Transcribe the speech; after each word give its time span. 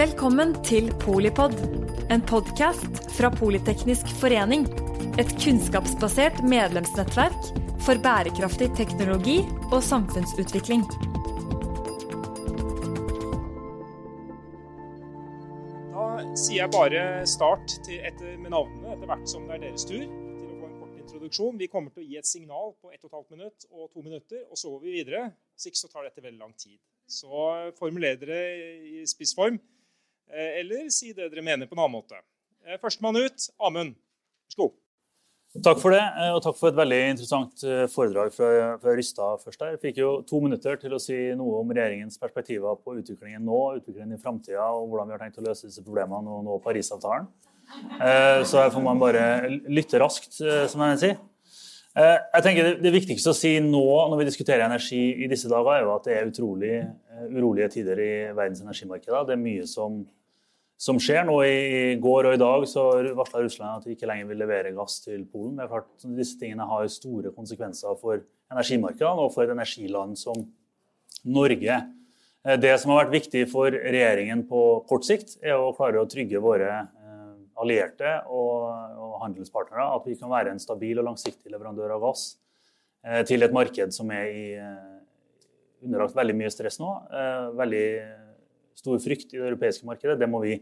Velkommen 0.00 0.54
til 0.64 0.86
Polipod, 1.02 1.52
en 2.08 2.22
podkast 2.24 3.02
fra 3.18 3.28
Politeknisk 3.34 4.08
forening. 4.16 4.62
Et 5.20 5.32
kunnskapsbasert 5.42 6.38
medlemsnettverk 6.48 7.48
for 7.84 8.00
bærekraftig 8.00 8.70
teknologi 8.78 9.42
og 9.68 9.82
samfunnsutvikling. 9.84 10.86
Da 15.92 16.06
sier 16.32 16.62
jeg 16.62 16.72
bare 16.72 17.02
start 17.28 17.74
etter, 17.84 18.38
med 18.40 18.54
navnene 18.54 18.94
etter 18.94 19.10
hvert 19.10 19.28
som 19.28 19.44
det 19.50 19.58
er 19.58 19.66
deres 19.66 19.84
tur 19.90 20.06
til 20.06 20.46
å 20.46 20.54
få 20.62 20.70
en 20.70 20.78
kort 20.78 20.94
introduksjon. 21.02 21.58
Vi 21.60 21.68
kommer 21.74 21.92
til 21.92 22.06
å 22.06 22.08
gi 22.08 22.16
et 22.22 22.30
signal 22.30 22.72
på 22.80 22.94
1 22.94 23.04
12 23.04 23.26
minutt 23.34 23.68
og 23.68 23.92
to 23.92 24.06
minutter, 24.06 24.48
og 24.48 24.56
så 24.62 24.72
går 24.72 24.80
vi 24.86 24.96
videre. 25.02 25.26
Hvis 25.52 25.68
ikke 25.68 25.82
så 25.82 25.92
tar 25.92 26.08
dette 26.08 26.24
veldig 26.24 26.40
lang 26.40 26.56
tid. 26.56 26.78
Så 27.04 27.44
formuler 27.76 28.16
dere 28.16 28.40
i 28.94 29.04
spissform. 29.04 29.60
Eh, 30.30 30.60
eller 30.60 30.90
si 30.94 31.12
det 31.12 31.30
dere 31.30 31.42
mener 31.42 31.66
på 31.66 31.76
en 31.76 31.84
annen 31.84 31.98
måte. 31.98 32.20
Eh, 32.66 32.78
førstemann 32.82 33.18
ut, 33.18 33.48
Amund. 33.58 33.96
Vær 33.96 34.54
så 34.54 34.62
god. 34.62 34.76
Takk 35.66 35.80
for 35.82 35.90
det, 35.90 36.02
eh, 36.02 36.30
og 36.30 36.42
takk 36.44 36.58
for 36.60 36.70
et 36.70 36.78
veldig 36.78 36.98
interessant 37.10 37.64
foredrag 37.90 38.30
fra, 38.30 38.50
fra 38.78 38.92
Rystad 38.94 39.40
først 39.42 39.64
her. 39.64 39.72
Jeg 39.74 39.80
fikk 39.82 39.96
jo 39.98 40.10
to 40.22 40.38
minutter 40.44 40.78
til 40.78 40.94
å 40.94 41.00
si 41.02 41.16
noe 41.38 41.58
om 41.58 41.72
regjeringens 41.74 42.20
perspektiver 42.22 42.78
på 42.78 42.94
utviklingen 43.00 43.42
nå, 43.42 43.62
utviklingen 43.80 44.14
i 44.14 44.20
framtida, 44.22 44.68
og 44.70 44.92
hvordan 44.92 45.10
vi 45.10 45.16
har 45.16 45.24
tenkt 45.24 45.40
å 45.42 45.46
løse 45.48 45.66
disse 45.66 45.82
problemene 45.82 46.36
og 46.36 46.46
nå 46.46 46.60
Parisavtalen. 46.62 47.26
Så 48.46 48.58
her 48.58 48.70
får 48.74 48.82
man 48.82 48.98
bare 48.98 49.50
lytte 49.70 49.98
raskt, 50.02 50.38
som 50.38 50.82
jeg 50.88 51.02
sier. 51.02 51.18
Jeg 51.94 52.42
tenker 52.42 52.80
Det 52.82 52.90
viktigste 52.94 53.30
å 53.30 53.36
si 53.36 53.52
nå 53.62 53.84
når 54.10 54.22
vi 54.22 54.26
diskuterer 54.26 54.64
energi 54.66 55.02
i 55.22 55.28
disse 55.30 55.50
dager, 55.50 55.76
er 55.76 55.84
jo 55.86 55.92
at 55.96 56.06
det 56.06 56.16
er 56.16 56.30
utrolig 56.30 56.74
urolige 57.30 57.70
tider 57.74 58.02
i 58.02 58.12
verdens 58.30 58.62
energimarkeder. 58.62 59.26
Det 59.26 59.34
er 59.34 59.42
mye 59.42 59.66
som 59.70 60.00
som 60.80 60.96
skjer 61.02 61.26
nå 61.28 61.36
i 61.44 61.96
går 62.00 62.30
og 62.30 62.34
i 62.34 62.40
dag, 62.40 62.62
så 62.68 62.86
varsla 63.16 63.42
Russland 63.44 63.82
at 63.82 63.84
de 63.84 63.92
ikke 63.92 64.08
lenger 64.08 64.30
vil 64.30 64.40
levere 64.40 64.72
gass 64.72 65.02
til 65.04 65.26
Polen. 65.28 65.58
Det 65.58 65.66
er 65.66 65.72
klart 65.74 66.06
Disse 66.16 66.38
tingene 66.40 66.68
har 66.70 66.86
store 66.88 67.32
konsekvenser 67.36 67.98
for 68.00 68.22
energimarkedene 68.50 69.26
og 69.26 69.34
for 69.34 69.44
et 69.44 69.52
energiland 69.52 70.16
som 70.18 70.40
Norge. 71.28 71.76
Eh, 72.46 72.56
det 72.56 72.72
som 72.80 72.94
har 72.94 73.04
vært 73.04 73.18
viktig 73.18 73.44
for 73.50 73.68
regjeringen 73.68 74.46
på 74.48 74.62
kort 74.88 75.04
sikt, 75.04 75.36
er 75.44 75.60
å 75.60 75.74
klare 75.76 76.00
å 76.00 76.08
trygge 76.08 76.40
våre 76.40 76.70
eh, 76.72 77.34
allierte 77.60 78.16
og, 78.32 79.18
handelspartnere. 79.20 79.84
At 79.98 80.06
vi 80.08 80.16
kan 80.16 80.32
være 80.32 80.54
en 80.54 80.62
stabil 80.62 80.96
og 80.96 81.10
langsiktig 81.10 81.52
leverandør 81.52 81.98
av 81.98 82.06
gass 82.06 82.24
eh, 83.04 83.20
til 83.28 83.44
et 83.44 83.52
marked 83.52 83.92
som 83.92 84.08
er 84.16 84.32
i, 84.32 84.46
underlagt 85.84 86.16
veldig 86.16 86.38
mye 86.40 86.52
stress 86.52 86.80
nå. 86.80 86.88
Veldig 87.56 87.84
stor 88.80 88.98
frykt 89.02 89.34
i 89.34 89.38
det 89.38 89.50
europeiske 89.52 89.86
markedet. 89.88 90.18
Det 90.20 90.28
må 90.30 90.42
vi 90.44 90.56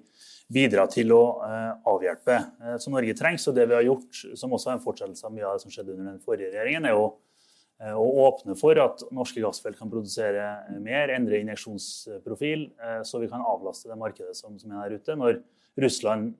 bidra 0.53 0.87
til 0.91 1.13
å 1.15 1.23
uh, 1.43 1.73
avhjelpe. 1.93 2.39
Så 2.77 2.89
som 2.89 2.97
Norge 2.97 3.17
trengs, 3.19 3.47
og 3.51 3.57
det 3.59 3.69
vi 3.69 3.77
har 3.77 3.87
gjort, 3.87 4.21
som 4.39 4.55
også 4.57 4.73
er 4.73 4.79
en 4.79 4.85
fortsettelse 4.85 5.27
av 5.29 5.35
mye 5.35 5.47
av 5.47 5.57
det 5.57 5.65
som 5.67 5.75
skjedde 5.75 5.95
under 5.95 6.15
den 6.15 6.23
forrige 6.25 6.53
regjeringen, 6.55 6.89
er 6.89 6.97
jo 6.97 7.05
uh, 7.11 7.95
å 8.01 8.07
åpne 8.29 8.57
for 8.59 8.81
at 8.83 9.05
norske 9.15 9.43
gassfelt 9.45 9.79
kan 9.79 9.93
produsere 9.93 10.49
mer, 10.85 11.13
endre 11.15 11.43
injeksjonsprofil, 11.45 12.69
så 13.07 13.21
vi 13.23 13.31
kan 13.31 13.45
avlaste 13.45 13.91
det 13.91 14.01
markedet 14.01 14.35
som, 14.39 14.57
som 14.61 14.73
er 14.73 14.89
der 14.89 15.03
ute. 15.03 15.19
Når 15.19 15.41
Russland, 15.79 16.33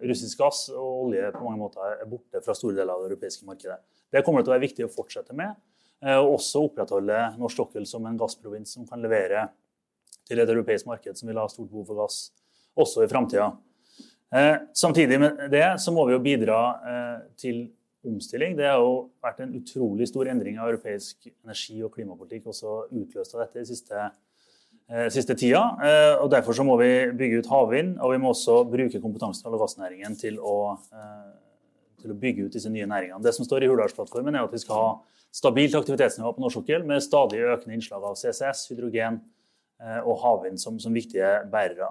russisk 0.00 0.40
gass 0.40 0.62
og 0.72 1.08
olje 1.10 1.26
på 1.34 1.42
mange 1.44 1.60
måter 1.60 1.98
er 1.98 2.08
borte 2.08 2.40
fra 2.40 2.54
store 2.56 2.78
deler 2.78 2.94
av 2.94 3.02
det 3.02 3.10
europeiske 3.10 3.44
markedet. 3.44 3.76
Det 4.08 4.22
kommer 4.24 4.40
det 4.40 4.46
til 4.46 4.52
å 4.52 4.54
være 4.54 4.64
viktig 4.64 4.86
å 4.86 4.92
fortsette 4.94 5.36
med, 5.36 5.58
og 6.14 6.38
også 6.38 6.62
opprettholde 6.70 7.18
norsk 7.36 7.60
sokkel 7.60 7.84
som 7.90 8.08
en 8.08 8.16
gassprovins 8.16 8.72
som 8.72 8.86
kan 8.88 9.04
levere 9.04 9.44
til 10.28 10.40
et 10.42 10.48
europeisk 10.48 10.88
marked 10.88 11.18
som 11.18 11.28
vil 11.30 11.40
ha 11.40 11.48
stort 11.50 11.70
behov 11.70 11.86
for 11.90 12.02
gass 12.02 12.24
også 12.78 13.04
i 13.04 13.10
framtida. 13.10 13.52
Eh, 14.32 14.56
samtidig 14.74 15.20
med 15.20 15.46
det 15.52 15.66
så 15.80 15.92
må 15.92 16.06
vi 16.08 16.14
jo 16.14 16.24
bidra 16.24 16.58
eh, 16.88 17.16
til 17.36 17.66
omstilling. 18.08 18.56
Det 18.56 18.66
har 18.66 18.80
jo 18.80 19.10
vært 19.22 19.42
en 19.44 19.52
utrolig 19.58 20.08
stor 20.08 20.30
endring 20.32 20.56
av 20.58 20.70
europeisk 20.70 21.28
energi- 21.44 21.82
og 21.84 21.92
klimapolitikk 21.94 22.48
også 22.50 22.86
utløst 22.88 23.36
av 23.36 23.44
dette 23.44 23.60
i 23.60 23.68
siste, 23.68 24.06
eh, 24.88 25.10
siste 25.12 25.36
tida. 25.38 25.62
Og 26.22 26.30
Derfor 26.32 26.56
så 26.56 26.64
må 26.64 26.78
vi 26.80 27.12
bygge 27.12 27.42
ut 27.42 27.50
havvind, 27.52 27.98
og 28.00 28.14
vi 28.14 28.22
må 28.22 28.32
også 28.32 28.62
bruke 28.72 29.02
kompetansen 29.04 29.44
fra 29.44 29.60
gassnæringen 29.60 30.16
til 30.18 30.40
å, 30.40 30.78
til 32.00 32.10
å 32.10 32.18
bygge 32.18 32.48
ut 32.48 32.56
disse 32.56 32.72
nye 32.72 32.88
næringene. 32.88 33.22
Det 33.22 33.34
som 33.36 33.46
står 33.46 33.66
i 33.66 33.70
Hurdalsplattformen, 33.70 34.34
er 34.34 34.48
at 34.48 34.56
vi 34.56 34.64
skal 34.64 34.80
ha 34.80 34.90
stabilt 35.32 35.76
aktivitetsnivå 35.76 36.32
på 36.34 36.42
norsk 36.44 36.60
sokkel 36.60 36.84
med 36.88 37.04
stadig 37.04 37.44
økende 37.44 37.76
innslag 37.76 38.04
av 38.04 38.16
CCS, 38.20 38.66
hydrogen, 38.72 39.20
og 40.04 40.20
havvind 40.22 40.60
som, 40.62 40.78
som, 40.82 40.94
viktige 40.94 41.28
bærere. 41.52 41.90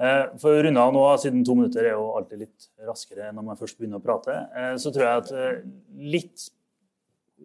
Eh, 0.00 0.24
for 0.40 0.56
å 0.56 0.62
runde 0.64 0.82
av 0.82 0.92
nå, 0.94 1.02
siden 1.20 1.44
to 1.46 1.56
minutter 1.58 1.84
er 1.84 1.94
jo 1.94 2.12
alltid 2.16 2.46
litt 2.46 2.68
raskere 2.86 3.28
når 3.34 3.44
man 3.50 3.58
først 3.60 3.78
begynner 3.78 4.00
å 4.00 4.04
prate, 4.04 4.38
eh, 4.56 4.72
så 4.80 4.92
tror 4.94 5.04
jeg 5.04 5.22
at 5.22 5.66
litt 6.14 6.46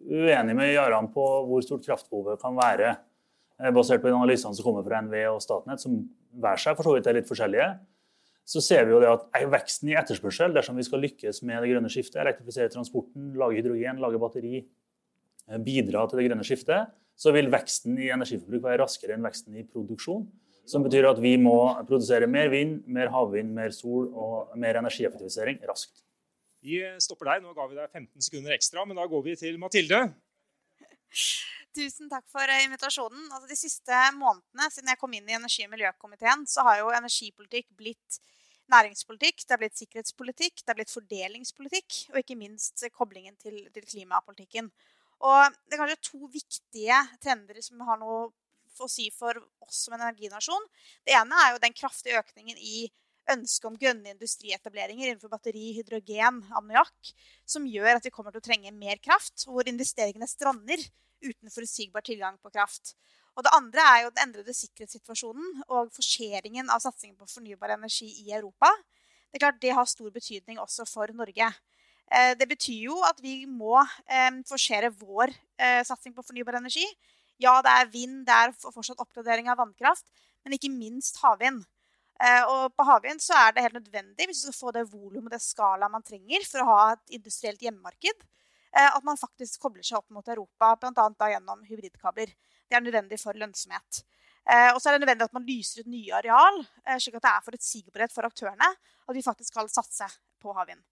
uenig 0.08 0.56
med 0.56 0.72
Jaran 0.72 1.10
på 1.12 1.26
hvor 1.48 1.62
stort 1.66 1.84
kraftbehovet 1.86 2.40
kan 2.40 2.56
være, 2.56 2.96
basert 3.74 3.98
på 3.98 4.10
analysene 4.14 4.54
som 4.54 4.62
kommer 4.62 4.84
fra 4.86 5.00
NVE 5.02 5.24
og 5.32 5.40
Statnett, 5.42 5.82
som 5.82 5.96
hver 6.38 6.60
seg 6.62 6.76
for 6.78 6.86
så 6.86 6.92
vidt 6.94 7.08
er 7.10 7.16
litt 7.16 7.26
forskjellige, 7.26 7.72
så 8.48 8.62
ser 8.64 8.86
vi 8.86 8.94
jo 8.94 9.00
det 9.02 9.10
at 9.10 9.26
veksten 9.50 9.90
i 9.90 9.96
etterspørsel, 9.98 10.54
dersom 10.54 10.78
vi 10.78 10.86
skal 10.86 11.02
lykkes 11.02 11.42
med 11.42 11.58
det 11.60 11.72
grønne 11.72 11.90
skiftet, 11.92 12.20
elektrifisere 12.22 12.70
transporten, 12.72 13.32
lage 13.36 13.58
hydrogen, 13.58 13.98
lage 14.00 14.20
batteri, 14.22 14.62
bidra 15.66 16.06
til 16.06 16.22
det 16.22 16.28
grønne 16.28 16.46
skiftet, 16.46 16.94
så 17.18 17.32
vil 17.34 17.50
veksten 17.50 17.98
i 17.98 18.12
energiforbruk 18.14 18.62
være 18.68 18.82
raskere 18.84 19.16
enn 19.16 19.26
veksten 19.26 19.56
i 19.58 19.66
produksjon. 19.66 20.26
Som 20.68 20.84
betyr 20.84 21.08
at 21.08 21.18
vi 21.22 21.32
må 21.40 21.56
produsere 21.88 22.28
mer 22.30 22.50
vind, 22.52 22.82
mer 22.86 23.10
havvind, 23.10 23.50
mer 23.56 23.72
sol 23.74 24.10
og 24.12 24.52
mer 24.60 24.78
energieffektivisering 24.82 25.62
raskt. 25.68 26.04
Vi 26.62 26.82
stopper 27.02 27.32
der. 27.32 27.44
Nå 27.44 27.54
ga 27.56 27.66
vi 27.70 27.78
deg 27.78 27.88
15 27.88 28.26
sekunder 28.28 28.54
ekstra, 28.56 28.84
men 28.84 28.98
da 28.98 29.06
går 29.08 29.22
vi 29.24 29.36
til 29.40 29.58
Mathilde. 29.62 30.02
Tusen 31.78 32.10
takk 32.10 32.26
for 32.30 32.52
invitasjonen. 32.64 33.28
Altså, 33.30 33.48
de 33.48 33.58
siste 33.58 34.02
månedene 34.18 34.68
siden 34.74 34.92
jeg 34.92 35.00
kom 35.00 35.14
inn 35.16 35.30
i 35.30 35.36
energi- 35.38 35.66
og 35.66 35.72
miljøkomiteen, 35.72 36.44
så 36.50 36.66
har 36.66 36.82
jo 36.82 36.92
energipolitikk 36.92 37.70
blitt 37.78 38.20
næringspolitikk, 38.72 39.44
det 39.44 39.54
har 39.54 39.62
blitt 39.62 39.80
sikkerhetspolitikk, 39.80 40.60
det 40.60 40.72
har 40.72 40.76
blitt 40.76 40.92
fordelingspolitikk, 40.92 41.98
og 42.12 42.20
ikke 42.20 42.36
minst 42.36 42.84
koblingen 42.92 43.36
til, 43.40 43.62
til 43.72 43.86
klimapolitikken. 43.88 44.68
Og 45.24 45.56
det 45.66 45.74
er 45.74 45.82
kanskje 45.82 46.10
to 46.12 46.30
viktige 46.30 46.98
trender 47.22 47.58
som 47.64 47.82
har 47.88 47.98
noe 48.00 48.28
å 48.78 48.86
si 48.90 49.08
for 49.10 49.34
oss 49.64 49.84
som 49.86 49.96
en 49.96 50.04
energinasjon. 50.06 50.66
Det 51.06 51.16
ene 51.18 51.42
er 51.42 51.54
jo 51.54 51.62
den 51.64 51.74
kraftige 51.74 52.20
økningen 52.20 52.58
i 52.62 52.86
ønsket 53.32 53.66
om 53.68 53.76
grønne 53.76 54.14
industrietableringer 54.14 55.10
innenfor 55.10 55.32
batteri, 55.32 55.72
hydrogen, 55.76 56.40
ammoniakk, 56.56 57.12
som 57.48 57.66
gjør 57.68 57.98
at 57.98 58.06
vi 58.06 58.12
kommer 58.14 58.32
til 58.32 58.40
å 58.40 58.46
trenge 58.46 58.72
mer 58.72 59.00
kraft, 59.04 59.44
hvor 59.48 59.68
investeringene 59.68 60.28
strander 60.30 60.80
uten 61.24 61.52
forutsigbar 61.52 62.06
tilgang 62.06 62.38
på 62.40 62.52
kraft. 62.54 62.94
Og 63.38 63.44
Det 63.46 63.54
andre 63.54 63.82
er 63.86 64.00
jo 64.02 64.12
den 64.14 64.24
endrede 64.24 64.54
sikkerhetssituasjonen 64.56 65.66
og 65.68 65.92
forseringen 65.94 66.70
av 66.74 66.82
satsingen 66.82 67.18
på 67.18 67.28
fornybar 67.30 67.76
energi 67.76 68.08
i 68.24 68.32
Europa. 68.34 68.70
Det 69.28 69.38
er 69.38 69.44
klart 69.44 69.60
det 69.62 69.74
har 69.76 69.86
stor 69.86 70.10
betydning 70.10 70.58
også 70.58 70.86
for 70.88 71.12
Norge. 71.14 71.52
Eh, 72.08 72.34
det 72.40 72.48
betyr 72.48 72.86
jo 72.88 72.98
at 73.04 73.18
vi 73.20 73.42
må 73.44 73.76
eh, 74.08 74.30
forsere 74.48 74.90
vår 74.96 75.32
eh, 75.60 75.82
satsing 75.84 76.14
på 76.16 76.24
fornybar 76.24 76.56
energi. 76.60 76.86
Ja, 77.38 77.58
det 77.64 77.74
er 77.74 77.90
vind, 77.92 78.22
det 78.26 78.34
er 78.34 78.54
fortsatt 78.56 79.02
oppgradering 79.02 79.50
av 79.52 79.60
vannkraft, 79.60 80.08
men 80.44 80.56
ikke 80.56 80.72
minst 80.72 81.20
havvind. 81.22 81.62
Og 82.50 82.72
på 82.74 82.82
havvind 82.82 83.22
så 83.22 83.36
er 83.38 83.52
det 83.54 83.62
helt 83.62 83.76
nødvendig 83.76 84.26
hvis 84.26 84.40
du 84.40 84.48
skal 84.48 84.56
få 84.56 84.72
det 84.74 84.82
volumet, 84.90 85.30
det 85.30 85.38
skalaet 85.38 85.92
man 85.92 86.02
trenger 86.02 86.42
for 86.50 86.64
å 86.64 86.66
ha 86.66 86.80
et 86.96 87.14
industrielt 87.14 87.62
hjemmemarked, 87.62 88.24
at 88.74 89.06
man 89.06 89.20
faktisk 89.20 89.62
kobler 89.62 89.86
seg 89.86 90.00
opp 90.00 90.10
mot 90.10 90.32
Europa, 90.34 90.72
bl.a. 90.82 91.30
gjennom 91.30 91.62
hybridkabler. 91.70 92.34
Det 92.66 92.74
er 92.74 92.82
nødvendig 92.82 93.22
for 93.22 93.38
lønnsomhet. 93.38 94.02
Og 94.74 94.82
så 94.82 94.90
er 94.90 94.98
det 94.98 95.04
nødvendig 95.04 95.30
at 95.30 95.38
man 95.38 95.46
lyser 95.46 95.86
ut 95.86 95.94
nye 95.94 96.18
areal, 96.18 96.58
slik 96.98 97.22
at 97.22 97.28
det 97.28 97.36
er 97.36 97.48
forutsigbarhet 97.52 98.18
for 98.18 98.26
aktørene. 98.26 98.74
At 99.06 99.14
vi 99.14 99.22
faktisk 99.22 99.54
skal 99.54 99.70
satse 99.70 100.10
på 100.42 100.58
havvind. 100.58 100.82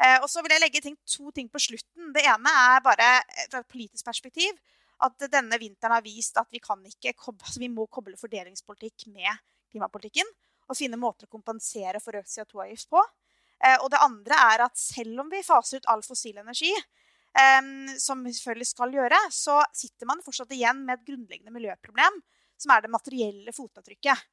Eh, 0.00 0.16
og 0.22 0.30
så 0.32 0.40
vil 0.40 0.54
jeg 0.54 0.62
legge 0.62 0.80
ting, 0.80 0.96
to 1.04 1.30
ting 1.36 1.48
på 1.52 1.60
slutten. 1.60 2.12
Det 2.14 2.24
ene 2.24 2.52
er 2.64 2.84
bare 2.84 3.08
eh, 3.20 3.48
fra 3.52 3.60
et 3.60 3.70
politisk 3.70 4.06
perspektiv 4.06 4.56
at 5.04 5.26
denne 5.32 5.56
vinteren 5.60 5.94
har 5.96 6.04
vist 6.04 6.36
at 6.40 6.48
vi, 6.52 6.60
koble, 6.60 6.88
altså 6.88 7.60
vi 7.60 7.70
må 7.72 7.86
koble 7.92 8.16
fordelingspolitikk 8.20 9.08
med 9.12 9.32
klimapolitikken. 9.72 10.28
Og 10.70 10.78
finne 10.78 11.00
måter 11.00 11.26
å 11.26 11.32
kompensere 11.32 12.00
for 12.00 12.16
økt 12.16 12.30
CO2-avgift 12.30 12.88
på. 12.92 13.00
Eh, 13.60 13.76
og 13.80 13.90
det 13.92 14.00
andre 14.00 14.40
er 14.54 14.64
at 14.68 14.80
selv 14.80 15.24
om 15.24 15.30
vi 15.32 15.44
faser 15.44 15.80
ut 15.80 15.88
all 15.92 16.04
fossil 16.06 16.40
energi, 16.40 16.72
som 18.02 18.24
vi 18.26 18.32
selvfølgelig 18.34 18.66
skal 18.66 18.90
gjøre, 18.90 19.18
så 19.30 19.60
sitter 19.70 20.08
man 20.10 20.18
fortsatt 20.24 20.50
igjen 20.50 20.80
med 20.82 20.96
et 20.96 21.04
grunnleggende 21.06 21.52
miljøproblem, 21.54 22.16
som 22.58 22.72
er 22.74 22.82
det 22.82 22.90
materielle 22.90 23.54
fotavtrykket. 23.54 24.24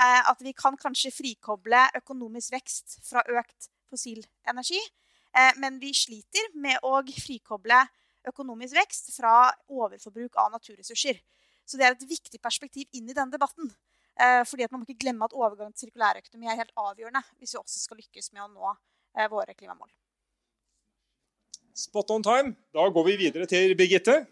At 0.00 0.40
vi 0.40 0.54
kan 0.56 0.78
kanskje 0.80 1.12
frikoble 1.12 1.82
økonomisk 2.00 2.54
vekst 2.56 2.96
fra 3.04 3.20
økt 3.36 3.68
fossil 3.92 4.24
energi, 4.48 4.80
men 5.60 5.76
vi 5.78 5.92
sliter 5.94 6.48
med 6.58 6.80
å 6.82 6.98
frikoble 7.14 7.82
økonomisk 8.28 8.74
vekst 8.76 9.12
fra 9.14 9.50
overforbruk 9.68 10.38
av 10.40 10.50
naturressurser. 10.54 11.20
Så 11.68 11.78
det 11.78 11.86
er 11.86 11.94
et 11.94 12.08
viktig 12.08 12.40
perspektiv 12.42 12.88
inn 12.96 13.08
i 13.10 13.16
denne 13.16 13.34
debatten. 13.34 13.70
Eh, 14.18 14.42
fordi 14.48 14.64
at 14.66 14.72
Man 14.72 14.82
må 14.82 14.88
ikke 14.88 15.04
glemme 15.04 15.24
at 15.28 15.36
overgang 15.36 15.70
til 15.72 15.86
sirkulærøkonomi 15.86 16.48
er 16.50 16.58
helt 16.58 16.74
avgjørende 16.74 17.22
hvis 17.38 17.54
vi 17.54 17.60
også 17.60 17.84
skal 17.84 18.00
lykkes 18.00 18.32
med 18.32 18.42
å 18.42 18.48
nå 18.50 18.72
eh, 18.72 19.28
våre 19.30 19.54
klimamål. 19.54 19.90
Spot 21.78 22.10
on 22.10 22.24
time. 22.26 22.56
Da 22.74 22.88
går 22.90 23.04
vi 23.06 23.14
videre 23.20 23.46
til 23.46 23.76
Birgitte. 23.78 24.24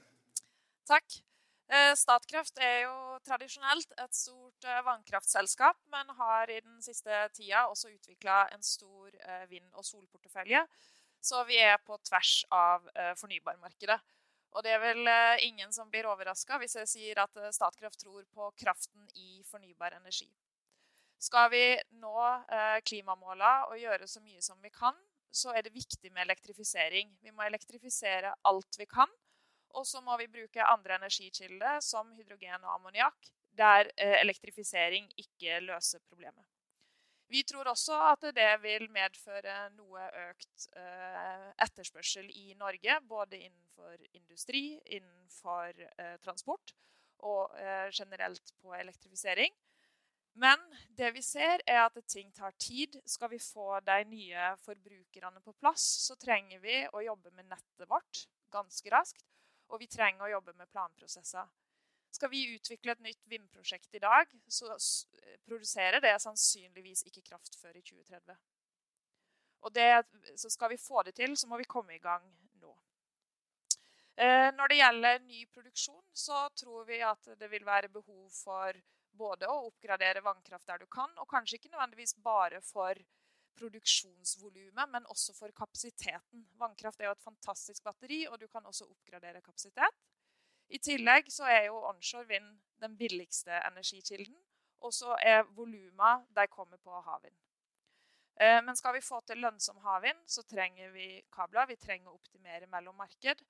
Takk. 0.90 1.20
Eh, 1.66 1.92
Statkraft 1.98 2.58
er 2.62 2.84
jo 2.84 2.96
tradisjonelt 3.26 3.94
et 3.98 4.14
stort 4.14 4.68
vannkraftselskap, 4.86 5.80
men 5.90 6.12
har 6.18 6.50
i 6.50 6.60
den 6.60 6.82
siste 6.82 7.24
tida 7.34 7.66
også 7.70 7.90
utvikla 7.90 8.46
en 8.54 8.62
stor 8.62 9.10
vind- 9.50 9.74
og 9.74 9.84
solportefølje. 9.84 10.62
Så 11.20 11.42
vi 11.48 11.58
er 11.58 11.76
på 11.82 11.98
tvers 12.06 12.44
av 12.54 12.86
fornybarmarkedet. 13.18 13.98
Og 14.56 14.64
det 14.64 14.72
er 14.72 14.80
vel 14.80 15.08
eh, 15.10 15.44
ingen 15.44 15.72
som 15.74 15.90
blir 15.92 16.08
overraska 16.08 16.56
hvis 16.62 16.78
jeg 16.78 16.88
sier 16.88 17.20
at 17.20 17.40
eh, 17.40 17.52
Statkraft 17.52 18.00
tror 18.00 18.24
på 18.32 18.48
kraften 18.56 19.04
i 19.20 19.42
fornybar 19.44 19.98
energi. 19.98 20.28
Skal 21.20 21.50
vi 21.52 21.64
nå 22.00 22.14
eh, 22.24 22.78
klimamåla 22.88 23.68
og 23.68 23.76
gjøre 23.80 24.08
så 24.08 24.22
mye 24.24 24.40
som 24.44 24.56
vi 24.64 24.72
kan, 24.72 24.96
så 25.28 25.52
er 25.52 25.66
det 25.66 25.74
viktig 25.74 26.08
med 26.12 26.24
elektrifisering. 26.24 27.12
Vi 27.20 27.34
må 27.36 27.44
elektrifisere 27.44 28.32
alt 28.48 28.80
vi 28.80 28.88
kan. 28.88 29.10
Og 29.74 29.86
så 29.86 30.00
må 30.00 30.16
vi 30.20 30.28
bruke 30.30 30.64
andre 30.64 31.00
energikilder, 31.00 31.80
som 31.80 32.12
hydrogen 32.16 32.64
og 32.64 32.74
ammoniakk, 32.78 33.32
der 33.56 33.90
elektrifisering 33.96 35.08
ikke 35.16 35.60
løser 35.64 35.98
problemet. 36.08 36.44
Vi 37.28 37.42
tror 37.42 37.66
også 37.72 37.96
at 38.12 38.24
det 38.36 38.50
vil 38.62 38.86
medføre 38.94 39.54
noe 39.74 40.04
økt 40.28 40.68
eh, 40.78 41.46
etterspørsel 41.64 42.28
i 42.30 42.54
Norge, 42.58 43.00
både 43.08 43.40
innenfor 43.40 43.96
industri, 44.14 44.78
innenfor 44.86 45.74
eh, 45.74 46.14
transport 46.22 46.74
og 47.26 47.56
eh, 47.58 47.88
generelt 47.90 48.54
på 48.62 48.74
elektrifisering. 48.78 49.50
Men 50.38 50.60
det 50.98 51.14
vi 51.16 51.22
ser, 51.24 51.64
er 51.66 51.80
at 51.86 51.98
ting 52.06 52.30
tar 52.36 52.54
tid. 52.60 53.00
Skal 53.08 53.32
vi 53.32 53.40
få 53.42 53.80
de 53.80 54.02
nye 54.06 54.50
forbrukerne 54.62 55.40
på 55.42 55.54
plass, 55.58 55.82
så 56.06 56.14
trenger 56.20 56.60
vi 56.62 56.82
å 56.92 57.02
jobbe 57.08 57.32
med 57.32 57.48
nettet 57.50 57.88
vårt 57.90 58.26
ganske 58.52 58.92
raskt. 58.92 59.24
Og 59.72 59.80
vi 59.82 59.88
trenger 59.90 60.26
å 60.26 60.32
jobbe 60.36 60.54
med 60.58 60.70
planprosesser. 60.70 61.46
Skal 62.16 62.30
vi 62.32 62.46
utvikle 62.54 62.94
et 62.94 63.02
nytt 63.04 63.24
vindprosjekt 63.28 63.94
i 63.98 64.00
dag, 64.00 64.30
så 64.48 64.76
produserer 65.44 66.00
det 66.00 66.14
sannsynligvis 66.22 67.04
ikke 67.08 67.24
kraft 67.26 67.58
før 67.60 67.76
i 67.76 67.82
2030. 67.82 68.38
Og 69.66 69.72
det, 69.74 69.90
så 70.38 70.50
skal 70.52 70.70
vi 70.72 70.80
få 70.80 71.02
det 71.02 71.16
til, 71.18 71.34
så 71.36 71.48
må 71.50 71.58
vi 71.60 71.68
komme 71.68 71.96
i 71.96 72.02
gang 72.02 72.24
nå. 72.62 72.72
Eh, 74.16 74.48
når 74.54 74.70
det 74.70 74.78
gjelder 74.80 75.24
ny 75.26 75.46
produksjon, 75.52 76.04
så 76.14 76.46
tror 76.56 76.86
vi 76.88 77.02
at 77.04 77.32
det 77.40 77.50
vil 77.52 77.66
være 77.66 77.90
behov 77.92 78.30
for 78.32 78.78
både 79.16 79.48
å 79.48 79.66
oppgradere 79.66 80.22
vannkraft 80.24 80.68
der 80.68 80.84
du 80.84 80.86
kan, 80.92 81.12
og 81.18 81.28
kanskje 81.28 81.58
ikke 81.58 81.72
nødvendigvis 81.72 82.16
bare 82.24 82.60
for 82.64 83.00
produksjonsvolumet, 83.58 84.90
men 84.92 85.08
også 85.12 85.34
for 85.36 85.52
kapasiteten. 85.56 86.44
Vannkraft 86.60 87.00
er 87.00 87.10
jo 87.10 87.16
et 87.16 87.24
fantastisk 87.24 87.84
batteri, 87.84 88.24
og 88.30 88.40
du 88.40 88.46
kan 88.52 88.66
også 88.66 88.88
oppgradere 88.88 89.42
kapasitet. 89.44 90.04
I 90.68 90.78
tillegg 90.82 91.30
så 91.30 91.46
er 91.50 91.68
jo 91.68 91.80
onshore 91.88 92.26
vind 92.28 92.48
den 92.82 92.96
billigste 92.98 93.60
energikilden. 93.66 94.36
Og 94.84 94.92
så 94.92 95.16
er 95.22 95.46
voluma 95.56 96.18
de 96.36 96.46
kommer 96.52 96.76
på 96.76 97.00
havvind. 97.06 97.36
Eh, 98.40 98.58
men 98.64 98.76
skal 98.76 98.94
vi 98.94 99.04
få 99.04 99.22
til 99.24 99.40
lønnsom 99.40 99.78
havvind, 99.84 100.18
så 100.28 100.42
trenger 100.44 100.90
vi 100.92 101.22
kabler. 101.32 101.68
Vi 101.70 101.78
trenger 101.80 102.12
å 102.12 102.18
optimere 102.18 102.68
mellom 102.68 102.98
marked. 102.98 103.40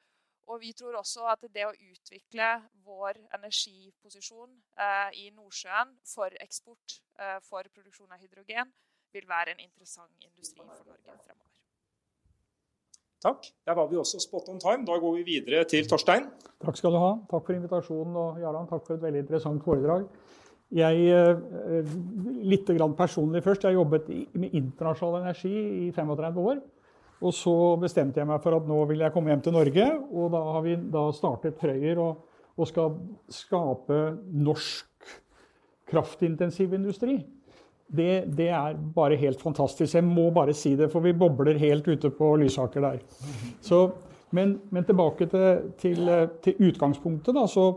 Og 0.46 0.60
vi 0.62 0.70
tror 0.78 0.94
også 1.00 1.24
at 1.26 1.42
det 1.50 1.64
å 1.66 1.74
utvikle 1.74 2.46
vår 2.86 3.18
energiposisjon 3.34 4.52
eh, 4.78 5.16
i 5.24 5.30
Nordsjøen 5.34 5.96
for 6.06 6.36
eksport, 6.44 7.00
eh, 7.18 7.40
for 7.42 7.66
produksjon 7.74 8.14
av 8.14 8.22
hydrogen, 8.22 8.70
vil 9.16 9.28
være 9.28 9.56
en 9.56 9.66
interessant 9.66 10.28
industri 10.28 10.60
for 10.60 10.84
Norge 10.84 11.18
fremover. 11.24 11.52
Takk. 13.26 13.48
Der 13.66 13.74
var 13.74 13.88
vi 13.90 13.96
også 13.96 14.20
spot 14.20 14.48
on 14.52 14.60
time. 14.60 14.84
Da 14.86 14.98
går 15.02 15.16
vi 15.16 15.22
videre 15.26 15.64
til 15.64 15.88
Torstein. 15.88 16.28
Takk 16.64 16.76
skal 16.78 16.94
du 16.94 17.00
ha. 17.00 17.12
Takk 17.30 17.46
for 17.48 17.56
invitasjonen. 17.56 18.16
Og 18.22 18.40
Jarand, 18.42 18.68
takk 18.70 18.84
for 18.86 18.94
et 18.98 19.02
veldig 19.02 19.24
interessant 19.24 19.64
foredrag. 19.64 20.06
Jeg, 20.76 21.08
eh, 21.14 21.92
litt 22.42 22.66
personlig 22.98 23.42
først. 23.42 23.64
Jeg 23.64 23.74
jobbet 23.74 24.08
med 24.34 24.50
internasjonal 24.52 25.22
energi 25.22 25.54
i 25.88 25.92
35 25.92 26.40
år. 26.50 26.60
Og 27.22 27.32
så 27.32 27.80
bestemte 27.80 28.20
jeg 28.20 28.28
meg 28.28 28.42
for 28.42 28.56
at 28.56 28.66
nå 28.68 28.84
vil 28.90 28.98
jeg 29.00 29.12
komme 29.12 29.32
hjem 29.32 29.42
til 29.42 29.52
Norge. 29.52 29.86
Og 30.12 30.30
da 30.32 30.42
har 30.52 30.62
vi 30.62 30.76
da 30.76 31.10
startet 31.12 31.58
Frøyer 31.58 31.98
og, 31.98 32.26
og 32.56 32.68
skal 32.68 32.98
skape 33.32 34.18
norsk 34.32 34.86
kraftintensiv 35.86 36.74
industri. 36.74 37.24
Det, 37.86 38.24
det, 38.36 38.48
er 38.50 38.74
bare 38.94 39.16
helt 39.16 39.42
fantastisk. 39.42 39.94
Jeg 39.94 40.04
må 40.04 40.30
bare 40.34 40.54
si 40.54 40.74
det, 40.76 40.88
for 40.90 41.04
vi 41.04 41.14
bobler 41.14 41.58
helt 41.60 41.86
ute 41.86 42.10
på 42.10 42.32
Lysaker 42.40 42.82
der. 42.82 42.98
Så, 43.62 43.84
men, 44.34 44.56
men, 44.70 44.84
tilbake 44.84 45.28
til, 45.30 45.70
til, 45.78 46.10
til 46.42 46.66
utgangspunktet, 46.68 47.34
da, 47.36 47.44
så, 47.46 47.68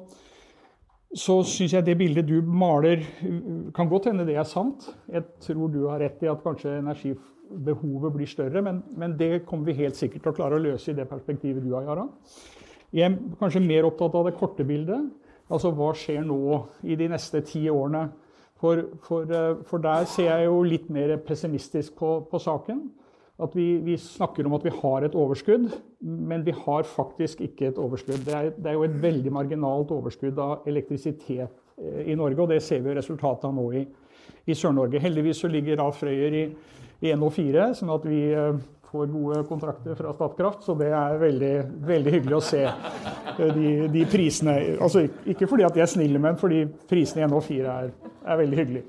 så 1.13 1.39
syns 1.45 1.75
jeg 1.77 1.85
det 1.85 1.97
bildet 1.97 2.27
du 2.27 2.41
maler 2.41 3.03
Kan 3.75 3.89
godt 3.89 4.09
hende 4.09 4.25
det 4.25 4.39
er 4.41 4.49
sant. 4.49 4.89
Jeg 5.11 5.27
tror 5.45 5.69
du 5.69 5.83
har 5.87 6.01
rett 6.01 6.23
i 6.25 6.31
at 6.31 6.41
kanskje 6.41 6.79
energibehovet 6.79 8.15
blir 8.15 8.29
større, 8.29 8.63
men, 8.65 8.81
men 8.97 9.13
det 9.19 9.45
kommer 9.45 9.69
vi 9.69 9.77
helt 9.83 9.99
sikkert 9.99 10.25
til 10.25 10.33
å 10.33 10.39
klare 10.41 10.57
å 10.57 10.63
løse 10.63 10.89
i 10.89 10.97
det 10.97 11.05
perspektivet 11.09 11.61
du 11.61 11.75
har, 11.75 11.85
Jarand. 11.85 12.17
Jeg 12.89 13.05
er 13.05 13.19
kanskje 13.37 13.61
mer 13.61 13.85
opptatt 13.85 14.15
av 14.17 14.25
det 14.25 14.37
korte 14.39 14.65
bildet. 14.65 15.05
Altså 15.53 15.69
hva 15.73 15.91
skjer 15.97 16.25
nå 16.25 16.39
i 16.89 16.97
de 16.97 17.09
neste 17.09 17.41
ti 17.45 17.67
årene? 17.69 18.07
For, 18.59 18.81
for, 19.05 19.23
eh, 19.23 19.59
for, 19.63 19.79
der 19.83 20.07
ser 20.11 20.33
jeg 20.33 20.47
jo 20.49 20.63
litt 20.67 20.89
mer 20.91 21.15
pessimistisk 21.23 21.95
på, 21.99 22.19
på 22.29 22.41
saken. 22.43 22.81
At 23.39 23.53
vi, 23.55 23.77
vi, 23.85 23.95
snakker 23.95 24.47
om 24.47 24.57
at 24.57 24.65
vi 24.67 24.73
har 24.81 25.05
et 25.07 25.15
overskudd, 25.15 25.69
men 26.03 26.43
vi 26.43 26.51
har 26.51 26.83
faktisk 26.83 27.39
ikke 27.45 27.69
et 27.69 27.77
overskudd. 27.79 28.25
Det 28.25 28.33
er, 28.35 28.49
det 28.57 28.67
er 28.67 28.75
jo 28.75 28.83
et 28.83 28.97
veldig 28.99 29.31
marginalt 29.31 29.93
overskudd 29.95 30.41
av 30.43 30.67
elektrisitet 30.67 31.47
eh, 31.47 32.01
i 32.11 32.17
Norge, 32.19 32.41
og 32.41 32.51
det 32.51 32.59
ser 32.65 32.83
vi 32.83 32.97
resultatet 32.97 33.47
av 33.47 33.55
nå 33.55 33.69
i, 33.79 33.85
i 34.43 34.57
Sør-Norge. 34.57 34.99
Heldigvis 34.99 35.39
så 35.45 35.51
ligger 35.51 35.79
da 35.79 35.87
Frøyer 35.95 36.35
i, 36.35 36.43
i 36.99 37.15
NO4, 37.15 37.71
sånn 37.79 37.95
at 37.95 38.09
vi 38.11 38.25
eh, 38.35 38.59
får 38.91 39.07
gode 39.13 39.43
kontrakter 39.49 39.95
fra 39.95 40.13
Statkraft. 40.13 40.63
Så 40.65 40.75
det 40.79 40.89
er 40.95 41.17
veldig, 41.21 41.53
veldig 41.87 42.13
hyggelig 42.17 42.37
å 42.37 42.43
se 42.43 42.61
eh, 42.65 43.55
de, 43.55 43.71
de, 43.93 44.05
prisene. 44.09 44.55
Altså 44.81 45.05
ikke 45.29 45.49
fordi 45.49 45.65
at 45.67 45.75
de 45.77 45.83
er 45.85 45.91
snille, 45.91 46.21
men 46.21 46.39
fordi 46.39 46.65
prisene 46.89 47.23
i 47.23 47.27
NH4 47.29 47.73
er, 47.73 47.91
er 48.25 48.39
veldig 48.43 48.61
hyggelig. 48.61 48.85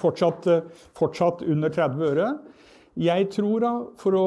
Fortsatt, 0.00 0.50
eh, 0.50 0.84
fortsatt, 0.98 1.46
under 1.50 1.72
30 1.74 2.06
øre. 2.10 2.28
Jeg 3.00 3.30
tror 3.34 3.64
da, 3.64 3.72
for, 3.98 4.18
å, 4.18 4.26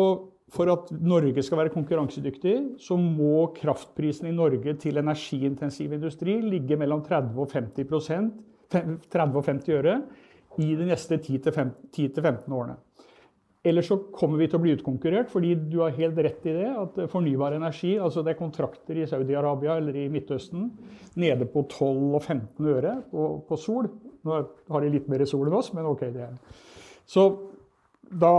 for 0.54 0.72
at 0.74 0.92
Norge 1.00 1.44
skal 1.46 1.62
være 1.62 1.76
konkurransedyktig, 1.76 2.58
så 2.84 3.00
må 3.00 3.48
kraftprisen 3.56 4.28
i 4.28 4.36
Norge 4.36 4.76
til 4.82 5.00
energiintensiv 5.00 5.96
industri 5.96 6.40
ligge 6.44 6.80
mellom 6.80 7.04
30 7.06 7.40
og 7.40 7.54
50%, 7.54 8.34
30 8.68 9.40
og 9.40 9.46
50 9.48 9.78
øre 9.78 10.02
i 10.58 10.74
de 10.76 10.90
neste 10.90 11.20
10-15 11.22 12.52
årene. 12.52 12.76
Ellers 13.68 13.90
så 13.90 13.98
kommer 14.14 14.40
vi 14.40 14.48
til 14.48 14.60
å 14.60 14.64
bli 14.64 14.76
utkonkurrert, 14.78 15.32
fordi 15.34 15.56
du 15.72 15.82
har 15.82 15.96
helt 15.98 16.20
rett 16.24 16.46
i 16.48 16.54
det. 16.56 16.70
At 16.72 17.00
fornybar 17.12 17.58
energi, 17.58 17.96
altså 18.00 18.24
det 18.24 18.34
er 18.34 18.40
kontrakter 18.40 19.02
i 19.02 19.08
Saudi-Arabia 19.10 19.78
eller 19.82 19.98
i 19.98 20.08
Midtøsten 20.14 20.70
nede 21.20 21.50
på 21.52 21.66
12 21.66 22.16
og 22.16 22.22
15 22.22 22.72
øre 22.72 22.96
på, 23.12 23.28
på, 23.50 23.60
sol. 23.60 23.90
Nå 24.28 24.40
har 24.72 24.84
de 24.84 24.94
litt 24.94 25.10
mer 25.12 25.26
sol 25.28 25.50
enn 25.50 25.60
oss, 25.60 25.74
men 25.76 25.90
OK. 25.90 26.06
det 26.16 26.26
er. 26.30 26.64
Så 27.08 27.28
da 28.08 28.32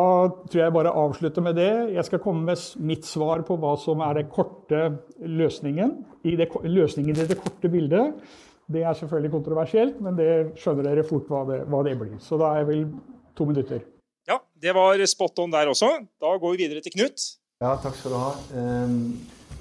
tror 0.49 0.63
jeg 0.63 0.73
bare 0.73 0.95
avslutter 0.97 1.45
med 1.45 1.59
det. 1.61 1.73
Jeg 1.93 2.09
skal 2.09 2.23
komme 2.25 2.47
med 2.49 2.85
mitt 2.89 3.05
svar 3.05 3.45
på 3.45 3.59
hva 3.61 3.75
som 3.81 4.01
er 4.05 4.23
den 4.23 4.31
korte 4.33 4.85
løsningen. 5.21 5.99
I 6.25 6.39
det, 6.41 6.49
løsningen 6.65 7.21
i 7.21 7.29
det 7.29 7.37
korte 7.43 7.69
bildet. 7.73 8.17
Det 8.69 8.83
er 8.85 8.97
selvfølgelig 8.97 9.33
kontroversielt, 9.33 10.01
men 10.05 10.17
det 10.17 10.33
skjønner 10.61 10.91
dere 10.91 11.07
fort 11.09 11.29
hva 11.33 11.45
det, 11.49 11.63
hva 11.73 11.85
det 11.85 11.97
blir. 12.01 12.17
Så 12.21 12.41
da 12.41 12.53
er 12.53 12.63
jeg 12.63 12.73
vel 12.73 12.91
to 13.37 13.49
minutter. 13.49 13.85
Ja, 14.29 14.43
det 14.61 14.73
var 14.77 15.07
spot 15.07 15.39
on 15.39 15.53
der 15.53 15.71
også. 15.73 15.89
Da 16.21 16.37
går 16.37 16.51
vi 16.53 16.67
videre 16.67 16.85
til 16.85 16.93
Knut. 16.93 17.23
Ja, 17.65 17.71
takk 17.81 17.95
skal 17.97 18.13
du 18.13 18.17
ha. 18.21 18.33
Ehm, 18.61 18.97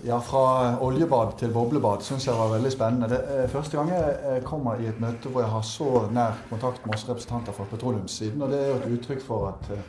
ja, 0.04 0.18
Fra 0.20 0.78
oljebad 0.84 1.38
til 1.40 1.54
boblebad 1.56 2.04
syns 2.04 2.26
jeg 2.28 2.36
var 2.36 2.52
veldig 2.52 2.72
spennende. 2.74 3.08
Det 3.14 3.20
er 3.32 3.48
første 3.48 3.78
gang 3.78 3.94
jeg 3.94 4.42
kommer 4.44 4.82
i 4.84 4.90
et 4.90 5.00
møte 5.00 5.32
hvor 5.32 5.46
jeg 5.46 5.54
har 5.54 5.64
så 5.64 6.02
nær 6.12 6.36
kontakt 6.50 6.84
med 6.86 6.98
oss 6.98 7.08
representanter 7.08 7.56
fra 7.56 7.66
petroleumssiden. 7.72 8.44
Og 8.44 8.52
det 8.52 8.60
er 8.60 8.68
jo 8.68 8.76
et 8.82 8.98
uttrykk 8.98 9.24
for 9.24 9.48
at 9.54 9.70
eh, 9.72 9.86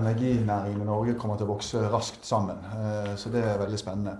energinæringen 0.00 0.80
i 0.80 0.88
Norge 0.88 1.14
kommer 1.20 1.36
til 1.36 1.44
å 1.44 1.52
vokse 1.52 1.82
raskt 1.92 2.24
sammen. 2.26 2.64
Eh, 2.78 3.10
så 3.20 3.28
det 3.34 3.42
er 3.44 3.60
veldig 3.60 3.80
spennende. 3.82 4.16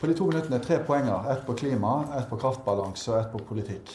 På 0.00 0.10
de 0.10 0.16
to 0.18 0.26
minuttene 0.32 0.58
tre 0.64 0.80
poenger. 0.82 1.30
Ett 1.30 1.46
på 1.46 1.54
klima, 1.62 1.92
ett 2.18 2.26
på 2.26 2.40
kraftbalanse 2.42 3.14
og 3.14 3.20
ett 3.20 3.30
på 3.36 3.44
politikk. 3.52 3.94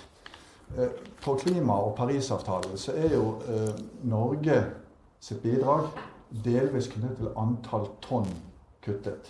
Eh, 0.77 0.95
på 1.19 1.35
klima 1.43 1.81
og 1.83 1.97
Parisavtalen 1.99 2.79
så 2.79 2.95
er 2.95 3.17
jo 3.17 3.27
Norge 4.07 4.61
sitt 5.23 5.43
bidrag 5.43 5.87
delvis 6.43 6.89
knyttet 6.91 7.21
til 7.21 7.31
antall 7.39 7.87
tonn 8.03 8.27
kuttet. 8.83 9.29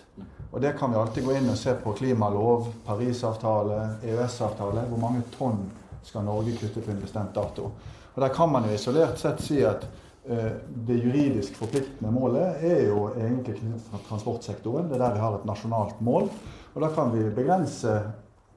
Og 0.51 0.61
Det 0.61 0.73
kan 0.77 0.91
vi 0.91 0.97
alltid 0.97 1.25
gå 1.25 1.35
inn 1.37 1.49
og 1.49 1.57
se 1.57 1.73
på 1.77 1.93
klimalov, 1.93 2.71
Parisavtale, 2.85 3.99
EØS-avtale. 4.01 4.87
Hvor 4.89 5.01
mange 5.01 5.21
tonn 5.37 5.67
skal 6.03 6.25
Norge 6.25 6.55
kutte 6.57 6.81
på 6.81 6.91
en 6.91 7.01
bestemt 7.01 7.35
dato. 7.35 7.69
Og 8.15 8.21
Der 8.21 8.33
kan 8.33 8.49
man 8.51 8.65
jo 8.65 8.73
isolert 8.73 9.19
sett 9.19 9.41
si 9.41 9.61
at 9.65 9.85
eh, 10.25 10.57
det 10.65 10.97
juridisk 11.03 11.55
forpliktende 11.55 12.11
målet 12.11 12.63
er 12.63 12.87
jo 12.87 13.11
egentlig 13.13 13.59
knyttet 13.59 13.89
til 13.91 14.05
transportsektoren. 14.09 14.89
Det 14.89 14.97
er 14.97 15.05
der 15.05 15.13
vi 15.13 15.23
har 15.25 15.37
et 15.37 15.45
nasjonalt 15.45 16.01
mål. 16.01 16.29
Og 16.73 16.81
da 16.81 16.89
kan 16.89 17.13
vi 17.13 17.29
begrense 17.29 18.01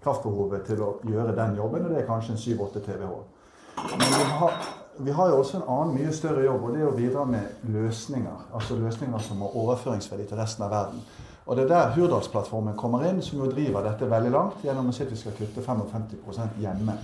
kraftbehovet 0.05 0.66
til 0.69 0.83
å 0.85 0.90
gjøre 1.05 1.35
den 1.37 1.57
jobben, 1.59 1.85
og 1.85 1.93
det 1.93 2.02
er 2.02 2.09
kanskje 2.09 2.37
en 2.37 2.43
7-8 2.43 2.85
TWh. 2.85 3.23
Men 3.76 4.07
vi 4.07 4.28
har, 4.40 4.61
vi 4.99 5.11
har, 5.11 5.29
jo 5.29 5.38
også 5.38 5.57
en 5.57 5.69
annen 5.69 5.95
mye 5.97 6.12
større 6.15 6.45
jobb, 6.45 6.65
og 6.65 6.75
det 6.75 6.83
er 6.83 6.88
å 6.88 6.97
bidra 6.97 7.25
med 7.29 7.69
løsninger. 7.73 8.47
Altså 8.55 8.76
løsninger 8.81 9.25
som 9.25 9.43
har 9.45 9.57
overføringsverdi 9.62 10.29
til 10.31 10.41
resten 10.41 10.65
av 10.67 10.73
verden. 10.73 11.03
Og 11.47 11.57
det 11.57 11.67
er 11.67 11.69
der 11.71 11.93
Hurdalsplattformen 11.95 12.76
kommer 12.76 13.05
inn, 13.07 13.21
som 13.23 13.38
jo 13.38 13.50
driver 13.50 13.85
dette 13.87 14.09
veldig 14.11 14.33
langt 14.35 14.65
gjennom 14.67 14.88
å 14.91 14.95
si 14.95 15.05
at 15.05 15.12
vi 15.12 15.21
skal 15.21 15.37
kutte 15.38 15.62
55% 15.62 16.59
hjemme 16.62 16.97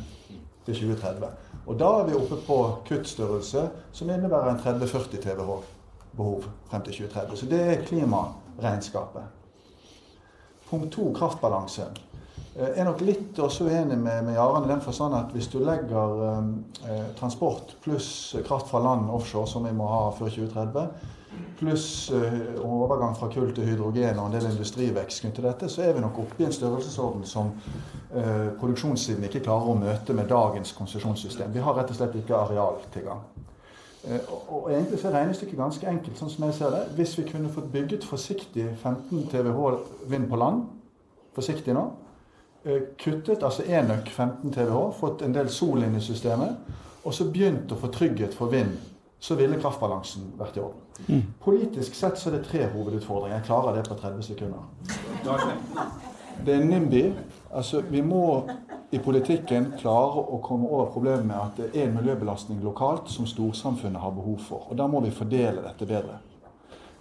til 0.66 0.74
2030. 0.74 1.28
Og 1.66 1.78
da 1.78 1.90
er 2.00 2.08
vi 2.08 2.16
oppe 2.18 2.40
på 2.46 2.58
kuttstørrelse 2.88 3.68
som 3.92 4.10
innebærer 4.10 4.54
en 4.54 4.62
30-40 4.64 5.22
TWh 5.22 5.68
behov 6.16 6.48
frem 6.70 6.82
til 6.82 7.04
2030. 7.04 7.36
Så 7.38 7.46
det 7.46 7.60
er 7.60 7.84
klimaregnskapet. 7.86 9.22
Punkt 10.70 10.92
to 10.92 11.12
kraftbalanse. 11.14 11.86
Jeg 12.52 12.74
er 12.76 12.84
nok 12.84 13.00
litt 13.00 13.38
også 13.40 13.64
uenig 13.64 13.96
med, 13.96 14.26
med 14.26 14.34
Jarand 14.36 14.66
i 14.66 14.72
den 14.74 14.82
forstand 14.84 15.16
at 15.16 15.30
hvis 15.32 15.48
du 15.48 15.58
legger 15.64 16.18
eh, 16.28 17.06
transport 17.16 17.76
pluss 17.80 18.36
kraft 18.44 18.68
fra 18.68 18.82
land 18.84 19.08
offshore, 19.10 19.48
som 19.48 19.64
vi 19.64 19.72
må 19.72 19.86
ha 19.88 20.02
før 20.12 20.28
2030, 20.28 20.84
pluss 21.58 22.10
eh, 22.12 22.60
overgang 22.60 23.16
fra 23.16 23.30
kull 23.32 23.54
til 23.56 23.70
hydrogen 23.70 24.20
og 24.20 24.28
en 24.28 24.36
del 24.36 24.50
industrivekst 24.50 25.22
knyttet 25.22 25.38
til 25.38 25.48
dette, 25.48 25.70
så 25.72 25.86
er 25.86 25.96
vi 25.96 26.04
nok 26.04 26.18
oppe 26.26 26.42
i 26.42 26.46
en 26.48 26.52
størrelsesorden 26.52 27.24
som 27.28 27.54
eh, 28.12 28.50
produksjonssiden 28.60 29.24
ikke 29.28 29.44
klarer 29.46 29.72
å 29.72 29.78
møte 29.78 30.16
med 30.16 30.28
dagens 30.32 30.74
konsesjonssystem. 30.76 31.54
Vi 31.54 31.64
har 31.64 31.78
rett 31.78 31.92
og 31.94 31.98
slett 31.98 32.20
ikke 32.20 32.36
arealtilgang. 32.36 33.24
Eh, 34.04 34.30
og, 34.48 34.70
egentlig 34.70 34.98
så 35.00 35.08
er 35.08 35.20
regnestykket 35.20 35.58
ganske 35.58 35.88
enkelt, 35.88 36.18
sånn 36.18 36.32
som 36.32 36.46
jeg 36.48 36.58
ser 36.58 36.74
det. 36.74 36.84
Hvis 36.98 37.16
vi 37.18 37.26
kunne 37.28 37.52
fått 37.54 37.72
bygget 37.72 38.06
forsiktig 38.06 38.68
15 38.82 39.28
TWh 39.30 40.08
vind 40.10 40.28
på 40.30 40.40
land, 40.42 40.64
forsiktig 41.36 41.76
nå, 41.76 41.84
eh, 41.86 42.01
kuttet 42.98 43.42
altså 43.42 43.64
enøk 43.66 44.08
15 44.08 44.52
TWh, 44.52 44.92
fått 44.94 45.22
en 45.22 45.34
del 45.34 45.50
sol 45.50 45.82
inn 45.82 45.96
i 45.98 46.02
systemet, 46.04 46.72
og 47.02 47.14
så 47.14 47.26
begynt 47.30 47.72
å 47.74 47.78
få 47.80 47.90
trygghet 47.90 48.34
for 48.38 48.52
vind 48.52 48.76
så 49.22 49.36
ville 49.38 49.58
kraftbalansen 49.62 50.32
vært 50.34 50.56
i 50.58 50.62
orden. 50.64 50.80
Mm. 51.06 51.20
Politisk 51.44 51.94
sett 51.94 52.18
så 52.18 52.30
er 52.30 52.40
det 52.40 52.46
tre 52.48 52.64
hovedutfordringer. 52.72 53.36
Jeg 53.36 53.46
klarer 53.46 53.76
det 53.76 53.84
på 53.86 53.94
30 54.00 54.24
sekunder. 54.26 54.64
Det 56.42 56.56
er 56.56 56.64
NIMBY. 56.64 57.02
Altså, 57.54 57.84
vi 57.86 58.02
må 58.02 58.24
i 58.90 58.98
politikken 58.98 59.70
klare 59.78 60.24
å 60.26 60.40
komme 60.42 60.66
over 60.66 60.90
problemet 60.90 61.28
med 61.28 61.38
at 61.38 61.60
det 61.60 61.68
er 61.70 61.86
en 61.86 61.94
miljøbelastning 62.00 62.58
lokalt 62.66 63.12
som 63.14 63.28
storsamfunnet 63.30 64.02
har 64.02 64.10
behov 64.16 64.42
for. 64.42 64.66
Og 64.72 64.80
da 64.80 64.88
må 64.90 65.04
vi 65.06 65.14
fordele 65.14 65.62
dette 65.62 65.86
bedre. 65.86 66.18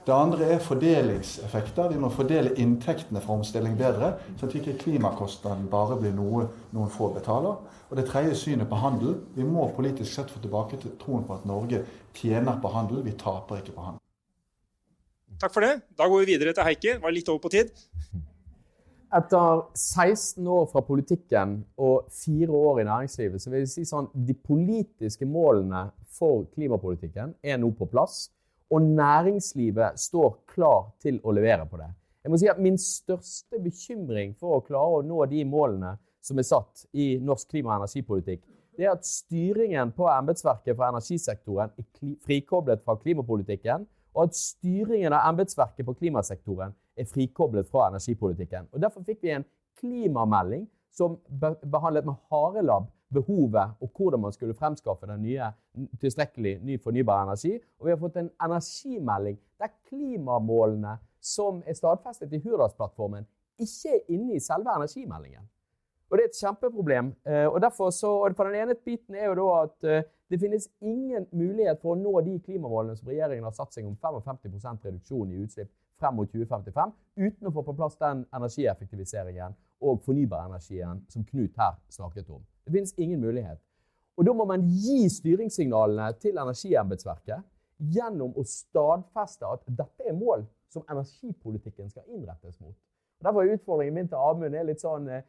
Det 0.02 0.14
andre 0.14 0.48
er 0.56 0.62
fordelingseffekter. 0.66 1.92
Vi 1.92 2.00
må 2.02 2.10
fordele 2.10 2.56
inntektene 2.58 3.22
fra 3.22 3.36
omstilling 3.38 3.76
bedre, 3.78 4.16
så 4.40 4.48
at 4.48 4.56
ikke 4.58 4.74
klimakostnaden 4.80 5.68
bare 5.70 6.00
blir 6.00 6.16
noe 6.18 6.48
noen 6.74 6.90
få 6.90 7.12
betaler. 7.14 7.60
Og 7.92 8.00
det 8.00 8.08
tredje 8.10 8.34
synet 8.40 8.70
på 8.70 8.80
handel. 8.82 9.20
Vi 9.36 9.46
må 9.46 9.68
politisk 9.76 10.10
sett 10.10 10.34
få 10.34 10.42
tilbake 10.42 10.82
til 10.82 10.96
troen 11.02 11.28
på 11.28 11.38
at 11.38 11.46
Norge 11.46 11.84
tjener 12.18 12.58
på 12.64 12.74
handel, 12.74 13.04
vi 13.06 13.14
taper 13.14 13.62
ikke 13.62 13.78
på 13.78 13.86
handel. 13.92 14.02
Takk 15.42 15.54
for 15.54 15.68
det. 15.68 15.86
Da 15.98 16.10
går 16.10 16.26
vi 16.26 16.34
videre 16.34 16.58
til 16.58 16.66
Heikki. 16.66 16.98
Var 17.06 17.14
litt 17.14 17.30
over 17.30 17.46
på 17.46 17.54
tid. 17.54 17.70
Etter 19.14 19.64
16 19.78 20.50
år 20.50 20.70
fra 20.74 20.82
politikken 20.88 21.60
og 21.78 22.10
fire 22.16 22.50
år 22.58 22.82
i 22.82 22.90
næringslivet, 22.90 23.42
så 23.44 23.54
vil 23.54 23.68
jeg 23.68 23.74
si 23.76 23.86
sånn 23.86 24.10
de 24.16 24.34
politiske 24.34 25.30
målene 25.30 25.92
for 26.18 26.48
klimapolitikken 26.56 27.36
er 27.44 27.62
nå 27.62 27.70
på 27.78 27.90
plass 27.92 28.32
og 28.72 28.82
næringslivet 28.82 30.00
står 30.00 30.38
klar 30.54 30.92
til 31.04 31.20
å 31.24 31.34
levere 31.36 31.66
på 31.68 31.80
det. 31.82 31.90
Jeg 32.24 32.32
må 32.32 32.38
si 32.38 32.50
at 32.52 32.62
Min 32.62 32.78
største 32.78 33.60
bekymring 33.60 34.36
for 34.40 34.58
å 34.58 34.64
klare 34.66 35.02
å 35.02 35.06
nå 35.06 35.26
de 35.30 35.44
målene 35.46 35.96
som 36.22 36.38
er 36.38 36.46
satt 36.46 36.86
i 36.94 37.16
norsk 37.20 37.50
klima- 37.50 37.74
og 37.76 37.82
energipolitikk, 37.82 38.44
det 38.78 38.86
er 38.86 38.94
at 38.94 39.06
styringen 39.06 39.92
på 39.92 40.06
embetsverket 40.08 40.78
for 40.78 40.88
energisektoren 40.88 41.74
er 41.78 41.88
frikoblet 42.24 42.84
fra 42.86 42.96
klimapolitikken, 43.02 43.88
og 44.16 44.30
at 44.30 44.38
styringen 44.38 45.14
av 45.14 45.28
embetsverket 45.32 45.86
på 45.88 45.96
klimasektoren 46.00 46.74
er 46.98 47.10
frikoblet 47.10 47.68
fra 47.68 47.90
energipolitikken. 47.92 48.70
Og 48.72 48.82
Derfor 48.84 49.04
fikk 49.08 49.22
vi 49.24 49.36
en 49.36 49.48
klimamelding 49.80 50.66
som 50.92 51.18
behandlet 51.40 52.06
med 52.06 52.20
harelabb 52.32 52.90
behovet 53.14 53.78
og 53.82 53.92
hvordan 53.98 54.22
man 54.24 54.34
skulle 54.36 54.56
fremskaffe 54.58 55.08
den 55.10 55.22
nye, 55.26 55.52
tilstrekkelig 56.02 56.60
ny 56.64 56.78
fornybar 56.84 57.24
energi. 57.24 57.58
Og 57.80 57.88
vi 57.88 57.94
har 57.94 58.02
fått 58.02 58.20
en 58.22 58.32
energimelding 58.44 59.40
der 59.60 59.74
klimamålene 59.90 60.98
som 61.22 61.62
er 61.68 61.78
stadfestet 61.78 62.34
i 62.34 62.42
Hurdalsplattformen, 62.42 63.28
ikke 63.62 63.98
er 63.98 64.14
inne 64.16 64.36
i 64.36 64.42
selve 64.42 64.74
energimeldingen. 64.76 65.44
Og 66.12 66.18
Det 66.18 66.24
er 66.24 66.30
et 66.30 66.40
kjempeproblem. 66.44 67.14
Eh, 67.26 67.48
og 67.48 67.62
derfor 67.62 67.90
så, 67.90 68.08
og 68.08 68.36
på 68.36 68.44
Den 68.44 68.56
ene 68.56 68.76
biten 68.76 69.16
er 69.16 69.26
jo 69.26 69.36
da 69.36 69.64
at 69.64 69.84
eh, 69.84 70.04
det 70.30 70.40
finnes 70.40 70.68
ingen 70.82 71.28
mulighet 71.32 71.80
for 71.82 71.94
å 71.94 72.00
nå 72.00 72.22
de 72.26 72.40
klimamålene 72.40 72.96
som 72.96 73.08
regjeringen 73.08 73.44
har 73.48 73.56
satt 73.56 73.74
seg 73.74 73.88
om 73.88 73.96
55% 73.96 74.86
reduksjon 74.88 75.32
i 75.32 75.40
utslipp 75.44 75.72
frem 76.00 76.16
mot 76.16 76.32
2055, 76.32 76.94
uten 77.16 77.48
å 77.48 77.54
få 77.54 77.64
på 77.64 77.76
plass 77.78 77.98
den 78.02 78.26
energieffektiviseringen 78.34 79.56
og 79.88 80.02
fornybarenergien 80.06 81.04
som 81.12 81.26
Knut 81.28 81.60
her 81.60 81.78
snakket 81.90 82.30
om. 82.30 82.44
Det 82.72 82.78
finnes 82.78 82.94
ingen 82.98 83.20
mulighet. 83.20 83.60
Og 84.18 84.26
Da 84.26 84.34
må 84.34 84.46
man 84.46 84.64
gi 84.64 85.10
styringssignalene 85.10 86.14
til 86.22 86.38
energiembetsverket 86.38 87.44
gjennom 87.92 88.32
å 88.38 88.44
stadfeste 88.46 89.48
at 89.50 89.64
dette 89.68 90.08
er 90.08 90.16
mål 90.16 90.46
som 90.72 90.86
energipolitikken 90.90 91.90
skal 91.90 92.06
innrettes 92.08 92.60
mot. 92.62 92.76
Og 93.20 93.28
Derfor 93.28 93.44
er 93.44 93.58
utfordringen 93.58 93.98
min 93.98 94.08
til 94.08 94.22
Amund 94.22 94.56
litt 94.68 94.84
sånn 94.84 95.10
eh, 95.10 95.24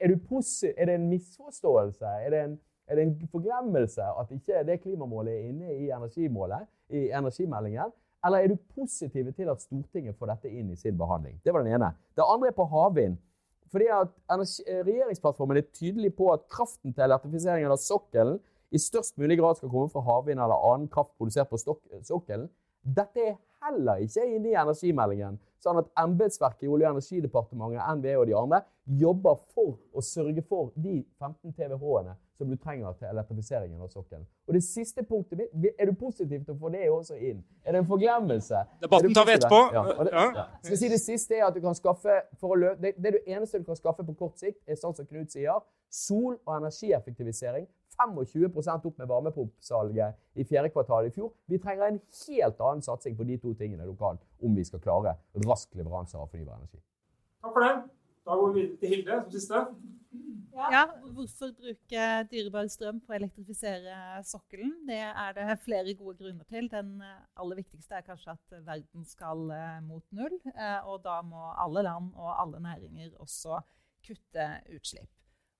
er, 0.00 0.14
er, 0.14 0.86
det 0.86 0.94
en 0.94 1.08
misforståelse? 1.10 2.06
Er 2.24 2.30
det 2.30 2.44
en, 2.44 2.54
er 2.88 2.96
det 2.96 3.04
en 3.04 3.16
forglemmelse 3.32 4.06
at 4.22 4.30
ikke 4.34 4.62
det 4.66 4.80
klimamålet 4.82 5.34
er 5.34 5.50
inne 5.50 5.74
i 5.76 5.90
energimålet, 5.94 6.64
i 6.88 7.10
energimeldingen? 7.10 7.92
Eller 8.26 8.44
er 8.44 8.52
du 8.52 8.56
positiv 8.74 9.32
til 9.36 9.50
at 9.52 9.62
Stortinget 9.62 10.16
får 10.18 10.32
dette 10.34 10.52
inn 10.52 10.72
i 10.72 10.78
sin 10.80 10.96
behandling? 10.98 11.38
Det 11.44 11.52
var 11.54 11.64
den 11.64 11.74
ene. 11.76 11.92
Det 12.16 12.24
andre 12.24 12.50
er 12.50 12.56
på 12.56 12.66
havvind. 12.72 13.18
Fordi 13.70 13.86
at 13.94 14.14
eh, 14.66 14.80
Regjeringsplattformen 14.86 15.60
er 15.60 15.68
tydelig 15.74 16.14
på 16.18 16.30
at 16.34 16.46
kraften 16.50 16.94
til 16.94 17.06
elektrifiseringen 17.06 17.70
av 17.70 17.78
sokkelen 17.82 18.40
i 18.70 18.78
størst 18.78 19.16
mulig 19.18 19.38
grad 19.40 19.58
skal 19.58 19.70
komme 19.70 19.90
fra 19.90 20.02
havvind 20.06 20.42
eller 20.42 20.66
annen 20.72 20.90
kraft 20.90 21.12
produsert 21.18 21.50
på 21.50 21.58
sokkelen. 21.58 22.48
Dette 22.82 23.22
er 23.32 23.38
heller 23.66 24.02
ikke 24.04 24.26
inne 24.26 24.52
i 24.52 24.58
energimeldingen. 24.58 25.38
Sånn 25.60 25.80
at 25.82 25.90
embetsverket 26.00 26.64
i 26.64 26.70
Olje- 26.72 26.88
og 26.88 26.96
energidepartementet, 26.96 27.82
NVE 27.98 28.14
og 28.16 28.28
de 28.30 28.36
andre 28.38 28.62
jobber 28.98 29.38
for 29.54 29.78
å 29.94 30.02
sørge 30.02 30.42
for 30.48 30.72
de 30.74 31.04
15 31.18 31.52
TWh-ene 31.54 32.16
som 32.40 32.48
du 32.48 32.56
trenger 32.56 32.92
til 32.96 33.10
elektrifiseringen 33.10 33.80
av 33.84 33.90
sokkelen. 33.92 34.24
Og 34.48 34.56
det 34.56 34.62
siste 34.64 35.04
punktet 35.04 35.38
mitt, 35.38 35.74
Er 35.78 35.86
du 35.86 35.92
positiv 35.92 36.44
til 36.44 36.54
å 36.54 36.58
få 36.58 36.70
det 36.72 36.90
også 36.90 37.14
inn? 37.14 37.42
Er 37.64 37.72
det 37.72 37.82
en 37.82 37.86
forglemmelse? 37.86 38.62
Debatten 38.80 39.14
tar 39.14 39.26
vi 39.26 39.34
etterpå. 39.36 39.60
Ja. 39.74 39.82
Det, 40.04 40.12
ja. 40.12 40.46
Skal 40.62 40.78
si 40.80 40.88
det 40.88 41.00
siste 41.00 41.36
er 41.36 41.44
at 41.50 41.54
du 41.54 41.60
kan 41.60 41.74
skaffe 41.74 42.22
for 42.40 42.56
å 42.56 42.60
lø 42.62 42.74
det, 42.80 42.94
det, 42.96 43.12
du 43.12 43.30
eneste 43.30 43.60
du 43.60 43.68
kan 43.68 43.76
skaffe 43.76 44.06
på 44.06 44.14
kort 44.14 44.40
sikt, 44.40 44.62
er 44.66 44.80
sånn 44.80 44.96
som 44.96 45.06
Knut 45.06 45.30
sier, 45.32 45.60
sol- 45.90 46.38
og 46.46 46.56
energieffektivisering 46.56 47.68
25% 48.00 48.86
opp 48.88 48.98
med 48.98 49.08
varmepumpsalget 49.08 50.40
i 50.40 50.44
fjerde 50.44 50.70
kvartal 50.72 51.06
i 51.06 51.10
fjor. 51.12 51.32
Vi 51.46 51.58
trenger 51.58 51.86
en 51.86 52.00
helt 52.00 52.60
annen 52.60 52.82
satsing 52.82 53.16
på 53.16 53.24
de 53.28 53.36
to 53.36 53.52
tingene 53.54 53.84
lokalt 53.84 54.24
om 54.42 54.56
vi 54.56 54.64
skal 54.64 54.80
klare 54.80 55.18
rask 55.46 55.74
leveranse 55.74 56.16
av 56.16 56.30
fornybar 56.30 56.56
energi. 56.56 56.80
Takk 57.44 57.52
for 57.52 57.66
det. 57.66 57.74
Da 58.26 58.36
går 58.36 58.52
vi 58.52 58.60
videre 58.60 58.78
til 58.80 58.94
Hilde 58.94 59.18
som 59.22 59.32
siste. 59.34 59.62
Ja, 60.60 60.82
Hvorfor 61.14 61.52
bruke 61.56 62.06
dyrebar 62.30 62.66
strøm 62.68 62.98
på 63.00 63.14
å 63.14 63.16
elektrifisere 63.16 64.20
sokkelen? 64.26 64.72
Det 64.88 64.98
er 64.98 65.36
det 65.36 65.60
flere 65.62 65.94
gode 65.94 66.18
grunner 66.18 66.44
til. 66.50 66.66
Den 66.72 66.98
aller 67.00 67.60
viktigste 67.62 67.96
er 67.96 68.04
kanskje 68.04 68.34
at 68.34 68.58
verden 68.66 69.06
skal 69.08 69.46
eh, 69.54 69.78
mot 69.86 70.04
null. 70.10 70.36
Eh, 70.52 70.90
og 70.90 71.00
da 71.06 71.20
må 71.24 71.52
alle 71.54 71.86
land 71.86 72.12
og 72.18 72.34
alle 72.34 72.60
næringer 72.66 73.14
også 73.22 73.62
kutte 74.04 74.50
utslipp. 74.74 75.08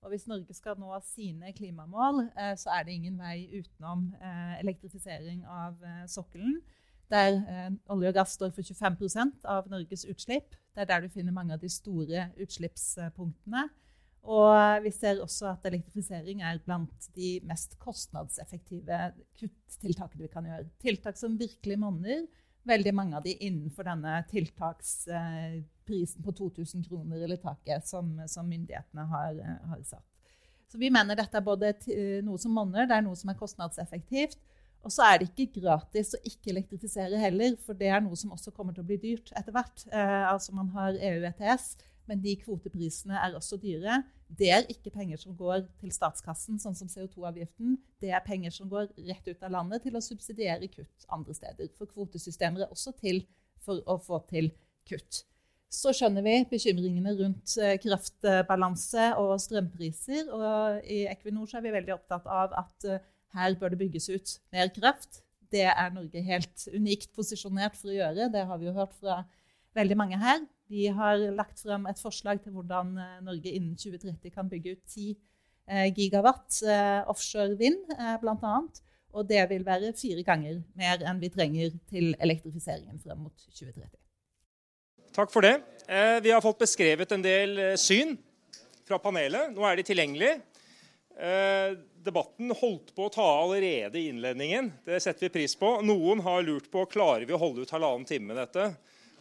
Og 0.01 0.09
hvis 0.09 0.27
Norge 0.27 0.53
skal 0.57 0.79
nå 0.81 0.95
sine 1.05 1.53
klimamål, 1.53 2.23
eh, 2.33 2.55
så 2.57 2.73
er 2.73 2.83
det 2.83 2.93
ingen 2.97 3.19
vei 3.21 3.45
utenom 3.53 4.07
eh, 4.17 4.59
elektrifisering 4.59 5.43
av 5.45 5.83
eh, 5.85 6.05
sokkelen. 6.09 6.61
Der 7.11 7.41
olje 7.91 8.07
og 8.07 8.15
gass 8.15 8.37
står 8.37 8.53
for 8.55 8.63
25% 8.63 9.43
av 9.43 9.65
Norges 9.67 10.05
utslipp. 10.07 10.55
Det 10.71 10.83
er 10.83 10.89
der 10.89 11.03
du 11.03 11.11
finner 11.11 11.35
mange 11.35 11.55
av 11.55 11.61
de 11.61 11.69
store 11.71 12.29
utslippspunktene. 12.39 13.67
Og 14.21 14.83
vi 14.85 14.91
ser 14.93 15.21
også 15.23 15.47
at 15.49 15.65
elektrifisering 15.65 16.43
er 16.45 16.59
blant 16.61 17.07
de 17.15 17.39
mest 17.47 17.73
kostnadseffektive 17.81 18.99
kuttiltakene 19.39 20.27
vi 20.27 20.29
kan 20.31 20.45
gjøre. 20.45 20.69
Tiltak 20.83 21.17
som 21.17 21.39
virkelig 21.39 21.79
monner. 21.81 22.27
Veldig 22.69 22.93
mange 22.93 23.17
av 23.17 23.25
de 23.25 23.33
innenfor 23.41 23.87
denne 23.89 24.19
tiltaksprisen 24.29 26.21
på 26.21 26.35
2000 26.37 26.85
kroner 26.85 27.23
eller 27.25 27.41
taket 27.41 27.87
som, 27.89 28.13
som 28.29 28.45
myndighetene 28.45 29.07
har, 29.09 29.39
har, 29.71 29.81
satt. 29.81 30.05
Så 30.69 30.77
vi 30.77 30.91
mener 30.93 31.17
dette 31.17 31.39
er 31.39 31.43
både 31.43 31.73
noe 32.23 32.37
som 32.39 32.53
monner, 32.53 32.85
det 32.85 32.99
er 32.99 33.03
noe 33.03 33.17
som 33.17 33.33
er 33.33 33.39
kostnadseffektivt. 33.39 34.37
Og 34.81 34.93
så 34.93 35.05
er 35.05 35.21
det 35.21 35.29
ikke 35.29 35.61
gratis 35.61 36.15
å 36.17 36.21
ikke 36.25 36.51
elektrifisere 36.55 37.19
heller, 37.21 37.53
for 37.61 37.77
det 37.77 37.91
er 37.93 38.01
noe 38.01 38.17
som 38.17 38.33
også 38.33 38.53
kommer 38.55 38.73
til 38.73 38.83
å 38.83 38.89
bli 38.89 38.97
dyrt 39.01 39.29
etter 39.37 39.53
hvert. 39.53 39.85
Eh, 39.93 40.25
altså 40.25 40.55
Man 40.57 40.71
har 40.73 40.97
EU 40.97 41.27
ETS, 41.29 41.75
men 42.09 42.21
de 42.23 42.33
kvoteprisene 42.41 43.19
er 43.21 43.37
også 43.37 43.59
dyre. 43.61 44.01
Det 44.27 44.49
er 44.51 44.69
ikke 44.71 44.93
penger 44.95 45.21
som 45.21 45.35
går 45.37 45.67
til 45.81 45.93
statskassen, 45.93 46.57
sånn 46.59 46.77
som 46.77 46.89
CO2-avgiften. 46.89 47.77
Det 48.01 48.09
er 48.15 48.25
penger 48.25 48.55
som 48.55 48.69
går 48.71 48.89
rett 49.09 49.27
ut 49.29 49.45
av 49.45 49.53
landet 49.53 49.85
til 49.85 49.97
å 49.97 50.03
subsidiere 50.03 50.71
kutt 50.71 51.05
andre 51.13 51.35
steder. 51.37 51.69
For 51.77 51.89
kvotesystemer 51.91 52.65
er 52.65 52.73
også 52.73 52.95
til 52.97 53.25
for 53.61 53.83
å 53.85 53.99
få 54.01 54.23
til 54.31 54.49
kutt. 54.89 55.23
Så 55.71 55.93
skjønner 55.95 56.25
vi 56.25 56.33
bekymringene 56.51 57.13
rundt 57.15 57.53
eh, 57.61 57.77
kraftbalanse 57.79 59.13
og 59.21 59.37
strømpriser. 59.39 60.27
Og 60.35 60.89
i 60.89 61.05
Equinor 61.11 61.53
er 61.55 61.63
vi 61.63 61.75
veldig 61.77 61.95
opptatt 61.95 62.27
av 62.27 62.57
at 62.59 62.87
eh, 62.89 63.05
her 63.35 63.55
bør 63.59 63.73
det 63.73 63.81
bygges 63.81 64.09
ut 64.11 64.33
mer 64.53 64.71
kraft. 64.75 65.21
Det 65.51 65.65
er 65.67 65.93
Norge 65.93 66.23
helt 66.23 66.67
unikt 66.71 67.11
posisjonert 67.15 67.75
for 67.79 67.91
å 67.91 67.97
gjøre. 67.97 68.29
Det 68.31 68.45
har 68.47 68.59
vi 68.59 68.69
jo 68.69 68.75
hørt 68.75 68.93
fra 68.99 69.21
veldig 69.77 69.97
mange 69.99 70.19
her. 70.19 70.43
Vi 70.71 70.85
har 70.87 71.19
lagt 71.35 71.59
frem 71.63 71.87
et 71.91 71.99
forslag 71.99 72.39
til 72.43 72.55
hvordan 72.55 72.93
eh, 72.95 73.17
Norge 73.25 73.51
innen 73.51 73.75
2030 73.75 74.31
kan 74.31 74.47
bygge 74.51 74.77
ut 74.77 74.83
10 74.87 75.09
eh, 75.11 75.89
gigawatt 75.97 76.61
eh, 76.63 77.01
offshore 77.11 77.57
vind, 77.59 77.91
bl.a. 78.21 78.53
Og 79.11 79.27
det 79.27 79.41
vil 79.51 79.65
være 79.67 79.91
fire 79.99 80.23
ganger 80.23 80.61
mer 80.79 81.03
enn 81.03 81.19
vi 81.19 81.31
trenger 81.33 81.73
til 81.91 82.13
elektrifiseringen 82.23 83.01
frem 83.03 83.25
mot 83.25 83.35
2030. 83.49 83.91
Takk 85.11 85.33
for 85.33 85.43
det. 85.43 85.57
Vi 86.23 86.31
har 86.31 86.39
fått 86.39 86.61
beskrevet 86.61 87.11
en 87.11 87.23
del 87.25 87.57
syn 87.75 88.13
fra 88.87 88.95
panelet. 89.03 89.51
Nå 89.51 89.65
er 89.67 89.75
de 89.75 89.83
tilgjengelige. 89.83 90.37
Eh, 92.01 92.05
debatten 92.05 92.51
holdt 92.51 92.93
på 92.95 93.05
å 93.05 93.13
ta 93.13 93.25
allerede 93.43 93.99
i 93.99 94.09
innledningen. 94.09 94.71
Det 94.85 94.99
setter 95.01 95.27
vi 95.27 95.33
pris 95.39 95.55
på. 95.55 95.81
Noen 95.81 96.21
har 96.21 96.43
lurt 96.43 96.69
på 96.71 96.85
klarer 96.85 97.25
vi 97.25 97.33
å 97.33 97.39
holde 97.39 97.61
ut 97.61 97.71
halvannen 97.71 98.05
time 98.05 98.27
med 98.27 98.37
dette. 98.37 98.75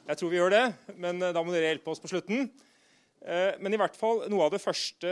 Jeg 0.07 0.19
tror 0.19 0.31
vi 0.31 0.39
gjør 0.39 0.51
det, 0.51 0.67
men 0.97 1.23
eh, 1.23 1.33
da 1.33 1.43
må 1.43 1.53
dere 1.53 1.71
hjelpe 1.71 1.91
oss 1.91 2.01
på 2.01 2.11
slutten. 2.11 2.51
Eh, 3.21 3.57
men 3.61 3.75
i 3.75 3.81
hvert 3.81 3.97
fall 3.97 4.25
noe 4.31 4.47
av 4.47 4.55
det 4.55 4.63
første 4.63 5.11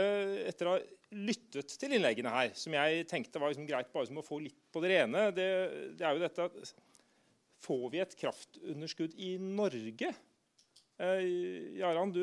etter 0.49 0.67
å 0.67 0.75
ha 0.75 0.79
lyttet 1.09 1.73
til 1.79 1.93
innleggene 1.93 2.29
her, 2.29 2.51
som 2.53 2.73
jeg 2.73 3.05
tenkte 3.09 3.41
var 3.41 3.53
liksom 3.53 3.67
greit 3.69 3.89
bare 3.93 4.09
som 4.09 4.19
å 4.21 4.25
få 4.25 4.41
litt 4.43 4.59
på 4.73 4.81
det 4.83 4.91
rene, 4.93 5.29
det, 5.33 5.49
det 5.97 6.05
er 6.05 6.15
jo 6.15 6.25
dette 6.25 6.49
at 6.49 6.77
Får 7.59 7.89
vi 7.91 7.99
et 7.99 8.13
kraftunderskudd 8.15 9.17
i 9.19 9.33
Norge? 9.35 10.13
Jarand, 10.95 11.73
Jaran, 11.75 12.13
du 12.15 12.21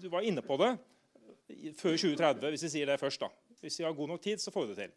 du 0.00 0.06
var 0.08 0.24
inne 0.24 0.40
på 0.40 0.56
det 0.56 0.70
før 1.76 1.98
2030, 2.00 2.48
hvis 2.54 2.64
vi 2.64 2.70
sier 2.72 2.88
det 2.88 2.96
først. 2.96 3.20
da. 3.20 3.43
Hvis 3.60 3.78
vi 3.78 3.84
har 3.84 3.92
god 3.92 4.08
nok 4.08 4.22
tid, 4.22 4.38
så 4.38 4.50
får 4.50 4.66
vi 4.66 4.68
det 4.68 4.76
til. 4.76 4.94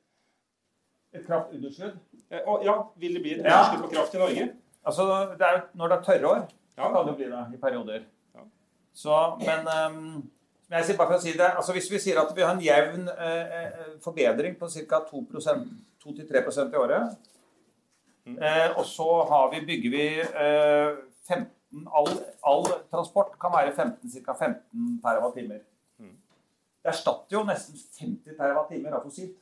Et 1.14 1.26
kraftunderskudd? 1.28 2.00
Eh, 2.32 2.40
ja, 2.64 2.76
Vil 2.96 3.14
det 3.14 3.22
bli 3.22 3.34
et 3.34 3.40
underskudd 3.40 3.84
på 3.84 3.92
kraft 3.96 4.14
i 4.14 4.18
Norge? 4.18 4.48
Altså, 4.86 5.04
det 5.40 5.48
er, 5.48 5.62
Når 5.74 5.88
det 5.88 5.98
er 5.98 6.04
tørrår, 6.04 6.48
ja. 6.78 6.92
kan 6.96 7.08
det 7.08 7.16
bli 7.16 7.30
det 7.32 7.46
i 7.54 7.62
perioder. 7.62 8.02
Ja. 8.36 8.46
Så, 8.94 9.16
men 9.40 9.68
um, 9.96 10.30
jeg 10.70 10.86
sier 10.86 10.98
bare 10.98 11.14
for 11.14 11.20
å 11.20 11.24
si 11.24 11.32
det, 11.32 11.50
altså 11.56 11.76
Hvis 11.76 11.92
vi 11.92 12.00
sier 12.04 12.20
at 12.20 12.34
vi 12.36 12.44
har 12.44 12.56
en 12.56 12.64
jevn 12.64 13.08
eh 13.08 13.98
forbedring 14.04 14.58
på 14.60 14.68
ca. 14.68 15.04
2-3% 15.12 16.74
i 16.74 16.78
året, 16.78 17.16
mm. 18.26 18.38
eh, 18.38 18.78
og 18.78 18.86
så 18.86 19.08
vi, 19.52 19.66
bygger 19.66 19.92
vi 19.92 20.06
uh, 20.22 21.00
15 21.28 21.88
all, 21.96 22.08
all, 22.44 22.66
transport 22.92 23.40
kan 23.42 23.52
være 23.52 23.76
15, 23.76 24.12
ca. 24.26 24.34
15 24.34 25.02
TWh. 25.04 25.60
Det 26.88 26.94
erstatter 26.94 27.36
jo 27.36 27.42
nesten 27.44 27.76
50 27.76 28.38
TWh 28.38 28.94
av 28.96 29.02
fossilt. 29.04 29.34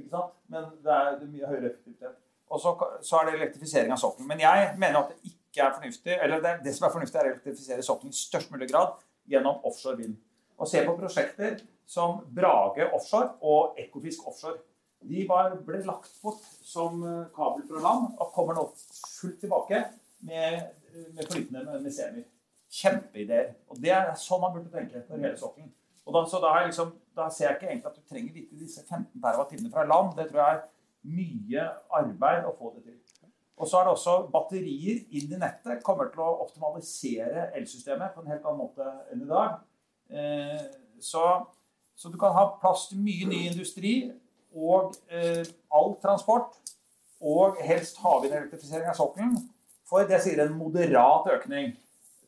Ikke 0.00 0.08
sant? 0.08 0.30
Men 0.48 0.70
det 0.80 0.92
er, 0.94 1.18
mye 1.28 1.48
høyere 1.50 1.68
effektivitet. 1.68 2.14
Og 2.48 2.60
så, 2.62 2.70
så, 3.04 3.18
er 3.18 3.26
det 3.28 3.34
elektrifisering 3.36 3.92
av 3.92 4.00
sokkelen. 4.00 4.30
Men 4.30 4.40
jeg 4.40 4.70
mener 4.80 5.02
at 5.02 5.10
det 5.12 5.28
ikke 5.28 5.66
er 5.66 5.74
fornuftig, 5.74 6.14
eller 6.24 6.40
det, 6.40 6.52
det 6.64 6.72
som 6.72 6.86
er 6.88 6.94
fornuftig, 6.94 7.18
er 7.20 7.28
å 7.28 7.32
elektrifisere 7.34 7.84
sokkelen 7.84 8.14
i 8.16 8.16
størst 8.16 8.54
mulig 8.54 8.70
grad 8.70 8.94
gjennom 9.28 9.60
offshore 9.68 9.98
vind. 9.98 10.14
Og 10.56 10.70
se 10.72 10.80
på 10.86 10.94
prosjekter 11.02 11.60
som 11.92 12.22
Brage 12.32 12.88
offshore 12.96 13.34
og 13.52 13.76
Ekofisk 13.84 14.24
offshore. 14.32 14.56
De 15.04 15.26
var, 15.28 15.52
ble 15.68 15.82
lagt 15.84 16.16
bort 16.24 16.48
som 16.64 17.04
eh, 17.04 17.28
kabel 17.36 17.68
fra 17.68 17.84
land 17.90 18.08
og 18.16 18.32
kommer 18.32 18.56
nå 18.56 18.64
fullt 18.78 19.36
tilbake 19.44 19.84
med, 20.24 20.64
med 21.12 21.28
flytende 21.28 21.76
med 21.76 22.24
Kjempeideer. 22.72 23.52
Og 23.68 23.84
det 23.84 23.92
er 23.92 24.12
sånn 24.16 24.40
man 24.46 24.56
burde 24.56 24.72
tenke 24.72 25.04
for 25.04 25.20
hele 25.20 25.36
sokkelen. 25.36 25.74
Og 26.06 26.14
da, 26.16 26.24
så 26.26 26.40
da, 26.42 26.52
liksom, 26.66 26.92
da, 27.16 27.28
ser 27.30 27.48
jeg 27.48 27.58
ikke 27.58 27.68
egentlig 27.70 27.90
at 27.92 27.98
du 27.98 28.08
trenger 28.10 28.34
vite 28.34 28.58
disse 28.58 28.82
15 28.88 29.22
TWh 29.22 29.70
fra 29.72 29.86
land. 29.86 30.16
Det 30.18 30.28
tror 30.30 30.42
jeg 30.42 30.58
er 30.58 30.64
mye 31.02 31.66
arbeid 31.98 32.46
å 32.48 32.54
få 32.58 32.72
det 32.76 32.84
til. 32.86 32.98
Og 33.62 33.68
så 33.68 33.78
er 33.78 33.86
det 33.86 33.92
også 33.94 34.14
batterier 34.32 35.02
inn 35.14 35.34
i 35.36 35.38
nettet 35.38 35.84
kommer 35.86 36.08
til 36.10 36.24
å 36.24 36.40
optimalisere 36.42 37.50
elsystemet 37.58 38.14
på 38.14 38.22
en 38.22 38.32
helt 38.32 38.46
annen 38.48 38.58
måte 38.58 38.86
enn 39.12 39.22
i 39.22 39.28
dag. 39.28 39.60
Eh, 40.10 40.64
så, 40.98 41.22
så, 41.94 42.10
du 42.10 42.18
kan 42.18 42.34
ha 42.34 42.48
plass 42.58 42.88
til 42.90 43.02
mye 43.04 43.28
ny 43.30 43.44
industri 43.52 43.94
og 44.56 44.96
eh, 45.12 45.44
all 45.70 45.94
transport. 46.02 46.58
Og 47.22 47.60
helst 47.62 48.00
havvindelektrifisering 48.02 48.88
av 48.90 48.98
sokkelen. 48.98 49.36
For 49.86 50.08
det 50.08 50.18
sier 50.24 50.42
en 50.42 50.56
moderat 50.58 51.28
økning 51.36 51.76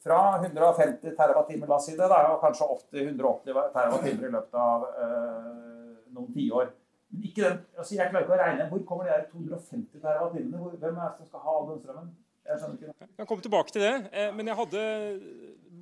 fra 0.04 0.20
150 0.42 1.14
TWh 1.16 1.66
la 1.68 1.76
oss 1.78 1.88
si 1.88 1.96
det, 1.96 2.08
og 2.08 2.40
kanskje 2.42 2.68
80-180 2.92 3.70
TWh 3.74 4.08
i 4.12 4.32
løpet 4.34 4.58
av 4.60 4.84
uh, 4.98 5.94
noen 6.12 6.32
tiår. 6.34 6.72
Men 7.14 7.60
altså 7.78 7.96
jeg 7.96 8.10
klarer 8.10 8.26
ikke 8.26 8.34
å 8.34 8.40
regne. 8.40 8.68
Hvor 8.70 8.82
kommer 8.88 9.08
de 9.08 9.28
250 9.30 10.02
TWh? 10.02 10.76
Hvem 10.82 10.98
er 10.98 11.04
det 11.08 11.18
som 11.20 11.28
skal 11.30 11.44
ha 11.44 11.56
all 11.58 11.68
den 11.70 11.82
strømmen? 11.82 12.10
Jeg 12.44 12.60
skjønner 12.60 12.76
ikke 12.76 12.90
det. 12.90 13.06
Jeg 13.06 13.18
kan 13.20 13.28
komme 13.30 13.44
tilbake 13.46 13.72
til 13.72 13.84
det. 13.84 13.92
Eh, 14.12 14.32
men 14.36 14.50
jeg 14.50 14.58
hadde 14.58 14.82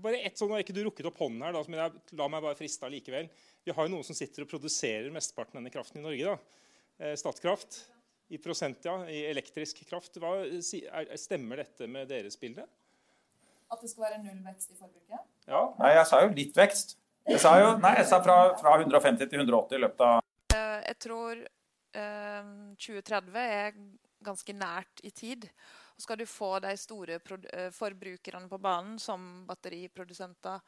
bare 0.03 0.21
ett 0.27 0.39
sånn, 0.39 0.55
ikke 0.59 0.77
du 0.77 0.85
rukket 0.87 1.09
opp 1.09 1.19
hånden 1.23 1.43
her, 1.47 1.57
da, 1.57 1.63
men 1.71 1.81
jeg 1.81 2.19
la 2.21 2.29
meg 2.31 2.45
bare 2.45 2.59
friste 2.59 2.91
likevel. 2.91 3.31
Vi 3.67 3.75
har 3.75 3.89
jo 3.89 3.95
noen 3.95 4.07
som 4.07 4.19
sitter 4.19 4.45
og 4.45 4.51
produserer 4.51 5.11
mesteparten 5.15 5.57
av 5.57 5.63
denne 5.63 5.75
kraften 5.75 6.03
i 6.03 6.05
Norge. 6.05 6.35
da. 6.35 6.63
Eh, 7.03 7.17
Statkraft 7.19 7.81
i 8.33 8.39
prosent, 8.43 8.85
ja, 8.87 9.01
i 9.11 9.25
elektrisk 9.29 9.83
kraft. 9.89 10.17
Hva, 10.23 10.37
stemmer 11.21 11.65
dette 11.65 11.89
med 11.91 12.09
deres 12.13 12.39
bilde? 12.41 12.67
At 13.73 13.81
det 13.81 13.89
skal 13.91 14.09
være 14.09 14.21
null 14.21 14.43
vekst 14.45 14.75
i 14.75 14.77
forbruket? 14.77 15.23
Ja. 15.49 15.63
Nei, 15.79 15.95
jeg 15.97 16.09
sa 16.11 16.21
jo 16.25 16.33
litt 16.37 16.57
vekst. 16.57 16.97
Jeg 17.29 17.41
sa 17.41 17.55
jo 17.61 17.75
nei, 17.81 17.95
jeg 18.01 18.09
sa 18.11 18.19
fra, 18.23 18.37
fra 18.59 18.75
150 18.81 19.31
til 19.31 19.45
180 19.45 19.79
i 19.79 19.83
løpet 19.85 20.03
av 20.05 20.57
eh, 20.57 20.81
Jeg 20.89 20.99
tror 21.05 21.39
eh, 21.39 22.49
2030 22.83 23.39
er 23.39 23.77
ganske 24.27 24.57
nært 24.57 25.03
i 25.07 25.13
tid. 25.15 25.47
Og 25.97 26.05
skal 26.05 26.21
du 26.21 26.27
få 26.29 26.57
de 26.65 26.73
store 26.81 27.19
eh, 27.19 27.71
forbrukerne 27.75 28.51
på 28.51 28.61
banen, 28.63 28.99
som 29.03 29.47
batteriprodusenter, 29.49 30.61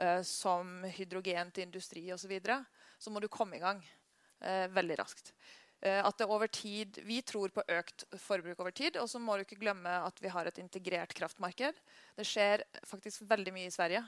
eh, 0.00 0.20
som 0.26 0.80
hydrogen 0.96 1.52
til 1.54 1.68
industri 1.68 2.06
osv., 2.10 2.24
så, 2.24 2.32
videre, 2.32 2.60
så 2.98 3.12
må 3.12 3.22
du 3.22 3.28
komme 3.28 3.58
i 3.58 3.62
gang 3.62 3.82
eh, 4.40 4.66
veldig 4.72 4.98
raskt. 5.02 5.34
Eh, 5.80 6.00
at 6.04 6.18
det 6.18 6.28
over 6.28 6.46
tid, 6.46 6.98
Vi 7.04 7.22
tror 7.22 7.48
på 7.48 7.64
økt 7.64 8.04
forbruk 8.20 8.60
over 8.60 8.70
tid. 8.70 8.96
Og 9.00 9.08
så 9.08 9.18
må 9.18 9.36
du 9.36 9.44
ikke 9.44 9.60
glemme 9.60 9.88
at 9.88 10.20
vi 10.20 10.28
har 10.28 10.46
et 10.46 10.58
integrert 10.58 11.14
kraftmarked. 11.14 11.74
Det 12.16 12.26
skjer 12.26 12.64
faktisk 12.84 13.22
veldig 13.28 13.52
mye 13.52 13.70
i 13.70 13.74
Sverige. 13.74 14.04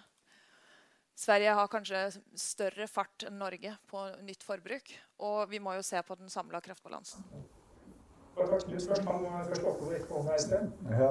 Sverige 1.17 1.55
har 1.55 1.69
kanskje 1.69 2.21
større 2.41 2.87
fart 2.89 3.25
enn 3.29 3.39
Norge 3.39 3.75
på 3.89 4.05
nytt 4.25 4.45
forbruk. 4.45 4.93
Og 5.21 5.49
vi 5.51 5.61
må 5.61 5.75
jo 5.77 5.83
se 5.85 6.01
på 6.03 6.17
den 6.17 6.29
samla 6.33 6.61
kraftbalansen. 6.61 7.25
Ja. 10.89 11.11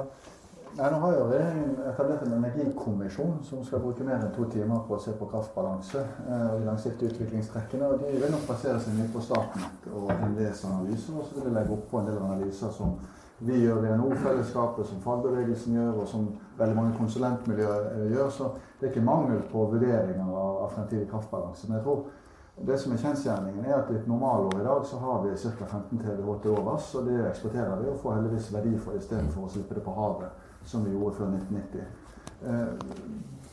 Nei, 0.72 0.86
nå 0.88 0.98
har 1.02 1.12
jo 1.12 1.24
regjeringen 1.28 1.80
etablert 1.84 2.22
en 2.24 2.34
energikommisjon 2.38 3.32
som 3.44 3.60
skal 3.66 3.82
bruke 3.82 4.04
mer 4.08 4.22
enn 4.22 4.30
to 4.32 4.46
timer 4.48 4.78
på 4.88 4.94
å 4.96 5.00
se 5.04 5.12
på 5.18 5.26
kraftbalanse 5.28 6.00
eh, 6.00 6.44
og 6.46 6.62
de 6.62 6.68
langsiktige 6.70 7.10
utviklingstrekkene. 7.12 7.90
og 7.90 8.00
De 8.00 8.12
vil 8.22 8.32
nok 8.32 8.46
basere 8.48 8.78
seg 8.80 8.94
mye 8.96 9.10
på 9.12 9.20
Statnett 9.20 9.88
og 9.92 10.08
NVEs 10.30 10.62
analyser. 10.70 11.18
Og 11.18 11.26
så 11.26 11.36
vil 11.36 11.50
de 11.50 11.52
legge 11.58 11.74
opp 11.76 11.82
på 11.90 11.98
en 12.00 12.08
del 12.08 12.22
analyser 12.22 12.72
som 12.72 12.94
vi 13.44 13.58
gjør 13.60 13.84
i 13.84 13.90
NHO-fellesskapet, 13.98 14.88
som 14.88 15.02
fagbevegelsen 15.04 15.76
gjør, 15.76 15.98
og 16.04 16.08
som 16.08 16.30
veldig 16.60 16.76
mange 16.78 16.96
konsulentmiljøer 17.02 17.90
eh, 17.90 18.06
gjør. 18.14 18.30
Så 18.32 18.48
det 18.78 18.88
er 18.88 18.94
ikke 18.94 19.04
mangel 19.10 19.42
på 19.52 19.66
vurderinger 19.74 20.30
av, 20.30 20.54
av 20.62 20.72
fremtidig 20.78 21.10
kraftbalanse. 21.10 21.68
Men 21.68 21.82
jeg 21.82 21.84
tror 21.90 22.64
det 22.70 22.78
som 22.80 22.94
er 22.94 23.02
kjensgjerningen, 23.02 23.66
er 23.66 23.76
at 23.76 23.92
i 23.92 23.98
et 23.98 24.08
normalår 24.08 24.56
i 24.56 24.64
dag 24.64 24.88
så 24.88 25.02
har 25.04 25.20
vi 25.26 25.36
ca. 25.36 25.68
15 25.68 26.00
TWh 26.00 26.40
til 26.40 26.56
overs. 26.56 26.88
Og 26.96 27.12
det 27.12 27.18
eksporterer 27.26 27.76
vi 27.82 27.92
og 27.92 28.00
får 28.00 28.16
heldigvis 28.22 28.48
verdi 28.56 28.72
for 28.78 28.96
istedenfor 28.96 29.44
å 29.50 29.52
slippe 29.52 29.76
det 29.76 29.84
på 29.84 29.98
havet 30.00 30.48
som 30.66 30.84
vi 30.84 30.94
gjorde 30.94 31.16
før 31.16 31.32
1990. 31.36 31.86
Eh, 32.46 32.66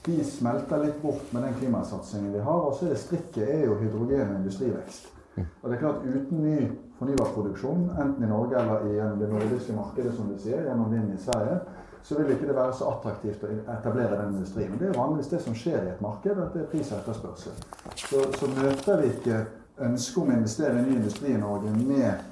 de 0.05 0.23
smelter 0.25 0.83
litt 0.83 1.01
bort 1.01 1.33
med 1.35 1.43
den 1.43 1.57
klimasatsingen 1.59 2.33
vi 2.33 2.43
har. 2.43 2.61
Og 2.67 2.75
så 2.75 2.87
er 2.87 2.95
det 2.95 3.01
strikket 3.03 3.43
er 3.47 3.65
jo 3.67 3.79
hydrogen 3.81 4.33
og 4.33 4.37
industrivekst. 4.41 5.11
Og 5.39 5.69
det 5.69 5.75
er 5.75 5.81
klart 5.83 6.05
Uten 6.05 6.41
ny 6.43 6.55
fornybarproduksjon, 6.99 7.89
enten 8.01 8.23
i 8.23 8.29
Norge 8.29 8.59
eller 8.59 8.87
i 8.89 9.19
det 9.19 9.29
nordiske 9.31 9.75
markedet, 9.75 10.15
som 10.15 10.31
vi 10.31 10.39
sier, 10.41 10.65
gjennom 10.67 10.91
vind 10.91 11.13
i 11.13 11.21
Sverige, 11.21 11.59
så 12.03 12.17
vil 12.17 12.33
ikke 12.33 12.47
det 12.47 12.55
være 12.55 12.73
så 12.75 12.89
attraktivt 12.91 13.43
å 13.43 13.51
etablere 13.75 14.17
den 14.19 14.35
industrien. 14.35 14.75
Det 14.79 14.89
er 14.89 14.97
vanligvis 14.97 15.31
det 15.31 15.39
som 15.43 15.55
skjer 15.55 15.79
i 15.85 15.93
et 15.93 16.03
marked, 16.03 16.35
at 16.35 16.55
det 16.55 16.65
er 16.65 16.69
pris 16.71 16.91
og 16.91 16.99
etterspørsel. 16.99 17.63
Så, 17.95 18.23
så 18.39 18.51
møter 18.55 19.01
vi 19.01 19.13
ikke 19.13 19.39
ønsket 19.87 20.21
om 20.23 20.31
å 20.31 20.37
investere 20.39 20.79
i 20.79 20.85
ny 20.87 20.97
industri 20.97 21.33
i 21.33 21.39
Norge 21.39 21.75
med 21.77 22.28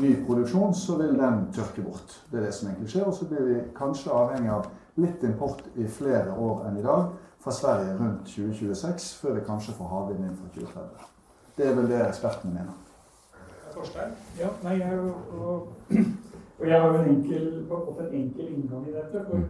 ny 0.00 0.12
produksjon, 0.26 0.74
så 0.74 0.96
vil 1.00 1.18
den 1.18 1.46
tørke 1.54 1.84
bort. 1.84 2.14
Det 2.30 2.40
er 2.40 2.46
det 2.46 2.54
som 2.56 2.68
egentlig 2.68 2.92
skjer. 2.92 3.08
Og 3.08 3.16
så 3.16 3.28
blir 3.28 3.48
vi 3.48 3.58
kanskje 3.76 4.14
avhengig 4.14 4.52
av 4.54 4.70
litt 5.02 5.24
import 5.24 5.64
i 5.76 5.88
flere 5.88 6.36
år 6.36 6.66
enn 6.68 6.78
i 6.80 6.84
dag 6.86 7.12
fra 7.42 7.54
Sverige 7.56 7.96
rundt 7.98 8.28
2026, 8.28 9.08
før 9.22 9.38
vi 9.38 9.46
kanskje 9.46 9.74
får 9.78 9.90
havvind 9.90 10.26
inn 10.26 10.36
fra 10.38 10.50
2030. 10.54 11.08
Det 11.56 11.66
er 11.68 11.74
vel 11.76 11.90
det 11.90 12.02
ekspertene 12.06 12.54
mener. 12.54 12.78
Ja, 14.38 14.50
nei, 14.62 14.76
jeg, 14.78 14.98
og, 15.32 15.72
og 16.60 16.66
jeg 16.68 16.80
har 16.80 16.92
jo 16.92 17.00
en 17.00 17.10
enkel, 17.16 17.48
fått 17.68 18.00
en 18.04 18.14
enkel 18.20 18.52
inngang 18.52 18.86
i 18.88 18.94
dette. 18.94 19.24
for 19.28 19.48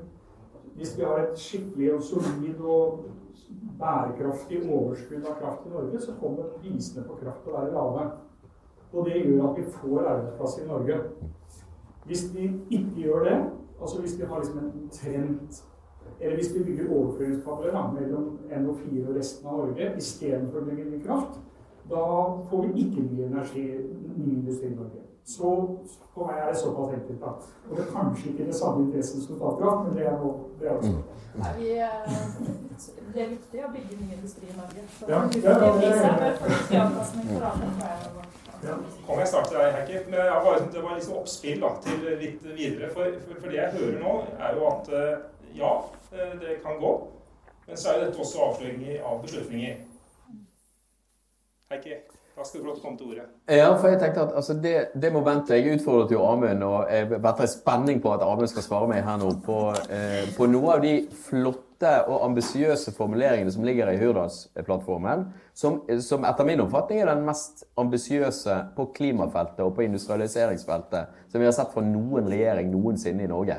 hvis 0.77 0.99
vi 0.99 1.05
har 1.05 1.19
et 1.19 1.39
skikkelig 1.39 1.95
og 1.95 2.03
solid 2.03 2.61
og 2.61 3.05
bærekraftig 3.79 4.63
overskudd 4.65 5.27
av 5.27 5.41
kraft 5.41 5.67
i 5.67 5.73
Norge, 5.73 6.01
så 6.01 6.15
kommer 6.21 6.55
prisene 6.61 7.05
på 7.05 7.19
kraft 7.21 7.43
til 7.45 7.53
å 7.53 7.59
være 7.59 7.75
lave. 7.75 8.07
Og 8.93 9.07
det 9.07 9.23
gjør 9.25 9.49
at 9.51 9.57
vi 9.59 9.65
får 9.73 10.07
arbeidsplasser 10.07 10.65
i 10.65 10.69
Norge. 10.69 10.99
Hvis 12.05 12.35
vi 12.35 12.49
ikke 12.71 12.91
gjør 12.97 13.25
det, 13.25 13.39
altså 13.81 14.01
hvis 14.01 14.19
vi 14.19 14.25
har 14.25 14.39
liksom 14.39 14.59
en 14.59 14.89
trend 14.93 15.63
eller 16.21 16.37
hvis 16.37 16.55
vi 16.55 16.65
bygger 16.65 16.93
overføringskabler 16.97 17.93
mellom 18.01 18.39
NO4 18.51 19.09
og 19.09 19.17
resten 19.17 19.47
av 19.49 19.57
Norge 19.59 19.89
istedenfor 19.99 20.61
å 20.61 20.65
bygge 20.69 20.85
ny 20.91 21.01
kraft, 21.07 21.41
da 21.91 22.03
får 22.51 22.67
vi 22.67 22.85
ikke 22.85 23.07
ny 23.09 23.25
energi, 23.27 23.65
ny 24.17 24.29
industri 24.37 24.69
i 24.71 24.75
Norge. 24.77 25.03
Så 25.25 25.51
for 26.15 26.27
meg 26.27 26.39
er 26.43 26.53
det 26.53 26.61
såpass 26.61 26.95
enkelt. 26.95 27.21
da. 27.21 27.33
Og 27.71 27.77
det 27.77 27.85
er 27.85 27.91
kanskje 27.97 28.31
ikke 28.31 28.47
det 28.47 28.55
samme 28.55 28.85
interessen 28.87 29.21
som 29.21 29.37
Statkraft, 29.37 29.89
men 29.89 29.97
det 29.99 30.07
er 30.07 30.17
noe 30.19 30.35
det 30.61 30.69
er 30.69 30.77
også. 30.77 30.93
Nei, 31.43 31.53
vi, 31.59 31.71
eh, 31.71 31.89
det 33.15 33.23
er 33.23 33.29
viktig 33.35 33.65
å 33.67 33.73
bygge 33.75 33.99
ny 34.01 34.09
industri 34.17 34.47
i 34.47 34.57
Norge. 34.61 34.87
Så 34.99 35.09
Ja, 35.09 35.19
ja, 35.19 35.51
ja, 35.51 35.59
ja, 35.59 36.09
er- 36.15 36.33
jeg. 36.71 36.87
Ja. 37.41 37.43
Kan 38.63 39.19
jeg 39.19 39.29
starte 39.29 39.57
deg, 39.57 39.73
Heikki? 39.75 40.05
Men 40.07 40.21
jeg 40.21 40.43
var, 40.45 40.61
det 40.73 40.83
var 40.85 40.95
liksom 40.95 41.17
oppspill 41.19 41.63
da, 41.65 41.73
til 41.83 42.05
litt 42.21 42.45
videre. 42.47 42.91
For, 42.95 43.17
for, 43.27 43.41
for 43.41 43.51
det 43.51 43.59
jeg 43.59 43.75
hører 43.79 43.99
nå, 43.99 44.13
er 44.39 44.59
jo 44.59 44.69
at 44.71 44.91
eh, 44.99 45.25
ja, 45.59 45.73
eh, 46.15 46.37
det 46.41 46.61
kan 46.63 46.79
gå. 46.83 46.93
Men 47.67 47.77
så 47.77 47.91
er 47.91 47.99
jo 47.99 48.05
dette 48.07 48.23
også 48.23 48.47
avsløringer 48.47 49.03
av 49.09 49.19
beslutninger. 49.25 49.81
Heikki, 51.73 51.99
da 52.37 52.45
skal 52.45 52.61
du 52.61 52.65
få 52.65 52.69
lov 52.69 52.77
til 52.77 52.83
å 52.83 52.87
komme 52.87 53.01
til 53.01 53.11
ordet. 53.11 53.27
Ja, 53.51 53.69
for 53.75 53.89
jeg 53.91 54.01
tenkte 54.01 54.29
at 54.29 54.39
altså, 54.41 54.55
det, 54.63 54.77
det 55.03 55.13
momentet 55.13 55.57
Jeg 55.57 55.81
utfordret 55.81 56.15
jo 56.15 56.23
Amund, 56.29 56.63
og 56.63 56.87
jeg 56.93 57.11
venter 57.13 57.45
i 57.49 57.51
spenning 57.51 58.03
på 58.05 58.15
at 58.15 58.23
Amund 58.27 58.51
skal 58.53 58.67
svare 58.67 58.89
meg 58.93 59.03
her 59.07 59.19
nå 59.21 59.35
på, 59.43 59.59
eh, 59.91 60.25
på 60.37 60.49
noe 60.53 60.77
av 60.77 60.87
de 60.87 60.95
flotte 61.27 61.72
og 61.83 62.25
ambisiøse 62.29 62.93
formuleringene 62.97 63.53
som 63.53 63.65
ligger 63.67 63.91
i 63.91 63.99
Hurdalsplattformen, 64.01 65.27
som, 65.55 65.81
som 66.05 66.25
etter 66.29 66.47
min 66.49 66.63
oppfatning 66.65 67.03
er 67.03 67.11
den 67.11 67.25
mest 67.27 67.65
ambisiøse 67.81 68.59
på 68.77 68.89
klimafeltet 68.97 69.65
og 69.65 69.75
på 69.77 69.85
industrialiseringsfeltet 69.87 71.29
som 71.33 71.41
vi 71.43 71.49
har 71.49 71.55
sett 71.57 71.73
fra 71.75 71.85
noen 71.85 72.31
regjering 72.31 72.71
noensinne 72.73 73.27
i 73.27 73.31
Norge. 73.31 73.59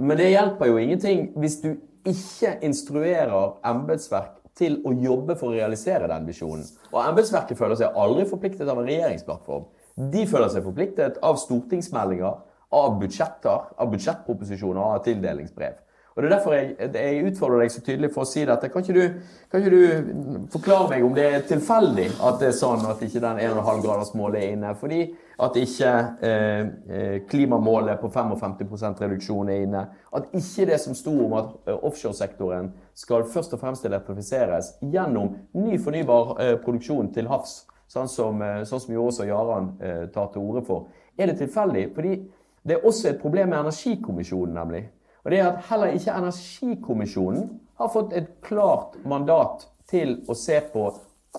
Men 0.00 0.16
det 0.16 0.30
hjelper 0.32 0.70
jo 0.70 0.80
ingenting 0.80 1.26
hvis 1.40 1.60
du 1.64 1.74
ikke 2.08 2.56
instruerer 2.64 3.58
embetsverk 3.68 4.38
til 4.56 4.80
å 4.88 4.92
jobbe 4.96 5.36
for 5.38 5.50
å 5.50 5.56
realisere 5.56 6.08
den 6.10 6.26
visjonen. 6.28 6.64
Og 6.92 7.02
embetsverket 7.02 7.58
føler 7.58 7.78
seg 7.78 7.96
aldri 7.98 8.26
forpliktet 8.28 8.68
av 8.68 8.80
en 8.80 8.88
regjeringsplattform. 8.88 9.68
De 10.10 10.24
føler 10.28 10.48
seg 10.52 10.64
forpliktet 10.64 11.20
av 11.26 11.38
stortingsmeldinger, 11.40 12.40
av 12.70 12.98
budsjetter, 13.00 13.70
av 13.76 13.92
budsjettproposisjoner 13.92 14.80
og 14.80 14.98
av 14.98 15.04
tildelingsbrev. 15.06 15.78
Og 16.16 16.22
Det 16.22 16.26
er 16.26 16.34
derfor 16.34 16.52
jeg, 16.56 16.74
jeg 16.94 17.26
utfordrer 17.30 17.62
deg 17.62 17.72
så 17.72 17.80
tydelig 17.86 18.10
for 18.12 18.26
å 18.26 18.28
si 18.28 18.42
dette. 18.44 18.68
Kan 18.72 18.82
ikke, 18.82 18.96
du, 18.96 19.36
kan 19.50 19.62
ikke 19.62 19.76
du 19.76 20.48
forklare 20.50 20.88
meg 20.90 21.04
om 21.06 21.14
det 21.14 21.26
er 21.28 21.44
tilfeldig 21.46 22.08
at 22.26 22.40
det 22.42 22.48
er 22.50 22.56
sånn 22.58 22.82
at 22.90 23.04
ikke 23.06 23.22
den 23.22 23.38
1,5-gradersmålet 23.46 24.40
er 24.40 24.56
inne? 24.56 24.72
Fordi 24.80 25.00
at 25.40 25.56
ikke 25.56 25.92
eh, 26.26 26.64
eh, 26.90 27.16
klimamålet 27.30 28.02
på 28.02 28.10
55 28.12 29.00
reduksjon 29.04 29.54
er 29.54 29.64
inne? 29.64 29.86
At 30.12 30.34
ikke 30.36 30.66
det 30.72 30.80
som 30.82 30.98
sto 30.98 31.14
om 31.28 31.38
at 31.38 31.54
eh, 31.70 31.78
offshoresektoren 31.78 32.72
skal 32.98 33.24
først 33.30 33.54
og 33.54 33.62
fremst 33.62 33.86
elektrifiseres 33.88 34.74
gjennom 34.82 35.36
ny 35.62 35.78
fornybar 35.80 36.34
eh, 36.42 36.54
produksjon 36.60 37.14
til 37.14 37.30
havs, 37.30 37.62
sånn 37.90 38.10
som, 38.10 38.42
eh, 38.42 38.64
sånn 38.68 38.82
som 38.82 38.98
jo 38.98 39.06
også 39.08 39.30
Jaran 39.30 39.72
eh, 39.78 40.04
tar 40.12 40.32
til 40.34 40.42
orde 40.42 40.66
for. 40.66 40.90
Er 41.16 41.30
det 41.30 41.38
tilfeldig? 41.40 41.88
Fordi 41.94 42.16
det 42.66 42.76
er 42.76 42.84
også 42.86 43.14
et 43.14 43.22
problem 43.22 43.54
med 43.54 43.62
Energikommisjonen, 43.62 44.58
nemlig. 44.58 44.88
Og 45.24 45.30
det 45.32 45.40
er 45.40 45.50
at 45.50 45.68
heller 45.68 45.94
ikke 45.96 46.16
Energikommisjonen 46.16 47.46
har 47.80 47.92
fått 47.92 48.16
et 48.16 48.32
klart 48.44 48.96
mandat 49.04 49.66
til 49.90 50.18
å 50.30 50.36
se 50.38 50.58
på 50.72 50.88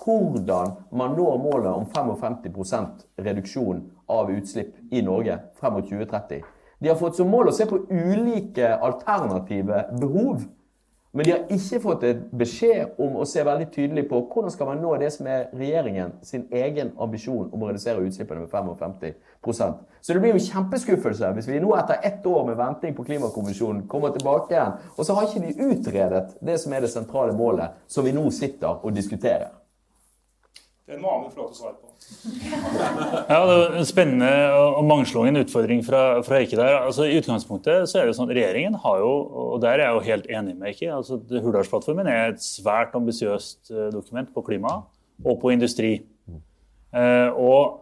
hvordan 0.02 0.76
man 0.96 1.16
når 1.18 1.38
målet 1.42 1.72
om 1.74 1.86
55% 1.92 3.06
reduksjon 3.26 3.84
av 4.12 4.32
utslipp 4.32 4.94
i 4.94 5.04
Norge 5.04 5.38
frem 5.60 5.76
mot 5.78 5.88
2030. 5.88 6.42
De 6.82 6.90
har 6.90 6.98
fått 6.98 7.20
som 7.20 7.30
mål 7.30 7.52
å 7.52 7.56
se 7.56 7.68
på 7.70 7.84
ulike 7.92 8.72
alternative 8.82 9.84
behov. 10.02 10.46
Men 11.12 11.26
de 11.26 11.32
har 11.32 11.50
ikke 11.52 11.80
fått 11.84 12.04
et 12.08 12.20
beskjed 12.40 13.00
om 13.04 13.18
å 13.20 13.26
se 13.28 13.44
veldig 13.44 13.66
tydelig 13.74 14.06
på 14.08 14.22
hvordan 14.32 14.54
skal 14.54 14.70
man 14.70 14.80
nå 14.80 14.94
det 15.02 15.10
som 15.12 15.28
er 15.28 15.50
regjeringen 15.52 16.14
sin 16.24 16.46
egen 16.56 16.94
ambisjon 17.04 17.50
om 17.52 17.66
å 17.66 17.68
redusere 17.68 18.06
utslippene 18.08 18.46
med 18.46 18.52
55% 18.80 19.82
Så 20.00 20.14
det 20.16 20.22
blir 20.24 20.38
jo 20.38 20.46
kjempeskuffelse 20.46 21.34
hvis 21.36 21.50
vi 21.52 21.60
nå 21.60 21.74
etter 21.76 22.00
ett 22.08 22.26
år 22.32 22.46
med 22.48 22.60
venting 22.62 22.96
på 22.96 23.04
Klimakommisjonen 23.10 23.84
kommer 23.92 24.16
tilbake 24.16 24.56
igjen, 24.56 24.78
og 24.96 25.04
så 25.04 25.18
har 25.18 25.28
ikke 25.28 25.50
de 25.50 25.72
utredet 25.74 26.38
det 26.40 26.60
som 26.64 26.74
er 26.74 26.86
det 26.86 26.94
sentrale 26.96 27.36
målet, 27.36 27.76
som 27.92 28.08
vi 28.08 28.16
nå 28.16 28.30
sitter 28.32 28.80
og 28.80 28.96
diskuterer. 28.96 29.52
Det 30.90 30.98
må 31.00 31.12
Amund 31.14 31.32
få 31.32 31.44
lov 31.44 31.52
til 31.52 31.56
å 31.56 31.60
svare 31.62 31.76
på. 31.78 31.92
Ja, 33.30 33.38
det 33.48 33.58
er 33.58 33.76
en 33.80 33.88
spennende 33.88 34.32
og 34.58 34.82
mangslungen 34.90 35.40
utfordring 35.44 35.84
fra, 35.86 36.02
fra 36.26 36.40
Eike 36.42 36.58
der. 36.58 36.80
Altså, 36.82 37.06
I 37.06 37.20
utgangspunktet 37.22 37.86
så 37.88 38.02
er 38.02 38.10
det 38.10 38.16
sånn 38.18 38.28
at 38.28 38.36
regjeringen 38.36 38.80
har 38.82 39.04
jo, 39.04 39.12
og 39.54 39.62
der 39.64 39.78
er 39.78 39.86
jeg 39.86 39.94
jo 40.00 40.08
helt 40.10 40.32
enig 40.40 40.56
med 40.58 40.72
Eike 40.72 40.90
altså 40.96 41.20
Hurdalsplattformen 41.30 42.10
er 42.10 42.34
et 42.34 42.44
svært 42.44 42.98
ambisiøst 42.98 43.72
eh, 43.72 43.92
dokument 43.94 44.34
på 44.34 44.44
klima 44.50 44.80
og 45.22 45.38
på 45.44 45.54
industri. 45.54 45.94
Eh, 46.92 47.30
og 47.38 47.82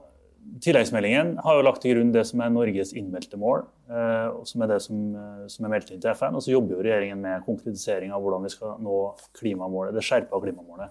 Tilleggsmeldingen 0.63 1.35
har 1.43 1.57
jo 1.57 1.65
lagt 1.65 1.83
til 1.83 1.93
grunn 1.93 2.13
det 2.13 2.23
som 2.27 2.41
er 2.41 2.51
Norges 2.51 2.91
innmeldte 2.97 3.37
mål, 3.39 3.67
eh, 3.91 4.39
som 4.49 4.63
er 4.63 4.71
det 4.71 4.79
som, 4.81 4.97
eh, 5.15 5.47
som 5.47 5.65
er 5.65 5.71
meldt 5.75 5.91
inn 5.91 6.01
til 6.01 6.11
FN. 6.11 6.35
Og 6.35 6.41
så 6.41 6.51
jobber 6.51 6.75
jo 6.75 6.83
regjeringen 6.83 7.21
med 7.21 7.45
konkretisering 7.45 8.11
av 8.11 8.21
hvordan 8.23 8.43
vi 8.43 8.49
skal 8.49 8.79
nå 8.81 8.97
klimamålet, 9.37 9.93
det 9.93 10.03
skjerpa 10.03 10.41
klimamålet. 10.41 10.89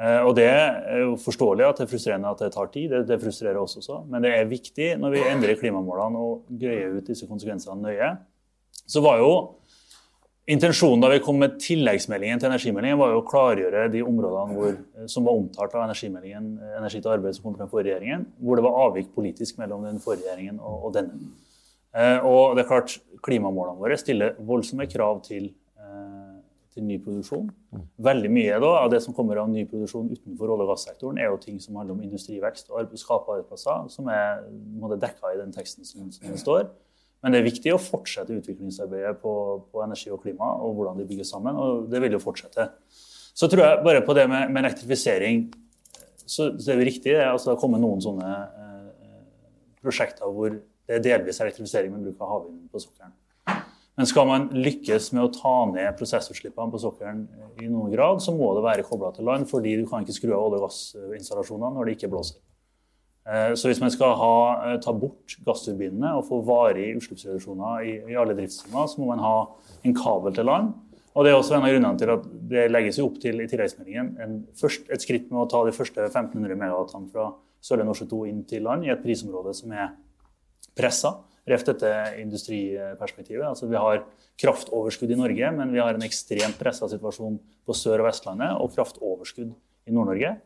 Eh, 0.00 0.20
og 0.24 0.34
Det 0.38 0.48
er 0.48 1.02
jo 1.02 1.14
forståelig 1.20 1.66
at 1.66 1.80
det 1.80 1.86
er 1.86 1.92
frustrerende 1.92 2.32
at 2.32 2.42
det 2.42 2.52
tar 2.56 2.72
tid. 2.72 2.90
Det, 2.90 3.04
det 3.10 3.20
frustrerer 3.20 3.60
oss 3.60 3.76
også. 3.76 4.02
Men 4.08 4.24
det 4.24 4.34
er 4.36 4.50
viktig 4.50 4.94
når 5.00 5.16
vi 5.16 5.24
endrer 5.28 5.60
klimamålene 5.60 6.26
og 6.26 6.44
greier 6.60 6.96
ut 6.96 7.08
disse 7.08 7.28
konsekvensene 7.28 7.80
nøye. 7.84 8.14
Så 8.86 9.04
var 9.04 9.22
jo 9.22 9.32
Intensjonen 10.50 11.02
da 11.04 11.10
vi 11.12 11.20
kom 11.22 11.36
med 11.38 11.60
tilleggsmeldingen 11.62 12.40
til 12.40 12.48
energimeldingen, 12.48 12.98
var 12.98 13.12
jo 13.12 13.20
å 13.20 13.26
klargjøre 13.28 13.84
de 13.92 14.00
områdene 14.02 14.56
hvor, 14.56 14.72
som 15.12 15.28
var 15.28 15.36
omtalt 15.36 15.76
av 15.76 15.84
energimeldingen 15.84 16.48
Energi 16.78 16.98
til 17.04 17.12
arbeid 17.12 17.36
som 17.36 17.44
kom 17.44 17.54
fra 17.54 17.66
den 17.66 17.70
forrige 17.70 17.92
regjeringen, 17.92 18.24
hvor 18.40 18.58
det 18.58 18.64
var 18.66 18.78
avvik 18.88 19.12
politisk 19.14 19.60
mellom 19.60 19.84
den 19.86 20.00
forrige 20.02 20.26
regjeringen 20.26 20.58
og, 20.58 20.88
og 20.88 20.96
denne. 20.96 21.30
Eh, 21.94 22.26
og 22.26 22.56
det 22.56 22.64
er 22.64 22.70
klart, 22.70 22.96
Klimamålene 23.22 23.78
våre 23.78 23.98
stiller 24.00 24.36
voldsomme 24.48 24.88
krav 24.90 25.20
til, 25.28 25.50
eh, 25.50 25.59
til 26.74 26.84
ny 26.86 26.98
produksjon. 27.02 27.48
Veldig 28.02 28.30
mye 28.30 28.58
da, 28.62 28.70
av 28.84 28.90
det 28.92 29.00
som 29.04 29.14
kommer 29.16 29.40
av 29.42 29.48
ny 29.50 29.64
produksjon 29.70 30.10
utenfor 30.12 30.52
olje- 30.54 30.66
og 30.66 30.70
gassektoren, 30.72 31.18
er 31.18 31.30
jo 31.32 31.40
ting 31.42 31.58
som 31.62 31.78
handler 31.80 31.96
om 31.96 32.04
industrivekst 32.06 32.70
og 32.70 32.94
skape 33.00 33.34
arbeidsplasser, 33.34 33.88
som 33.90 34.10
er 34.12 34.44
dekka 35.02 35.34
i 35.34 35.40
den 35.40 35.52
teksten 35.54 35.88
som, 35.88 36.12
som 36.14 36.38
står. 36.38 36.68
Men 37.20 37.34
det 37.34 37.40
er 37.40 37.48
viktig 37.50 37.72
å 37.74 37.80
fortsette 37.82 38.36
utviklingsarbeidet 38.38 39.18
på, 39.20 39.32
på, 39.68 39.82
energi 39.84 40.12
og 40.12 40.22
klima 40.22 40.54
og 40.64 40.78
hvordan 40.78 41.02
de 41.02 41.08
bygges 41.08 41.32
sammen. 41.34 41.58
Og 41.60 41.90
det 41.92 42.00
vil 42.04 42.16
jo 42.16 42.22
fortsette. 42.22 42.70
Så 43.36 43.48
tror 43.50 43.66
jeg 43.66 43.82
bare 43.84 44.04
på 44.06 44.16
det 44.16 44.24
med, 44.30 44.48
med 44.52 44.64
elektrifisering 44.64 45.50
så, 46.24 46.52
så 46.56 46.72
er 46.72 46.80
det 46.80 46.86
riktig. 46.86 47.12
Det, 47.12 47.26
altså, 47.26 47.50
det 47.50 47.56
har 47.56 47.60
kommet 47.60 47.82
noen 47.82 48.00
sånne 48.04 48.30
eh, 48.30 49.24
prosjekter 49.82 50.32
hvor 50.32 50.54
det 50.54 50.96
er 50.96 51.04
delvis 51.04 51.42
elektrifisering 51.42 51.92
med 51.92 52.06
bruk 52.08 52.22
av 52.24 52.32
havvind 52.34 52.62
på 52.72 52.82
sokkelen. 52.82 53.12
Men 54.00 54.08
skal 54.08 54.24
man 54.24 54.46
lykkes 54.56 55.10
med 55.12 55.26
å 55.26 55.32
ta 55.34 55.50
ned 55.68 55.90
prosessutslippene 55.98 56.72
på 56.72 56.78
sokkelen 56.80 57.26
i 57.60 57.66
noen 57.68 57.90
grad, 57.92 58.22
så 58.24 58.32
må 58.32 58.46
det 58.56 58.62
være 58.64 58.86
kobla 58.86 59.10
til 59.12 59.26
land, 59.28 59.44
fordi 59.50 59.74
du 59.76 59.82
kan 59.90 60.06
ikke 60.06 60.14
skru 60.16 60.30
av 60.32 60.46
olje- 60.46 60.56
og 60.56 60.70
gassinstallasjonene 60.70 61.76
når 61.76 61.84
det 61.90 61.96
ikke 61.98 62.08
blåser. 62.14 62.38
Eh, 63.28 63.52
Så 63.52 63.68
hvis 63.68 63.82
man 63.82 63.92
skal 63.92 64.16
ha, 64.16 64.72
eh, 64.72 64.78
ta 64.80 64.94
bort 64.96 65.36
gassturbinene 65.44 66.14
og 66.16 66.24
få 66.30 66.40
varige 66.40 66.96
utslippsreduksjoner 66.96 67.84
i, 67.84 67.92
i 68.14 68.16
alle 68.16 68.38
driftstimer, 68.40 68.88
så 68.88 68.96
må 69.02 69.12
man 69.12 69.18
ha 69.18 69.36
en 69.84 69.94
kabel 69.94 70.32
til 70.32 70.48
land. 70.48 70.72
Og 71.14 71.24
Det 71.24 71.34
er 71.34 71.36
også 71.36 71.56
en 71.58 71.68
av 71.68 71.68
grunnene 71.68 71.98
til 71.98 72.10
at 72.16 72.24
det 72.48 72.70
legges 72.70 73.04
opp 73.04 73.20
til 73.20 73.38
i 73.38 73.46
tilleggsmeldingen 73.52 74.16
en 74.18 74.46
først, 74.56 74.88
et 74.88 75.04
skritt 75.04 75.30
med 75.30 75.44
å 75.44 75.50
ta 75.50 75.62
de 75.66 75.76
første 75.76 76.08
1500 76.08 76.56
megawattene 76.56 77.12
fra 77.12 77.34
Sørlige 77.60 77.84
Nordsjø 77.84 78.08
2 78.08 78.24
inn 78.30 78.44
til 78.44 78.62
land 78.62 78.82
i 78.82 78.88
et 78.88 79.04
prisområde 79.04 79.54
som 79.54 79.72
er 79.72 79.92
pressa. 80.74 81.18
Ref 81.50 81.64
dette 81.66 81.90
industriperspektivet. 82.20 83.46
Altså 83.48 83.68
Vi 83.70 83.78
har 83.78 84.04
kraftoverskudd 84.40 85.10
i 85.10 85.18
Norge, 85.18 85.50
men 85.56 85.72
vi 85.74 85.80
har 85.82 85.96
en 85.96 86.06
ekstremt 86.06 86.58
pressa 86.60 86.88
situasjon 86.90 87.38
på 87.66 87.76
Sør- 87.76 88.02
og 88.02 88.08
Vestlandet 88.08 88.60
og 88.60 88.70
kraftoverskudd 88.76 89.50
i 89.50 89.94
Nord-Norge. 89.94 90.36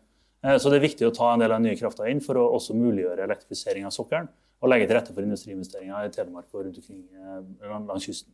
Eh, 0.45 0.57
så 0.57 0.71
det 0.71 0.79
er 0.81 0.87
viktig 0.87 1.09
å 1.09 1.15
ta 1.15 1.33
en 1.33 1.45
del 1.45 1.53
av 1.53 1.61
den 1.61 1.71
nye 1.71 1.81
krafta 1.81 2.09
inn 2.11 2.23
for 2.25 2.41
å 2.41 2.49
også 2.57 2.77
muliggjøre 2.79 3.27
elektrifisering 3.27 3.87
av 3.89 3.95
sokkelen 3.97 4.31
og 4.65 4.71
legge 4.71 4.89
til 4.89 4.97
rette 4.97 5.13
for 5.13 5.27
industriinvesteringer 5.27 6.09
i 6.09 6.15
Telemark 6.15 6.49
og 6.55 6.65
rundt 6.65 6.81
omkring 6.81 7.05
eh, 7.05 7.69
langs 7.75 8.09
kysten. 8.09 8.33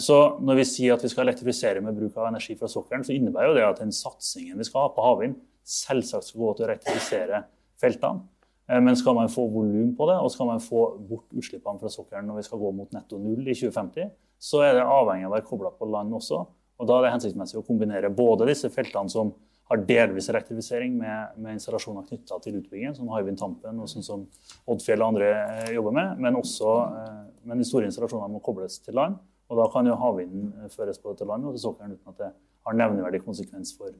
Så 0.00 0.14
når 0.40 0.62
vi 0.62 0.64
sier 0.64 0.94
at 0.94 1.02
vi 1.04 1.10
skal 1.12 1.26
elektrifisere 1.26 1.82
med 1.84 1.92
bruk 1.92 2.14
av 2.16 2.30
energi 2.30 2.54
fra 2.56 2.70
sokkelen, 2.72 3.02
så 3.04 3.12
innebærer 3.12 3.50
jo 3.50 3.56
det 3.58 3.66
at 3.66 3.82
den 3.82 3.90
satsingen 3.92 4.56
vi 4.56 4.64
skal 4.64 4.86
ha 4.86 4.92
på 4.94 5.04
havvind, 5.04 5.34
selvsagt 5.60 6.24
skal 6.24 6.40
gå 6.40 6.54
til 6.56 6.64
å 6.64 6.68
elektrifisere 6.70 7.42
feltene. 7.76 8.24
Men 8.68 8.96
skal 9.00 9.16
man 9.16 9.30
få 9.32 9.46
volum 9.48 9.94
på 9.96 10.06
det, 10.10 10.18
og 10.20 10.28
skal 10.32 10.50
man 10.50 10.60
få 10.60 10.82
bort 11.08 11.30
utslippene 11.32 11.80
fra 11.80 11.88
sokkelen 11.88 12.26
når 12.28 12.42
vi 12.42 12.46
skal 12.50 12.60
gå 12.60 12.72
mot 12.76 12.90
netto 12.92 13.16
null 13.16 13.46
i 13.46 13.54
2050, 13.56 14.10
så 14.38 14.60
er 14.66 14.76
det 14.76 14.84
avhengig 14.84 15.24
av 15.24 15.32
å 15.32 15.36
være 15.38 15.46
kobla 15.48 15.70
på 15.72 15.88
land 15.88 16.12
også. 16.14 16.42
Og 16.78 16.86
Da 16.86 16.98
er 16.98 17.06
det 17.06 17.14
hensiktsmessig 17.16 17.58
å 17.58 17.66
kombinere 17.66 18.10
både 18.14 18.46
disse 18.50 18.68
feltene 18.70 19.10
som 19.10 19.32
har 19.68 19.82
delvis 19.88 20.30
elektrifisering 20.32 20.94
med, 20.96 21.34
med 21.36 21.58
installasjoner 21.58 22.06
knytta 22.08 22.38
til 22.44 22.56
utbyggingen, 22.60 22.94
som 22.96 23.10
Hywind 23.12 23.40
Tampen 23.40 23.82
og 23.82 23.90
sånn 23.90 24.06
som 24.06 24.22
Oddfjell 24.70 25.02
og 25.02 25.12
andre 25.12 25.28
eh, 25.34 25.72
jobber 25.76 25.96
med. 25.98 26.22
Men, 26.24 26.38
også, 26.40 26.76
eh, 27.02 27.18
men 27.50 27.60
de 27.60 27.66
store 27.68 27.90
installasjonene 27.90 28.32
må 28.32 28.40
kobles 28.44 28.78
til 28.84 28.96
land. 28.96 29.18
Og 29.48 29.60
da 29.60 29.68
kan 29.72 29.88
jo 29.88 29.98
havvinden 30.00 30.54
eh, 30.62 30.72
føres 30.72 31.00
både 31.02 31.20
til 31.20 31.28
land 31.32 31.44
og 31.44 31.56
til 31.56 31.66
sokkelen 31.66 31.98
uten 31.98 32.14
at 32.14 32.22
det 32.22 32.32
har 32.68 32.80
nevneverdig 32.80 33.20
konsekvens 33.24 33.74
for, 33.76 33.92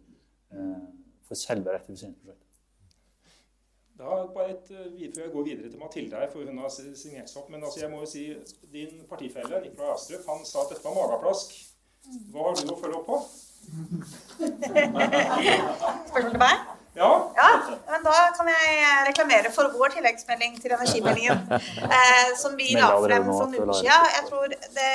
for 1.29 1.41
selve 1.41 1.73
elektrifiseringsprosjektet. 1.75 2.48
Da 3.99 4.19
bare 4.35 4.51
et, 4.53 4.69
Før 5.15 5.23
jeg 5.25 5.33
går 5.33 5.43
videre 5.49 5.71
til 5.71 5.81
Mathilde, 5.83 6.17
her, 6.17 6.31
for 6.31 6.47
hun 6.47 6.59
har 6.63 6.71
signert 6.71 7.31
seg 7.31 7.41
opp. 7.43 7.51
Men 7.51 7.65
altså, 7.65 7.81
jeg 7.83 7.91
må 7.91 8.05
jo 8.05 8.07
si, 8.07 8.25
din 8.73 9.03
partifelle 9.11 9.61
Nikolai 9.65 9.91
Astrup 9.97 10.29
han 10.31 10.47
sa 10.47 10.63
at 10.63 10.71
dette 10.75 10.85
var 10.87 10.95
mageplask. 11.01 11.57
Hva 12.33 12.47
har 12.47 12.59
du 12.61 12.73
å 12.73 12.79
følge 12.79 13.01
opp 13.01 13.09
på? 13.11 13.19
Spørsmål 16.09 16.31
til 16.31 16.43
meg? 16.45 16.55
Ja. 16.99 17.11
ja. 17.37 17.49
Men 17.91 18.07
da 18.07 18.15
kan 18.37 18.49
jeg 18.51 18.87
reklamere 19.11 19.51
for 19.55 19.75
vår 19.75 19.97
tilleggsmelding 19.99 20.61
til 20.63 20.75
energimeldingen. 20.79 21.43
Eh, 21.99 22.31
som 22.39 22.55
vi 22.59 22.75
la 22.77 22.91
frem 23.01 23.27
for 23.27 23.51
noen 23.51 23.55
uker 23.57 23.81
siden. 23.81 24.09
Jeg 24.15 24.25
tror 24.29 24.47
det, 24.53 24.89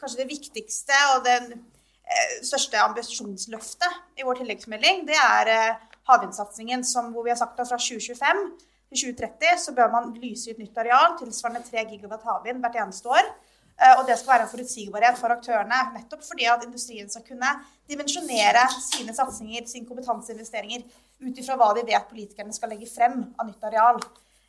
kanskje 0.00 0.22
det 0.22 0.28
viktigste 0.30 0.96
og 1.14 1.26
det 1.26 1.36
eh, 1.56 2.32
største 2.46 2.80
ambisjonsløftet 2.82 4.20
i 4.20 4.26
vår 4.26 4.42
tilleggsmelding, 4.42 5.06
det 5.08 5.18
er 5.18 5.52
eh, 5.54 5.86
havvindsatsingen 6.08 6.84
hvor 7.12 7.26
vi 7.26 7.32
har 7.32 7.40
sagt 7.40 7.60
at 7.60 7.68
fra 7.68 7.78
2025 7.78 8.42
til 8.86 9.00
2030 9.02 9.62
så 9.64 9.74
bør 9.74 9.90
man 9.92 10.12
lyse 10.22 10.52
ut 10.52 10.60
nytt 10.62 10.78
areal 10.78 11.16
tilsvarende 11.18 11.64
3 11.66 11.86
gigawatt 11.90 12.26
havvind 12.26 12.62
hvert 12.62 12.80
eneste 12.84 13.10
år. 13.10 13.30
Eh, 13.76 13.94
og 13.98 14.06
det 14.08 14.16
skal 14.16 14.32
være 14.32 14.46
en 14.46 14.52
forutsigbarhet 14.52 15.18
for 15.20 15.34
aktørene. 15.34 15.80
Nettopp 15.96 16.22
fordi 16.24 16.46
at 16.48 16.62
industrien 16.64 17.10
skal 17.12 17.24
kunne 17.26 17.50
dimensjonere 17.90 18.62
sine 18.78 19.14
satsinger, 19.16 19.66
sine 19.68 19.88
kompetanseinvesteringer, 19.88 20.86
ut 21.26 21.42
ifra 21.42 21.58
hva 21.60 21.72
de 21.76 21.84
vet 21.88 22.08
politikerne 22.08 22.54
skal 22.56 22.72
legge 22.72 22.88
frem 22.88 23.18
av 23.36 23.50
nytt 23.50 23.68
areal. 23.68 24.00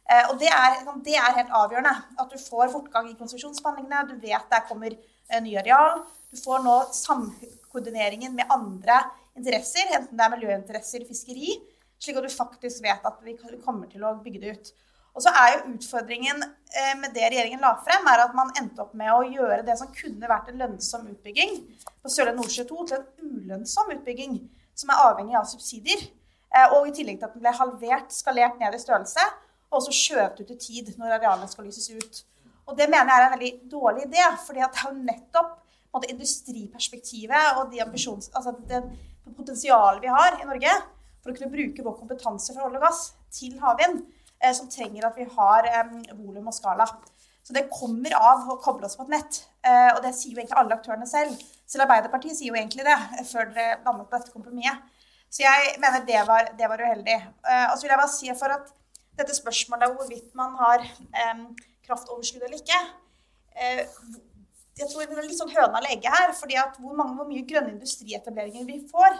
Eh, 0.08 0.30
og 0.32 0.40
det 0.40 0.52
er, 0.54 0.80
det 1.04 1.18
er 1.20 1.36
helt 1.42 1.52
avgjørende. 1.60 1.96
At 2.22 2.32
du 2.32 2.40
får 2.40 2.72
fortgang 2.72 3.10
i 3.12 3.18
konsesjonsbehandlingene. 3.20 4.06
Du 4.14 4.16
vet 4.22 4.54
der 4.54 4.68
kommer 4.70 4.96
eh, 4.96 5.42
nye 5.44 5.60
areal. 5.60 6.06
Du 6.32 6.40
får 6.40 6.64
nå 6.64 6.78
samkoordineringen 6.96 8.36
med 8.38 8.54
andre 8.54 9.02
interesser, 9.38 9.88
enten 9.96 10.18
det 10.18 10.26
er 10.26 10.34
miljøinteresser, 10.34 11.06
fiskeri, 11.08 11.56
slik 12.02 12.20
at 12.20 12.28
du 12.28 12.34
faktisk 12.34 12.84
vet 12.86 13.08
at 13.10 13.24
vi 13.26 13.38
kommer 13.64 13.88
til 13.90 14.06
å 14.06 14.18
bygge 14.24 14.44
det 14.44 14.54
ut. 14.58 14.76
Og 15.18 15.24
så 15.26 15.32
er 15.34 15.56
jo 15.56 15.72
utfordringen 15.72 16.44
eh, 16.44 16.94
med 17.00 17.10
det 17.16 17.26
regjeringen 17.26 17.64
la 17.64 17.74
frem, 17.82 18.06
er 18.06 18.22
at 18.28 18.36
man 18.38 18.54
endte 18.60 18.84
opp 18.84 18.94
med 18.98 19.10
å 19.10 19.24
gjøre 19.26 19.64
det 19.66 19.78
som 19.80 19.90
kunne 19.90 20.30
vært 20.30 20.52
en 20.52 20.62
lønnsom 20.62 21.08
utbygging 21.10 21.56
på 22.04 22.12
Sørlige 22.14 22.38
Nordsjø 22.38 22.68
2, 22.70 22.86
til 22.92 23.00
en 23.00 23.32
ulønnsom 23.32 23.90
utbygging 23.96 24.38
som 24.78 24.94
er 24.94 25.04
avhengig 25.08 25.40
av 25.40 25.50
subsidier. 25.50 26.06
Eh, 26.54 26.76
og 26.78 26.86
i 26.86 26.94
tillegg 27.00 27.18
til 27.18 27.30
at 27.30 27.34
den 27.34 27.46
ble 27.46 27.56
halvert, 27.58 28.14
skalert 28.14 28.62
ned 28.62 28.78
i 28.78 28.82
størrelse, 28.84 29.26
og 29.72 29.80
også 29.82 29.96
skjøvet 29.96 30.44
ut 30.44 30.54
i 30.54 30.60
tid 30.68 30.94
når 31.00 31.18
arealene 31.18 31.50
skal 31.50 31.66
lyses 31.66 31.90
ut. 31.98 32.22
Og 32.68 32.78
det 32.78 32.86
mener 32.92 33.10
jeg 33.10 33.24
er 33.24 33.26
en 33.26 33.36
veldig 33.40 33.54
dårlig 33.72 34.06
idé, 34.06 34.22
fordi 34.46 34.62
det 34.62 34.70
er 34.70 34.92
jo 34.92 35.08
nettopp 35.08 35.56
industriperspektivet 36.06 37.58
og 37.58 37.72
de 37.72 37.82
altså 37.82 38.54
det 39.28 39.38
potensialet 39.38 40.04
vi 40.04 40.12
har 40.12 40.40
i 40.40 40.48
Norge 40.48 40.76
for 41.22 41.32
å 41.32 41.38
kunne 41.38 41.52
bruke 41.52 41.84
vår 41.84 41.98
kompetanse 42.00 42.56
fra 42.56 42.66
olje 42.68 42.80
og 42.80 42.88
gass 42.88 43.02
til 43.36 43.58
havvind, 43.62 44.06
Eh, 44.40 44.54
som 44.54 44.70
trenger 44.70 45.08
at 45.08 45.18
vi 45.18 45.26
har 45.38 45.68
volum 46.14 46.50
og 46.50 46.56
skala. 46.56 46.86
Så 47.44 47.56
det 47.56 47.70
kommer 47.72 48.14
av 48.18 48.50
å 48.52 48.58
koble 48.62 48.86
oss 48.86 48.98
på 49.00 49.06
et 49.08 49.14
nett. 49.16 49.40
Eh, 49.66 49.90
og 49.96 50.02
det 50.04 50.14
sier 50.16 50.36
jo 50.36 50.42
egentlig 50.42 50.60
alle 50.60 50.78
aktørene 50.78 51.08
selv. 51.10 51.40
Selv 51.68 51.86
Arbeiderpartiet 51.88 52.38
sier 52.38 52.52
jo 52.52 52.60
egentlig 52.60 52.86
det 52.86 52.98
eh, 52.98 53.24
før 53.26 53.50
dere 53.56 53.80
på 53.86 53.96
dette 54.12 54.34
kompromisset. 54.36 54.84
Så 55.34 55.44
jeg 55.44 55.74
mener 55.84 56.06
det 56.08 56.22
var, 56.28 56.52
det 56.60 56.70
var 56.72 56.80
uheldig. 56.80 57.16
Og 57.44 57.74
så 57.76 57.84
vil 57.84 57.92
jeg 57.92 58.00
bare 58.00 58.12
si 58.14 58.30
for 58.40 58.54
at 58.54 58.70
dette 59.20 59.34
spørsmålet 59.36 59.90
om 59.90 59.98
hvorvidt 60.00 60.30
man 60.40 60.54
har 60.56 60.86
kraftoverskudd 61.84 62.46
eller 62.48 62.62
ikke 62.62 62.78
Jeg 64.78 64.90
tror 64.92 65.08
det 65.08 65.18
er 65.18 65.26
litt 65.26 65.40
sånn 65.40 65.54
høna 65.54 65.80
eller 65.80 65.96
egget 65.96 66.14
her. 66.14 66.34
fordi 66.38 66.58
at 66.62 66.78
hvor, 66.78 66.94
mange, 66.98 67.18
hvor 67.18 67.28
mye 67.30 67.46
grønne 67.50 67.74
industrietableringer 67.74 68.66
vi 68.68 68.80
får, 68.92 69.20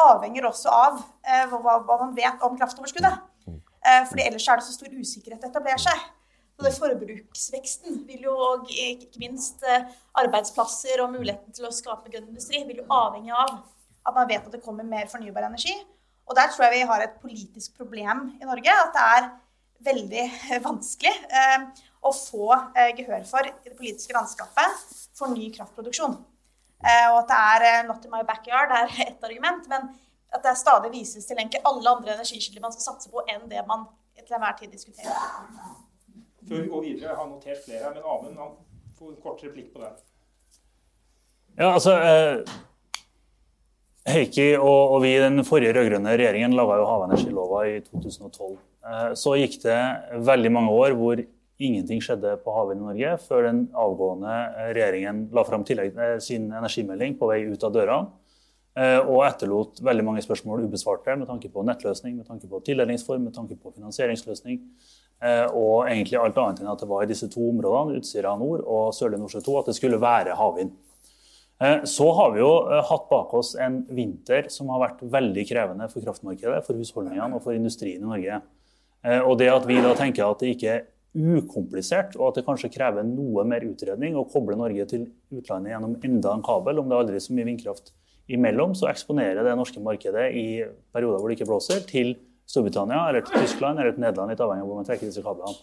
avhenger 0.00 0.46
også 0.48 0.72
av 0.72 1.00
eh, 1.26 1.44
hva, 1.50 1.80
hva, 1.84 1.98
man 2.04 2.14
vet 2.16 2.44
om 2.46 2.56
kraftoverskuddet. 2.58 3.26
Eh, 3.48 4.02
fordi 4.08 4.26
ellers 4.26 4.48
er 4.48 4.60
det 4.60 4.66
så 4.66 4.76
stor 4.76 4.92
usikkerhet 4.92 5.44
å 5.44 5.50
etablere 5.50 5.80
seg. 5.82 6.08
Og 6.60 6.66
det 6.66 6.74
forbruksveksten 6.76 8.02
vil 8.08 8.26
jo 8.28 8.34
og 8.36 8.68
ikke 8.70 9.22
minst 9.22 9.64
eh, 9.64 9.88
arbeidsplasser 10.20 11.00
og 11.00 11.14
muligheten 11.14 11.56
til 11.56 11.68
å 11.68 11.72
skape 11.74 12.12
grønn 12.12 12.28
industri 12.28 12.60
vil 12.68 12.82
jo 12.82 12.88
avhenge 12.92 13.32
av 13.32 13.54
at 13.60 14.16
man 14.16 14.28
vet 14.28 14.44
at 14.44 14.52
det 14.52 14.62
kommer 14.64 14.84
mer 14.84 15.08
fornybar 15.08 15.48
energi. 15.48 15.72
Og 16.28 16.36
der 16.36 16.52
tror 16.52 16.66
jeg 16.66 16.78
vi 16.78 16.88
har 16.92 17.04
et 17.04 17.16
politisk 17.22 17.78
problem 17.80 18.28
i 18.36 18.48
Norge. 18.48 18.76
At 18.84 18.92
det 18.94 19.06
er 19.16 19.30
veldig 19.88 20.26
vanskelig 20.68 21.14
eh, 21.32 21.64
å 22.00 22.12
få 22.16 22.52
eh, 22.74 22.92
gehør 22.96 23.24
for 23.28 23.46
i 23.46 23.52
det 23.68 23.76
politiske 23.76 24.14
landskapet 24.16 24.84
for 25.16 25.32
ny 25.34 25.50
kraftproduksjon. 25.54 26.16
Eh, 26.80 27.08
og 27.12 27.18
at 27.22 27.32
det 27.32 27.40
er 27.54 27.66
eh, 27.68 27.82
'not 27.86 28.04
in 28.04 28.14
my 28.14 28.22
backyard' 28.24 28.72
er 28.72 28.94
ett 29.08 29.24
argument. 29.24 29.68
men 29.68 29.90
at 30.30 30.42
det 30.42 30.56
stadig 30.58 30.92
vises 30.94 31.26
til 31.26 31.38
egentlig 31.38 31.60
alle 31.66 31.90
andre 31.90 32.14
energikilder 32.14 32.62
man 32.62 32.72
skal 32.72 32.86
satse 32.92 33.10
på, 33.10 33.22
enn 33.26 33.48
det 33.50 33.64
man 33.66 33.86
til 34.14 34.36
enhver 34.36 34.56
tid 34.60 34.70
diskuterer. 34.70 35.10
Før 36.48 36.62
vi 36.62 36.68
går 36.70 36.84
videre, 36.84 37.08
jeg 37.08 37.18
har 37.18 37.28
notert 37.28 37.64
flere, 37.64 37.90
men 37.94 38.06
Amund 38.06 38.38
får 38.98 39.10
en 39.10 39.22
kort 39.24 39.42
replikk 39.44 39.72
på 39.74 39.82
det. 39.82 39.92
Ja, 41.58 41.72
altså... 41.72 41.96
Eh, 41.98 42.58
Heikki 44.10 44.54
og, 44.56 44.94
og, 44.94 45.02
vi 45.04 45.10
i 45.12 45.20
den 45.20 45.44
forrige 45.44 45.74
rød-grønne 45.76 46.14
regjeringen 46.16 46.54
laga 46.56 46.78
jo 46.80 46.86
havenergilova 46.88 47.66
i 47.68 47.74
2012. 47.84 48.54
Eh, 48.88 49.10
så 49.20 49.34
gikk 49.36 49.58
det 49.66 49.80
veldig 50.30 50.52
mange 50.56 50.72
år 50.72 50.96
hvor 50.96 51.20
ingenting 51.60 52.00
skjedde 52.04 52.36
på 52.44 52.54
havvind 52.56 52.80
i 52.80 52.88
Norge, 52.88 53.12
før 53.28 53.46
den 53.46 53.66
avgående 53.76 54.36
regjeringen 54.72 55.26
la 55.36 55.44
fram 55.44 55.64
eh, 55.68 56.16
sin 56.24 56.48
energimelding 56.48 57.18
på 57.20 57.28
vei 57.30 57.44
ut 57.52 57.68
av 57.68 57.76
døra. 57.76 58.00
Eh, 58.78 59.00
og 59.02 59.24
etterlot 59.26 59.80
veldig 59.82 60.04
mange 60.06 60.22
spørsmål 60.22 60.62
ubesvarte 60.68 61.16
med 61.18 61.26
tanke 61.26 61.48
på 61.50 61.64
nettløsning, 61.66 62.14
med 62.20 62.28
tanke 62.28 62.46
på 62.48 62.60
tildelingsform, 62.66 63.24
med 63.26 63.34
tanke 63.34 63.56
på 63.58 63.72
finansieringsløsning. 63.74 64.60
Eh, 65.20 65.46
og 65.50 65.88
egentlig 65.90 66.20
alt 66.20 66.38
annet 66.38 66.62
enn 66.62 66.70
at 66.70 66.80
det 66.80 66.88
var 66.88 67.02
i 67.04 67.10
disse 67.10 67.28
to 67.32 67.48
områdene, 67.50 67.98
Utsira 67.98 68.36
nord 68.38 68.62
og 68.62 68.94
Sørlige 68.96 69.20
Nordsjø 69.24 69.42
2, 69.48 69.56
at 69.58 69.72
det 69.72 69.76
skulle 69.76 69.98
være 70.00 70.38
havvind. 70.38 70.70
Eh, 71.60 71.82
så 71.90 72.06
har 72.20 72.30
vi 72.36 72.44
jo 72.44 72.52
hatt 72.92 73.10
bak 73.10 73.34
oss 73.36 73.52
en 73.58 73.82
vinter 73.90 74.48
som 74.54 74.70
har 74.72 74.84
vært 74.86 75.02
veldig 75.18 75.44
krevende 75.50 75.90
for 75.90 76.06
kraftmarkedet, 76.06 76.62
for 76.64 76.78
husholdningene 76.78 77.36
og 77.36 77.44
for 77.44 77.58
industrien 77.58 78.00
i 78.00 78.06
Norge. 78.06 78.40
Og 79.24 79.38
det 79.40 79.46
at 79.48 79.64
vi 79.64 79.78
da 79.80 79.94
tenker 79.96 80.26
at 80.26 80.42
det 80.42 80.50
ikke 80.52 80.72
ukomplisert, 81.16 82.14
og 82.18 82.28
at 82.28 82.38
det 82.38 82.46
kanskje 82.46 82.70
krever 82.72 83.06
noe 83.06 83.42
mer 83.48 83.64
utredning 83.66 84.18
å 84.18 84.28
koble 84.30 84.58
Norge 84.58 84.86
til 84.92 85.08
utlandet 85.34 85.74
gjennom 85.74 85.96
enda 86.06 86.36
en 86.36 86.44
kabel, 86.46 86.78
om 86.78 86.90
det 86.90 86.96
er 86.96 87.04
aldri 87.04 87.22
så 87.22 87.34
mye 87.34 87.48
vindkraft 87.48 87.90
Imellom 88.30 88.76
så 88.78 88.86
eksponerer 88.90 89.42
det 89.42 89.56
norske 89.58 89.80
markedet 89.82 90.28
i 90.38 90.46
perioder 90.94 91.18
hvor 91.18 91.30
det 91.30 91.38
ikke 91.38 91.48
blåser, 91.48 91.82
til 91.88 92.14
Storbritannia 92.50 93.08
eller 93.08 93.24
til 93.26 93.42
Tyskland 93.42 93.80
eller 93.80 93.96
til 93.96 94.04
Nederland, 94.04 94.30
litt 94.30 94.42
avhengig 94.44 94.62
av 94.62 94.70
hvor 94.70 94.78
man 94.78 94.86
trekker 94.86 95.10
disse 95.10 95.24
kablene. 95.24 95.58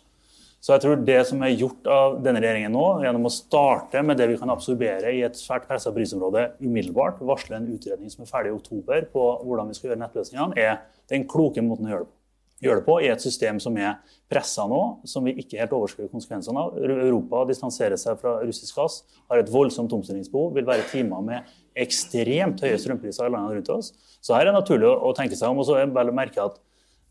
Så 0.59 0.73
jeg 0.73 0.83
tror 0.83 1.03
det 1.05 1.19
som 1.29 1.43
er 1.45 1.53
gjort 1.53 1.87
av 1.93 2.17
denne 2.25 2.41
regjeringen 2.43 2.73
nå, 2.73 2.85
gjennom 3.05 3.29
å 3.29 3.31
starte 3.31 4.01
med 4.03 4.17
det 4.19 4.27
vi 4.31 4.39
kan 4.41 4.51
absorbere 4.51 5.13
i 5.15 5.21
et 5.23 5.37
svært 5.39 5.67
pressa 5.69 5.93
prisområde 5.95 6.47
umiddelbart, 6.59 7.21
varsle 7.29 7.59
en 7.59 7.69
utredning 7.71 8.11
som 8.11 8.25
er 8.25 8.31
ferdig 8.31 8.51
i 8.51 8.57
oktober 8.57 9.05
på 9.13 9.27
hvordan 9.45 9.69
vi 9.69 9.77
skal 9.77 9.91
gjøre 9.91 10.01
nettløsningene, 10.01 10.57
er 10.57 10.81
den 11.13 11.27
kloke 11.29 11.63
måten 11.63 11.87
å 11.87 11.93
gjøre 11.93 12.07
det 12.07 12.11
på 12.11 12.17
gjør 12.63 12.79
det 12.79 12.85
på 12.87 12.97
i 13.03 13.09
et 13.11 13.21
system 13.21 13.59
som 13.61 13.75
er 13.77 13.99
pressa 14.31 14.65
nå, 14.67 14.79
som 15.07 15.25
vi 15.27 15.35
ikke 15.41 15.59
helt 15.61 15.75
overskuer 15.77 16.09
konsekvensene 16.11 16.63
av. 16.63 16.77
Europa 16.81 17.43
distanserer 17.49 17.99
seg 18.01 18.17
fra 18.21 18.37
russisk 18.41 18.79
gass, 18.79 18.99
har 19.29 19.41
et 19.41 19.51
voldsomt 19.51 19.93
omstillingsbehov, 19.93 20.51
vil 20.57 20.67
være 20.67 20.87
timer 20.91 21.23
med 21.25 21.55
ekstremt 21.77 22.63
høye 22.65 22.79
strømpriser 22.81 23.27
i 23.27 23.33
landene 23.33 23.59
rundt 23.59 23.73
oss. 23.75 23.93
Så 24.21 24.35
her 24.35 24.47
er 24.47 24.51
det 24.51 24.57
naturlig 24.57 24.89
å 24.89 25.13
tenke 25.17 25.37
seg 25.37 25.51
om. 25.51 25.61
og 25.61 25.69
så 25.69 25.77
er 25.77 25.85
det 25.85 25.95
vel 25.95 26.11
å 26.11 26.17
merke 26.17 26.43
at 26.43 26.57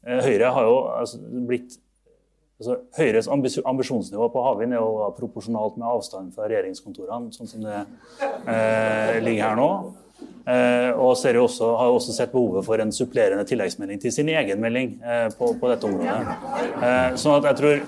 eh, 0.06 0.22
Høyre 0.26 0.52
har 0.56 0.66
jo 0.66 0.78
altså, 0.96 1.20
blitt 1.48 1.78
altså, 2.59 2.80
Høyres 2.98 3.30
ambisjonsnivå 3.30 4.28
på 4.35 4.46
havvind 4.48 4.74
er 4.74 4.82
jo 4.82 5.12
proporsjonalt 5.20 5.78
med 5.78 5.87
avstanden 5.92 6.35
fra 6.35 6.50
regjeringskontorene, 6.50 7.30
sånn 7.37 7.52
som 7.52 7.62
det 7.64 7.78
eh, 7.78 9.22
ligger 9.22 9.46
her 9.46 9.62
nå. 9.62 9.70
Eh, 10.46 10.90
og 10.94 11.16
ser 11.18 11.35
jo 11.35 11.48
også, 11.48 11.72
har 11.80 11.90
også 11.90 12.12
sett 12.14 12.30
behovet 12.30 12.62
for 12.66 12.78
en 12.78 12.92
supplerende 12.94 13.42
tilleggsmelding 13.48 13.98
til 14.02 14.12
sin 14.14 14.28
egen 14.30 14.61
melding 14.62 14.92
eh, 15.02 15.26
på, 15.35 15.50
på, 15.59 15.70
dette 15.72 15.88
området. 15.88 17.18
Sånn 17.18 17.40
at 17.40 17.48
jeg 17.50 17.59
tror 17.59 17.82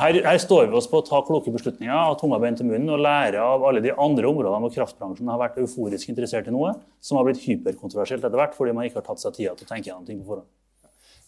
her, 0.00 0.18
her, 0.26 0.38
står 0.42 0.66
vi 0.70 0.78
oss 0.78 0.88
på 0.90 0.98
å 0.98 1.06
ta 1.06 1.20
kloke 1.26 1.52
beslutninger, 1.54 1.94
av 1.94 2.16
tunga 2.18 2.38
bein 2.42 2.58
til 2.58 2.66
munnen 2.66 2.90
og 2.94 3.02
lære 3.02 3.42
av 3.42 3.66
alle 3.66 3.82
de 3.84 3.94
andre 3.94 4.30
områdene 4.30 4.66
hvor 4.66 4.74
kraftbransjen 4.80 5.30
har 5.30 5.42
vært 5.42 5.58
euforisk 5.62 6.10
interessert 6.10 6.50
i 6.50 6.54
noe 6.54 6.76
som 7.02 7.18
har 7.18 7.26
blitt 7.28 7.42
hyperkontroversielt 7.46 8.24
etter 8.26 8.42
hvert 8.42 8.58
fordi 8.58 8.74
man 8.74 8.86
ikke 8.86 9.02
har 9.02 9.10
tatt 9.10 9.22
seg 9.22 9.38
tida 9.38 9.54
til 9.54 9.66
å 9.66 9.70
tenke 9.70 9.90
gjennom 9.90 10.06
ting 10.06 10.22
på 10.22 10.32
forhånd. 10.34 10.50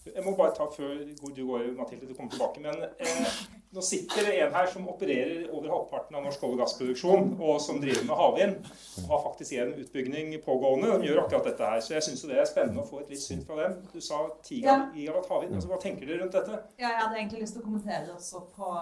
Jeg 0.07 0.25
må 0.25 0.35
bare 0.37 0.55
ta 0.57 0.67
før 0.73 1.03
du 1.37 1.43
går, 1.47 1.73
Mathilde, 1.79 2.09
du 2.09 2.15
kommer 2.15 2.33
tilbake. 2.33 2.63
Men 2.65 2.87
eh, 2.99 3.43
nå 3.73 3.81
sitter 3.81 4.27
det 4.27 4.33
en 4.43 4.53
her 4.53 4.67
som 4.69 4.89
opererer 4.91 5.47
over 5.49 5.71
halvparten 5.73 6.17
av 6.19 6.25
norsk 6.27 6.43
olje- 6.45 6.59
og 6.59 6.61
gassproduksjon, 6.61 7.31
og 7.41 7.61
som 7.65 7.79
driver 7.81 8.03
med 8.05 8.19
havvind. 8.19 8.67
Og 9.05 9.13
har 9.15 9.23
faktisk 9.25 9.55
en 9.63 9.71
utbygging 9.81 10.35
pågående. 10.45 10.91
De 11.01 11.09
gjør 11.09 11.23
akkurat 11.23 11.47
dette 11.49 11.69
her. 11.71 11.81
Så 11.81 11.95
jeg 11.95 12.05
syns 12.05 12.25
det 12.29 12.37
er 12.37 12.51
spennende 12.51 12.83
å 12.83 12.89
få 12.89 13.01
et 13.01 13.15
litt 13.15 13.23
syn 13.23 13.41
fra 13.47 13.57
dem. 13.63 13.79
Du 13.95 13.97
sa 14.05 14.19
10 14.43 14.59
gigawatt 14.99 15.31
havvind. 15.33 15.57
Altså, 15.57 15.71
hva 15.71 15.79
tenker 15.81 16.05
dere 16.11 16.21
rundt 16.21 16.37
dette? 16.37 16.59
Ja, 16.83 16.91
jeg 16.91 16.99
hadde 16.99 17.21
egentlig 17.23 17.45
lyst 17.45 17.57
til 17.57 17.63
å 17.63 17.69
kommentere 17.71 18.17
også 18.17 18.43
på, 18.59 18.75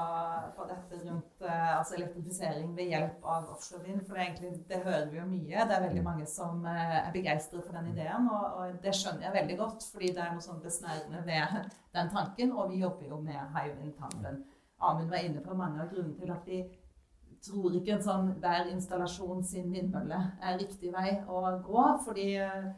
på 0.56 0.66
dette 0.72 1.00
rundt 1.04 1.46
uh, 1.46 1.70
altså 1.76 2.00
elektrifisering 2.00 2.74
ved 2.80 2.90
hjelp 2.90 3.30
av 3.36 3.54
offshorevind. 3.54 4.02
For 4.08 4.18
det, 4.18 4.26
egentlig, 4.26 4.52
det, 4.72 4.82
hører 4.88 5.06
vi 5.12 5.20
jo 5.20 5.28
mye. 5.30 5.68
Det 5.70 5.78
er 5.78 5.86
veldig 5.86 6.06
mange 6.08 6.26
som 6.34 6.66
uh, 6.66 6.98
er 7.04 7.14
begeistret 7.14 7.62
for 7.62 7.78
den 7.78 7.92
ideen. 7.92 8.26
Og, 8.26 8.58
og, 8.58 8.74
det 8.82 8.96
skjønner 8.98 9.28
jeg 9.28 9.38
veldig 9.38 9.60
godt, 9.62 9.86
fordi 9.92 10.12
det 10.16 10.26
er 10.26 10.34
noe 10.34 10.48
sånn 10.48 10.62
besnærende 10.66 11.09
ved 11.26 11.58
den 11.94 12.10
tanken. 12.14 12.52
Og 12.52 12.70
vi 12.72 12.82
jobber 12.84 13.08
jo 13.08 13.20
med 13.20 13.56
Hywind-tanken. 13.56 14.44
Amund 14.80 15.10
var 15.10 15.24
inne 15.24 15.40
på 15.44 15.54
mange 15.54 15.82
av 15.82 15.90
grunnene 15.92 16.16
til 16.20 16.32
at 16.32 16.46
vi 16.48 16.62
tror 17.44 17.74
ikke 17.76 17.96
en 17.96 18.04
sånn 18.04 18.30
hver 18.40 18.68
installasjon 18.72 19.42
sin 19.46 19.72
vindmølle 19.72 20.20
er 20.44 20.60
riktig 20.60 20.92
vei 20.92 21.16
å 21.28 21.42
gå. 21.64 21.84
Fordi 22.04 22.28
eh, 22.40 22.70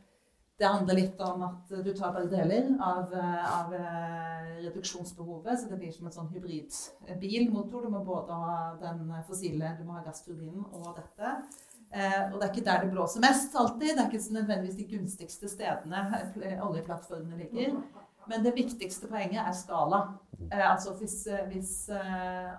det 0.59 0.69
handler 0.69 0.99
litt 0.99 1.23
om 1.25 1.43
at 1.49 1.73
du 1.83 1.91
tar 1.95 2.15
bare 2.15 2.31
deler 2.31 2.71
av, 2.83 3.15
eh, 3.15 3.49
av 3.57 3.75
eh, 3.79 4.53
reduksjonsbehovet. 4.67 5.59
Så 5.59 5.71
det 5.71 5.81
blir 5.81 5.95
som 5.95 6.09
en 6.09 6.17
sånn 6.17 6.31
hybridbilmotor. 6.35 7.87
Du 7.87 7.95
må 7.95 8.05
både 8.07 8.39
ha 8.45 8.57
den 8.83 9.11
fossile, 9.29 9.77
du 9.79 9.87
må 9.87 9.99
ha 9.99 10.07
gassturbinen 10.07 10.67
og 10.79 10.95
dette. 10.99 11.37
Og 11.93 12.39
det 12.39 12.47
er 12.47 12.53
ikke 12.55 12.65
der 12.65 12.87
det 12.87 12.93
blåser 12.95 13.21
mest 13.21 13.53
alltid. 13.59 13.91
Det 13.91 14.01
er 14.01 14.07
ikke 14.09 14.37
nødvendigvis 14.39 14.79
de 14.79 14.87
gunstigste 14.95 15.51
stedene 15.53 16.07
oljeplattformene 16.65 17.43
ligger. 17.43 17.75
Men 18.31 18.45
det 18.45 18.55
viktigste 18.57 19.11
poenget 19.11 19.43
er 19.43 19.57
skala. 19.57 20.03
Eh, 20.51 20.71
altså 20.71 20.95
hvis, 20.99 21.27
eh, 21.27 21.45
hvis 21.51 21.75
eh, 21.91 22.53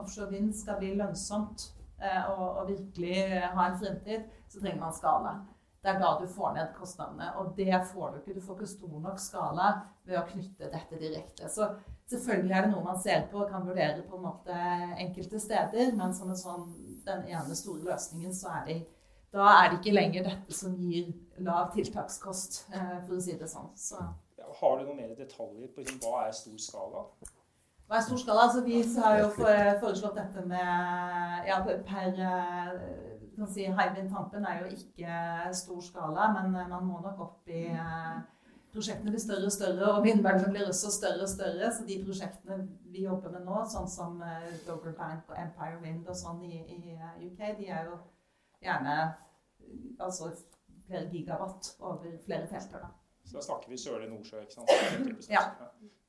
offshore 0.00 0.30
vind 0.30 0.52
skal 0.56 0.80
bli 0.80 0.94
lønnsomt 0.98 1.70
eh, 2.02 2.30
og, 2.30 2.46
og, 2.48 2.68
virkelig 2.68 3.40
ha 3.54 3.68
en 3.68 3.78
fremtid, 3.78 4.28
så 4.48 4.60
trenger 4.60 4.80
man 4.80 4.96
skala. 4.96 5.34
Det 5.80 5.88
er 5.88 6.00
da 6.00 6.10
du 6.20 6.26
får 6.28 6.52
ned 6.56 6.74
kostnadene. 6.76 7.30
Og 7.40 7.54
det 7.56 7.72
får 7.92 8.10
du 8.10 8.18
ikke. 8.20 8.36
Du 8.36 8.44
får 8.44 8.58
ikke 8.58 8.74
stor 8.74 8.98
nok 9.00 9.20
skala 9.20 9.70
ved 10.04 10.18
å 10.20 10.26
knytte 10.28 10.68
dette 10.68 11.00
direkte. 11.00 11.48
Så 11.48 11.70
selvfølgelig 12.10 12.56
er 12.56 12.66
det 12.66 12.72
noe 12.74 12.84
man 12.84 13.00
ser 13.00 13.26
på 13.30 13.40
og 13.40 13.52
kan 13.52 13.64
vurdere 13.64 14.04
på 14.04 14.18
en 14.18 14.26
måte 14.26 14.56
enkelte 15.00 15.40
steder, 15.40 15.94
men 15.96 16.12
som 16.16 16.32
en 16.32 16.40
sånn, 16.40 16.66
den 17.06 17.28
ene 17.30 17.56
store 17.56 17.86
løsningen, 17.86 18.34
så 18.36 18.52
er 18.58 18.66
det, 18.68 18.78
da 19.32 19.46
er 19.54 19.70
det 19.70 19.78
ikke 19.80 19.94
lenger 19.94 20.26
dette 20.26 20.56
som 20.56 20.74
gir 20.76 21.12
lav 21.46 21.70
tiltakskost, 21.72 22.64
eh, 22.74 22.96
for 23.06 23.16
å 23.16 23.22
si 23.24 23.38
det 23.40 23.48
sånn. 23.48 23.70
Så. 23.78 24.02
Har 24.58 24.78
du 24.78 24.88
noen 24.88 24.98
mer 24.98 25.14
detaljer 25.18 25.70
på 25.74 25.84
hva 26.02 26.26
er 26.26 26.34
stor 26.36 26.58
skala? 26.58 27.04
Hva 27.86 27.98
er 27.98 28.06
stor 28.06 28.20
skala? 28.22 28.48
Altså, 28.48 28.64
vi 28.66 28.82
har 29.02 29.20
jo 29.20 29.30
foreslått 29.82 30.18
dette 30.18 30.44
med 30.46 31.48
ja, 31.50 31.60
per 31.86 32.18
kan 33.40 33.48
si, 33.48 33.64
Hywind 33.64 34.10
Tampen 34.12 34.44
er 34.44 34.60
jo 34.60 34.74
ikke 34.74 35.54
stor 35.56 35.80
skala, 35.80 36.28
men 36.36 36.52
man 36.52 36.84
må 36.84 37.00
nok 37.04 37.24
opp 37.28 37.48
i 37.48 37.64
Prosjektene 38.70 39.10
blir 39.10 39.18
større 39.18 39.48
og 39.48 39.50
større, 39.50 39.86
og 39.90 40.04
vindmøllene 40.04 40.52
blir 40.54 40.68
også 40.70 40.92
større 40.94 41.24
og 41.24 41.30
større. 41.32 41.72
Så 41.74 41.82
de 41.88 41.96
prosjektene 42.04 42.60
vi 42.94 43.02
jobber 43.02 43.32
med 43.34 43.42
nå, 43.42 43.64
sånn 43.66 43.88
som 43.90 44.20
Dogger 44.62 44.94
Bank 44.94 45.32
og 45.32 45.40
Empire 45.42 45.80
Wind 45.82 46.06
og 46.06 46.14
sånn 46.14 46.44
i, 46.46 46.60
i 46.76 46.94
UK, 47.26 47.42
de 47.58 47.66
er 47.66 47.88
jo 47.88 47.98
gjerne 48.62 48.94
altså 49.98 50.30
flere 50.86 51.10
gigawatt 51.10 51.72
over 51.80 52.14
flere 52.22 52.46
felter. 52.52 52.86
da. 52.86 52.99
Så 53.30 53.38
da 53.38 53.42
snakker 53.46 53.70
vi 53.70 53.76
Sørlige 53.78 54.10
Nordsjø. 54.10 54.40
ikke 54.42 54.56
sant? 54.56 55.28
Ja. 55.30 55.44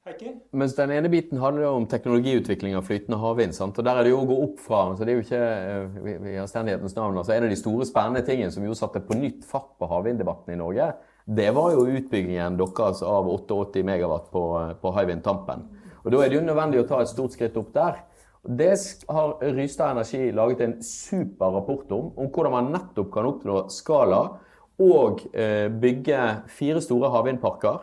Heikki? 0.07 0.31
Mens 0.57 0.73
den 0.73 0.89
ene 0.89 1.09
biten 1.13 1.37
handler 1.37 1.67
om 1.69 1.83
teknologiutvikling 1.85 2.73
av 2.73 2.87
flytende 2.87 3.19
havvind. 3.21 3.53
sant? 3.53 3.77
Og 3.77 3.85
Der 3.85 3.99
er 3.99 4.07
det 4.07 4.09
jo 4.09 4.23
å 4.23 4.25
gå 4.25 4.37
opp 4.47 4.57
fra. 4.59 4.79
så 4.97 5.05
det 5.05 5.13
er 5.13 5.19
jo 5.19 5.25
ikke 5.27 5.41
eh, 5.45 6.31
i 6.33 6.39
anstendighetens 6.41 6.95
navn, 6.97 7.19
altså 7.21 7.35
En 7.35 7.45
av 7.45 7.53
de 7.53 7.59
store 7.59 7.85
spennende 7.85 8.25
tingene 8.25 8.49
som 8.51 8.65
jo 8.65 8.73
satte 8.73 9.03
på 9.05 9.13
nytt 9.13 9.45
fart 9.45 9.77
på 9.77 9.85
havvinddebatten 9.85 10.55
i 10.55 10.57
Norge, 10.57 10.89
det 11.29 11.51
var 11.53 11.71
jo 11.75 11.85
utbyggingen 11.85 12.57
deres 12.57 13.03
av 13.05 13.29
88 13.29 13.85
megawatt 13.85 14.31
på, 14.33 14.43
på 14.81 14.97
Hywind 14.97 15.21
Tampen. 15.21 15.67
Og 16.01 16.11
Da 16.11 16.25
er 16.25 16.29
det 16.29 16.41
jo 16.41 16.47
nødvendig 16.49 16.81
å 16.81 16.87
ta 16.89 17.01
et 17.01 17.13
stort 17.13 17.37
skritt 17.37 17.61
opp 17.61 17.69
der. 17.71 18.01
Det 18.41 18.73
har 19.13 19.37
Rystad 19.53 19.91
Energi 19.93 20.31
laget 20.33 20.61
en 20.65 20.79
super 20.81 21.53
rapport 21.53 21.85
om, 21.93 22.09
om 22.17 22.33
hvordan 22.33 22.57
man 22.57 22.71
nettopp 22.73 23.13
kan 23.13 23.29
oppnå 23.29 23.67
skala 23.69 24.39
og 24.81 25.25
eh, 25.33 25.67
bygge 25.81 26.19
fire 26.51 26.81
store 26.83 27.11
havvindparker 27.13 27.81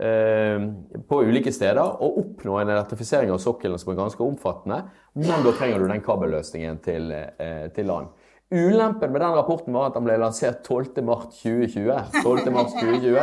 eh, 0.00 0.68
på 1.08 1.20
ulike 1.28 1.52
steder 1.54 1.82
og 1.84 2.22
oppnå 2.22 2.60
en 2.60 2.72
elektrifisering 2.74 3.32
av 3.34 3.42
sokkelen 3.42 3.80
som 3.80 3.92
er 3.92 4.00
ganske 4.00 4.24
omfattende. 4.24 4.82
Men 5.18 5.44
da 5.44 5.54
trenger 5.54 5.82
du 5.82 5.90
den 5.90 6.04
kabelløsningen 6.04 6.80
til, 6.84 7.12
eh, 7.12 7.68
til 7.74 7.90
land. 7.90 8.10
Ulempen 8.48 9.12
med 9.12 9.20
den 9.20 9.34
rapporten 9.36 9.74
var 9.76 9.90
at 9.90 9.96
den 9.98 10.06
ble 10.06 10.14
lansert 10.16 10.62
12.3.2020. 10.64 12.22
12. 12.22 12.52
mars 12.54 12.72
2020. 12.78 13.18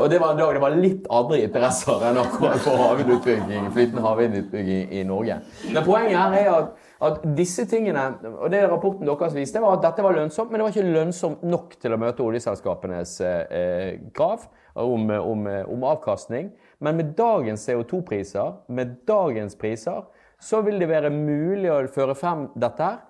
Og 0.00 0.08
det 0.10 0.18
var 0.22 0.32
en 0.32 0.40
dag 0.40 0.50
det 0.54 0.62
var 0.62 0.74
litt 0.74 1.06
andre 1.10 1.38
interesser 1.42 2.02
enn 2.08 2.18
akkurat 2.18 2.58
for 2.62 2.78
havvindutbygging, 2.78 3.68
flytende 3.74 4.02
havvindutbygging 4.02 4.90
i 4.90 5.04
Norge. 5.06 5.38
Men 5.68 5.86
poenget 5.86 6.18
her 6.18 6.34
er 6.40 6.50
at 6.50 6.83
at 7.04 7.24
disse 7.36 7.66
tingene, 7.68 8.02
og 8.32 8.50
det 8.52 8.62
rapporten 8.70 9.06
deres 9.06 9.34
viste, 9.36 9.60
var 9.62 9.76
at 9.76 9.84
dette 9.84 10.04
var 10.04 10.16
lønnsomt, 10.16 10.50
men 10.50 10.60
det 10.60 10.66
var 10.66 10.74
ikke 10.74 10.94
lønnsomt 10.96 11.42
nok 11.46 11.76
til 11.82 11.94
å 11.94 12.00
møte 12.00 12.24
oljeselskapenes 12.24 13.16
eh, 13.24 13.88
krav 14.16 14.46
om, 14.80 15.10
om, 15.10 15.46
om, 15.46 15.88
avkastning. 15.90 16.52
Men 16.84 16.98
med 16.98 17.14
dagens 17.18 17.66
CO2-priser, 17.68 18.60
med 18.68 18.98
dagens 19.08 19.58
priser, 19.60 20.04
så 20.40 20.60
vil 20.64 20.80
det 20.80 20.90
være 20.90 21.12
mulig 21.14 21.70
å 21.72 21.82
føre 21.92 22.16
frem 22.18 22.48
dette 22.54 22.88
her 22.88 23.02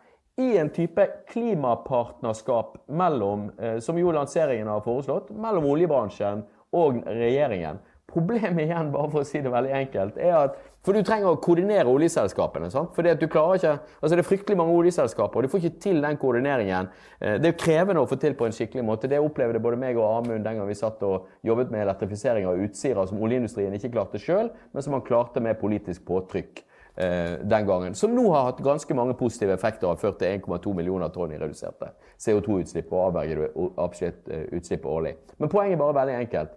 i 0.42 0.57
en 0.59 0.70
type 0.74 1.07
klimapartnerskap 1.30 2.76
mellom, 2.90 3.50
eh, 3.59 3.78
som 3.78 3.98
jo 3.98 4.12
lanseringen 4.14 4.70
har 4.70 4.83
foreslått, 4.83 5.30
mellom 5.30 5.68
oljebransjen 5.70 6.42
og 6.74 7.04
regjeringen. 7.07 7.78
Problemet 8.11 8.66
igjen, 8.66 8.90
bare 8.94 9.11
for 9.12 9.22
å 9.22 9.28
si 9.28 9.40
det 9.42 9.52
veldig 9.52 9.74
enkelt, 9.78 10.18
er 10.18 10.35
at 10.38 10.59
For 10.85 10.92
du 10.92 11.01
trenger 11.01 11.31
å 11.33 11.40
koordinere 11.40 11.88
oljeselskapene. 11.88 12.68
sant? 12.70 12.92
Fordi 12.97 13.12
at 13.14 13.20
du 13.20 13.27
klarer 13.29 13.57
ikke, 13.57 13.79
altså 14.03 14.16
Det 14.16 14.25
er 14.25 14.29
fryktelig 14.29 14.57
mange 14.61 14.75
oljeselskaper, 14.77 15.37
og 15.37 15.42
du 15.42 15.49
får 15.49 15.64
ikke 15.64 15.81
til 15.81 16.03
den 16.03 16.18
koordineringen. 16.20 16.90
Eh, 17.20 17.38
det 17.40 17.49
er 17.49 17.59
krevende 17.59 18.03
å 18.03 18.09
få 18.09 18.18
til 18.20 18.35
på 18.35 18.44
en 18.44 18.53
skikkelig 18.53 18.85
måte. 18.85 19.09
Det 19.09 19.20
opplevde 19.20 19.62
både 19.64 19.81
meg 19.81 19.97
og 19.97 20.05
Amund 20.18 20.44
den 20.44 20.59
gang 20.59 20.68
vi 20.68 20.77
satt 20.77 21.03
og 21.03 21.27
jobbet 21.42 21.73
med 21.73 21.87
elektrifisering 21.87 22.47
av 22.47 22.61
Utsira, 22.61 23.07
som 23.07 23.23
oljeindustrien 23.23 23.73
ikke 23.73 23.94
klarte 23.97 24.20
sjøl, 24.20 24.51
men 24.73 24.83
som 24.83 24.92
han 24.92 25.03
klarte 25.03 25.40
med 25.40 25.57
politisk 25.59 26.05
påtrykk 26.05 26.61
eh, 26.97 27.40
den 27.40 27.66
gangen. 27.66 27.97
Som 27.97 28.12
nå 28.12 28.29
har 28.35 28.51
hatt 28.51 28.61
ganske 28.61 28.94
mange 28.94 29.16
positive 29.16 29.57
effekter 29.57 29.88
og 29.88 29.97
har 29.97 30.05
ført 30.05 30.20
til 30.20 30.37
1,2 30.37 30.77
millioner 30.77 31.09
tonn 31.09 31.33
i 31.33 31.40
reduserte 31.40 31.94
CO2-utslipp 32.20 32.92
og 32.92 33.09
avverget 33.09 34.29
utslipp 34.53 34.85
årlig. 34.85 35.16
Men 35.38 35.49
poenget 35.49 35.79
er 35.79 35.83
bare 35.87 35.99
veldig 36.03 36.20
enkelt. 36.27 36.55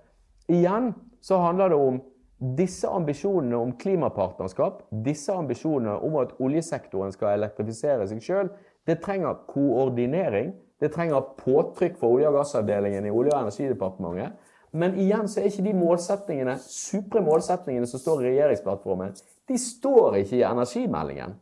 Igjen 0.52 0.94
så 1.24 1.40
handler 1.40 1.72
det 1.72 1.80
om 1.80 2.04
disse 2.38 2.88
ambisjonene 2.88 3.58
om 3.58 3.74
klimapartnerskap, 3.80 4.84
disse 4.92 5.34
ambisjonene 5.34 5.98
om 6.06 6.20
at 6.22 6.36
oljesektoren 6.44 7.14
skal 7.16 7.38
elektrifisere 7.38 8.08
seg 8.10 8.22
sjøl, 8.24 8.52
det 8.88 9.00
trenger 9.04 9.40
koordinering. 9.50 10.54
Det 10.78 10.92
trenger 10.94 11.32
påtrykk 11.40 11.96
for 11.98 12.14
olje- 12.14 12.30
og 12.30 12.36
gassavdelingen 12.38 13.08
i 13.08 13.12
Olje- 13.12 13.34
og 13.34 13.48
energidepartementet. 13.48 14.36
Men 14.72 14.94
igjen 15.00 15.26
så 15.26 15.42
er 15.42 15.50
ikke 15.50 15.66
de 15.66 15.74
målsetningene, 15.74 16.54
supre 16.62 17.24
målsettingene 17.26 17.88
som 17.90 18.00
står 18.04 18.22
i 18.22 18.28
regjeringsplattformen, 18.28 19.16
de 19.48 19.58
står 19.58 20.20
ikke 20.20 20.38
i 20.38 20.46
energimeldingen. 20.46 21.34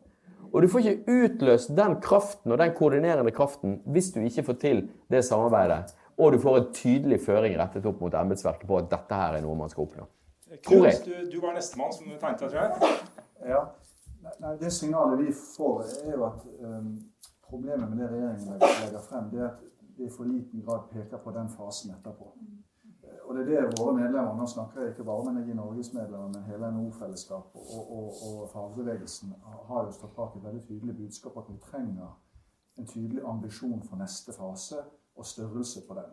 Og 0.53 0.61
du 0.63 0.69
får 0.71 0.85
ikke 0.85 1.17
utløst 1.25 1.75
den 1.75 1.97
kraften 1.99 2.53
og 2.53 2.61
den 2.61 2.71
koordinerende 2.77 3.33
kraften 3.35 3.81
hvis 3.91 4.13
du 4.15 4.21
ikke 4.23 4.45
får 4.47 4.59
til 4.61 4.83
det 5.11 5.25
samarbeidet 5.27 5.91
og 6.17 6.31
du 6.31 6.39
får 6.39 6.57
en 6.57 6.67
tydelig 6.75 7.19
føring 7.25 7.57
rettet 7.59 7.85
opp 7.89 7.99
mot 8.03 8.13
embetsverket 8.15 8.67
på 8.69 8.77
at 8.79 8.91
dette 8.91 9.19
her 9.19 9.35
er 9.35 9.43
noe 9.43 9.57
man 9.59 9.71
skal 9.71 9.83
oppnå. 9.85 10.07
Tror 10.63 10.85
jeg. 10.87 11.01
Du, 11.05 11.13
du 11.31 11.41
var 11.41 11.53
nestemann 11.53 11.93
som 11.93 12.07
du 12.09 12.17
tenkte, 12.19 12.49
tror 12.49 12.61
jeg. 12.61 12.97
Ja. 13.45 13.63
Nei, 14.41 14.55
det 14.59 14.71
signalet 14.73 15.19
vi 15.21 15.33
får, 15.33 15.83
er 16.05 16.15
jo 16.15 16.25
at 16.25 16.45
um, 16.59 16.91
problemet 17.49 17.89
med 17.89 17.99
det 18.01 18.11
regjeringen 18.11 18.59
legger 18.81 19.03
frem, 19.09 19.29
det 19.31 19.41
er 19.41 19.49
at 19.51 19.59
det 19.97 20.07
i 20.07 20.09
for 20.11 20.27
liten 20.27 20.63
grad 20.65 20.89
peker 20.91 21.17
på 21.23 21.31
den 21.31 21.49
fasen 21.49 21.93
etterpå. 21.95 22.31
Og 23.25 23.35
det 23.35 23.41
er 23.41 23.69
det 23.69 23.79
våre 23.79 23.93
medlemmer 23.93 24.35
Nå 24.37 24.45
snakker 24.45 24.81
jeg 24.81 24.91
ikke 24.91 25.03
bare 25.03 25.23
om 25.23 25.37
i 25.37 25.53
Norges 25.53 25.93
medlemmer, 25.93 26.27
men 26.33 26.43
hele 26.49 26.71
NHO-fellesskapet 26.71 27.61
og, 27.77 27.91
og, 27.97 28.09
og 28.27 28.49
fagbevegelsen 28.49 29.33
har 29.69 29.85
jo 29.85 29.95
stått 29.95 30.15
bak 30.15 30.35
et 30.35 30.43
veldig 30.43 30.61
tydelig 30.67 30.97
budskap 30.97 31.37
at 31.37 31.49
vi 31.49 31.57
trenger 31.71 32.11
en 32.77 32.87
tydelig 32.87 33.23
ambisjon 33.25 33.81
for 33.87 33.97
neste 33.97 34.33
fase 34.33 34.83
og 35.15 35.25
størrelse 35.25 35.81
på 35.87 35.97
den. 35.97 36.11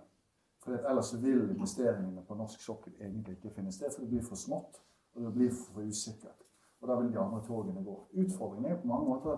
For 0.62 0.78
ellers 0.90 1.14
vil 1.22 1.50
investeringene 1.50 2.22
på 2.28 2.38
norsk 2.38 2.60
sokkel 2.62 2.94
egentlig 3.00 3.36
ikke 3.36 3.50
finne 3.56 3.72
sted, 3.74 3.90
for 3.90 4.04
det 4.04 4.12
blir 4.12 4.22
for 4.26 4.38
smått 4.38 4.78
og 5.14 5.22
det 5.22 5.32
blir 5.32 5.50
for 5.50 5.82
usikkert. 5.82 6.52
Og 6.80 6.88
da 6.88 6.94
vil 6.94 7.12
de 7.12 7.18
andre 7.18 7.42
togene 7.46 7.84
gå. 7.84 7.96
Utfordringen 8.12 8.66
er 8.70 8.76
jo 8.76 8.80
på 8.80 8.86
mange 8.86 9.08
måter 9.08 9.36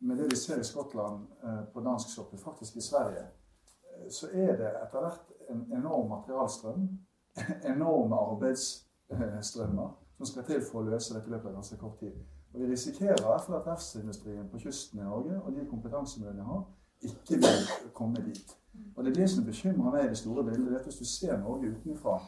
med 0.00 0.16
det 0.16 0.30
vi 0.30 0.36
ser 0.36 0.60
i 0.60 0.64
Skottland, 0.64 1.26
eh, 1.42 1.64
på 1.72 1.80
dansk 1.80 2.08
sokkel, 2.14 2.38
faktisk 2.38 2.76
i 2.76 2.80
Sverige, 2.80 3.22
eh, 3.22 4.10
så 4.10 4.28
er 4.32 4.56
det 4.56 4.72
etter 4.82 5.00
hvert 5.00 5.32
en 5.50 5.72
enorm 5.72 6.08
materialstrøm, 6.08 6.88
enorme 7.74 8.16
arbeidsstrømmer, 8.16 9.96
som 10.16 10.26
skal 10.26 10.44
til 10.44 10.62
for 10.62 10.80
å 10.80 10.90
løse 10.90 11.14
dette 11.14 11.30
løpet 11.30 11.48
av 11.48 11.54
ganske 11.60 11.76
kort 11.80 11.98
tid. 11.98 12.12
Og 12.54 12.60
Vi 12.60 12.66
risikerer 12.66 13.34
at 13.34 13.48
verftsindustrien 13.66 14.48
på 14.48 14.58
kysten 14.58 15.00
i 15.00 15.04
Norge 15.04 15.40
og 15.42 15.56
de 15.56 15.66
kompetansemiljøene 15.70 16.44
har, 16.44 16.62
ikke 17.02 17.36
vil 17.36 17.90
komme 17.94 18.22
dit. 18.24 18.56
Og 18.96 19.04
Det 19.04 19.10
er 19.10 19.20
det 19.20 19.30
som 19.30 19.44
bekymrer 19.44 19.92
meg 19.92 20.04
i 20.04 20.08
det 20.08 20.18
store 20.18 20.44
bildet. 20.44 20.66
det 20.66 20.74
er 20.74 20.78
at 20.78 20.84
Hvis 20.84 20.98
du 20.98 21.04
ser 21.04 21.38
Norge 21.38 21.70
utenfra 21.70 22.22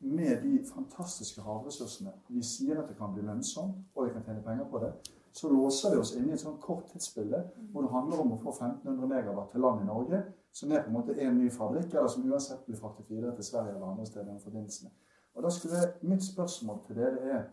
med 0.00 0.42
de 0.42 0.64
fantastiske 0.74 1.40
havressursene 1.40 2.12
Vi 2.28 2.42
sier 2.42 2.80
at 2.80 2.88
det 2.88 2.96
kan 2.96 3.12
bli 3.14 3.22
lønnsomt, 3.22 3.76
og 3.94 4.06
vi 4.06 4.12
kan 4.12 4.22
tjene 4.22 4.42
penger 4.42 4.64
på 4.70 4.78
det. 4.78 4.92
Så 5.32 5.48
låser 5.48 5.90
vi 5.90 5.96
oss 5.96 6.14
inn 6.14 6.28
i 6.28 6.32
et 6.32 6.40
sånn 6.40 6.60
kort 6.60 6.86
tidsbilde 6.92 7.40
hvor 7.72 7.82
det 7.82 7.90
handler 7.90 8.20
om 8.22 8.32
å 8.32 8.38
få 8.38 8.52
1500 8.54 9.06
megawatt 9.06 9.50
til 9.50 9.60
land 9.60 9.82
i 9.82 9.86
Norge, 9.86 10.22
som 10.52 10.72
er 10.72 10.82
på 10.82 10.92
en 10.92 10.94
måte 10.94 11.18
en 11.18 11.38
ny 11.38 11.50
fabrikk, 11.50 11.94
eller 11.94 12.08
som 12.08 12.30
uansett 12.30 12.66
blir 12.66 12.78
fraktet 12.78 13.10
videre 13.10 13.34
til 13.34 13.44
Sverige 13.44 13.74
eller 13.74 13.86
andre 13.86 14.06
steder. 14.06 14.36
i 14.36 14.44
forbindelsene. 14.44 14.90
Og 15.34 15.42
da 15.42 15.50
skulle 15.50 15.92
Mitt 16.02 16.22
spørsmål 16.22 16.78
til 16.86 16.96
dere 16.96 17.18
er 17.18 17.44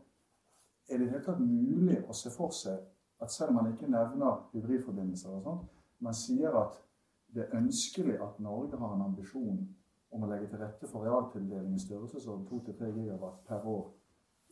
er 0.89 0.97
det 0.97 1.05
i 1.05 1.09
hele 1.09 1.23
tatt 1.23 1.39
mulig 1.39 2.01
å 2.09 2.13
se 2.13 2.29
for 2.33 2.51
seg 2.55 2.79
at 3.21 3.31
selv 3.31 3.53
om 3.53 3.61
man 3.61 3.71
ikke 3.71 3.89
nevner 3.91 4.47
hybridforbindelser, 4.53 5.29
og 5.29 5.43
sånt, 5.43 5.67
man 5.99 6.13
sier 6.17 6.55
at 6.57 6.77
det 7.33 7.45
er 7.45 7.57
ønskelig 7.57 8.17
at 8.21 8.39
Norge 8.39 8.77
har 8.77 8.95
en 8.95 9.07
ambisjon 9.07 9.61
om 10.11 10.23
å 10.23 10.29
legge 10.31 10.49
til 10.51 10.59
rette 10.59 10.87
for 10.91 11.07
realtildeling 11.07 11.75
i 11.75 11.83
størrelsesorden 11.83 12.47
2-3 12.49 12.91
gigawatt 12.97 13.43
per 13.47 13.67
år 13.67 13.85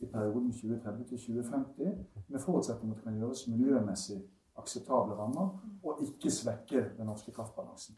i 0.00 0.06
perioden 0.08 0.52
2030-2050, 0.56 1.90
med 2.28 2.40
forutsetning 2.40 2.92
at 2.92 2.96
det 2.96 3.04
kan 3.04 3.18
gjøres 3.20 3.48
miljømessig 3.52 4.20
akseptable 4.56 5.14
rammer, 5.18 5.48
og 5.82 6.00
ikke 6.04 6.32
svekke 6.32 6.84
den 6.96 7.06
norske 7.06 7.32
kraftbalansen. 7.36 7.96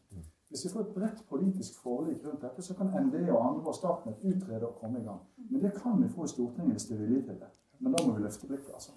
Hvis 0.49 0.65
vi 0.65 0.71
får 0.73 0.81
et 0.81 0.93
bredt 0.95 1.23
politisk 1.29 1.79
forlik 1.83 2.25
rundt 2.25 2.41
dette, 2.41 2.61
så 2.61 2.75
kan 2.77 2.91
NVE 3.05 3.31
og 3.31 3.47
andre 3.49 3.71
og 3.71 3.75
Statnett 3.75 4.23
utrede 4.23 4.67
og 4.67 4.75
komme 4.81 4.99
i 4.99 5.03
gang. 5.03 5.21
Men 5.49 5.63
det 5.63 5.73
kan 5.79 6.03
vi 6.03 6.09
få 6.09 6.23
i 6.23 6.33
Stortinget 6.35 6.71
hvis 6.71 6.85
det 6.89 6.97
er 6.97 7.05
vilje 7.05 7.21
til 7.21 7.39
det. 7.43 7.51
Men 7.83 7.93
da 7.93 8.03
må 8.05 8.13
vi 8.15 8.23
løfte 8.23 8.47
blikket. 8.47 8.71
altså. 8.73 8.91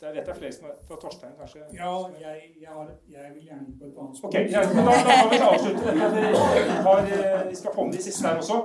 Der 0.00 0.12
vet 0.14 0.28
jeg 0.28 0.36
flere 0.36 0.52
som 0.52 0.66
er 0.68 0.76
fra 0.88 0.96
Torstein, 1.02 1.32
kanskje? 1.38 1.60
Ja, 1.76 1.92
jeg, 2.22 2.42
jeg, 2.60 2.68
har, 2.68 2.90
jeg 3.14 3.32
vil 3.34 3.42
gjerne 3.48 3.66
på 3.78 3.88
et 3.88 3.96
annet 4.00 4.18
spørsmål. 4.18 4.44
Ok, 4.44 4.52
ja, 4.54 4.60
da, 4.64 4.84
da, 4.88 4.94
da 5.08 5.16
må 5.22 5.32
vi 5.32 5.40
avslutte. 5.48 5.94
Vi, 5.96 6.76
har, 6.86 7.00
eh, 7.16 7.48
vi 7.50 7.56
skal 7.60 7.74
få 7.74 7.84
med 7.88 7.98
de 7.98 8.02
siste 8.06 8.28
her 8.28 8.40
også. 8.42 8.58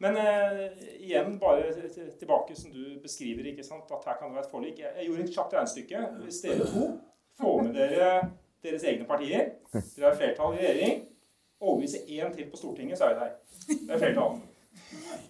Men 0.00 0.16
uh, 0.16 0.60
igjen 1.06 1.38
bare 1.40 1.88
tilbake 2.20 2.56
som 2.56 2.72
du 2.72 2.84
beskriver, 3.02 3.50
ikke 3.50 3.64
sant, 3.64 3.88
at 3.92 4.06
her 4.08 4.16
kan 4.18 4.28
det 4.28 4.38
være 4.38 4.46
et 4.48 4.54
forlik. 4.54 4.78
Jeg, 4.78 4.92
jeg 4.98 5.06
gjorde 5.06 5.26
et 5.26 5.34
kjapt 5.34 5.56
regnestykke. 5.56 6.04
Hvis 6.24 6.40
dere 6.44 6.68
to 6.74 6.86
får 7.40 7.62
med 7.62 7.74
dere 7.80 8.12
deres 8.64 8.84
egne 8.84 9.08
partier, 9.08 9.52
dere 9.72 10.08
har 10.08 10.16
flertall 10.16 10.56
i 10.56 10.64
regjering, 10.64 11.04
overbevise 11.60 12.00
én 12.08 12.32
til 12.36 12.48
på 12.50 12.56
Stortinget, 12.56 12.98
så 12.98 13.04
er 13.04 13.14
vi 13.14 13.20
der. 13.20 13.36
Det 13.68 13.94
er 13.94 14.02
flertall. 14.04 14.40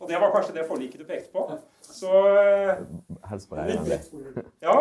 Og 0.01 0.09
det 0.09 0.23
var 0.23 0.35
kanskje 0.35 0.57
det 0.59 0.67
forliket 0.71 1.03
du 1.03 1.07
pekte 1.07 1.33
på. 1.35 1.47
Så 1.93 2.15
Helst 3.31 3.51
på 3.51 3.59
det. 3.59 4.45
Ja. 4.65 4.77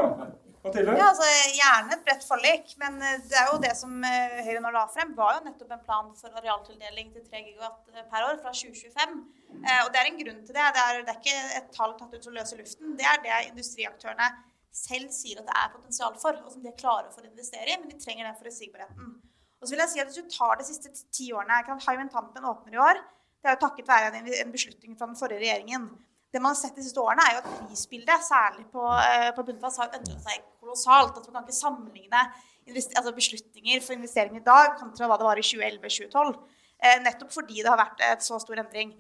Mathilde? 0.64 0.96
Ja, 1.00 1.08
altså, 1.12 1.28
gjerne 1.56 1.96
et 1.96 2.02
bredt 2.08 2.26
forlik. 2.28 2.74
Men 2.82 3.00
eh, 3.06 3.22
det 3.30 3.38
er 3.40 3.48
jo 3.52 3.60
det 3.64 3.72
som 3.80 3.94
eh, 4.04 4.40
Høyre 4.48 4.64
nå 4.64 4.74
la 4.76 4.84
frem, 4.92 5.14
var 5.18 5.38
jo 5.38 5.46
nettopp 5.48 5.72
en 5.76 5.86
plan 5.86 6.10
for 6.20 6.36
arealtildeling 6.42 7.14
til 7.16 7.24
3 7.30 7.44
gigawatt 7.46 7.94
eh, 7.94 8.06
per 8.12 8.28
år 8.28 8.42
fra 8.44 8.54
2025. 8.56 9.16
Og 9.60 9.90
det 9.94 10.02
er 10.02 10.10
en 10.10 10.20
grunn 10.20 10.44
til 10.46 10.56
det. 10.56 10.68
Det 10.76 10.84
er, 10.84 11.02
det 11.06 11.14
er 11.14 11.22
ikke 11.22 11.56
et 11.62 11.72
tall 11.76 11.96
tatt 12.00 12.14
ut 12.16 12.28
som 12.28 12.36
løser 12.36 12.60
luften. 12.60 12.98
Det 13.00 13.08
er 13.08 13.24
det 13.24 13.40
industriaktørene 13.50 14.30
selv 14.76 15.10
sier 15.16 15.40
at 15.42 15.48
det 15.48 15.56
er 15.58 15.72
potensial 15.74 16.14
for, 16.22 16.38
og 16.46 16.52
som 16.54 16.62
de 16.64 16.70
er 16.70 16.78
klare 16.78 17.10
for 17.14 17.26
å 17.26 17.32
investere 17.32 17.72
i. 17.72 17.80
Men 17.80 17.90
de 17.92 17.98
trenger 18.00 18.28
den 18.28 18.38
forutsigbarheten. 18.40 19.16
Og 19.60 19.68
så 19.68 19.74
vil 19.74 19.84
jeg 19.84 19.92
si 19.92 20.04
at 20.04 20.12
Hvis 20.12 20.22
du 20.22 20.36
tar 20.36 20.60
de 20.60 20.68
siste 20.68 20.92
ti 21.12 21.32
årene 21.36 21.80
Hywind 21.88 22.14
Tampen 22.14 22.46
åpner 22.48 22.78
i 22.78 22.84
år. 22.84 23.02
Det 23.40 23.48
er 23.48 23.56
jo 23.56 23.64
takket 23.64 23.88
være 23.88 24.20
en 24.20 24.52
beslutning 24.52 24.96
fra 25.00 25.08
den 25.08 25.18
forrige 25.20 25.40
regjeringen. 25.40 25.88
Det 26.30 26.42
man 26.42 26.54
har 26.54 26.60
sett 26.60 26.78
de 26.78 26.86
siste 26.86 27.02
årene, 27.02 27.26
er 27.26 27.38
jo 27.38 27.42
at 27.42 27.50
prisbildet, 27.66 28.26
særlig 28.26 28.66
på, 28.74 28.84
uh, 28.86 29.30
på 29.36 29.46
bunnfast, 29.48 29.82
har 29.82 29.94
endret 29.98 30.24
seg 30.26 30.44
kolossalt. 30.62 31.18
At 31.18 31.30
man 31.30 31.42
kan 31.42 31.50
ikke 31.50 31.58
sammenligne 31.58 32.24
altså 32.70 33.14
beslutninger 33.16 33.82
for 33.82 33.96
investering 33.98 34.38
i 34.38 34.44
dag 34.46 34.76
kontra 34.78 35.08
hva 35.10 35.18
det 35.18 35.26
var 35.26 35.42
i 35.42 35.46
2011-2012. 35.48 36.36
Uh, 36.80 36.98
nettopp 37.06 37.34
fordi 37.34 37.64
det 37.64 37.72
har 37.72 37.82
vært 37.82 38.04
et 38.12 38.26
så 38.26 38.38
stor 38.42 38.62
endring. 38.62 38.94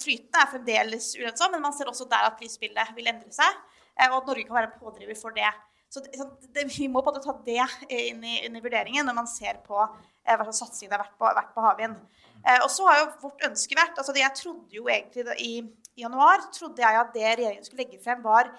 Flytende 0.00 0.40
er 0.40 0.50
fremdeles 0.52 1.10
ulønnsom, 1.18 1.52
men 1.52 1.64
man 1.64 1.74
ser 1.76 1.88
også 1.90 2.06
der 2.08 2.30
at 2.30 2.36
prisbildet 2.40 2.92
vil 2.96 3.08
endre 3.12 3.32
seg. 3.32 3.62
Uh, 3.96 4.10
og 4.10 4.20
at 4.22 4.28
Norge 4.32 4.44
kan 4.48 4.60
være 4.60 4.70
en 4.72 4.82
pådriver 4.82 5.20
for 5.20 5.36
det. 5.36 5.52
Så 5.94 6.02
det, 6.04 6.12
det, 6.52 6.64
Vi 6.76 6.88
må 6.90 7.00
på 7.04 7.12
en 7.12 7.16
måte 7.16 7.24
ta 7.24 7.34
det 7.46 8.00
inn 8.10 8.24
i, 8.26 8.40
inn 8.44 8.56
i 8.58 8.62
vurderingen 8.62 9.06
når 9.06 9.16
man 9.16 9.28
ser 9.30 9.60
på 9.64 9.78
hva 9.78 10.44
slags 10.46 10.62
satsing 10.64 10.90
det 10.90 10.96
har 10.96 11.04
vært 11.04 11.18
på, 11.20 11.28
vært 11.36 11.52
på 11.54 11.64
havvind. 11.64 11.96
Eh, 12.44 12.60
og 12.64 12.70
så 12.72 12.86
har 12.88 13.00
jo 13.00 13.10
vårt 13.22 13.44
ønske 13.48 13.76
vært 13.78 13.98
altså 14.00 14.14
Jeg 14.16 14.36
trodde 14.36 14.76
jo 14.76 14.88
egentlig 14.90 15.36
i, 15.40 15.52
i, 15.96 16.02
januar 16.02 16.48
trodde 16.54 16.82
jeg 16.82 17.00
at 17.00 17.12
det 17.14 17.26
regjeringen 17.26 17.66
skulle 17.66 17.84
legge 17.84 18.02
frem, 18.04 18.22
var 18.24 18.50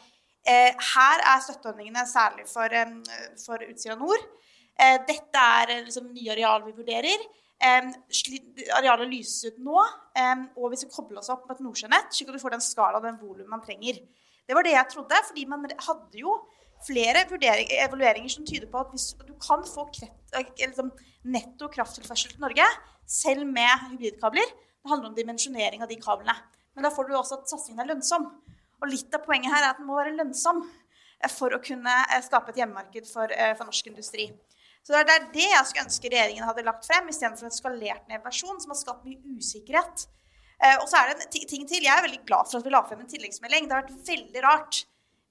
eh, 0.48 0.72
Her 0.94 1.24
er 1.34 1.44
støtteordningene 1.44 2.06
særlig 2.08 2.48
for, 2.52 2.72
eh, 2.72 2.96
for 3.46 3.64
Utsira 3.70 3.98
nord. 4.00 4.24
Eh, 4.76 5.00
dette 5.08 5.42
er 5.62 5.72
eh, 5.72 5.84
liksom 5.86 6.12
nye 6.12 6.34
areal 6.36 6.66
vi 6.66 6.76
vurderer. 6.76 7.28
Eh, 7.64 7.92
arealet 8.76 9.12
lyses 9.12 9.52
ut 9.52 9.62
nå, 9.64 9.80
og 10.60 10.74
vi 10.74 10.80
skal 10.82 10.92
koble 10.92 11.22
oss 11.22 11.32
opp 11.32 11.46
med 11.48 11.56
et 11.56 11.64
Nordsjønett, 11.64 12.12
slik 12.12 12.32
at 12.32 12.36
du 12.36 12.42
får 12.42 12.58
den 12.58 12.64
skala 12.64 13.00
og 13.00 13.08
den 13.08 13.20
volumet 13.22 13.52
man 13.52 13.64
trenger. 13.64 14.02
Det 14.46 14.58
var 14.58 14.68
det 14.68 14.76
jeg 14.76 14.92
trodde, 14.92 15.22
fordi 15.30 15.46
man 15.50 15.64
hadde 15.72 16.20
jo 16.20 16.36
flere 16.86 17.24
evalueringer 17.26 18.30
som 18.30 18.46
tyder 18.46 18.68
på 18.70 18.82
at 18.84 18.92
hvis 18.92 19.14
du 19.24 19.32
kan 19.42 19.64
få 19.66 19.88
liksom, 19.96 20.92
netto 21.32 21.70
krafttilførsel 21.72 22.36
til 22.36 22.44
Norge 22.44 22.68
selv 23.08 23.48
med 23.48 23.88
hybridkabler. 23.90 24.52
Det 24.52 24.92
handler 24.92 25.10
om 25.10 25.16
dimensjonering 25.18 25.82
av 25.82 25.90
de 25.90 25.98
kablene. 26.02 26.36
Men 26.76 26.88
da 26.88 26.91
får 26.93 27.07
du 27.07 27.15
også 27.15 27.39
at 27.39 27.51
satsingen 27.51 27.84
er 27.84 27.91
lønnsom. 27.93 28.28
Og 28.82 28.89
litt 28.91 29.13
av 29.15 29.23
poenget 29.26 29.53
her 29.53 29.63
er 29.63 29.73
at 29.73 29.80
den 29.80 29.88
må 29.88 29.97
være 29.97 30.15
lønnsom 30.17 30.61
eh, 30.65 31.32
for 31.32 31.55
å 31.55 31.61
kunne 31.63 31.93
eh, 32.09 32.23
skape 32.26 32.51
et 32.51 32.59
hjemmemarked 32.61 33.07
for, 33.09 33.32
eh, 33.32 33.53
for 33.57 33.69
norsk 33.69 33.88
industri. 33.91 34.28
Så 34.86 34.93
det 34.93 35.15
er 35.15 35.30
det 35.34 35.47
jeg 35.47 35.67
skulle 35.69 35.86
ønske 35.88 36.11
regjeringen 36.11 36.45
hadde 36.45 36.65
lagt 36.67 36.86
frem, 36.86 37.07
istedenfor 37.09 37.47
en 37.47 37.55
skalert 37.55 38.11
ned 38.11 38.21
versjon 38.26 38.59
som 38.61 38.73
har 38.73 38.78
skapt 38.78 39.07
mye 39.07 39.38
usikkerhet. 39.39 40.03
Og 40.78 40.86
så 40.88 40.99
er 40.99 41.09
det 41.09 41.26
en 41.26 41.47
ting 41.49 41.63
til. 41.67 41.84
Jeg 41.84 41.91
er 41.91 42.05
veldig 42.05 42.21
glad 42.30 42.47
for 42.47 42.59
at 42.61 42.67
vi 42.67 42.71
la 42.71 42.84
frem 42.86 43.01
en 43.01 43.09
tilleggsmelding. 43.09 43.65
Det 43.65 43.76
har 43.76 43.82
vært 43.82 44.05
veldig 44.07 44.43
rart 44.45 44.84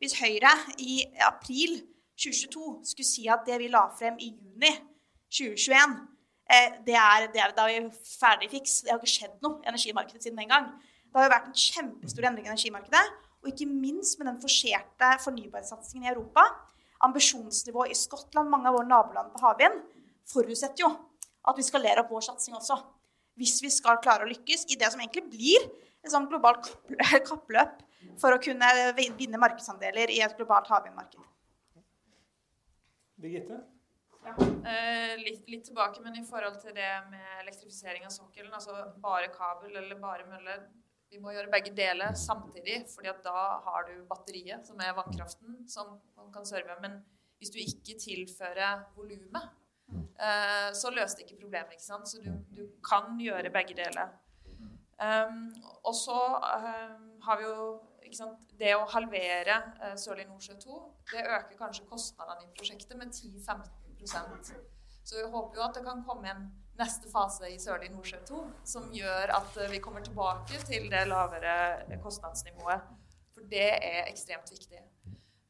hvis 0.02 0.16
Høyre 0.18 0.50
i 0.82 0.98
april 1.22 1.78
2022 2.18 2.66
skulle 2.90 3.08
si 3.08 3.28
at 3.30 3.46
det 3.46 3.60
vi 3.62 3.70
la 3.70 3.86
frem 3.94 4.18
i 4.18 4.32
juni 4.34 4.74
2021, 5.30 5.94
Eh, 6.52 6.72
det 6.86 6.94
er, 6.94 7.28
det 7.32 7.40
er, 7.40 7.52
da 7.56 7.66
vi 7.68 7.78
ferdig 8.20 8.50
fiks. 8.52 8.82
Det 8.84 8.92
har 8.92 9.00
ikke 9.00 9.14
skjedd 9.14 9.36
noe 9.44 9.62
i 9.62 9.70
energimarkedet 9.72 10.26
siden 10.26 10.40
den 10.42 10.52
gang. 10.52 10.68
Det 11.14 11.20
har 11.20 11.28
jo 11.28 11.30
vært 11.30 11.44
en 11.46 11.60
kjempestor 11.62 12.24
endring 12.26 12.48
i 12.48 12.50
energimarkedet. 12.50 13.02
Og 13.44 13.52
ikke 13.52 13.68
minst 13.70 14.18
med 14.18 14.26
den 14.26 14.40
forserte 14.42 15.10
fornybarsatsingen 15.22 16.08
i 16.08 16.10
Europa. 16.10 16.42
Ambisjonsnivået 17.06 17.92
i 17.94 17.98
Skottland, 17.98 18.50
mange 18.50 18.66
av 18.66 18.74
våre 18.74 18.88
naboland 18.88 19.30
på 19.30 19.42
havvind, 19.44 19.78
forutsetter 20.26 20.82
jo 20.82 20.90
at 21.46 21.60
vi 21.60 21.66
skalerer 21.66 22.02
opp 22.02 22.10
vår 22.10 22.26
satsing 22.26 22.58
også. 22.58 22.80
Hvis 23.38 23.60
vi 23.62 23.70
skal 23.70 24.00
klare 24.02 24.26
å 24.26 24.30
lykkes 24.32 24.66
i 24.74 24.78
det 24.80 24.90
som 24.90 25.02
egentlig 25.04 25.22
blir 25.30 25.68
et 26.02 26.10
sånn 26.10 26.26
globalt 26.26 26.72
kappløp 27.28 27.78
for 28.18 28.34
å 28.34 28.42
kunne 28.42 28.74
vinne 28.98 29.38
markedsandeler 29.38 30.10
i 30.10 30.18
et 30.24 30.34
globalt 30.34 30.66
havvindmarked. 30.72 31.22
Birgitte? 33.22 33.62
Ja, 34.24 34.34
eh, 34.40 35.14
litt, 35.20 35.44
litt, 35.46 35.66
tilbake, 35.68 36.02
men 36.02 36.16
i 36.18 36.26
forhold 36.26 36.58
til 36.62 36.74
det 36.74 36.90
med 37.12 37.42
elektrifisering 37.44 38.06
av 38.08 38.10
sokkelen, 38.10 38.50
altså 38.56 38.88
bare 39.04 39.30
kabel 39.30 39.76
eller 39.76 40.00
bare 40.00 40.26
mølle 40.26 40.56
Vi 41.14 41.20
må 41.22 41.30
gjøre 41.30 41.50
begge 41.52 41.70
deler 41.76 42.16
samtidig, 42.18 42.80
fordi 42.90 43.12
da 43.22 43.42
har 43.62 43.84
du 43.86 43.92
batteriet, 44.10 44.64
som 44.66 44.80
er 44.82 44.96
vannkraften, 44.96 45.60
som 45.70 45.92
man 46.18 46.32
kan 46.34 46.46
serve. 46.48 46.74
Men 46.82 46.98
hvis 47.38 47.52
du 47.54 47.60
ikke 47.62 47.94
tilfører 48.02 48.82
volumet, 48.96 49.46
eh, 49.94 50.70
så 50.74 50.90
løser 50.90 51.20
det 51.20 51.28
ikke 51.28 51.44
problemet. 51.44 51.76
ikke 51.76 51.86
sant? 51.86 52.10
Så 52.10 52.18
du, 52.24 52.32
du 52.56 52.66
kan 52.82 53.14
gjøre 53.20 53.54
begge 53.54 53.78
deler. 53.78 54.10
Um, 54.94 55.48
og 55.84 55.94
så 55.94 56.18
um, 56.38 57.06
har 57.26 57.38
vi 57.38 57.46
jo 57.48 57.64
det 58.58 58.76
å 58.78 58.84
halvere 58.92 59.56
uh, 59.80 59.96
Sørlige 59.98 60.28
Nordsjø 60.28 60.54
2 60.62 60.76
det 61.10 61.24
øker 61.24 61.58
kanskje 61.58 61.88
kostnadene 61.90 62.46
i 62.46 62.52
prosjektet 62.54 62.94
med 63.00 63.10
10-15% 63.10 64.52
så 65.02 65.18
vi 65.18 65.24
håper 65.32 65.58
jo 65.58 65.64
at 65.66 65.74
det 65.74 65.82
kan 65.88 66.04
komme 66.06 66.30
en 66.30 66.46
neste 66.78 67.10
fase 67.10 67.48
i 67.52 67.58
Sørlige 67.62 67.92
Nordsjø 67.94 68.20
2 68.28 68.40
som 68.66 68.90
gjør 68.94 69.32
at 69.36 69.58
vi 69.70 69.80
kommer 69.82 70.04
tilbake 70.04 70.58
til 70.66 70.88
det 70.92 71.04
lavere 71.10 71.98
kostnadsnivået. 72.02 72.90
For 73.34 73.46
det 73.50 73.70
er 73.76 74.08
ekstremt 74.08 74.50
viktig. 74.50 74.82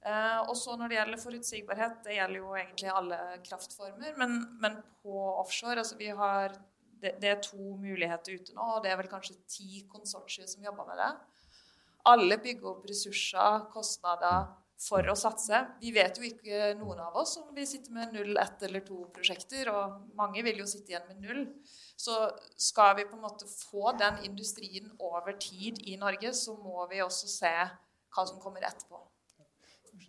Eh, 0.04 0.40
og 0.44 0.56
så 0.60 0.76
når 0.76 0.90
det 0.90 0.98
gjelder 0.98 1.22
forutsigbarhet, 1.22 2.00
det 2.04 2.18
gjelder 2.18 2.40
jo 2.42 2.54
egentlig 2.58 2.90
alle 2.92 3.18
kraftformer, 3.46 4.16
men, 4.20 4.34
men 4.60 4.76
på 5.02 5.20
offshore 5.40 5.80
altså 5.80 5.96
Vi 5.96 6.10
har 6.12 6.52
det, 7.00 7.14
det, 7.22 7.30
er 7.30 7.40
to 7.40 7.76
muligheter 7.80 8.36
ute 8.36 8.52
nå, 8.56 8.66
og 8.76 8.84
det 8.84 8.92
er 8.92 9.00
vel 9.00 9.08
kanskje 9.08 9.36
ti 9.48 9.84
konsortier 9.92 10.48
som 10.48 10.64
jobber 10.64 10.88
med 10.88 11.00
det. 11.00 11.10
Alle 12.08 12.36
bygger 12.40 12.68
opp 12.74 12.84
ressurser, 12.88 13.64
kostnader, 13.72 14.52
for 14.84 15.06
å 15.08 15.16
satse. 15.16 15.60
Vi 15.80 15.92
vet 15.96 16.18
jo 16.20 16.26
ikke 16.28 16.74
noen 16.78 17.00
av 17.06 17.16
oss 17.22 17.36
om 17.40 17.48
vi 17.56 17.66
sitter 17.68 17.94
med 17.96 18.12
null, 18.16 18.36
ett 18.40 18.62
eller 18.66 18.84
to 18.86 19.04
prosjekter, 19.14 19.70
og 19.72 20.12
mange 20.18 20.44
vil 20.46 20.60
jo 20.60 20.68
sitte 20.68 20.92
igjen 20.92 21.08
med 21.08 21.24
null. 21.24 21.46
Så 21.96 22.18
skal 22.60 22.96
vi 22.98 23.08
på 23.08 23.16
en 23.16 23.24
måte 23.24 23.48
få 23.48 23.94
den 24.00 24.20
industrien 24.28 24.92
over 24.98 25.38
tid 25.40 25.80
i 25.88 25.96
Norge, 26.00 26.34
så 26.36 26.58
må 26.60 26.84
vi 26.92 27.02
også 27.04 27.30
se 27.30 27.56
hva 28.14 28.28
som 28.28 28.40
kommer 28.42 28.66
etterpå 28.66 29.00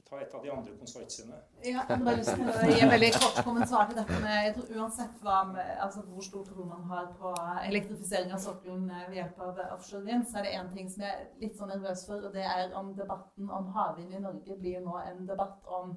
ta 0.09 0.19
et 0.21 0.33
av 0.37 0.43
de 0.43 0.51
andre 0.53 0.73
konsortiene. 0.77 1.37
Ja, 1.65 1.81
jeg 1.89 1.97
har 2.05 2.17
lyst 2.19 2.31
til 2.37 2.49
å 2.51 2.67
gi 2.69 2.81
en 2.85 2.91
veldig 2.93 3.11
kort 3.15 3.39
kommentar 3.47 3.87
til 3.89 3.97
dette 3.97 4.19
med 4.21 4.35
jeg 4.47 4.53
tror 4.57 4.81
Uansett 4.81 5.21
hva, 5.25 5.37
altså 5.81 6.03
hvor 6.05 6.25
stor 6.27 6.43
tro 6.45 6.65
man 6.69 6.83
har 6.91 7.07
på 7.19 7.31
elektrifisering 7.63 8.33
av 8.35 8.43
sokkelen 8.43 8.85
ved 8.91 9.17
hjelp 9.17 9.41
av 9.47 9.61
offshore 9.73 10.05
vind, 10.05 10.27
så 10.29 10.39
er 10.39 10.47
det 10.47 10.55
én 10.59 10.71
ting 10.75 10.91
som 10.93 11.05
jeg 11.07 11.15
er 11.15 11.25
litt 11.41 11.57
sånn 11.57 11.73
nervøs 11.73 12.05
for, 12.09 12.27
og 12.27 12.35
det 12.37 12.45
er 12.45 12.75
om 12.77 12.93
debatten 12.97 13.49
om 13.49 13.71
havvind 13.77 14.13
i 14.13 14.21
Norge 14.27 14.59
blir 14.61 14.83
nå 14.85 14.99
en 15.01 15.25
debatt 15.25 15.73
om, 15.79 15.95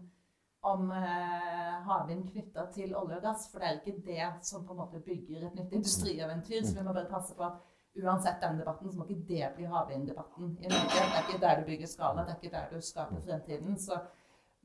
om 0.72 0.92
eh, 0.96 1.74
havvind 1.90 2.30
knytta 2.32 2.68
til 2.74 2.96
olje 2.96 3.20
og 3.20 3.26
gass. 3.28 3.50
For 3.52 3.60
det 3.60 3.68
er 3.68 3.82
ikke 3.82 4.06
det 4.08 4.30
som 4.48 4.64
på 4.64 4.72
en 4.72 4.86
måte 4.86 5.04
bygger 5.04 5.50
et 5.50 5.60
nytt 5.60 5.76
industrieventyr. 5.82 6.64
Så 6.64 6.78
vi 6.78 6.86
må 6.86 6.96
bare 6.96 7.12
passe 7.12 7.36
på 7.36 7.44
at 7.44 7.60
uansett 8.02 8.40
den 8.42 8.60
debatten, 8.60 8.92
så 8.92 8.98
må 8.98 9.06
ikke 9.08 9.26
det 9.28 9.50
bli 9.56 9.66
havvinddebatten 9.72 10.54
i. 10.60 10.70
Det 10.70 11.02
er 11.02 11.20
ikke 11.24 11.42
der 11.42 11.60
du 11.60 11.66
bygger 11.66 11.90
skala, 11.90 12.24
det 12.24 12.34
er 12.34 12.40
ikke 12.40 12.54
der 12.56 12.72
du 12.72 12.80
skaper 12.84 13.22
fremtiden. 13.26 13.78
Så, 13.80 13.98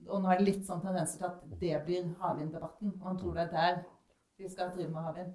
og 0.08 0.22
nå 0.22 0.32
er 0.32 0.42
det 0.42 0.48
litt 0.48 0.64
sånn 0.68 0.84
tendenser 0.84 1.22
til 1.22 1.30
at 1.30 1.60
det 1.62 1.82
blir 1.88 2.10
havvinddebatten. 2.22 2.96
Og 3.00 3.08
man 3.10 3.20
tror 3.20 3.38
det 3.38 3.48
er 3.48 3.54
der 3.58 3.84
vi 4.38 4.50
skal 4.50 4.74
drive 4.76 4.92
med 4.92 5.08
havvind. 5.08 5.34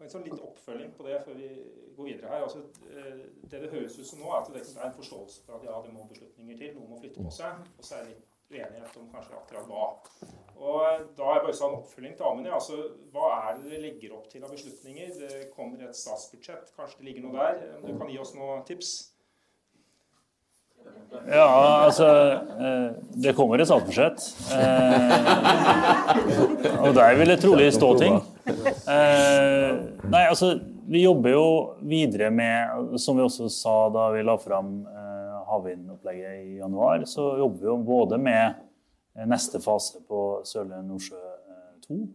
En 0.00 0.08
sånn 0.08 0.24
litt 0.24 0.40
oppfølging 0.40 0.94
på 0.96 1.04
det 1.04 1.18
før 1.26 1.36
vi 1.36 1.48
går 1.96 2.06
videre 2.06 2.30
her. 2.32 2.44
Altså, 2.46 2.62
eh, 2.88 3.26
det 3.52 3.60
det 3.64 3.72
høres 3.72 3.98
ut 3.98 4.08
som 4.08 4.22
nå, 4.22 4.30
er 4.30 4.38
at 4.40 4.52
det 4.54 4.62
er 4.64 4.86
en 4.86 4.96
forståelse 4.96 5.42
for 5.44 5.58
at 5.58 5.66
ja, 5.68 5.76
det 5.84 5.92
må 5.92 6.06
beslutninger 6.08 6.56
til. 6.56 6.72
Noe 6.78 6.88
må 6.88 7.00
flytte 7.02 7.24
på 7.24 7.32
seg. 7.36 7.60
Og 7.76 7.84
så 7.84 7.98
er 7.98 8.06
det 8.06 8.14
litt 8.14 8.29
uenighet 8.50 8.96
om 8.98 9.08
kanskje 9.14 9.38
akkurat 9.38 9.68
hva. 9.70 9.88
Og 10.60 11.06
Da 11.16 11.28
er 11.32 11.44
bare 11.44 11.56
sånn 11.56 11.78
oppfølging 11.78 12.16
til 12.18 12.26
Amund. 12.28 12.50
Altså, 12.52 12.80
hva 13.14 13.30
er 13.38 13.54
det 13.56 13.70
dere 13.70 13.84
legger 13.86 14.16
opp 14.18 14.26
til 14.32 14.42
av 14.44 14.52
beslutninger? 14.52 15.14
Det 15.22 15.46
kommer 15.54 15.86
et 15.86 15.96
statsbudsjett, 15.96 16.74
kanskje 16.76 17.00
det 17.00 17.08
ligger 17.08 17.28
noe 17.28 17.38
der? 17.38 17.54
Du 17.86 17.94
kan 17.94 18.10
gi 18.10 18.18
oss 18.20 18.34
noen 18.36 18.66
tips? 18.68 18.92
Ja, 21.28 21.46
altså 21.84 22.06
eh, 22.08 22.90
Det 23.24 23.34
kommer 23.36 23.60
et 23.60 23.68
statsbudsjett. 23.68 24.20
Eh, 24.56 25.12
og 26.84 26.94
der 26.96 27.16
vil 27.18 27.32
det 27.32 27.40
trolig 27.42 27.72
stå 27.76 27.90
ting. 28.00 28.20
Eh, 28.50 29.70
nei, 30.10 30.24
altså 30.26 30.54
Vi 30.90 31.04
jobber 31.04 31.30
jo 31.34 31.44
videre 31.86 32.30
med, 32.34 32.96
som 32.98 33.16
vi 33.18 33.22
også 33.22 33.46
sa 33.52 33.76
da 33.94 34.08
vi 34.14 34.24
la 34.26 34.36
fram 34.40 34.80
havvindopplegget 35.60 36.40
i 36.48 36.56
januar, 36.58 37.04
så 37.06 37.36
jobber 37.38 37.60
vi 37.60 37.70
jo 37.70 37.76
både 37.84 38.18
med 38.18 38.56
eh, 39.16 39.28
neste 39.28 39.60
fase 39.62 40.02
på 40.08 40.40
Sørlige 40.48 40.82
Nordsjø 40.88 41.20
2. 41.86 42.00
Eh, 42.00 42.08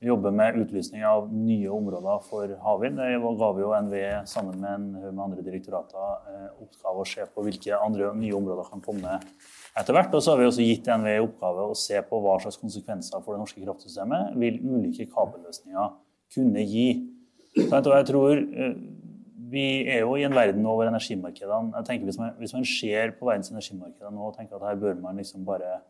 vi 0.00 0.08
jobber 0.08 0.32
med 0.32 0.56
utlysning 0.56 1.02
av 1.04 1.26
nye 1.28 1.68
områder 1.68 2.22
for 2.24 2.48
havvind. 2.64 2.96
Det 2.96 3.18
ga 3.36 3.48
vi 3.52 3.60
jo 3.60 3.72
NVE 3.84 4.22
sammen 4.30 4.56
med 4.62 4.70
en 4.70 4.86
haug 4.96 5.10
med 5.10 5.24
andre 5.26 5.44
direktorater 5.44 6.30
eh, 6.30 6.46
oppgave 6.64 7.02
å 7.02 7.08
se 7.10 7.26
på 7.28 7.44
hvilke 7.44 7.76
andre 7.76 8.08
nye 8.16 8.32
områder 8.38 8.70
kan 8.70 8.80
komme 8.86 9.18
etter 9.76 9.92
hvert. 9.92 10.16
Og 10.16 10.24
så 10.24 10.32
har 10.32 10.40
vi 10.40 10.48
også 10.48 10.64
gitt 10.64 10.88
NVE 10.88 11.18
oppgave 11.26 11.68
å 11.68 11.76
se 11.76 12.00
på 12.08 12.22
hva 12.24 12.38
slags 12.40 12.56
konsekvenser 12.62 13.20
for 13.20 13.36
det 13.36 13.42
norske 13.42 13.60
kraftsystemet 13.60 14.32
vil 14.40 14.56
ulike 14.64 15.04
kabelløsninger 15.12 15.92
kunne 16.32 16.64
gi. 16.64 16.88
så 17.58 17.82
jeg 17.82 18.08
tror 18.08 18.40
vi 19.50 19.64
er 19.90 20.04
jo 20.04 20.14
i 20.18 20.24
en 20.26 20.36
verden 20.36 20.66
over 20.68 20.88
energimarkedene. 20.88 21.74
Jeg 21.76 21.88
tenker 21.88 22.06
Hvis 22.06 22.18
man, 22.20 22.34
man 22.38 22.68
ser 22.68 23.14
på 23.18 23.28
verdens 23.28 23.50
energimarkeder 23.50 24.14
nå 24.14 24.30
og 24.30 24.36
tenker 24.36 24.56
at 24.56 24.68
her 24.70 24.80
bør 24.80 25.00
man 25.02 25.16
liksom 25.20 25.44
bare 25.44 25.80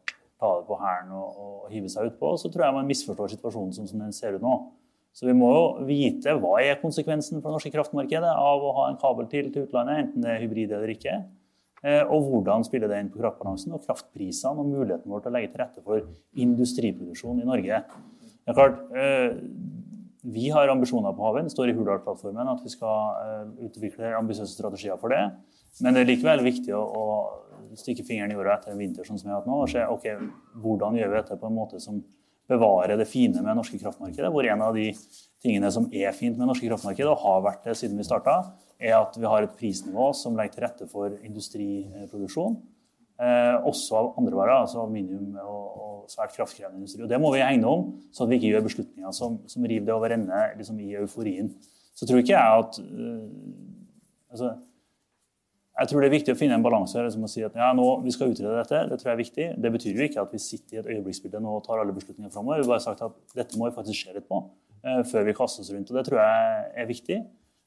ta 0.40 0.50
det 0.56 0.66
på 0.68 0.78
hælen 0.80 1.10
og, 1.12 1.40
og, 1.40 1.64
hive 1.72 1.90
seg 1.92 2.10
utpå, 2.10 2.32
så 2.40 2.48
tror 2.48 2.66
jeg 2.66 2.76
man 2.78 2.88
misforstår 2.88 3.34
situasjonen 3.34 3.74
sånn 3.76 3.90
som 3.90 4.04
den 4.04 4.14
ser 4.16 4.38
ut 4.38 4.44
nå. 4.44 4.54
Så 5.12 5.26
vi 5.26 5.34
må 5.36 5.50
jo 5.52 5.64
vite 5.88 6.32
hva 6.38 6.54
er 6.62 6.78
konsekvensen 6.80 7.40
for 7.40 7.50
det 7.50 7.58
norske 7.58 7.72
kraftmarkedet 7.74 8.30
av 8.30 8.64
å 8.64 8.72
ha 8.78 8.86
en 8.88 8.98
kabel 9.00 9.28
til 9.28 9.50
til 9.52 9.66
utlandet, 9.66 10.04
enten 10.04 10.24
det 10.24 10.32
er 10.32 10.42
hybrid 10.44 10.72
eller 10.72 10.94
ikke. 10.94 11.18
Eh, 11.82 12.02
og 12.04 12.28
hvordan 12.28 12.64
spiller 12.64 12.92
det 12.92 13.00
inn 13.00 13.10
på 13.12 13.20
kraftbalansen 13.22 13.74
og 13.76 13.84
kraftprisene 13.86 14.60
og 14.60 14.68
muligheten 14.68 15.10
vår 15.10 15.24
til 15.24 15.32
å 15.32 15.34
legge 15.36 15.52
til 15.52 15.62
rette 15.62 15.84
for 15.84 16.04
industriproduksjon 16.46 17.40
i 17.40 17.48
Norge. 17.48 17.82
Det 18.40 18.52
er 18.52 18.58
klart, 18.58 18.82
eh, 18.96 19.36
vi 20.22 20.50
har 20.52 20.68
ambisjoner 20.68 21.14
på 21.16 21.24
havvind. 21.24 21.48
Det 21.48 21.54
står 21.54 21.70
i 21.70 21.76
Hurdalsplattformen 21.76 22.50
at 22.52 22.62
vi 22.64 22.72
skal 22.72 23.20
uh, 23.20 23.66
utvikle 23.66 24.12
ambisiøse 24.18 24.52
strategier 24.52 24.98
for 25.00 25.14
det. 25.14 25.22
Men 25.80 25.96
det 25.96 26.02
er 26.02 26.10
likevel 26.10 26.42
viktig 26.44 26.74
å, 26.76 26.80
å 26.82 27.76
stikke 27.78 28.04
fingeren 28.06 28.32
i 28.32 28.36
jorda 28.36 28.56
etter 28.58 28.74
en 28.74 28.80
vinter 28.80 29.06
sånn 29.06 29.20
som 29.20 29.28
vi 29.28 29.32
har 29.32 29.40
hatt 29.40 29.48
nå, 29.48 29.60
og 29.62 29.70
se 29.70 29.84
ok, 29.86 30.08
hvordan 30.60 30.98
gjør 30.98 31.12
vi 31.12 31.20
dette 31.20 31.38
på 31.40 31.48
en 31.48 31.56
måte 31.56 31.80
som 31.82 32.00
bevarer 32.50 32.98
det 32.98 33.06
fine 33.06 33.42
med 33.44 33.56
norske 33.56 33.78
kraftmarkedet. 33.78 34.30
Hvor 34.34 34.46
en 34.46 34.64
av 34.66 34.74
de 34.74 34.88
tingene 35.42 35.70
som 35.72 35.86
er 35.94 36.10
fint 36.16 36.38
med 36.38 36.50
norske 36.50 36.66
kraftmarkedet, 36.66 37.12
og 37.12 37.22
har 37.22 37.46
vært 37.46 37.68
det 37.68 37.76
siden 37.78 38.00
vi 38.00 38.06
starta, 38.06 38.40
er 38.80 38.96
at 38.98 39.16
vi 39.16 39.28
har 39.28 39.46
et 39.46 39.56
prisnivå 39.60 40.10
som 40.16 40.36
legger 40.38 40.56
til 40.56 40.66
rette 40.66 40.88
for 40.90 41.14
industriproduksjon. 41.26 42.58
Eh, 43.20 43.56
også 43.68 43.98
av 43.98 44.06
andre 44.16 44.36
varer, 44.38 44.62
altså 44.62 44.78
aluminium 44.80 45.34
og, 45.42 45.64
og, 45.76 45.96
svært 46.08 46.32
kraftkrevende 46.32 46.80
industri. 46.80 47.02
Og 47.04 47.10
Det 47.10 47.18
må 47.20 47.28
vi 47.34 47.42
hegne 47.44 47.68
om, 47.68 47.82
så 48.16 48.24
at 48.24 48.30
vi 48.30 48.38
ikke 48.38 48.54
gjør 48.54 48.64
beslutninger 48.64 49.12
som, 49.12 49.36
som 49.50 49.66
river 49.68 49.84
det 49.86 49.92
over 49.92 50.14
ende 50.14 50.38
liksom, 50.56 50.78
i 50.80 50.94
euforien. 50.98 51.50
Så 51.94 52.08
tror 52.08 52.22
ikke 52.22 52.32
jeg 52.32 52.62
at 52.62 52.78
uh, 52.80 54.32
altså, 54.32 54.54
jeg 55.76 55.90
tror 55.90 56.00
det 56.00 56.08
er 56.08 56.14
viktig 56.14 56.32
å 56.32 56.38
finne 56.40 56.56
en 56.56 56.64
balanse 56.64 57.04
liksom 57.04 57.28
å 57.28 57.30
si 57.30 57.44
at 57.44 57.58
ja, 57.60 57.68
vi 57.76 58.14
skal 58.16 58.32
utrede 58.32 58.56
dette. 58.56 58.80
Det 58.88 58.98
tror 59.02 59.10
jeg 59.10 59.18
er 59.18 59.20
viktig. 59.20 59.50
Det 59.66 59.72
betyr 59.76 60.00
jo 60.00 60.08
ikke 60.08 60.24
at 60.24 60.32
vi 60.32 60.40
sitter 60.42 60.78
i 60.78 60.80
et 60.80 60.90
øyeblikksbilde 60.96 61.44
nå 61.44 61.58
og 61.58 61.62
tar 61.68 61.82
alle 61.82 61.94
beslutninger 61.94 62.32
framover. 62.32 62.62
Vi 62.62 62.66
har 62.66 62.72
bare 62.72 62.86
sagt 62.88 63.04
at 63.04 63.36
dette 63.36 63.60
må 63.60 63.68
vi 63.68 63.76
faktisk 63.76 64.08
se 64.08 64.16
litt 64.16 64.26
på 64.32 64.40
uh, 64.40 65.02
før 65.12 65.28
vi 65.28 65.36
kaster 65.36 65.66
oss 65.66 65.70
rundt. 65.76 65.92
og 65.92 66.00
Det 66.00 66.08
tror 66.08 66.24
jeg 66.24 66.66
er 66.72 66.88
viktig. 66.88 67.20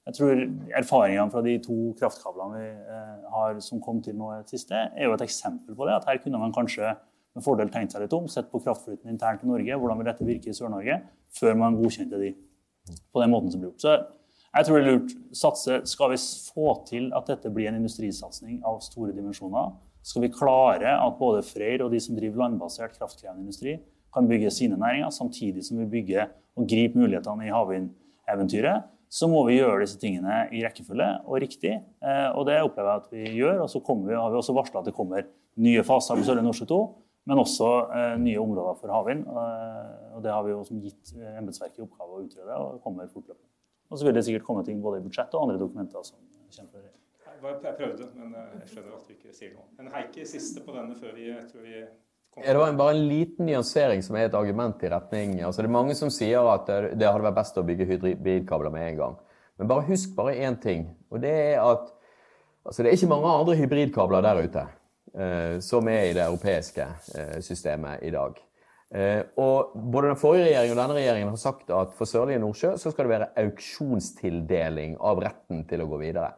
Jeg 0.03 0.17
tror 0.17 0.39
Erfaringene 0.75 1.31
fra 1.31 1.41
de 1.45 1.53
to 1.63 1.75
kraftkablene 1.99 2.59
vi 2.59 2.69
eh, 2.95 3.27
har 3.31 3.59
som 3.63 3.81
kom 3.83 4.01
til 4.03 4.17
nå 4.19 4.33
siste, 4.49 4.75
er 4.75 5.07
jo 5.07 5.13
et 5.15 5.23
eksempel 5.23 5.77
på 5.77 5.87
det. 5.87 5.95
At 5.95 6.09
her 6.09 6.19
kunne 6.23 6.41
man 6.41 6.55
kanskje 6.55 6.91
med 7.33 7.45
fordel 7.45 7.71
tenkt 7.73 7.95
seg 7.95 8.03
litt 8.03 8.15
om, 8.15 8.27
sett 8.29 8.51
på 8.51 8.61
kraftflyten 8.65 9.13
internt 9.13 9.45
i 9.45 9.49
Norge, 9.49 9.77
hvordan 9.79 10.01
vil 10.01 10.09
dette 10.11 10.27
virke 10.27 10.51
i 10.51 10.57
Sør-Norge, 10.57 10.99
før 11.33 11.55
man 11.57 11.79
godkjente 11.79 12.19
de 12.19 12.33
på 13.15 13.23
den 13.23 13.31
måten 13.31 13.53
som 13.53 13.63
ble 13.63 13.71
gjort. 13.71 13.85
Så 13.85 13.95
jeg 14.53 14.67
tror 14.67 14.77
det 14.77 14.83
er 14.83 14.91
lurt 14.91 15.15
satse. 15.39 15.79
Skal 15.89 16.11
vi 16.11 16.19
få 16.53 16.75
til 16.89 17.09
at 17.17 17.31
dette 17.31 17.49
blir 17.53 17.71
en 17.71 17.79
industrisatsing 17.79 18.59
av 18.69 18.83
store 18.85 19.15
dimensjoner, 19.15 19.71
skal 20.03 20.25
vi 20.25 20.33
klare 20.35 20.97
at 20.99 21.15
både 21.17 21.45
Freyr 21.47 21.85
og 21.85 21.93
de 21.93 22.01
som 22.03 22.15
driver 22.17 22.43
landbasert 22.43 22.97
kraftkrevende 22.99 23.45
industri, 23.47 23.77
kan 24.13 24.27
bygge 24.29 24.51
sine 24.53 24.77
næringer, 24.77 25.09
samtidig 25.15 25.63
som 25.65 25.79
vi 25.79 25.87
bygger 25.89 26.27
og 26.59 26.67
griper 26.69 26.99
mulighetene 26.99 27.47
i 27.47 27.53
havvindeventyret, 27.53 28.83
så 29.13 29.29
må 29.29 29.43
vi 29.45 29.59
gjøre 29.59 29.83
disse 29.83 29.99
tingene 30.01 30.47
i 30.55 30.63
rekkefølge 30.65 31.07
og 31.27 31.37
riktig. 31.43 31.75
Eh, 32.01 32.29
og 32.33 32.47
det 32.49 32.57
opplever 32.65 32.89
jeg 32.89 33.01
at 33.03 33.11
vi 33.13 33.33
gjør. 33.37 33.59
Og 33.61 33.69
så 33.69 33.81
vi, 33.83 34.15
har 34.17 34.31
vi 34.33 34.39
også 34.39 34.55
varsla 34.57 34.81
at 34.81 34.89
det 34.89 34.95
kommer 34.97 35.27
nye 35.61 35.83
faser 35.85 36.17
på 36.17 36.25
Sørlige 36.25 36.47
Nordsjø 36.47 36.65
2, 36.71 36.79
men 37.29 37.41
også 37.43 37.69
eh, 37.93 38.15
nye 38.23 38.41
områder 38.41 38.79
for 38.79 38.93
havvind. 38.95 39.27
Eh, 39.29 40.15
og 40.17 40.25
det 40.25 40.33
har 40.33 40.41
vi 40.47 40.55
jo 40.55 40.63
gitt 40.81 41.13
embetsverket 41.35 41.83
i 41.83 41.85
oppgave 41.85 42.17
å 42.17 42.23
utrede, 42.25 42.57
og 42.57 42.81
kommer 42.85 43.11
fortløpende. 43.11 43.51
Og 43.93 44.01
så 44.01 44.07
vil 44.07 44.17
det 44.17 44.25
sikkert 44.25 44.47
komme 44.47 44.65
ting 44.65 44.81
både 44.81 45.03
i 45.03 45.05
budsjett 45.05 45.37
og 45.37 45.45
andre 45.45 45.61
dokumenter 45.61 46.09
som 46.09 46.17
kommer. 46.57 46.89
Jeg 47.43 47.75
prøvde, 47.77 48.07
men 48.17 48.33
jeg 48.33 48.69
skjønner 48.71 48.97
at 48.97 49.07
vi 49.09 49.17
ikke 49.17 49.35
sier 49.35 49.53
noe. 49.53 49.67
Men 49.77 49.91
Heikki, 49.93 50.25
siste 50.25 50.63
på 50.63 50.73
denne 50.73 50.95
før 50.97 51.13
vi, 51.17 51.27
tror 51.51 51.65
vi 51.67 51.83
det 52.35 52.57
var 52.57 52.73
bare 52.73 52.95
en 52.95 53.07
liten 53.07 53.45
nyansering 53.45 54.01
som 54.03 54.15
er 54.17 54.27
et 54.27 54.37
argument 54.37 54.81
i 54.83 54.89
retning 54.89 55.35
altså 55.45 55.61
Det 55.61 55.69
er 55.69 55.75
mange 55.75 55.95
som 55.95 56.09
sier 56.13 56.47
at 56.49 56.65
det 56.67 57.05
hadde 57.05 57.25
vært 57.27 57.37
best 57.37 57.59
å 57.61 57.65
bygge 57.67 57.85
hybridkabler 57.91 58.73
med 58.73 58.87
en 58.87 59.01
gang. 59.01 59.19
Men 59.59 59.69
bare 59.69 59.85
husk 59.87 60.15
bare 60.17 60.33
én 60.41 60.57
ting. 60.61 60.87
Og 61.13 61.21
det 61.21 61.33
er 61.33 61.59
at 61.61 61.91
altså 62.65 62.83
det 62.83 62.89
er 62.89 62.97
ikke 62.97 63.11
mange 63.11 63.35
andre 63.37 63.57
hybridkabler 63.59 64.25
der 64.25 64.41
ute 64.47 64.63
eh, 65.13 65.59
som 65.61 65.87
er 65.91 66.09
i 66.09 66.15
det 66.17 66.25
europeiske 66.25 66.87
eh, 67.15 67.37
systemet 67.45 68.01
i 68.03 68.13
dag. 68.13 68.39
Eh, 68.93 69.21
og 69.41 69.73
både 69.73 70.11
den 70.11 70.19
forrige 70.21 70.47
regjeringen 70.49 70.77
og 70.77 70.83
denne 70.83 70.97
regjeringen 70.99 71.33
har 71.33 71.41
sagt 71.41 71.71
at 71.73 71.93
for 71.97 72.09
Sørlige 72.09 72.41
Nordsjø 72.41 72.75
så 72.77 72.91
skal 72.93 73.07
det 73.07 73.13
være 73.13 73.31
auksjonstildeling 73.43 74.97
av 75.01 75.21
retten 75.23 75.63
til 75.69 75.85
å 75.85 75.89
gå 75.89 76.01
videre. 76.01 76.33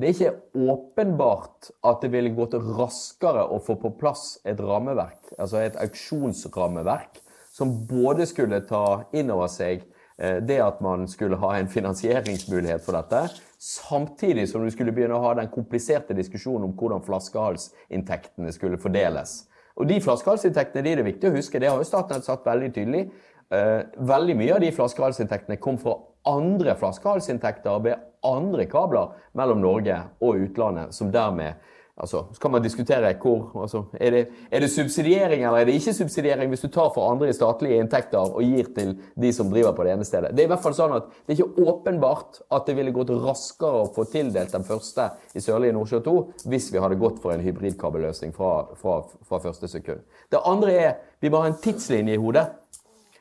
Det 0.00 0.08
er 0.08 0.14
ikke 0.14 0.70
åpenbart 0.72 1.66
at 1.84 2.00
det 2.00 2.08
ville 2.14 2.30
gått 2.32 2.54
raskere 2.56 3.42
å 3.52 3.58
få 3.60 3.74
på 3.82 3.90
plass 4.00 4.38
et 4.48 4.60
rammeverk, 4.64 5.34
altså 5.36 5.60
et 5.60 5.76
auksjonsrammeverk, 5.76 7.18
som 7.52 7.74
både 7.90 8.24
skulle 8.30 8.62
ta 8.64 9.02
inn 9.12 9.28
over 9.34 9.50
seg 9.52 9.82
eh, 10.16 10.38
det 10.40 10.56
at 10.64 10.80
man 10.80 11.04
skulle 11.10 11.36
ha 11.42 11.50
en 11.58 11.68
finansieringsmulighet 11.68 12.80
for 12.86 12.96
dette, 12.96 13.26
samtidig 13.60 14.46
som 14.48 14.64
du 14.64 14.72
skulle 14.72 14.94
begynne 14.96 15.18
å 15.18 15.26
ha 15.26 15.34
den 15.36 15.52
kompliserte 15.52 16.16
diskusjonen 16.16 16.70
om 16.70 16.76
hvordan 16.80 17.04
flaskehalsinntektene 17.04 18.56
skulle 18.56 18.80
fordeles. 18.80 19.42
Og 19.76 19.90
de 19.90 20.00
flaskehalsinntektene 20.00 20.86
de 20.86 20.94
er 20.94 21.02
det 21.02 21.10
viktig 21.10 21.28
å 21.28 21.36
huske, 21.36 21.60
det 21.60 21.68
har 21.68 21.76
jo 21.76 21.88
Statnett 21.88 22.24
satt 22.24 22.48
veldig 22.48 22.72
tydelig. 22.78 23.10
Eh, 23.52 23.82
veldig 24.00 24.38
mye 24.40 24.56
av 24.56 24.64
de 24.64 24.72
flaskehalsinntektene 24.80 25.60
kom 25.60 25.76
fra 25.82 25.98
andre 26.30 26.72
flaskehalsinntekter 26.80 27.84
ved 27.84 28.09
andre 28.26 28.66
kabler 28.70 29.14
mellom 29.38 29.60
Norge 29.62 29.98
og 30.20 30.46
utlandet, 30.46 30.94
som 30.96 31.12
dermed 31.14 31.60
Altså, 32.00 32.24
så 32.32 32.40
kan 32.40 32.50
man 32.54 32.62
diskutere 32.62 33.12
hvor 33.20 33.50
altså, 33.60 33.82
er, 34.00 34.10
det, 34.10 34.20
er, 34.50 34.60
det, 34.60 34.70
subsidiering 34.70 35.42
eller 35.44 35.58
er 35.58 35.66
det 35.68 35.74
ikke 35.76 35.92
subsidiering 35.92 36.48
hvis 36.48 36.62
du 36.64 36.68
tar 36.72 36.88
fra 36.94 37.10
andre 37.12 37.28
i 37.28 37.34
statlige 37.36 37.76
inntekter 37.76 38.22
og 38.24 38.40
gir 38.40 38.70
til 38.76 38.94
de 39.20 39.32
som 39.36 39.50
driver 39.52 39.74
på 39.76 39.84
det 39.84 39.92
ene 39.92 40.06
stedet. 40.08 40.30
Det 40.32 40.44
er 40.44 40.48
i 40.48 40.52
hvert 40.54 40.64
fall 40.64 40.76
sånn 40.78 40.94
at 40.96 41.10
det 41.26 41.34
er 41.34 41.42
ikke 41.42 41.66
åpenbart 41.68 42.40
at 42.56 42.70
det 42.70 42.76
ville 42.78 42.94
gått 42.96 43.12
raskere 43.12 43.82
å 43.82 43.90
få 43.92 44.06
tildelt 44.08 44.54
den 44.56 44.64
første 44.64 45.10
i 45.36 45.44
Sørlige 45.44 45.76
Nordsjø 45.76 46.00
2 46.06 46.16
hvis 46.48 46.70
vi 46.72 46.80
hadde 46.80 47.00
gått 47.02 47.20
for 47.20 47.34
en 47.34 47.44
hybridkabelløsning 47.44 48.32
fra, 48.36 48.54
fra, 48.80 49.02
fra 49.28 49.42
første 49.44 49.68
sekund. 49.68 50.00
Det 50.32 50.40
andre 50.40 50.78
er 50.80 50.96
vi 51.20 51.28
må 51.28 51.44
ha 51.44 51.52
en 51.52 51.60
tidslinje 51.60 52.16
i 52.16 52.22
hodet. 52.22 52.48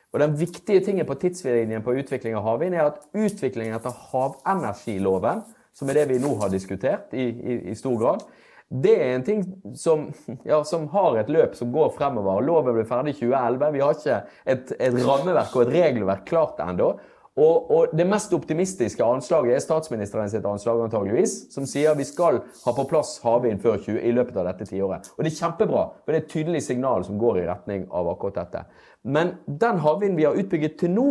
Og 0.10 0.20
Den 0.24 0.34
viktige 0.40 0.82
tingen 0.82 1.06
på 1.06 1.18
tidslinjen 1.22 1.84
på 1.86 1.94
utvikling 2.02 2.38
av 2.38 2.46
havvind 2.48 2.76
er 2.76 2.88
at 2.88 3.04
utviklingen 3.14 3.78
etter 3.78 3.94
havenergiloven, 4.10 5.44
som 5.76 5.90
er 5.90 6.00
det 6.00 6.10
vi 6.10 6.22
nå 6.22 6.34
har 6.42 6.50
diskutert 6.50 7.14
i, 7.14 7.28
i, 7.30 7.58
i 7.72 7.76
stor 7.78 7.98
grad, 8.02 8.26
det 8.70 8.96
er 9.02 9.16
en 9.16 9.24
ting 9.26 9.40
som, 9.78 10.10
ja, 10.46 10.60
som, 10.68 10.86
har 10.94 11.18
et 11.18 11.30
løp 11.34 11.56
som 11.58 11.72
går 11.74 11.90
fremover. 11.96 12.44
Loven 12.46 12.76
ble 12.78 12.84
ferdig 12.86 13.16
i 13.16 13.20
2011. 13.24 13.72
Vi 13.74 13.82
har 13.82 13.96
ikke 13.96 14.18
et, 14.54 14.74
et 14.78 15.00
rammeverk 15.08 15.56
og 15.56 15.64
et 15.64 15.72
regelverk 15.74 16.28
klart 16.30 16.62
ennå. 16.62 16.92
Og, 17.38 17.72
og, 17.72 17.98
Det 17.98 18.08
mest 18.08 18.34
optimistiske 18.34 19.04
anslaget 19.06 19.56
er 19.56 19.64
statsministeren 19.64 20.30
sitt 20.30 20.46
anslag, 20.46 20.82
antageligvis, 20.84 21.36
som 21.54 21.66
sier 21.70 21.96
vi 21.96 22.08
skal 22.08 22.42
ha 22.66 22.74
på 22.76 22.88
plass 22.90 23.20
havvind 23.24 23.62
før 23.64 23.78
20, 23.78 24.00
i 24.02 24.14
løpet 24.16 24.38
av 24.38 24.50
dette 24.50 24.68
tiåret. 24.72 25.12
Og 25.18 25.24
Det 25.24 25.32
er 25.32 25.38
kjempebra, 25.38 25.84
for 26.04 26.12
det 26.12 26.20
er 26.20 26.26
et 26.26 26.32
tydelig 26.34 26.64
signal 26.66 27.06
som 27.08 27.20
går 27.22 27.42
i 27.44 27.48
retning 27.48 27.86
av 27.92 28.10
akkurat 28.12 28.42
dette. 28.42 28.66
Men 29.04 29.38
den 29.46 29.80
havvinden 29.86 30.18
vi 30.18 30.28
har 30.28 30.40
utbygget 30.40 30.80
til 30.80 30.92
nå, 30.96 31.10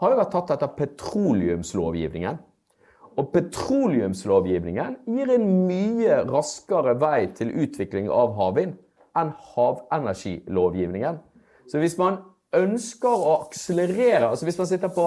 har 0.00 0.14
jo 0.14 0.20
vært 0.22 0.32
tatt 0.32 0.54
etter 0.54 0.70
petroleumslovgivningen. 0.78 2.38
Og 3.20 3.32
petroleumslovgivningen 3.34 4.96
gir 5.12 5.32
en 5.34 5.48
mye 5.68 6.22
raskere 6.30 6.94
vei 7.00 7.26
til 7.36 7.50
utvikling 7.52 8.08
av 8.08 8.32
havvind 8.38 8.78
enn 9.18 9.32
havenergilovgivningen. 9.52 11.18
Så 11.68 11.82
hvis 11.82 11.98
man 12.00 12.22
ønsker 12.56 13.10
å 13.10 13.34
akselerere 13.44 14.30
altså 14.30 14.46
Hvis 14.48 14.58
man 14.58 14.66
sitter 14.66 14.90
på, 14.94 15.04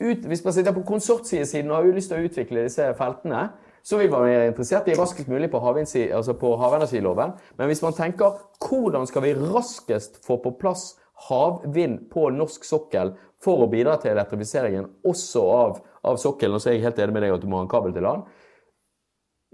ut, 0.00 0.26
hvis 0.28 0.44
man 0.44 0.52
sitter 0.52 0.74
på 0.76 0.84
konsortiesiden 0.86 1.70
og 1.70 1.78
har 1.78 1.96
lyst 1.96 2.12
til 2.12 2.20
å 2.20 2.28
utvikle 2.28 2.66
disse 2.66 2.90
feltene, 2.98 3.48
så 3.86 4.00
vil 4.00 4.10
man 4.10 4.26
være 4.26 4.50
interessert 4.50 4.88
i 4.90 4.96
raskest 4.98 5.28
mulig 5.30 5.48
på, 5.52 5.60
altså 5.62 6.34
på 6.34 6.56
havenergiloven. 6.58 7.36
Men 7.58 7.70
hvis 7.70 7.82
man 7.84 7.94
tenker 7.94 8.40
hvordan 8.66 9.06
skal 9.06 9.22
vi 9.22 9.36
raskest 9.38 10.18
få 10.26 10.40
på 10.42 10.56
plass 10.58 10.96
havvind 11.28 12.10
på 12.12 12.28
norsk 12.34 12.66
sokkel 12.66 13.14
for 13.42 13.62
å 13.62 13.70
bidra 13.70 13.94
til 14.00 14.12
elektrifiseringen 14.12 14.88
også 15.06 15.44
av, 15.52 15.78
av 16.02 16.18
sokkelen, 16.20 16.58
og 16.58 16.62
så 16.64 16.72
er 16.72 16.76
jeg 16.76 16.88
helt 16.88 16.98
enig 17.04 17.16
med 17.16 17.24
deg 17.24 17.36
at 17.36 17.44
du 17.44 17.48
må 17.48 17.60
ha 17.60 17.66
en 17.66 17.72
kabel 17.72 17.94
til 17.94 18.04
land, 18.04 18.26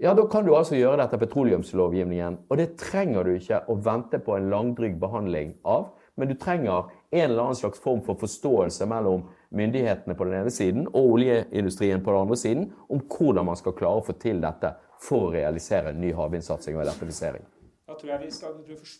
ja, 0.01 0.11
da 0.17 0.25
kan 0.27 0.43
du 0.43 0.55
altså 0.57 0.75
gjøre 0.75 0.97
dette 1.03 1.19
petroleumslovgivningen. 1.21 2.39
Og 2.49 2.57
det 2.59 2.73
trenger 2.81 3.27
du 3.27 3.35
ikke 3.37 3.61
å 3.69 3.77
vente 3.85 4.19
på 4.19 4.33
en 4.35 4.49
langdryg 4.51 4.97
behandling 4.99 5.53
av, 5.69 5.93
men 6.15 6.29
du 6.29 6.35
trenger 6.39 6.91
en 7.11 7.25
eller 7.29 7.43
annen 7.43 7.57
slags 7.57 7.81
form 7.81 8.03
for 8.05 8.19
forståelse 8.21 8.85
mellom 8.89 9.25
myndighetene 9.53 10.15
på 10.17 10.27
den 10.29 10.41
ene 10.41 10.53
siden 10.53 10.87
og 10.91 11.17
oljeindustrien 11.17 12.03
på 12.03 12.13
den 12.13 12.25
andre 12.25 12.37
siden 12.37 12.69
om 12.89 13.01
hvordan 13.01 13.49
man 13.49 13.59
skal 13.59 13.77
klare 13.77 14.01
å 14.01 14.05
få 14.05 14.17
til 14.21 14.41
dette 14.43 14.75
for 15.03 15.27
å 15.27 15.33
realisere 15.33 15.91
en 15.91 16.01
ny 16.01 16.13
havvindsatsing 16.15 16.77
og 16.77 16.85
elektrifisering. 16.85 17.45
Da 17.83 17.97
tror 17.99 18.13
jeg 18.13 18.23
vi 18.23 18.29
skal 18.31 18.53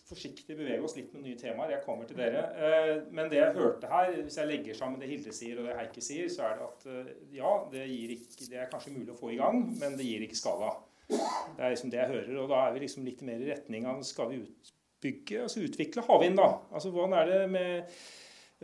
forsiktig 0.06 0.54
bevege 0.58 0.84
oss 0.84 0.92
litt 0.98 1.14
med 1.16 1.24
nye 1.24 1.38
temaer. 1.40 1.72
Jeg 1.72 1.84
kommer 1.86 2.06
til 2.06 2.18
dere. 2.20 2.42
Eh, 2.52 2.90
men 3.16 3.30
det 3.32 3.40
jeg 3.40 3.56
hørte 3.56 3.88
her, 3.88 4.12
hvis 4.20 4.36
jeg 4.38 4.50
legger 4.50 4.76
sammen 4.76 5.00
det 5.00 5.08
Hilde 5.08 5.32
sier 5.32 5.58
og 5.58 5.70
det 5.70 5.78
Heikki 5.78 6.04
sier, 6.04 6.28
så 6.30 6.44
er 6.50 6.58
det 6.58 6.66
at 6.68 6.84
eh, 6.92 7.14
ja, 7.38 7.54
det, 7.72 7.86
ikke, 7.88 8.44
det, 8.44 8.58
er 8.60 8.68
kanskje 8.70 8.92
mulig 8.94 9.14
å 9.14 9.18
få 9.18 9.32
i 9.32 9.38
gang, 9.40 9.64
men 9.80 9.96
det 9.96 10.06
gir 10.06 10.26
ikke 10.26 10.38
skala. 10.38 10.74
Det 11.08 11.64
er 11.64 11.72
liksom 11.72 11.94
det 11.94 12.02
jeg 12.02 12.12
hører. 12.12 12.36
Og 12.44 12.52
da 12.52 12.60
er 12.66 12.76
vi 12.76 12.84
liksom 12.84 13.08
litt 13.08 13.24
mer 13.24 13.40
i 13.40 13.48
retning 13.48 13.88
av 13.88 14.04
skal 14.06 14.30
vi 14.30 14.44
utbygge, 15.04 15.42
altså 15.44 15.64
utvikle 15.64 16.04
havvind, 16.08 16.38
da. 16.40 16.50
Altså 16.72 16.90
hvordan 16.94 17.16
er 17.20 17.30
det 17.30 17.40
med 17.52 17.70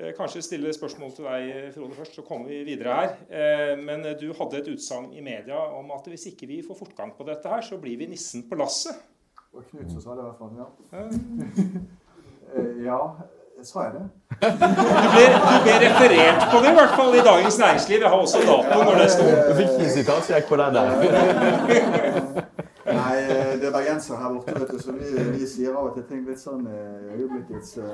eh, 0.01 0.15
Kanskje 0.17 0.43
stille 0.43 0.73
spørsmål 0.73 1.13
til 1.13 1.29
deg, 1.29 1.71
Frode, 1.75 1.95
først, 1.99 2.17
så 2.17 2.25
kommer 2.25 2.49
vi 2.49 2.63
videre 2.65 2.97
her. 2.97 3.77
Men 3.77 4.07
du 4.17 4.31
hadde 4.39 4.63
et 4.63 4.71
utsagn 4.73 5.11
i 5.13 5.21
media 5.21 5.59
om 5.77 5.91
at 5.93 6.07
hvis 6.09 6.31
ikke 6.33 6.49
vi 6.49 6.63
får 6.65 6.79
fortgang 6.79 7.13
på 7.19 7.27
dette 7.29 7.53
her, 7.53 7.61
så 7.61 7.77
blir 7.83 8.01
vi 8.01 8.09
nissen 8.09 8.49
på 8.49 8.57
lasset. 8.57 8.97
Og 9.53 9.67
Knut 9.69 9.93
som 9.93 10.01
sa 10.01 10.17
det 10.17 10.25
i 10.25 10.29
hvert 10.31 10.41
fall. 10.41 10.53
Ja. 10.57 10.69
Eh, 12.51 12.81
ja, 12.83 12.97
sa 13.63 13.85
jeg 13.85 13.93
det? 13.95 14.01
Du 14.41 14.47
ble, 14.59 15.27
du 15.31 15.59
ble, 15.63 15.75
referert 15.85 16.47
på 16.51 16.63
det 16.65 16.73
i 16.73 16.75
hvert 16.81 16.97
fall 16.99 17.15
i 17.15 17.23
Dagens 17.23 17.59
Næringsliv. 17.63 18.01
Jeg 18.01 18.11
har 18.11 18.17
også 18.17 18.41
dato 18.43 18.79
når 18.89 18.99
det 18.99 19.11
sto. 19.15 19.27
Du 19.29 19.53
fikk 19.61 19.77
ikke 19.77 19.91
sitatsjekk 19.95 20.49
på 20.49 20.59
den 20.59 20.79
der. 20.81 22.45
Eh, 23.61 23.67
det 23.67 23.69
er 23.69 23.79
bergensere 23.79 24.19
her 24.19 24.33
borte, 24.33 24.61
vet 24.61 24.71
du, 24.73 24.79
så 24.79 24.93
vi, 24.93 25.39
vi, 25.39 25.47
sier 25.47 25.77
av 25.77 25.91
og 25.91 25.97
til 25.97 26.05
ting 26.09 26.25
litt 26.25 26.41
sånn 26.41 26.65
uh, 26.65 27.13
øyeblikkets 27.13 27.75
uh, 27.79 27.91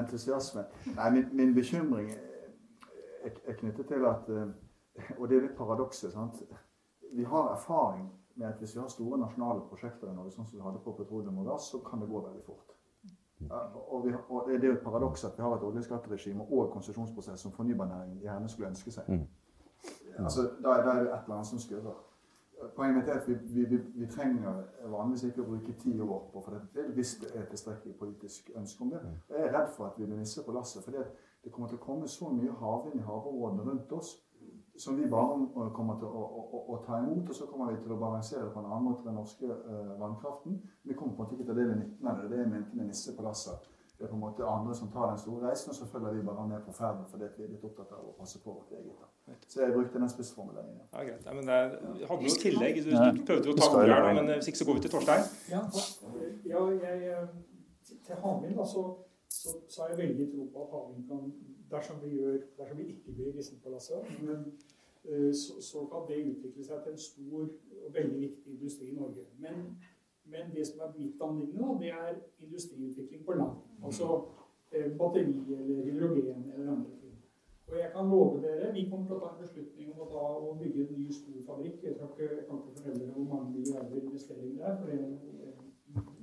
entusiasme. 0.00 0.64
Nei, 0.96 1.08
min, 1.16 1.26
min 1.36 1.54
bekymring 1.56 2.10
er, 2.14 3.32
er, 3.44 3.56
knyttet 3.58 3.90
til 3.92 4.06
at 4.08 4.28
uh, 4.32 4.46
Og 5.18 5.28
det 5.28 5.36
er 5.36 5.48
litt 5.48 5.56
paradokset. 5.58 6.12
sant? 6.12 6.40
Vi 7.12 7.24
har 7.28 7.52
erfaring 7.52 8.06
med 8.36 8.48
at 8.48 8.62
hvis 8.62 8.76
vi 8.76 8.80
har 8.80 8.88
store 8.88 9.18
nasjonale 9.18 9.66
prosjekter 9.68 10.08
i 10.08 10.14
Norge, 10.14 10.32
sånn 10.32 10.46
som 10.46 10.58
vi 10.58 10.64
hadde 10.64 10.80
på 10.84 10.94
petroleum 10.96 11.42
og 11.42 11.50
gass, 11.50 11.68
så 11.74 11.82
kan 11.84 12.00
det 12.00 12.08
gå 12.08 12.22
veldig 12.22 12.44
fort. 12.46 12.70
Og, 13.50 14.06
vi, 14.06 14.14
og, 14.28 14.48
Det 14.48 14.64
er 14.64 14.68
jo 14.70 14.78
et 14.78 14.84
paradoks 14.84 15.24
at 15.28 15.36
vi 15.36 15.42
har 15.42 15.56
et 15.56 15.66
oljeskatteregime 15.66 16.46
og 16.46 16.70
konsesjonsprosess 16.72 17.42
som 17.44 17.52
fornybarnæringen 17.52 18.22
gjerne 18.22 18.48
skulle 18.48 18.70
ønske 18.70 18.94
seg. 18.94 19.10
Mm. 19.10 19.26
Altså, 20.18 20.46
da, 20.62 20.78
da, 20.86 20.90
er 20.94 21.02
det 21.02 21.12
et 21.12 21.26
eller 21.26 21.34
annet 21.34 21.50
som 21.50 21.58
skurrer. 21.58 22.03
Poenget 22.76 22.96
mitt 22.96 23.08
er 23.08 23.20
at 23.20 23.28
vi, 23.28 23.34
vi, 23.54 23.64
vi, 23.70 23.78
vi, 23.94 24.06
trenger 24.10 24.60
vanligvis 24.90 25.24
ikke 25.28 25.42
å 25.44 25.48
bruke 25.48 25.76
ti 25.80 25.94
år 26.00 26.22
på 26.32 26.42
for 26.44 26.58
det, 26.74 26.84
hvis 26.96 27.16
det 27.22 27.30
er 27.36 27.48
tilstrekkelig 27.50 27.96
politisk 28.00 28.50
ønske 28.56 28.84
om 28.84 28.92
det. 28.94 29.00
Jeg 29.30 29.48
er 29.48 29.56
redd 29.58 29.72
for 29.76 29.88
at 29.88 29.98
vi 29.98 30.08
blir 30.08 30.20
nisser 30.20 30.46
på 30.46 30.54
lasset. 30.56 30.84
For 30.84 30.94
det 30.94 31.52
kommer 31.52 31.68
til 31.72 31.80
å 31.80 31.84
komme 31.84 32.08
så 32.08 32.30
mye 32.32 32.54
havvind 32.60 33.00
i 33.00 33.08
havområdene 33.08 33.68
rundt 33.70 33.98
oss 33.98 34.14
som 34.76 34.96
vi 34.96 35.06
bare 35.10 35.70
kommer 35.74 35.98
til 35.98 36.08
å, 36.08 36.22
å, 36.40 36.62
å, 36.74 36.78
ta 36.86 36.98
imot. 36.98 37.28
Og 37.28 37.36
så 37.36 37.46
kommer 37.50 37.72
vi 37.72 37.82
til 37.82 37.94
å 37.94 38.00
balansere 38.00 38.50
på 38.50 38.62
en 38.62 38.70
annen 38.70 38.88
måte 38.88 39.06
den 39.06 39.18
norske 39.18 39.46
uh, 39.46 39.94
vannkraften. 40.00 40.58
Vi 40.82 40.96
kommer 40.98 41.14
på 41.14 41.22
en 41.22 41.28
måte 41.28 41.38
ikke 41.38 41.46
til 41.46 41.54
å 41.54 41.60
dele 41.60 41.78
nytten 41.78 42.10
av 42.10 42.18
det. 42.18 42.30
Det 42.32 42.38
er 42.38 42.44
jeg 42.44 42.52
mente 42.56 42.78
med 42.80 42.90
nisse 42.90 43.14
på 43.16 43.26
lasset. 43.26 43.70
Det 43.98 44.04
er 44.04 44.10
på 44.10 44.16
en 44.16 44.24
måte 44.24 44.46
andre 44.50 44.74
som 44.74 44.88
tar 44.90 45.12
den 45.12 45.18
store 45.22 45.48
reisen, 45.48 45.70
og 45.70 45.76
så 45.76 45.86
følger 45.86 46.16
vi 46.16 46.22
bare 46.26 46.48
med 46.48 46.64
på 46.66 46.72
ferden 46.74 47.04
fordi 47.10 47.28
vi 47.36 47.44
er 47.44 47.52
litt 47.52 47.64
opptatt 47.68 47.92
av 47.94 48.08
å 48.10 48.14
passe 48.18 48.40
på 48.42 48.56
vårt 48.56 48.72
eget. 48.74 48.96
Da. 49.00 49.36
Så 49.46 49.62
jeg 49.62 49.72
brukte 49.76 50.02
den 50.02 50.10
spissformuleringen. 50.10 50.82
Ja, 50.92 51.04
greit. 51.06 51.22
Nei, 51.28 51.34
men 51.38 51.46
det 51.46 52.08
hadde 52.10 52.26
noe 52.26 52.42
tillegg. 52.42 52.80
Du, 52.82 52.90
du 52.90 53.22
prøvde 53.28 53.50
jo 53.50 53.54
å 53.54 53.60
ta 53.60 53.70
ordet 53.70 53.94
her, 53.94 54.10
men 54.18 54.32
hvis 54.34 54.50
ikke 54.50 54.62
så 54.62 54.68
går 54.68 54.80
vi 54.80 54.84
til 54.86 54.94
Torstein. 54.96 55.30
Ja, 55.52 55.62
ja 56.50 56.64
jeg, 56.82 57.14
eh, 57.14 57.96
til 58.08 58.22
havvind 58.24 58.62
så, 58.74 58.84
så, 59.30 59.56
så 59.68 59.84
har 59.84 59.94
jeg 59.94 60.02
veldig 60.02 60.30
tro 60.34 60.48
på 60.56 60.66
at 60.66 60.74
havvind 60.74 61.06
kan 61.12 61.32
dersom 61.70 61.96
vi, 62.02 62.10
gjør, 62.18 62.38
dersom 62.58 62.78
vi 62.78 62.90
ikke 62.92 63.14
blir 63.16 63.32
Gisselpalasset. 63.38 64.10
Men 64.26 64.44
uh, 65.10 65.32
så, 65.34 65.62
så, 65.62 65.86
kan 65.92 66.06
det 66.08 66.20
utvikle 66.34 66.66
seg 66.66 66.82
til 66.84 66.92
en 66.92 67.02
stor 67.08 67.42
og 67.44 67.94
veldig 67.94 68.20
viktig 68.26 68.56
industri 68.58 68.90
i 68.90 68.98
Norge. 68.98 69.26
Men, 69.38 69.66
men 70.32 70.52
det 70.54 70.66
som 70.66 70.80
er 70.84 70.92
mitt 70.98 71.22
anliggende, 71.26 71.78
det 71.82 71.90
er 71.92 72.10
industriutvikling 72.44 73.24
på 73.26 73.32
land. 73.40 73.56
Altså 73.84 74.04
uh, 74.74 74.90
batteri 74.98 75.36
eller 75.58 75.82
hydrogen 75.88 76.52
eller 76.54 76.72
andre 76.72 76.92
ting. 77.00 77.16
Og 77.68 77.74
jeg 77.78 77.90
kan 77.94 78.10
love 78.12 78.42
dere, 78.42 78.72
Vi 78.74 78.88
kommer 78.90 79.06
til 79.06 79.16
å 79.16 79.22
ta 79.22 79.30
en 79.32 79.42
beslutning 79.44 79.92
om 79.92 80.04
å, 80.04 80.10
ta, 80.14 80.24
å 80.46 80.54
bygge 80.60 80.84
en 80.84 80.92
ny 80.98 81.12
stor 81.12 81.40
fabrikk. 81.46 81.82
Jeg, 81.82 81.96
ikke, 81.96 82.28
jeg 82.36 82.46
kan 82.48 82.60
ikke 82.60 82.76
fortelle 82.76 83.00
dere 83.00 83.16
hvor 83.16 83.30
mange 83.32 83.50
milliarder 83.56 84.02
investeringer 84.02 84.54
det 84.56 84.64
er, 84.68 84.76
for 84.80 84.86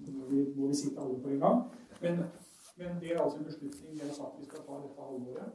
det 0.05 0.13
må 0.13 0.29
vi, 0.29 0.45
må 0.55 0.67
vi 0.67 0.79
sitte 0.83 1.01
alle 1.01 1.19
på 1.23 1.33
en 1.33 1.43
gang. 1.45 1.61
Men 2.01 2.23
men 2.81 3.01
det 3.01 3.11
er 3.11 3.21
altså 3.21 3.37
en 3.37 3.45
beslutning 3.45 3.93
vi 3.93 3.99
har 3.99 4.13
sagt 4.13 4.39
vi 4.39 4.45
skal 4.45 4.59
ta 4.67 4.73
dette 4.83 5.01
halvåret. 5.07 5.49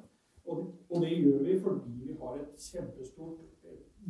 Og, 0.45 0.57
og 0.91 1.03
det 1.03 1.11
gjør 1.11 1.39
vi 1.49 1.61
fordi 1.61 1.93
vi 2.07 2.13
har 2.21 2.35
et 2.43 2.53
kjempestort, 2.71 3.41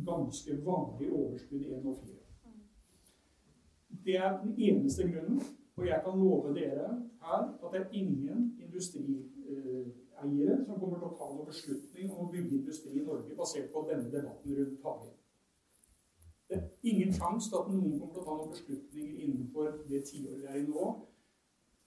ganske 0.09 0.51
vanlig 0.65 1.07
overskudd 1.19 1.63
i 1.65 1.79
NO4. 1.81 2.26
Det 4.07 4.15
er 4.15 4.41
den 4.43 4.55
eneste 4.57 5.03
grunnen. 5.11 5.41
Og 5.77 5.87
jeg 5.87 6.01
kan 6.05 6.19
love 6.19 6.55
dere 6.55 6.87
her 7.21 7.41
at 7.63 7.73
det 7.73 7.81
er 7.81 7.89
ingen 7.91 8.39
industrieiere 8.65 10.55
som 10.65 10.79
kommer 10.79 10.97
til 10.97 11.09
å 11.09 11.17
ta 11.19 11.25
noen 11.33 11.49
beslutning 11.51 12.05
om 12.13 12.23
å 12.23 12.31
bygge 12.31 12.55
industri 12.57 12.91
i 12.97 13.03
Norge 13.05 13.35
basert 13.37 13.67
på 13.73 13.83
denne 13.89 14.07
debatten 14.13 14.55
rundt 14.59 14.79
havvind. 14.85 15.17
Det 16.47 16.55
er 16.57 16.63
ingen 16.91 17.11
sjanse 17.19 17.51
til 17.51 17.59
at 17.59 17.69
noen 17.73 17.99
kommer 17.99 18.13
til 18.15 18.23
å 18.23 18.27
ta 18.29 18.39
noen 18.39 18.55
beslutninger 18.55 19.13
innenfor 19.27 19.67
det 19.91 20.01
tiåret 20.09 20.39
vi 20.39 20.49
er 20.53 20.57
i 20.63 20.65
nå, 20.71 20.87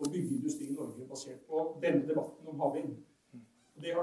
å 0.00 0.12
bygge 0.12 0.36
industri 0.36 0.68
i 0.68 0.76
Norge 0.76 1.08
basert 1.10 1.40
på 1.48 1.56
denne 1.82 2.04
debatten 2.12 2.52
om 2.52 2.62
havvind. 2.66 2.94
Det, 3.80 3.96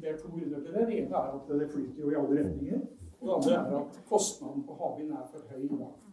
det, 0.00 0.08
er 0.08 0.16
to 0.16 0.32
grunner 0.32 0.64
til 0.64 0.72
det. 0.72 0.88
Det 0.88 1.00
ene 1.04 1.22
er 1.22 1.36
at 1.36 1.56
det 1.60 1.72
flyter 1.76 2.00
jo 2.00 2.10
i 2.10 2.20
alle 2.24 2.40
retninger. 2.40 2.80
Og 3.20 3.24
det 3.28 3.36
andre 3.36 3.56
er 3.60 3.80
at 3.84 4.04
kostnaden 4.08 4.64
på 4.64 4.80
havvind 4.82 5.12
er 5.12 5.30
for 5.30 5.40
høy 5.52 5.64
i 5.68 5.74
dag. 5.76 6.07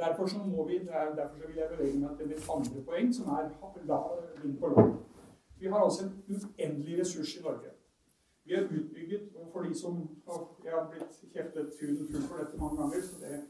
Derfor, 0.00 0.26
så 0.26 0.38
må 0.38 0.68
vi, 0.68 0.78
derfor 1.18 1.36
så 1.40 1.46
vil 1.46 1.56
jeg 1.56 1.68
bevege 1.72 1.98
meg 2.00 2.16
til 2.16 2.28
mitt 2.30 2.46
andre 2.54 2.82
poeng, 2.88 3.14
som 3.14 3.26
er 3.36 3.50
vind 4.42 4.56
på 4.60 4.66
land. 4.72 4.94
Vi 5.60 5.66
har 5.66 5.80
altså 5.84 6.04
en 6.06 6.14
uendelig 6.28 7.00
ressurs 7.00 7.36
i 7.36 7.42
Norge. 7.42 7.70
Vi 8.44 8.54
har 8.54 8.62
utbygget, 8.62 9.22
og 9.36 9.48
for 9.52 9.60
de 9.62 9.74
som 9.74 10.08
Jeg 10.64 10.72
har 10.76 10.88
blitt 10.90 11.14
kjeftet 11.32 11.74
huden 11.80 12.06
full 12.12 12.22
for 12.28 12.36
dette 12.42 12.56
mange 12.58 12.76
ganger. 12.80 13.02
så 13.02 13.16
det 13.20 13.40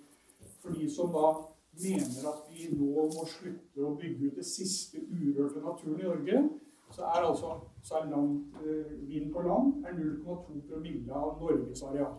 For 0.62 0.70
de 0.70 0.94
som 0.94 1.06
da 1.18 1.26
mener 1.72 2.28
at 2.32 2.40
vi 2.50 2.66
nå 2.78 3.04
må 3.14 3.24
slutte 3.26 3.86
å 3.86 3.94
bygge 4.00 4.26
ut 4.26 4.36
det 4.40 4.46
siste 4.46 4.98
urørte 4.98 5.60
naturen 5.60 6.00
i 6.00 6.08
Norge, 6.08 6.42
så 6.90 7.02
er 7.02 7.28
altså 7.30 7.60
så 7.82 7.94
er 7.94 8.10
land, 8.10 8.44
eh, 8.66 9.08
vind 9.08 9.32
på 9.32 9.40
land 9.40 9.84
er 9.86 9.92
0,2 9.92 10.60
promille 10.68 11.12
av 11.14 11.38
Norges 11.40 11.82
areal. 11.82 12.14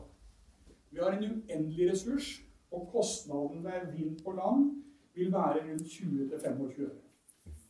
Vi 0.91 0.97
har 0.97 1.11
en 1.11 1.23
uendelig 1.23 1.91
ressurs, 1.91 2.45
og 2.71 2.89
kostnaden 2.91 3.63
ved 3.63 3.91
vind 3.95 4.19
på 4.23 4.31
land 4.31 4.83
vil 5.13 5.31
være 5.31 5.63
rundt 5.67 5.81
20-25 5.81 6.81
øre. 6.81 6.99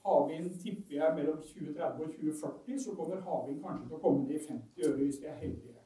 Havvind 0.06 0.60
tipper 0.60 0.96
jeg 0.96 1.14
mellom 1.16 1.38
2030 1.38 2.04
og 2.04 2.12
2040, 2.12 2.80
så 2.80 2.96
kommer 2.96 3.22
havvind 3.22 3.62
kanskje 3.64 3.88
til 3.88 3.98
å 3.98 4.02
komme 4.06 4.26
ned 4.26 4.36
i 4.38 4.46
50 4.48 4.88
øre 4.88 5.04
hvis 5.04 5.22
vi 5.22 5.30
er 5.30 5.40
heldige. 5.44 5.78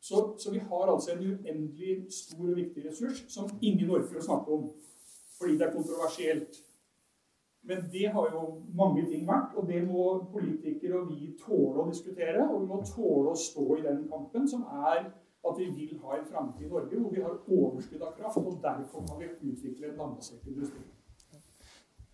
Så, 0.00 0.38
så, 0.38 0.52
vi 0.52 0.58
har 0.58 0.92
altså 0.92 1.12
en 1.12 1.24
uendelig 1.30 2.12
stor 2.14 2.44
og 2.50 2.56
viktig 2.56 2.84
ressurs 2.86 3.24
som 3.32 3.50
ingen 3.60 3.90
orker 3.90 4.20
å 4.20 4.26
snakke 4.28 4.58
om 4.58 4.68
fordi 5.36 5.56
det 5.58 5.66
er 5.66 5.74
kontroversielt. 5.74 6.60
Men 7.66 7.88
det 7.92 8.06
har 8.14 8.28
jo 8.32 8.42
mange 8.78 9.02
ting 9.10 9.26
vært, 9.26 9.56
og 9.58 9.66
det 9.68 9.82
må 9.84 10.04
politikere 10.32 11.00
og 11.00 11.10
vi 11.10 11.32
tåle 11.40 11.82
å 11.82 11.88
diskutere. 11.90 12.44
Og 12.46 12.62
vi 12.62 12.68
må 12.70 12.78
tåle 12.86 13.32
å 13.32 13.40
stå 13.40 13.66
i 13.74 13.82
den 13.84 14.04
kampen, 14.08 14.46
som 14.48 14.62
er 14.86 15.08
at 15.50 15.58
vi 15.60 15.70
vil 15.76 15.96
ha 16.02 16.18
en 16.18 16.28
framtid 16.28 16.66
i 16.66 16.70
Norge 16.70 17.00
hvor 17.00 17.14
vi 17.14 17.22
har 17.24 17.38
overskudd 17.58 18.02
av 18.02 18.14
kraft, 18.18 18.38
og 18.38 18.60
derfor 18.62 19.06
kan 19.08 19.20
vi 19.20 19.32
utvikle 19.52 19.90
en 19.90 19.98
landbasert. 20.00 20.46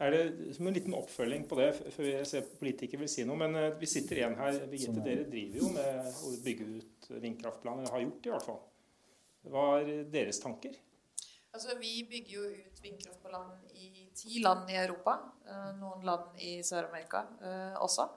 Er 0.03 0.11
det 0.11 0.55
som 0.57 0.66
en 0.66 0.74
liten 0.74 0.95
oppfølging 0.99 1.45
på 1.49 1.57
det, 1.61 1.68
før 1.95 2.09
jeg 2.09 2.26
ser 2.26 2.47
politikere 2.59 3.05
vil 3.05 3.11
si 3.12 3.26
noe, 3.28 3.39
men 3.39 3.55
eh, 3.59 3.74
vi 3.78 3.87
sitter 3.91 4.18
igjen 4.18 4.39
her. 4.41 4.57
Birgitte, 4.70 5.05
dere 5.05 5.26
driver 5.30 5.61
jo 5.61 5.68
med 5.76 6.09
å 6.11 6.33
bygge 6.43 6.70
ut 6.72 7.11
vindkraftplaner, 7.22 7.91
har 7.93 8.03
gjort 8.03 8.18
det 8.24 8.30
i 8.30 8.35
hvert 8.35 8.49
fall. 8.49 8.59
Hva 9.53 9.66
er 9.83 9.93
deres 10.11 10.43
tanker? 10.43 10.74
Altså, 11.53 11.76
vi 11.78 12.01
bygger 12.09 12.35
jo 12.35 12.49
ut 12.51 12.83
vindkraft 12.83 13.22
på 13.22 13.30
land 13.30 13.76
i 13.76 14.09
ti 14.16 14.41
land 14.43 14.70
i 14.72 14.80
Europa. 14.80 15.18
Eh, 15.47 15.70
noen 15.78 16.03
land 16.09 16.41
i 16.43 16.57
Sør-Amerika 16.66 17.26
eh, 17.39 17.76
også. 17.85 18.09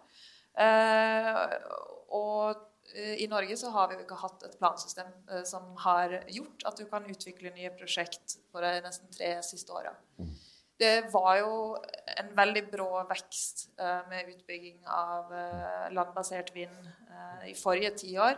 Og 2.15 2.65
i 2.93 3.27
Norge 3.27 3.57
så 3.57 3.71
har 3.73 3.89
vi 3.89 3.97
jo 3.97 4.03
ikke 4.05 4.17
hatt 4.21 4.43
et 4.47 4.57
plansystem 4.59 5.09
som 5.47 5.71
har 5.83 6.13
gjort 6.31 6.65
at 6.69 6.77
du 6.79 6.85
kan 6.87 7.07
utvikle 7.09 7.51
nye 7.55 7.71
prosjekt 7.75 8.37
for 8.53 8.63
de 8.63 8.83
nesten 8.85 9.09
tre 9.11 9.31
siste 9.43 9.73
åra. 9.73 9.91
Mm. 10.19 10.29
Det 10.79 10.93
var 11.11 11.37
jo 11.39 11.51
en 12.19 12.29
veldig 12.35 12.63
brå 12.71 12.89
vekst 13.09 13.65
uh, 13.79 14.03
med 14.11 14.29
utbygging 14.33 14.81
av 14.91 15.31
landbasert 15.95 16.51
vind 16.55 16.89
i 17.47 17.55
forrige 17.57 17.93
tiår. 18.03 18.37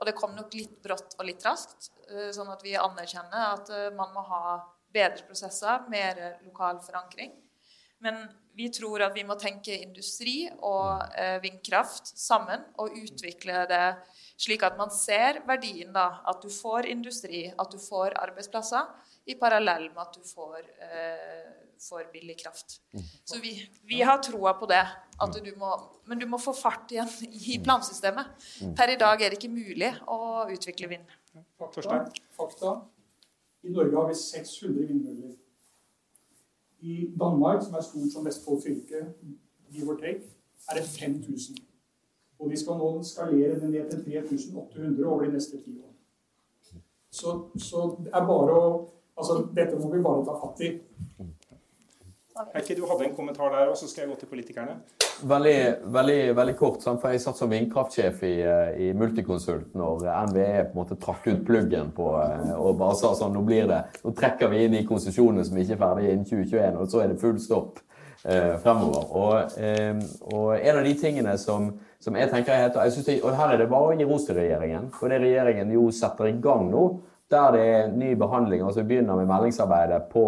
Og 0.00 0.08
det 0.08 0.16
kom 0.18 0.34
nok 0.34 0.52
litt 0.56 0.78
brått 0.82 1.14
og 1.18 1.28
litt 1.28 1.44
raskt, 1.46 1.92
sånn 2.34 2.50
at 2.50 2.64
vi 2.66 2.74
anerkjenner 2.76 3.52
at 3.52 3.70
man 3.94 4.10
må 4.16 4.24
ha 4.26 4.44
bedre 4.94 5.26
prosesser, 5.28 5.84
mer 5.92 6.18
lokal 6.44 6.80
forankring. 6.84 7.32
Men 8.04 8.20
vi 8.54 8.68
tror 8.70 9.02
at 9.06 9.16
vi 9.16 9.24
må 9.26 9.34
tenke 9.40 9.74
industri 9.82 10.44
og 10.62 11.02
vindkraft 11.42 12.12
sammen 12.14 12.62
og 12.78 12.94
utvikle 13.00 13.64
det 13.70 13.86
slik 14.38 14.62
at 14.66 14.76
man 14.78 14.92
ser 14.94 15.40
verdien 15.48 15.90
da, 15.94 16.20
at 16.30 16.42
du 16.42 16.50
får 16.52 16.86
industri, 16.92 17.48
at 17.50 17.72
du 17.72 17.80
får 17.82 18.14
arbeidsplasser, 18.20 18.92
i 19.26 19.34
parallell 19.40 19.88
med 19.88 20.02
at 20.04 20.14
du 20.14 20.22
får 20.28 20.68
for 21.84 22.06
billig 22.12 22.36
kraft. 22.42 22.80
Mm. 22.92 23.02
Så 23.24 23.40
vi, 23.42 23.52
vi 23.82 24.02
har 24.02 24.22
troa 24.22 24.54
på 24.58 24.66
det. 24.66 24.82
Du 25.44 25.52
må, 25.58 25.70
men 26.08 26.18
du 26.18 26.26
må 26.26 26.38
få 26.38 26.54
fart 26.56 26.92
igjen 26.92 27.10
i 27.28 27.58
mm. 27.58 27.64
plansystemet. 27.64 28.32
Mm. 28.62 28.74
Per 28.78 28.94
i 28.94 28.98
dag 29.00 29.22
er 29.22 29.32
det 29.32 29.40
ikke 29.40 29.52
mulig 29.52 29.90
å 30.10 30.18
utvikle 30.52 30.90
vind. 30.94 31.14
Fakta. 31.60 32.00
Fakta. 32.36 32.74
I 33.64 33.72
Norge 33.72 33.96
har 33.96 34.10
vi 34.10 34.18
600 34.20 34.88
vindmøller. 34.90 35.34
I 36.84 37.10
Danmark, 37.20 37.62
som 37.64 37.74
er 37.74 37.84
stort 37.84 38.12
som 38.12 38.26
Vestfold 38.26 38.60
fylke, 38.62 39.00
give 39.72 39.88
or 39.88 39.96
take, 39.96 40.28
er 40.68 40.76
det 40.76 40.84
5000. 40.84 41.56
Og 42.38 42.50
vi 42.50 42.58
skal 42.60 42.76
nå 42.80 42.88
skalere 43.02 43.60
det 43.60 43.70
ned 43.70 43.90
til 43.90 44.04
3800 44.04 45.06
over 45.06 45.24
de 45.24 45.32
neste 45.32 45.60
ti 45.64 45.78
årene. 45.78 46.80
Så, 47.10 47.38
så 47.56 47.86
det 48.04 48.12
er 48.12 48.26
bare 48.26 48.58
å 48.58 48.66
Altså, 49.14 49.34
dette 49.54 49.76
må 49.78 49.92
vi 49.92 50.00
bare 50.02 50.24
ta 50.26 50.32
fatt 50.40 50.60
i. 50.66 50.68
Heikki, 52.34 52.74
du 52.74 52.82
hadde 52.90 53.04
en 53.06 53.12
kommentar 53.14 53.52
der, 53.54 53.68
og 53.70 53.76
så 53.78 53.86
skal 53.86 54.02
jeg 54.02 54.08
gå 54.10 54.16
til 54.18 54.28
politikerne. 54.32 54.72
Veldig, 55.22 55.58
veldig, 55.94 56.36
veldig 56.36 56.54
kort. 56.58 56.82
for 56.82 57.08
Jeg 57.08 57.20
satt 57.22 57.38
som 57.38 57.50
vindkraftsjef 57.50 58.22
i, 58.26 58.32
eh, 58.42 58.88
i, 58.88 58.92
Multiconsult 58.92 59.74
når 59.74 60.02
NVE 60.32 60.64
på 60.64 60.72
en 60.72 60.80
måte 60.80 60.98
trakk 60.98 61.28
ut 61.28 61.44
pluggen 61.46 61.92
på, 61.94 62.08
eh, 62.22 62.50
og 62.58 62.78
bare 62.78 62.96
sa 62.98 63.14
sånn 63.14 63.32
Nå 63.38 63.44
blir 63.46 63.68
det, 63.70 63.84
nå 64.02 64.10
trekker 64.18 64.50
vi 64.50 64.64
inn 64.64 64.74
de 64.74 64.82
konsesjonene 64.82 65.44
som 65.44 65.56
ikke 65.56 65.76
er 65.76 65.82
ferdige 65.84 66.10
innen 66.10 66.26
2021, 66.26 66.80
og 66.80 66.90
så 66.90 67.04
er 67.04 67.08
det 67.12 67.20
full 67.20 67.38
stopp 67.38 67.78
eh, 68.24 68.58
fremover. 68.58 69.06
Og, 69.14 69.58
eh, 69.58 69.94
og, 70.32 70.58
en 70.58 70.76
av 70.76 70.84
de 70.84 70.94
tingene 70.94 71.38
som, 71.38 71.70
som 72.00 72.18
jeg 72.18 72.34
tenker 72.34 72.52
er 72.52 72.66
helt, 72.66 73.06
det, 73.06 73.20
Og 73.22 73.36
her 73.36 73.54
er 73.54 73.62
det 73.62 73.70
bare 73.70 73.94
å 73.94 73.96
gi 73.96 74.10
ros 74.10 74.26
til 74.26 74.42
regjeringen, 74.42 74.90
for 74.90 75.06
det 75.08 75.22
regjeringen 75.22 75.70
jo 75.70 75.86
setter 75.94 76.32
i 76.32 76.38
gang 76.42 76.66
nå 76.66 76.88
der 77.30 77.52
det 77.52 77.64
er 77.64 77.92
ny 77.92 78.14
behandling. 78.18 78.62
og 78.64 78.76
Vi 78.76 78.82
begynner 78.82 79.16
med 79.16 79.26
meldingsarbeidet 79.26 80.02
på, 80.12 80.24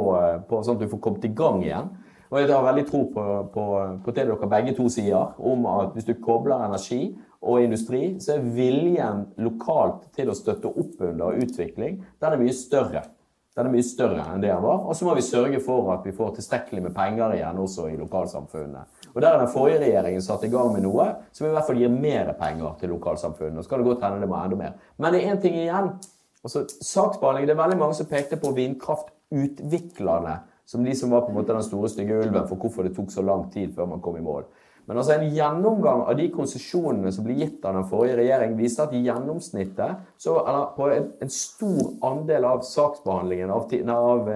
på, 0.49 0.63
sånn 0.63 0.77
at 0.77 0.85
du 0.85 0.91
får 0.91 1.03
kommet 1.05 1.25
i 1.25 1.35
gang 1.35 1.63
igjen. 1.65 1.91
Og 2.31 2.41
Jeg 2.41 2.51
har 2.51 2.65
veldig 2.65 2.87
tro 2.89 3.05
på, 3.15 3.25
på, 3.55 3.65
på 4.05 4.15
det 4.15 4.27
dere 4.27 4.51
begge 4.51 4.75
to 4.75 4.89
sier, 4.91 5.37
om 5.39 5.67
at 5.71 5.95
hvis 5.95 6.09
du 6.09 6.17
kobler 6.19 6.65
energi 6.67 7.17
og 7.47 7.63
industri, 7.63 8.17
så 8.21 8.35
er 8.35 8.49
viljen 8.57 9.27
lokalt 9.39 10.09
til 10.17 10.33
å 10.33 10.35
støtte 10.35 10.73
opp 10.73 11.05
under 11.07 11.39
utvikling 11.39 12.01
den 12.03 12.33
er 12.33 12.41
mye 12.41 12.57
større. 12.57 13.05
Den 13.57 13.71
er 13.71 13.73
mye 13.73 13.87
større 13.87 14.25
enn 14.35 14.43
det 14.43 14.51
den 14.51 14.65
var. 14.65 14.83
Og 14.85 14.97
så 14.99 15.07
må 15.07 15.15
vi 15.17 15.23
sørge 15.25 15.63
for 15.65 15.95
at 15.95 16.03
vi 16.05 16.13
får 16.17 16.35
tilstrekkelig 16.37 16.83
med 16.89 16.97
penger 16.97 17.39
igjen 17.39 17.61
også 17.63 17.87
i 17.89 17.95
lokalsamfunnene. 17.97 18.83
Og 19.15 19.23
Der 19.23 19.31
er 19.31 19.39
den 19.41 19.53
forrige 19.53 19.79
regjeringen 19.81 20.25
satt 20.25 20.45
i 20.45 20.51
gang 20.53 20.75
med 20.75 20.85
noe 20.85 21.07
som 21.33 21.47
i 21.47 21.55
hvert 21.55 21.65
fall 21.65 21.81
gir 21.81 21.95
mer 21.95 22.35
penger 22.37 22.75
til 22.81 22.93
lokalsamfunnet. 22.93 23.63
Og 23.63 23.65
så 23.65 23.73
kan 23.73 23.81
det 23.81 23.89
godt 23.89 24.05
hende 24.05 24.21
det 24.21 24.29
må 24.29 24.43
enda 24.43 24.59
mer. 24.61 24.77
Men 24.99 25.15
det 25.15 25.23
er 25.23 25.33
én 25.33 25.41
ting 25.41 25.57
igjen. 25.57 25.89
Altså, 26.47 26.63
saksbehandling, 26.87 27.49
Det 27.49 27.57
er 27.57 27.63
veldig 27.63 27.79
mange 27.81 27.97
som 27.99 28.07
pekte 28.07 28.39
på 28.39 28.55
vindkraftutviklerne 28.55 30.37
som 30.67 30.85
de 30.85 30.95
som 30.95 31.11
var 31.11 31.25
på 31.25 31.31
en 31.31 31.39
måte 31.39 31.55
den 31.55 31.63
store, 31.63 31.89
stygge 31.91 32.21
ulven 32.23 32.47
for 32.49 32.59
hvorfor 32.59 32.87
det 32.87 32.95
tok 32.97 33.11
så 33.15 33.23
lang 33.23 33.47
tid 33.55 33.75
før 33.75 33.87
man 33.91 34.03
kom 34.03 34.19
i 34.19 34.25
mål. 34.25 34.47
Men 34.87 35.01
altså 35.01 35.17
en 35.17 35.33
gjennomgang 35.35 36.05
av 36.07 36.15
de 36.19 36.29
konsesjonene 36.31 37.11
som 37.15 37.27
ble 37.27 37.35
gitt 37.41 37.65
av 37.67 37.75
den 37.75 37.87
forrige 37.91 38.21
regjering, 38.21 38.55
viste 38.59 38.85
at 38.85 38.95
i 38.95 39.03
gjennomsnittet, 39.03 40.05
så, 40.23 40.37
eller 40.45 40.69
på 40.77 40.87
en, 40.95 41.09
en, 41.23 41.33
stor 41.35 41.89
andel 42.07 42.47
av 42.47 42.63
saksbehandlingen, 42.67 43.51
av, 43.51 43.75
av, 43.97 44.31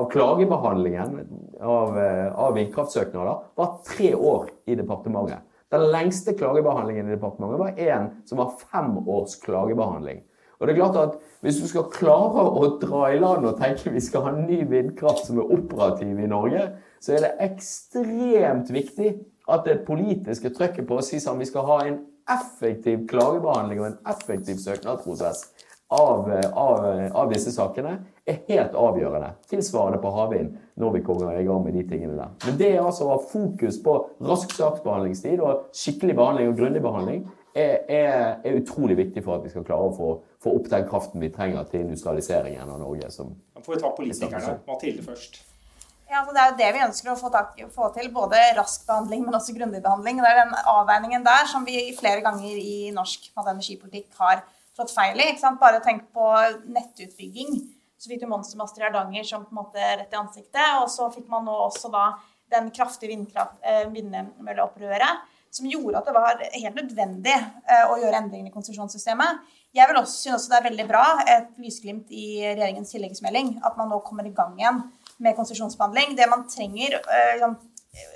av 0.00 0.08
klagebehandlingen 0.10 1.14
av, 1.60 1.98
av 2.34 2.58
vindkraftsøknader, 2.58 3.46
var 3.58 3.78
tre 3.86 4.10
år 4.18 4.50
i 4.66 4.78
departementet. 4.78 5.46
Den 5.70 5.86
lengste 5.94 6.34
klagebehandlingen 6.38 7.06
i 7.06 7.14
departementet 7.14 7.62
var 7.62 7.78
én 7.78 8.10
som 8.26 8.42
var 8.42 8.58
fem 8.58 8.98
års 9.06 9.38
klagebehandling. 9.46 10.24
Og 10.62 10.68
det 10.68 10.76
er 10.76 10.78
klart 10.78 10.98
at 11.00 11.18
Hvis 11.42 11.58
du 11.58 11.66
skal 11.66 11.88
klare 11.90 12.44
å 12.46 12.66
dra 12.78 13.08
i 13.10 13.18
land 13.18 13.42
og 13.48 13.58
tenke 13.58 13.90
vi 13.90 14.00
skal 14.00 14.28
ha 14.28 14.30
ny 14.36 14.60
vindkraft 14.70 15.26
som 15.26 15.40
er 15.42 15.48
operativ 15.56 16.20
i 16.22 16.28
Norge, 16.30 16.68
så 17.02 17.16
er 17.16 17.24
det 17.24 17.32
ekstremt 17.48 18.70
viktig 18.70 19.08
at 19.50 19.66
det 19.66 19.80
politiske 19.88 20.52
trykket 20.54 20.86
på 20.86 21.00
å 21.00 21.02
si 21.02 21.18
sånn 21.18 21.42
vi 21.42 21.48
skal 21.50 21.66
ha 21.66 21.80
en 21.88 21.98
effektiv 22.30 23.08
klagebehandling 23.10 23.82
og 23.82 23.88
en 23.88 23.98
effektiv 24.14 24.62
søknadsprosess 24.62 25.42
av, 25.92 26.30
av, 26.54 26.86
av, 27.10 27.26
disse 27.34 27.50
sakene, 27.52 27.98
er 28.24 28.38
helt 28.46 28.78
avgjørende. 28.78 29.34
Tilsvarende 29.50 29.98
på 30.00 30.14
havvind 30.14 30.54
når 30.80 30.94
vi 30.94 31.02
kommer 31.04 31.34
i 31.36 31.44
gang 31.44 31.66
med 31.66 31.74
de 31.76 31.82
tingene 31.90 32.16
der. 32.16 32.32
Men 32.46 32.58
det 32.62 32.70
er 32.70 32.86
altså 32.86 33.08
å 33.08 33.16
ha 33.16 33.20
fokus 33.34 33.82
på 33.82 33.98
rask 34.24 34.54
saksbehandlingstid 34.56 35.42
og 35.42 35.66
skikkelig 35.76 36.16
behandling 36.16 36.52
og 36.52 36.62
grundig 36.62 36.84
behandling 36.86 37.26
er, 37.54 37.78
er, 37.88 38.40
er, 38.44 38.58
utrolig 38.58 38.96
viktig 38.96 39.22
for 39.24 39.36
at 39.36 39.44
vi 39.44 39.52
skal 39.52 39.64
klare 39.66 39.88
å 39.88 39.94
få, 39.96 40.10
få, 40.42 40.54
opp 40.56 40.68
den 40.72 40.86
kraften 40.88 41.22
vi 41.22 41.30
trenger 41.32 41.66
til 41.70 41.84
industrialiseringen 41.86 42.68
av 42.68 42.80
Norge. 42.80 43.10
Som, 43.12 43.34
Man 43.56 43.64
får 43.66 43.76
vi 43.76 43.80
ta 43.82 43.90
politikerne. 43.96 44.54
Mathilde 44.68 45.04
først. 45.06 45.42
Ja, 46.12 46.20
altså 46.20 46.34
det 46.36 46.42
er 46.42 46.50
jo 46.50 46.56
det 46.58 46.70
vi 46.76 46.84
ønsker 46.84 47.12
å 47.12 47.16
få, 47.16 47.28
tak, 47.32 47.54
få, 47.72 47.88
til. 47.94 48.10
Både 48.12 48.40
rask 48.58 48.84
behandling, 48.88 49.22
men 49.24 49.36
også 49.38 49.54
grundig 49.56 49.80
behandling. 49.84 50.20
Det 50.20 50.32
er 50.32 50.42
den 50.42 50.56
avveiningen 50.74 51.24
der 51.24 51.46
som 51.48 51.64
vi 51.68 51.86
flere 51.96 52.24
ganger 52.24 52.58
i 52.60 52.90
norsk 52.92 53.30
energipolitikk 53.40 54.10
har 54.20 54.42
slått 54.76 54.92
feil 54.92 55.22
i. 55.24 55.30
Bare 55.60 55.80
tenk 55.84 56.10
på 56.12 56.28
nettutbygging. 56.68 57.56
Så 57.96 58.10
fikk 58.10 58.24
du 58.24 58.28
monstermaster 58.28 58.82
i 58.82 58.88
Hardanger 58.88 59.24
som 59.24 59.46
på 59.46 59.54
en 59.54 59.62
måte 59.62 59.80
rett 59.80 60.12
i 60.12 60.20
ansiktet. 60.20 60.82
Og 60.82 60.90
så 60.92 61.08
fikk 61.14 61.30
man 61.32 61.46
nå 61.48 61.54
også 61.68 61.88
da 61.92 62.10
den 62.52 62.68
kraftige 62.76 63.16
eh, 63.16 63.86
vindmølleopprøret 63.88 65.31
som 65.52 65.68
gjorde 65.68 66.00
at 66.00 66.08
det 66.08 66.14
var 66.16 66.40
helt 66.40 66.78
nødvendig 66.78 67.34
eh, 67.34 67.84
å 67.84 67.98
gjøre 68.00 68.22
endringer 68.22 68.48
i 68.48 68.54
konsesjonssystemet. 68.54 69.42
Jeg 69.76 69.88
vil 69.88 69.98
også 70.00 70.30
synes 70.30 70.46
det 70.48 70.56
er 70.58 70.66
veldig 70.68 70.86
bra, 70.88 71.04
et 71.28 71.50
lysglimt 71.60 72.08
i 72.12 72.40
regjeringens 72.40 72.92
tilleggsmelding, 72.94 73.58
at 73.64 73.76
man 73.76 73.92
nå 73.92 74.00
kommer 74.06 74.28
i 74.28 74.32
gang 74.36 74.56
igjen 74.56 74.80
med 75.22 75.36
konsesjonsbehandling. 75.36 76.16
Det 76.16 76.28
man 76.32 76.46
trenger 76.48 76.96
eh, 77.00 77.44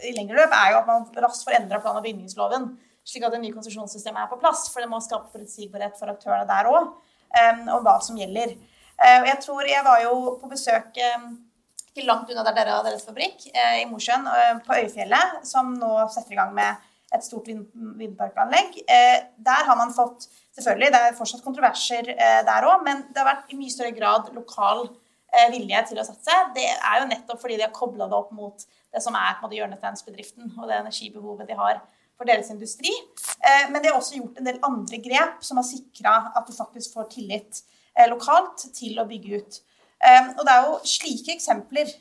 i 0.09 0.15
lengre 0.17 0.41
løp, 0.41 0.57
er 0.57 0.73
jo 0.73 0.81
at 0.81 0.89
man 0.89 1.05
raskt 1.27 1.45
får 1.45 1.59
endra 1.61 1.83
plan- 1.85 1.99
og 2.01 2.07
bygningsloven, 2.09 2.71
slik 3.07 3.29
at 3.29 3.37
det 3.37 3.43
nye 3.45 3.57
konsesjonssystemet 3.57 4.25
er 4.25 4.33
på 4.33 4.41
plass. 4.41 4.67
For 4.73 4.81
det 4.81 4.89
må 4.93 5.03
skape 5.05 5.29
forutsigbarhet 5.35 6.01
for 6.01 6.13
aktørene 6.13 6.49
der 6.49 6.73
òg, 6.73 6.89
om 7.37 7.85
hva 7.85 7.99
som 8.01 8.17
gjelder. 8.17 8.55
Jeg 8.97 9.37
tror 9.45 9.67
Jeg 9.69 9.85
var 9.85 10.01
jo 10.01 10.15
på 10.41 10.49
besøk 10.49 10.97
ikke 10.97 12.07
langt 12.09 12.31
unna 12.33 12.45
der 12.47 12.57
dere 12.57 12.79
har 12.79 12.87
deres 12.87 13.05
fabrikk, 13.05 13.45
i 13.53 13.85
Mosjøen, 13.91 14.25
på 14.65 14.79
Øyfjellet, 14.81 15.43
som 15.45 15.75
nå 15.77 15.91
setter 16.15 16.33
i 16.33 16.39
gang 16.41 16.55
med 16.57 16.86
et 17.15 17.25
stort 17.25 17.47
vind 17.47 17.69
vindparkanlegg. 17.99 18.81
Der 18.87 19.69
har 19.69 19.79
man 19.79 19.95
fått 19.95 20.29
Selvfølgelig, 20.57 20.89
det 20.89 21.01
er 21.05 21.17
fortsatt 21.19 21.43
kontroverser 21.45 22.07
der 22.49 22.65
òg, 22.65 22.81
men 22.87 23.03
det 23.13 23.21
har 23.21 23.27
vært 23.29 23.51
i 23.53 23.59
mye 23.59 23.69
større 23.69 23.93
grad 23.93 24.31
lokal 24.33 24.87
vilje 25.53 25.83
til 25.91 26.01
å 26.01 26.07
satse. 26.07 26.37
Det 26.57 26.65
er 26.65 27.03
jo 27.03 27.09
nettopp 27.11 27.43
fordi 27.43 27.59
de 27.59 27.67
har 27.67 27.75
kobla 27.77 28.07
det 28.09 28.17
opp 28.17 28.31
mot 28.33 28.65
det 28.65 29.03
som 29.05 29.19
er 29.21 29.37
på 29.37 29.51
hjørnesteinsbedriften 29.53 30.55
og 30.57 30.71
det 30.71 30.79
energibehovet 30.79 31.51
de 31.51 31.59
har 31.59 31.83
for 32.17 32.25
deres 32.25 32.49
industri. 32.55 32.95
Men 33.69 33.83
de 33.83 33.91
har 33.91 33.99
også 33.99 34.17
gjort 34.17 34.41
en 34.41 34.49
del 34.49 34.63
andre 34.65 35.03
grep 35.05 35.45
som 35.45 35.61
har 35.61 35.69
sikra 35.69 36.17
at 36.33 36.49
du 36.49 36.57
faktisk 36.57 36.97
får 36.97 37.11
tillit 37.13 37.61
lokalt 38.09 38.65
til 38.77 38.97
å 38.97 39.05
bygge 39.13 39.43
ut. 39.43 39.61
Og 40.39 40.41
det 40.41 40.55
er 40.55 40.71
jo 40.71 40.81
slike 40.89 41.37
eksempler 41.37 41.93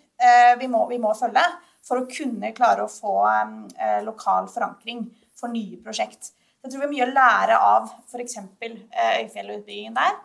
vi 0.61 0.71
må, 0.71 0.85
vi 0.87 1.01
må 1.03 1.11
følge 1.19 1.43
for 1.85 2.01
å 2.01 2.07
kunne 2.09 2.53
klare 2.57 2.85
å 2.85 2.91
få 2.91 3.13
lokal 4.05 4.49
forankring 4.49 5.05
for 5.37 5.53
nye 5.53 5.77
prosjekt. 5.83 6.31
Jeg 6.63 6.71
tror 6.71 6.81
vi 6.81 6.85
har 6.85 6.93
mye 6.93 7.05
å 7.05 7.13
lære 7.13 7.57
av 7.61 7.89
f.eks. 8.07 8.23
eksempel, 8.23 8.79
Øyfjellutbyggingen 9.21 9.97
der. 9.99 10.15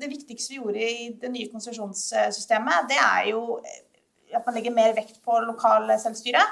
Det 0.00 0.08
viktigste 0.08 0.54
vi 0.54 0.60
gjorde 0.60 0.86
i 0.88 1.10
det 1.20 1.28
nye 1.34 1.50
konsesjonssystemet, 1.52 2.88
det 2.88 2.96
er 2.96 3.28
jo 3.34 3.58
at 4.34 4.46
man 4.46 4.56
legger 4.56 4.74
mer 4.74 4.94
vekt 4.96 5.20
på 5.24 5.36
lokal 5.44 5.90
selvstyre. 6.00 6.42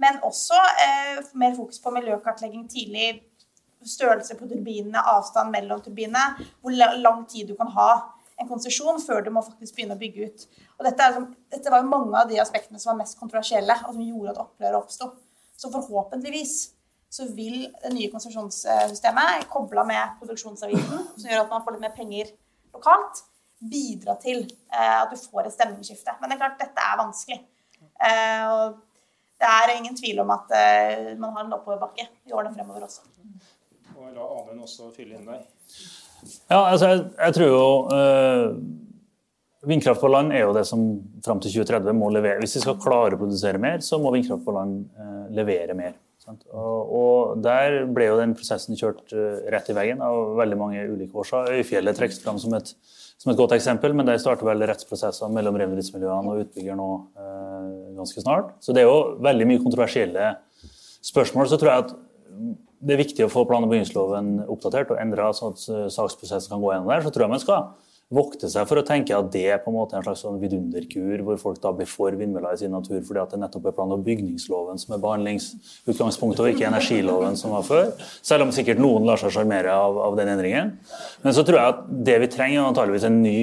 Men 0.00 0.20
også 0.24 0.56
eh, 0.84 1.18
mer 1.36 1.54
fokus 1.56 1.80
på 1.82 1.92
miljøkartlegging 1.92 2.64
tidlig. 2.72 3.20
Størrelse 3.84 4.36
på 4.36 4.48
turbinene, 4.48 5.00
avstand 5.12 5.52
mellom 5.52 5.80
turbinene. 5.84 6.46
Hvor 6.60 6.96
lang 7.00 7.26
tid 7.28 7.52
du 7.52 7.54
kan 7.56 7.68
ha 7.76 7.90
en 8.40 8.48
konsesjon 8.48 9.00
før 9.02 9.24
du 9.24 9.30
må 9.34 9.42
faktisk 9.44 9.76
begynne 9.76 9.96
å 9.96 10.00
bygge 10.00 10.28
ut. 10.28 10.44
Og 10.78 10.86
dette, 10.88 11.06
er, 11.06 11.24
dette 11.52 11.72
var 11.72 11.82
jo 11.82 11.92
mange 11.92 12.16
av 12.18 12.30
de 12.30 12.40
aspektene 12.42 12.80
som 12.80 12.94
var 12.94 13.02
mest 13.02 13.18
kontroversielle, 13.20 13.76
og 13.86 13.96
som 13.96 14.04
gjorde 14.04 14.34
at 14.34 14.42
opprøret 14.44 14.78
oppsto. 14.80 15.10
Så 15.60 15.72
forhåpentligvis 15.72 16.54
så 17.10 17.26
vil 17.34 17.64
det 17.82 17.90
nye 17.92 18.10
konsesjonssystemet, 18.12 19.48
kobla 19.50 19.84
med 19.84 20.20
produksjonsavgiften, 20.20 21.08
som 21.16 21.30
gjør 21.30 21.42
at 21.44 21.50
man 21.52 21.64
får 21.64 21.76
litt 21.76 21.84
mer 21.84 21.96
penger 21.96 22.30
lokalt, 22.72 23.24
bidra 23.60 24.14
til 24.22 24.44
eh, 24.46 25.00
at 25.02 25.10
du 25.10 25.18
får 25.18 25.48
et 25.48 25.56
stemningsskifte. 25.56 26.14
Men 26.20 26.30
det 26.30 26.38
er 26.38 26.44
klart, 26.44 26.60
dette 26.62 26.86
er 26.86 27.00
vanskelig. 27.00 27.40
Eh, 27.80 28.44
og 28.46 28.78
det 29.40 29.50
er 29.50 29.74
ingen 29.74 29.98
tvil 29.98 30.22
om 30.22 30.30
at 30.32 30.54
eh, 30.56 31.10
man 31.20 31.34
har 31.34 31.44
en 31.44 31.58
oppoverbakke 31.58 32.06
i 32.28 32.32
årene 32.32 32.54
fremover 32.54 32.86
også. 32.86 33.04
Og 33.96 34.14
la 34.14 34.30
Amund 34.38 34.62
også 34.64 34.88
fylle 34.94 35.18
inn 35.18 35.28
der. 35.28 35.44
Ja, 36.50 36.60
altså 36.64 36.90
jeg, 36.90 37.02
jeg 37.16 37.36
tror 37.36 37.50
jo 37.50 37.64
øh, 37.96 38.54
Vindkraft 39.70 40.00
på 40.00 40.08
land 40.08 40.32
er 40.32 40.46
jo 40.46 40.54
det 40.56 40.64
som 40.68 40.84
fram 41.24 41.40
til 41.42 41.52
2030 41.52 41.96
må 41.96 42.08
levere. 42.14 42.40
Hvis 42.40 42.56
vi 42.56 42.62
skal 42.64 42.78
klare 42.80 43.16
å 43.16 43.20
produsere 43.20 43.60
mer, 43.60 43.82
så 43.84 43.98
må 44.00 44.12
vindkraft 44.14 44.46
på 44.46 44.54
land 44.56 44.78
øh, 44.96 45.26
levere 45.36 45.76
mer. 45.76 45.98
Og, 46.30 46.90
og, 46.94 47.42
Der 47.42 47.80
ble 47.90 48.06
jo 48.06 48.18
den 48.20 48.36
prosessen 48.38 48.78
kjørt 48.78 49.12
øh, 49.12 49.40
rett 49.52 49.68
i 49.72 49.76
veggen 49.76 50.02
av 50.04 50.36
veldig 50.38 50.58
mange 50.60 50.84
ulike 50.88 51.16
årsaker. 51.20 51.58
Øyfjellet 51.60 51.98
trekkes 51.98 52.20
fram 52.24 52.38
som 52.40 52.54
et, 52.56 52.72
som 53.20 53.32
et, 53.32 53.38
godt 53.40 53.56
eksempel, 53.56 53.96
men 53.96 54.08
der 54.08 54.20
starter 54.22 54.48
vel 54.48 54.64
rettsprosesser 54.70 55.32
mellom 55.34 55.58
reindriftsmiljøene 55.58 56.32
og 56.32 56.44
utbygger 56.44 56.78
nå 56.78 56.90
ganske 57.98 58.22
snart. 58.22 58.54
Så 58.64 58.72
det 58.72 58.84
er 58.84 58.88
jo 58.88 59.18
veldig 59.20 59.48
mye 59.50 59.64
kontroversielle 59.64 60.30
spørsmål. 61.04 61.50
Så 61.50 61.58
tror 61.60 61.72
jeg 61.72 61.84
at 61.84 61.98
det 62.80 62.96
er 62.96 63.02
viktig 63.02 63.26
å 63.26 63.30
få 63.32 63.44
plan- 63.48 63.64
og 63.64 63.70
bygningsloven 63.72 64.32
oppdatert 64.48 64.92
og 64.94 65.00
endra, 65.02 65.30
sånn 65.36 65.54
at 65.54 65.62
uh, 65.68 65.86
saksprosessen 65.92 66.52
kan 66.52 66.62
gå 66.62 66.72
gjennom 66.72 66.90
der. 66.90 67.04
Så 67.04 67.12
tror 67.12 67.26
jeg 67.26 67.34
man 67.34 67.42
skal 67.42 67.70
vokte 68.10 68.48
seg 68.50 68.66
for 68.66 68.80
å 68.80 68.84
tenke 68.86 69.14
at 69.14 69.28
det 69.30 69.44
er 69.54 69.60
på 69.62 69.70
en 69.70 69.76
måte 69.76 69.94
en 69.94 70.02
slags 70.02 70.24
sånn 70.24 70.40
vidunderkur, 70.42 71.22
hvor 71.26 71.38
folk 71.38 71.60
da 71.62 71.70
blir 71.76 71.86
for 71.86 72.16
vindmøller 72.18 72.56
i 72.56 72.62
sin 72.64 72.72
natur 72.74 73.04
fordi 73.06 73.22
at 73.22 73.34
det 73.34 73.38
nettopp 73.38 73.68
er 73.70 73.76
plan- 73.76 73.94
og 73.94 74.02
bygningsloven 74.06 74.80
som 74.82 74.96
er 74.96 75.02
behandlingsutgangspunktet, 75.04 76.42
og 76.42 76.50
ikke 76.50 76.66
energiloven 76.72 77.38
som 77.38 77.54
var 77.54 77.68
før. 77.68 77.92
Selv 78.26 78.48
om 78.48 78.54
sikkert 78.54 78.82
noen 78.82 79.06
lar 79.06 79.20
seg 79.20 79.36
sjarmere 79.36 79.76
av, 79.76 80.00
av, 80.08 80.18
den 80.18 80.32
endringen. 80.32 80.74
Men 81.22 81.36
så 81.36 81.46
tror 81.46 81.60
jeg 81.60 81.76
at 81.76 81.84
det 82.10 82.18
vi 82.24 82.32
trenger, 82.34 82.64
er 82.64 82.72
antageligvis 82.72 83.06
en 83.06 83.22
ny 83.22 83.36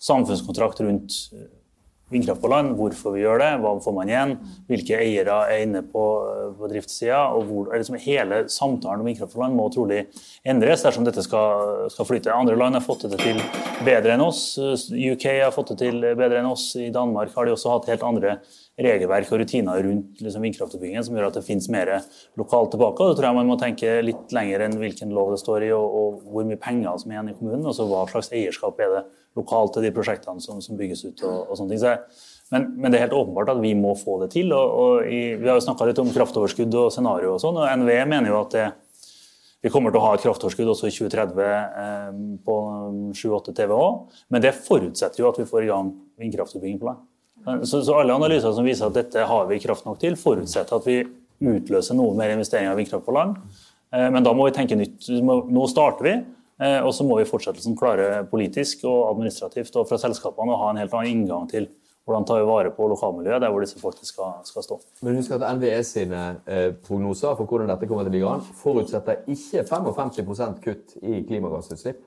samfunnskontrakt 0.00 0.84
rundt 0.84 1.16
vindkraft 2.10 2.42
på 2.42 2.50
land, 2.50 2.74
hvorfor 2.78 3.14
vi 3.14 3.22
gjør 3.22 3.40
det, 3.42 3.50
hva 3.62 3.74
får 3.82 3.94
man 3.94 4.10
igjen, 4.10 4.32
hvilke 4.70 4.98
eiere 4.98 5.36
er 5.50 5.64
inne 5.64 5.82
på, 5.86 6.04
på 6.58 6.70
driftssida. 6.72 7.22
og 7.36 7.44
hvor, 7.48 7.70
liksom 7.74 7.98
Hele 8.00 8.42
samtalen 8.50 9.02
om 9.02 9.08
vindkraft 9.10 9.34
på 9.34 9.42
land 9.42 9.56
må 9.58 9.68
trolig 9.72 10.04
endres 10.48 10.82
dersom 10.86 11.04
dette 11.06 11.22
skal, 11.22 11.86
skal, 11.92 12.08
flyte. 12.08 12.32
Andre 12.34 12.56
land 12.58 12.78
har 12.78 12.84
fått 12.84 13.06
det 13.10 13.20
til 13.20 13.38
bedre 13.86 14.16
enn 14.16 14.24
oss. 14.24 14.42
UK 14.58 15.26
har 15.42 15.54
fått 15.54 15.74
det 15.74 15.78
til 15.84 16.00
bedre 16.18 16.40
enn 16.40 16.50
oss. 16.50 16.72
I 16.80 16.90
Danmark 16.94 17.34
har 17.36 17.46
de 17.46 17.54
også 17.54 17.76
hatt 17.76 17.90
helt 17.92 18.06
andre 18.06 18.38
regelverk 18.80 19.30
og 19.34 19.42
rutiner 19.42 19.82
rundt 19.84 20.22
liksom, 20.24 20.44
vindkraftutbyggingen 20.46 21.04
som 21.04 21.16
gjør 21.16 21.28
at 21.28 21.38
det 21.38 21.46
finnes 21.46 21.68
mer 21.72 21.92
lokalt 22.40 22.72
tilbake. 22.74 23.02
og 23.02 23.12
Da 23.12 23.18
tror 23.18 23.30
jeg 23.30 23.38
man 23.38 23.50
må 23.50 23.58
tenke 23.60 23.98
litt 24.04 24.34
lenger 24.34 24.66
enn 24.66 24.78
hvilken 24.80 25.12
lov 25.14 25.34
det 25.34 25.42
står 25.42 25.68
i, 25.68 25.72
og, 25.76 25.98
og 26.00 26.30
hvor 26.32 26.48
mye 26.48 26.60
penger 26.60 26.96
som 26.98 27.12
er 27.12 27.18
igjen 27.18 27.34
i 27.34 27.38
kommunen. 27.38 27.66
og 27.68 27.76
så 27.76 27.86
Hva 27.90 28.06
slags 28.10 28.32
eierskap 28.32 28.80
er 28.80 28.96
det 28.96 29.04
lokalt 29.38 29.76
til 29.76 29.86
de 29.86 29.94
prosjektene 29.94 30.42
som, 30.42 30.60
som 30.64 30.78
bygges 30.78 31.04
ut. 31.06 31.22
og, 31.22 31.50
og 31.50 31.58
sånne 31.58 31.74
ting. 31.74 31.82
Så 31.82 31.96
men, 32.50 32.66
men, 32.76 32.90
det 32.90 32.98
er 32.98 33.06
helt 33.06 33.14
åpenbart 33.14 33.52
at 33.52 33.60
vi 33.62 33.72
må 33.78 33.94
få 33.98 34.18
det 34.24 34.32
til. 34.34 34.52
og, 34.56 34.76
og 34.82 35.06
i, 35.06 35.20
Vi 35.38 35.48
har 35.48 35.58
jo 35.58 35.66
snakka 35.66 35.86
litt 35.86 36.00
om 36.02 36.10
kraftoverskudd 36.14 36.74
og 36.80 36.88
scenario 36.94 37.36
og 37.36 37.42
sånn. 37.42 37.60
og 37.60 37.82
NVE 37.82 38.00
mener 38.10 38.32
jo 38.32 38.40
at 38.40 38.56
det, 38.56 38.64
vi 39.60 39.70
kommer 39.72 39.92
til 39.92 40.00
å 40.00 40.06
ha 40.06 40.16
et 40.16 40.24
kraftoverskudd 40.24 40.72
også 40.72 40.88
i 40.88 40.94
2030 40.96 41.44
eh, 41.44 42.10
på 42.46 42.56
7-8 43.14 43.54
TWh. 43.54 43.86
Men 44.32 44.44
det 44.44 44.56
forutsetter 44.56 45.22
jo 45.22 45.30
at 45.30 45.38
vi 45.38 45.46
får 45.48 45.66
i 45.66 45.70
gang 45.70 45.92
vindkraftutbygging 46.20 46.80
på 46.80 46.90
land. 46.90 47.06
Så, 47.64 47.80
så, 47.80 47.94
alle 47.96 48.16
analyser 48.16 48.52
som 48.52 48.66
viser 48.66 48.90
at 48.90 48.96
dette 48.98 49.24
har 49.24 49.46
vi 49.48 49.60
kraft 49.62 49.86
nok 49.86 50.00
til, 50.02 50.16
forutsetter 50.20 50.76
at 50.76 50.88
vi 50.88 50.98
utløser 51.40 51.96
noe 51.96 52.12
mer 52.18 52.34
investeringer 52.34 52.74
i 52.74 52.80
vindkraft 52.82 53.06
på 53.06 53.14
land. 53.16 53.38
Eh, 53.94 54.08
men 54.10 54.26
da 54.26 54.34
må 54.36 54.48
vi 54.48 54.56
tenke 54.56 54.78
nytt. 54.80 55.06
Nå 55.22 55.68
starter 55.70 56.08
vi. 56.08 56.16
Eh, 56.60 56.80
og 56.84 56.92
så 56.92 57.06
må 57.08 57.16
vi 57.16 57.28
fortsettelsen 57.28 57.76
klare 57.78 58.24
politisk 58.28 58.84
og 58.88 59.14
administrativt 59.14 59.76
og 59.80 59.86
fra 59.88 59.96
selskapene 60.00 60.52
å 60.52 60.58
ha 60.60 60.72
en 60.72 60.80
helt 60.82 60.96
annen 60.96 61.22
inngang 61.22 61.48
til 61.48 61.70
hvordan 62.04 62.26
ta 62.26 62.36
vare 62.44 62.72
på 62.74 62.88
lokalmiljøet 62.90 63.42
der 63.44 63.52
hvor 63.52 63.64
disse 63.64 63.80
faktisk 63.80 64.14
skal, 64.14 64.38
skal 64.44 64.64
stå. 64.66 64.78
Men 65.06 65.16
husk 65.20 65.32
at 65.36 65.44
NVE 65.56 65.80
sine 65.86 66.22
eh, 66.44 66.70
prognoser 66.86 67.36
for 67.38 67.48
hvordan 67.48 67.70
dette 67.70 67.88
kommer 67.88 68.04
til 68.04 68.12
å 68.12 68.16
ligge 68.16 68.32
an, 68.34 68.46
forutsetter 68.60 69.22
ikke 69.30 69.64
55% 69.68 70.62
kutt 70.64 70.96
i 71.00 71.22
klimagassutslipp. 71.28 72.02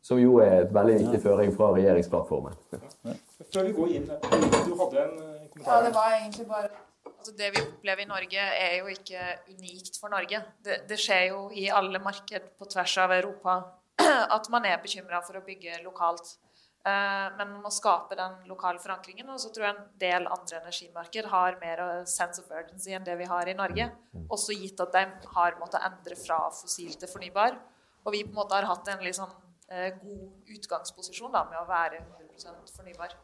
Som 0.00 0.16
jo 0.16 0.38
er 0.40 0.62
et 0.62 0.70
veldig 0.72 0.94
viktig 1.02 1.18
føring 1.20 1.50
fra 1.52 1.74
regjeringsplattformen. 1.74 2.54
Ja. 2.72 3.16
Før 3.52 3.66
vi 3.66 3.74
går 3.76 3.90
inn, 3.98 4.06
du 4.08 4.70
hadde 4.78 5.02
en 5.02 5.18
eh, 5.18 5.42
kommentar? 5.50 5.66
Ja, 5.66 5.82
det 5.84 5.92
var 5.98 6.14
egentlig 6.14 6.46
bare 6.48 6.70
altså 7.10 7.34
Det 7.36 7.50
vi 7.52 7.60
opplever 7.66 8.06
i 8.06 8.08
Norge, 8.08 8.46
er 8.64 8.78
jo 8.78 8.88
ikke 8.88 9.26
unikt 9.50 9.98
for 10.00 10.08
Norge. 10.12 10.40
Det, 10.64 10.78
det 10.88 10.96
skjer 11.00 11.26
jo 11.34 11.42
i 11.52 11.66
alle 11.68 12.00
marked 12.00 12.48
på 12.56 12.68
tvers 12.70 12.96
av 13.02 13.12
Europa 13.18 13.58
at 14.36 14.48
man 14.52 14.68
er 14.68 14.80
bekymra 14.82 15.22
for 15.26 15.38
å 15.40 15.44
bygge 15.46 15.82
lokalt. 15.84 16.36
Eh, 16.80 17.26
men 17.36 17.50
man 17.50 17.60
må 17.66 17.70
skape 17.74 18.16
den 18.16 18.38
lokale 18.48 18.80
forankringen. 18.80 19.28
Og 19.32 19.40
så 19.42 19.50
tror 19.52 19.66
jeg 19.66 19.76
en 19.76 19.88
del 20.00 20.28
andre 20.28 20.62
energimarked 20.62 21.28
har 21.32 21.58
mer 21.60 21.84
sense 22.08 22.40
of 22.40 22.50
urgency 22.50 22.94
enn 22.96 23.06
det 23.06 23.18
vi 23.20 23.28
har 23.28 23.50
i 23.50 23.56
Norge. 23.56 23.90
Også 24.28 24.56
gitt 24.56 24.80
at 24.80 24.96
de 24.96 25.04
har 25.36 25.58
måttet 25.60 25.84
endre 25.90 26.18
fra 26.20 26.42
fossil 26.56 26.96
til 26.96 27.10
fornybar. 27.10 27.58
Og 28.06 28.14
vi 28.14 28.24
på 28.24 28.32
en 28.32 28.40
måte 28.40 28.56
har 28.56 28.68
hatt 28.70 28.88
en 28.88 29.02
litt 29.04 29.18
sånn 29.18 29.32
eh, 29.68 29.90
god 30.00 30.54
utgangsposisjon 30.56 31.34
da, 31.34 31.44
med 31.50 31.60
å 31.60 31.66
være 31.68 32.00
100% 32.06 32.78
fornybar. 32.78 33.18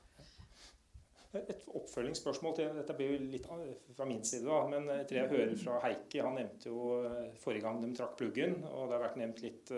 Et 1.37 1.65
oppfølgingsspørsmål 1.77 2.55
til 2.57 2.77
dette 2.79 2.95
blir 2.97 3.11
jo 3.13 3.25
litt 3.33 3.49
fra 3.97 4.07
min 4.09 4.23
side. 4.25 4.47
da, 4.47 4.63
Men 4.69 4.89
etter 4.95 5.19
jeg 5.21 5.33
hører 5.33 5.57
fra 5.61 5.81
Heikki, 5.85 6.23
han 6.25 6.37
nevnte 6.39 6.73
jo 6.73 7.01
eh, 7.09 7.33
forrige 7.41 7.65
gang 7.65 7.81
de 7.81 7.93
trakk 7.97 8.17
pluggen, 8.21 8.61
og 8.69 8.89
det 8.89 8.99
har 8.99 9.07
vært 9.09 9.21
nevnt 9.21 9.43
litt 9.45 9.73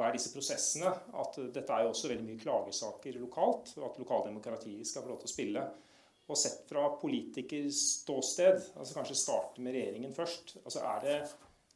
hva 0.00 0.08
er 0.08 0.16
disse 0.16 0.32
prosessene? 0.32 0.90
At 1.20 1.36
dette 1.52 1.76
er 1.76 1.84
jo 1.84 1.92
også 1.92 2.08
veldig 2.08 2.24
mye 2.24 2.40
klagesaker 2.40 3.20
lokalt, 3.20 3.74
og 3.76 3.90
at 3.90 4.00
lokaldemokratiet 4.00 4.88
skal 4.88 5.04
få 5.04 5.12
lov 5.12 5.20
til 5.20 5.28
å 5.28 5.34
spille. 5.34 5.64
Og 6.30 6.38
sett 6.38 6.64
fra 6.70 6.86
politikers 6.96 7.78
ståsted, 8.00 8.72
altså 8.78 8.96
kanskje 8.96 9.18
starte 9.18 9.62
med 9.64 9.74
regjeringen 9.76 10.14
først, 10.16 10.56
altså 10.62 10.84
er 10.86 11.00
det, 11.04 11.16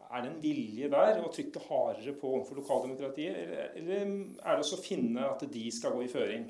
er 0.04 0.22
det 0.22 0.30
en 0.30 0.42
vilje 0.42 0.90
der 0.92 1.20
å 1.20 1.30
trykke 1.34 1.64
hardere 1.66 2.14
på 2.20 2.30
overfor 2.36 2.60
lokaldemokratiet, 2.62 3.40
eller, 3.44 3.72
eller 3.80 4.04
er 4.06 4.54
det 4.54 4.62
også 4.62 4.78
å 4.78 4.84
finne 4.84 5.26
at 5.26 5.42
de 5.50 5.64
skal 5.74 5.96
gå 5.96 6.04
i 6.06 6.12
føring? 6.12 6.46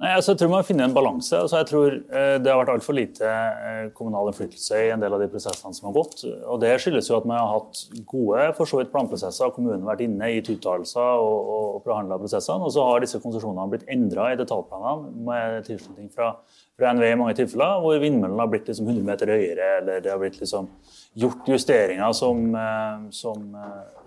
Altså, 0.00 0.32
jeg 0.32 0.40
tror 0.40 0.50
man 0.50 0.64
finner 0.66 0.88
en 0.88 0.94
balanse. 0.96 1.36
Altså, 1.36 1.58
jeg 1.60 1.66
tror 1.68 1.94
eh, 1.94 2.36
Det 2.42 2.50
har 2.50 2.58
vært 2.58 2.72
altfor 2.72 2.96
lite 2.96 3.28
eh, 3.28 3.90
kommunal 3.94 4.30
innflytelse 4.30 4.80
i 4.80 4.90
en 4.90 5.02
del 5.02 5.14
av 5.14 5.20
de 5.20 5.28
prosessene 5.30 5.76
som 5.76 5.88
har 5.88 5.94
gått. 5.94 6.24
og 6.26 6.58
Det 6.62 6.72
skyldes 6.80 7.10
jo 7.10 7.18
at 7.18 7.26
man 7.28 7.38
har 7.38 7.52
hatt 7.52 7.82
gode 8.08 8.48
for 8.56 8.66
så 8.66 8.80
vidt 8.80 8.90
planprosesser. 8.90 9.52
Kommunen 9.54 9.84
har 9.84 9.92
vært 9.92 10.04
inne, 10.08 10.30
i 10.32 10.40
uttalelser 10.40 11.22
og, 11.22 11.52
og, 11.54 11.78
behandla 11.86 12.18
prosessene. 12.18 12.66
Og 12.66 12.74
så 12.74 12.86
har 12.88 13.04
disse 13.04 13.20
konsesjonene 13.22 13.68
blitt 13.70 13.86
endra 13.92 14.32
i 14.32 14.38
detaljplanene 14.40 15.26
med 15.28 15.68
tilslutning 15.68 16.10
fra, 16.14 16.32
fra 16.80 16.94
NVE 16.96 17.12
i 17.12 17.18
mange 17.20 17.38
tilfeller, 17.38 17.78
hvor 17.84 18.02
vindmøllene 18.02 18.42
har 18.42 18.52
blitt 18.54 18.70
liksom 18.72 18.88
100 18.88 19.06
meter 19.06 19.34
høyere, 19.36 19.72
eller 19.82 20.02
det 20.02 20.10
har 20.10 20.22
blitt 20.22 20.40
liksom 20.40 20.70
gjort 21.20 21.52
justeringer 21.52 22.16
som, 22.16 22.46
eh, 22.58 23.10
som, 23.14 23.50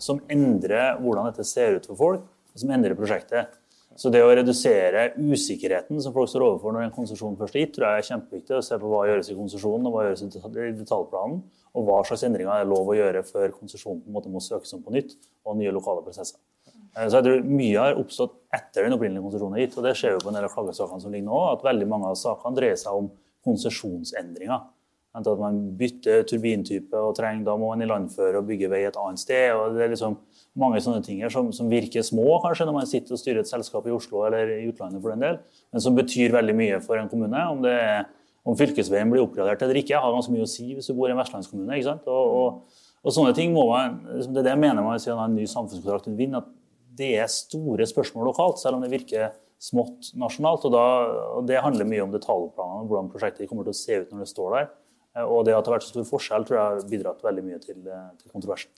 som 0.02 0.24
endrer 0.34 0.98
hvordan 1.00 1.30
dette 1.30 1.48
ser 1.48 1.78
ut 1.78 1.88
for 1.94 2.02
folk, 2.02 2.26
og 2.52 2.64
som 2.66 2.74
endrer 2.76 2.98
prosjektet. 2.98 3.62
Så 3.96 4.12
det 4.12 4.20
å 4.26 4.32
redusere 4.32 5.14
usikkerheten 5.16 6.02
som 6.04 6.14
folk 6.16 6.28
står 6.28 6.44
overfor 6.44 6.74
når 6.76 6.90
en 6.90 6.96
konsesjon 6.96 7.38
først 7.40 7.56
er 7.56 7.64
gitt, 7.64 7.78
tror 7.78 7.88
jeg 7.88 8.02
er 8.02 8.08
kjempeviktig. 8.10 8.58
Å 8.58 8.66
se 8.68 8.80
på 8.82 8.90
hva 8.92 9.06
gjøres 9.08 9.30
i 9.32 9.38
konsesjonen 9.38 9.88
og 9.88 9.96
hva 9.96 10.04
gjøres 10.10 10.26
i 10.26 10.74
detaljplanen, 10.82 11.38
og 11.76 11.88
hva 11.88 12.02
slags 12.08 12.26
endringer 12.28 12.60
er 12.60 12.68
lov 12.68 12.92
å 12.92 12.98
gjøre 12.98 13.24
før 13.28 13.56
konsesjonen 13.56 14.04
må 14.12 14.44
søkes 14.44 14.76
om 14.76 14.84
på 14.84 14.96
nytt, 14.96 15.16
og 15.48 15.56
nye 15.62 15.72
lokale 15.76 16.04
prosesser. 16.04 16.42
Eh, 16.96 17.08
så 17.08 17.20
jeg 17.20 17.28
tror 17.28 17.48
Mye 17.48 17.82
har 17.88 18.00
oppstått 18.00 18.36
etter 18.56 18.88
den 18.88 18.96
opprinnelige 18.98 19.24
konsesjonen 19.30 19.58
er 19.58 19.66
gitt, 19.66 19.78
og 19.80 19.88
det 19.88 19.96
skjer 20.00 20.16
jo 20.16 20.24
på 20.24 20.32
en 20.32 20.40
del 20.40 20.48
av 20.48 20.56
klagesakene 20.56 21.04
som 21.04 21.16
ligger 21.16 21.30
nå, 21.30 21.42
at 21.54 21.66
veldig 21.66 21.90
mange 21.92 22.12
av 22.12 22.20
sakene 22.20 22.60
dreier 22.60 22.80
seg 22.80 23.00
om 23.00 23.12
konsesjonsendringer. 23.46 24.72
At 25.16 25.28
man 25.40 25.62
bytter 25.80 26.26
turbintype 26.28 27.00
og 27.00 27.14
trenger, 27.16 27.46
da 27.48 27.56
må 27.60 27.72
man 27.72 27.84
ilandføre 27.86 28.42
og 28.42 28.50
bygge 28.50 28.68
vei 28.72 28.82
et 28.84 28.98
annet 29.00 29.22
sted. 29.22 29.54
og 29.56 29.78
det 29.78 29.86
er 29.86 29.94
liksom 29.94 30.18
mange 30.60 30.80
sånne 30.84 31.04
ting 31.04 31.20
som, 31.32 31.50
som, 31.56 31.70
virker 31.72 32.06
små 32.06 32.40
kanskje 32.44 32.68
når 32.68 32.78
man 32.78 32.90
sitter 32.90 33.16
og 33.16 33.20
styrer 33.20 33.42
et 33.42 33.50
selskap 33.50 33.88
i 33.88 33.94
Oslo 33.96 34.24
eller 34.28 34.54
i 34.56 34.68
utlandet, 34.70 35.02
for 35.04 35.12
den 35.12 35.26
del, 35.26 35.40
men 35.74 35.84
som 35.84 35.98
betyr 35.98 36.36
veldig 36.36 36.56
mye 36.56 36.80
for 36.84 37.00
en 37.00 37.12
kommune. 37.12 37.42
Om, 37.52 37.64
det 37.66 37.76
om 38.46 38.58
fylkesveien 38.58 39.10
blir 39.12 39.24
oppgradert 39.26 39.64
eller 39.66 39.82
ikke, 39.82 40.00
har 40.00 40.14
ganske 40.14 40.34
mye 40.34 40.46
å 40.46 40.50
si 40.50 40.70
hvis 40.74 40.88
du 40.90 40.96
bor 40.98 41.10
i 41.10 41.16
en 41.16 41.20
vestlandskommune. 41.20 41.76
ikke 41.76 41.90
sant? 41.90 42.06
Og, 42.12 42.36
og, 42.40 42.84
og 43.06 43.16
sånne 43.16 43.34
ting 43.38 43.56
må 43.56 43.66
man, 43.72 43.98
Det 44.22 44.30
er 44.30 44.48
det 44.48 44.54
jeg 44.54 44.62
mener 44.62 44.86
man 44.86 45.02
sier 45.02 45.18
en 45.18 45.36
ny 45.36 45.48
samfunnskontrakt 45.50 46.12
vil 46.12 46.20
vinne, 46.20 46.44
at 46.44 46.54
det 46.96 47.12
er 47.20 47.32
store 47.32 47.88
spørsmål 47.90 48.30
lokalt, 48.30 48.62
selv 48.62 48.78
om 48.78 48.86
det 48.86 48.94
virker 48.94 49.34
smått 49.62 50.14
nasjonalt. 50.20 50.68
og, 50.68 50.76
da, 50.76 50.86
og 51.40 51.50
Det 51.50 51.62
handler 51.64 51.90
mye 51.90 52.06
om 52.06 52.14
detaljplanene, 52.14 52.88
hvordan 52.88 53.12
prosjektet 53.12 53.50
kommer 53.50 53.68
til 53.68 53.76
å 53.76 53.82
se 53.82 54.02
ut 54.04 54.14
når 54.14 54.24
det 54.24 54.32
står 54.32 54.58
der. 54.60 54.70
Og 55.26 55.46
det 55.48 55.56
at 55.56 55.64
det 55.64 55.72
har 55.72 55.78
vært 55.78 55.88
så 55.88 55.94
stor 55.96 56.08
forskjell, 56.10 56.46
tror 56.48 56.60
jeg 56.60 56.66
har 56.66 56.90
bidratt 56.92 57.24
veldig 57.24 57.44
mye 57.50 57.60
til, 57.64 57.82
til 57.82 58.32
kontroversen. 58.32 58.72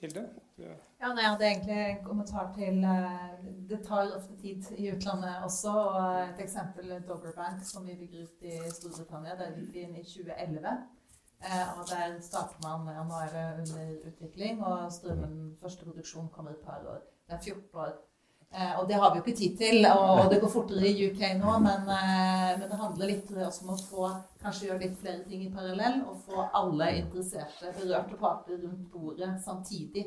Hilde? 0.00 0.22
Ja, 0.58 1.08
nei, 1.12 1.22
Jeg 1.22 1.30
hadde 1.30 1.46
egentlig 1.46 1.78
en 1.78 2.04
kommentar 2.04 2.52
til 2.54 2.84
uh, 2.84 3.32
Det 3.70 3.80
tar 3.86 4.12
ofte 4.16 4.36
tid 4.42 4.62
i 4.76 4.92
utlandet 4.92 5.42
også. 5.44 5.72
og 5.72 6.20
Et 6.22 6.42
eksempel 6.44 6.92
Doggerbank, 7.08 7.64
som 7.64 7.86
vi 7.86 7.96
bygger 7.98 8.22
ut 8.22 8.46
i 8.46 8.58
Storbritannia. 8.70 9.34
Vi 9.56 9.82
inn 9.82 9.96
i 9.96 10.04
2011. 10.04 10.76
Uh, 11.44 11.78
og 11.78 11.84
Der 11.90 12.20
starter 12.20 12.58
man 12.66 12.94
ja, 12.94 13.02
Nå 13.10 13.22
er 13.24 13.34
det 13.36 13.46
under 13.62 14.10
utvikling, 14.10 14.62
og 14.64 14.92
strømmen 14.92 15.56
første 15.62 15.84
produksjon 15.84 16.28
kommer 16.28 16.50
et 16.50 16.66
par 16.66 16.86
år. 16.94 17.02
Det 17.26 17.34
er 17.34 17.42
14 17.42 17.62
år 17.74 17.92
Eh, 17.92 18.07
og 18.80 18.88
det 18.88 18.96
har 18.96 19.10
vi 19.12 19.18
jo 19.18 19.24
ikke 19.24 19.38
tid 19.38 19.56
til, 19.60 19.86
og 19.92 20.30
det 20.32 20.40
går 20.40 20.50
fortere 20.52 20.88
i 20.88 21.08
UK 21.10 21.20
nå, 21.36 21.54
men, 21.60 21.88
eh, 21.92 22.52
men 22.56 22.64
det 22.70 22.78
handler 22.80 23.10
litt 23.10 23.32
også 23.34 23.66
om 23.66 23.74
å 23.74 23.80
få 23.82 24.06
kanskje 24.40 24.70
gjøre 24.70 24.84
litt 24.86 25.00
flere 25.02 25.24
ting 25.28 25.42
i 25.44 25.50
parallell, 25.52 26.00
og 26.08 26.22
få 26.24 26.46
alle 26.56 26.88
interesserte, 27.02 27.74
berørte 27.76 28.16
parter 28.20 28.62
rundt 28.62 28.86
bordet 28.92 29.34
samtidig, 29.44 30.06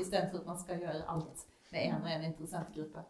istedenfor 0.00 0.42
at 0.42 0.50
man 0.50 0.58
skal 0.64 0.82
gjøre 0.82 1.06
alt 1.14 1.46
med 1.70 1.86
en 1.86 2.02
og 2.02 2.10
en 2.10 2.26
interessentgruppe. 2.26 3.06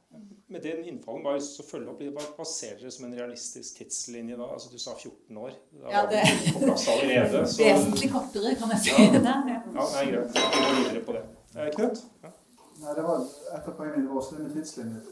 Med 0.52 0.62
den 0.64 0.84
innfallen 0.90 1.24
bare 1.24 1.40
lyst 1.40 1.56
til 1.56 1.64
å 1.64 1.68
følge 1.70 1.92
opp, 1.92 2.06
Hva 2.16 2.28
baserer 2.38 2.80
dere 2.80 2.92
som 2.94 3.08
en 3.08 3.16
realistisk 3.16 3.80
tidslinje 3.80 4.38
da? 4.38 4.48
Altså 4.56 4.72
Du 4.72 4.78
sa 4.80 4.94
14 4.96 5.40
år. 5.40 5.56
Da 5.82 5.92
ja, 5.92 6.06
det 6.10 6.22
på 6.54 6.64
plass 6.64 6.88
allerede. 6.92 7.44
Så... 7.48 7.62
Vesentlig 7.64 8.10
kortere, 8.12 8.56
kan 8.60 8.76
jeg 8.76 8.84
si. 8.86 8.96
Ja, 8.96 9.36
ja. 9.52 9.60
ja 9.60 9.86
det 9.92 10.02
er 10.02 10.10
greit. 10.12 10.40
Vi 10.40 10.64
går 10.64 10.80
videre 10.80 11.04
på 11.08 11.16
det. 11.16 11.24
Eh, 11.56 11.70
Knut? 11.76 12.04
Ja. 12.24 12.35
Nei, 12.80 12.94
det 12.94 13.02
var 13.02 13.22
et 13.56 13.68
av 13.68 13.74
poengene 13.76 14.10
våre. 14.10 14.36
det 14.36 14.44
med 14.44 14.54
tidslinjer. 14.56 15.02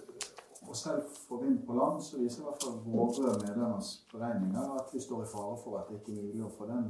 og 0.68 0.76
selv 0.76 1.02
for 1.28 1.42
vind 1.42 1.58
på 1.66 1.74
land 1.76 2.02
så 2.02 2.18
viser 2.18 2.40
i 2.40 2.44
hvert 2.44 2.62
fall 2.64 2.78
våre 2.84 3.32
medlemmers 3.42 3.90
beregninger 4.12 4.70
at 4.80 4.94
vi 4.94 5.00
står 5.00 5.22
i 5.22 5.26
fare 5.32 5.56
for 5.64 5.78
at 5.78 5.90
det 5.90 5.98
ikke 5.98 6.12
er 6.12 6.22
mulig 6.22 6.44
å 6.44 6.54
få 6.56 6.68
den 6.70 6.86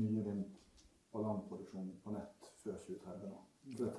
nye 0.00 0.24
vind 0.24 0.44
på 1.12 1.22
land-produksjonen 1.24 1.92
på 2.04 2.14
nett 2.16 2.50
før 2.62 2.78
2030. 2.86 3.28
nå. 3.28 3.90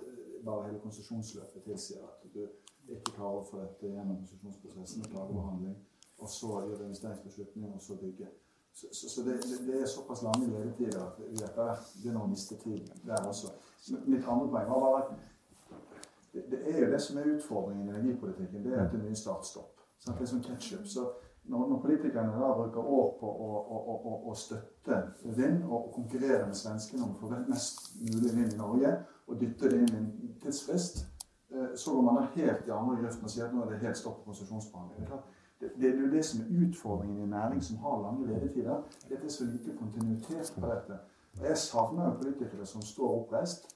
Bare 0.45 0.67
hele 0.67 0.79
konsesjonsløpet 0.85 1.63
tilsier 1.63 2.05
at 2.07 2.25
du 2.33 2.41
ikke 2.89 3.15
klarer 3.15 3.41
å 3.41 3.47
få 3.49 3.61
dette 3.61 3.93
gjennom 3.93 4.21
konsesjonsprosessen, 4.23 5.05
klagebehandling, 5.13 5.75
og 6.17 6.29
så 6.29 6.61
gjøre 6.67 6.87
investeringsbeslutninger, 6.89 7.73
og 7.75 7.81
så 7.81 7.97
bygge. 8.01 8.29
Så, 8.73 8.87
så, 8.91 9.09
så 9.09 9.23
det, 9.27 9.37
det, 9.67 9.81
er 9.81 9.85
såpass 9.85 10.23
lange 10.23 10.47
ledetider 10.47 11.01
at 11.03 11.19
vi 11.19 11.43
etter 11.43 11.59
hvert 11.59 11.93
begynner 11.97 12.23
å 12.23 12.31
miste 12.31 12.57
tid 12.61 12.87
der 13.05 13.27
også. 13.27 13.51
Mitt 14.05 14.25
andre 14.25 14.47
poeng 14.47 14.69
var 14.69 14.85
bare 14.85 15.01
at 15.03 15.30
det, 16.33 16.59
er 16.63 16.85
jo 16.85 16.91
det 16.91 17.01
som 17.01 17.17
er 17.17 17.33
utfordringen 17.35 17.87
i 17.87 17.91
energipolitikken. 17.91 18.63
Det 18.63 18.73
er 18.73 18.85
at 18.85 18.91
det 18.91 18.99
er 18.99 19.07
mye 19.09 19.19
start-stopp. 19.19 19.81
Sånn, 19.99 20.15
det 20.17 20.25
er 20.25 20.31
som 20.31 20.43
ketchup. 20.45 20.85
Så 20.87 21.05
når, 21.43 21.67
når, 21.69 21.79
politikerne 21.81 22.37
da 22.39 22.51
bruker 22.57 22.91
år 22.97 23.09
på 23.19 23.31
å, 23.45 23.49
å, 23.59 23.95
å, 23.95 24.13
å 24.31 24.35
støtte 24.37 24.99
vind 25.23 25.63
og, 25.65 25.91
konkurrere 25.95 26.45
med 26.47 26.57
svenskene 26.57 27.03
om 27.05 27.15
å 27.15 27.19
få 27.19 27.31
mest 27.49 27.95
mulig 28.01 28.35
vind 28.35 28.53
i 28.53 28.59
Norge, 28.59 28.93
og 29.27 29.39
dytte 29.41 29.71
det 29.71 29.81
inn 29.81 29.91
i 29.91 29.99
en 29.99 30.35
tidsfrist, 30.43 31.05
eh, 31.51 31.71
så 31.75 31.95
går 31.95 32.07
man 32.07 32.19
da 32.19 32.25
helt 32.35 32.67
i 32.67 32.75
andre 32.75 32.97
grøften 33.01 33.27
og 33.27 33.33
sier 33.33 33.47
at 33.47 33.55
nå 33.55 33.63
er 33.65 33.73
det 33.73 33.83
helt 33.85 33.99
stopp 33.99 34.21
på 34.21 34.31
konsesjonsbehandling. 34.31 35.11
Det, 35.61 35.89
er 35.89 35.99
jo 35.99 36.09
det 36.09 36.23
som 36.25 36.41
er 36.41 36.63
utfordringen 36.65 37.19
i 37.19 37.25
en 37.27 37.35
næring 37.35 37.61
som 37.63 37.77
har 37.83 38.01
lange 38.01 38.27
ledetider. 38.27 38.81
Det 39.09 39.19
er 39.19 39.29
så 39.29 39.45
lite 39.45 39.75
kontinuitet 39.77 40.53
på 40.57 40.67
dette. 40.67 40.97
Og 41.39 41.45
Jeg 41.47 41.57
savner 41.57 42.09
jo 42.09 42.17
politikere 42.21 42.65
som 42.65 42.81
står 42.81 43.11
oppreist, 43.21 43.69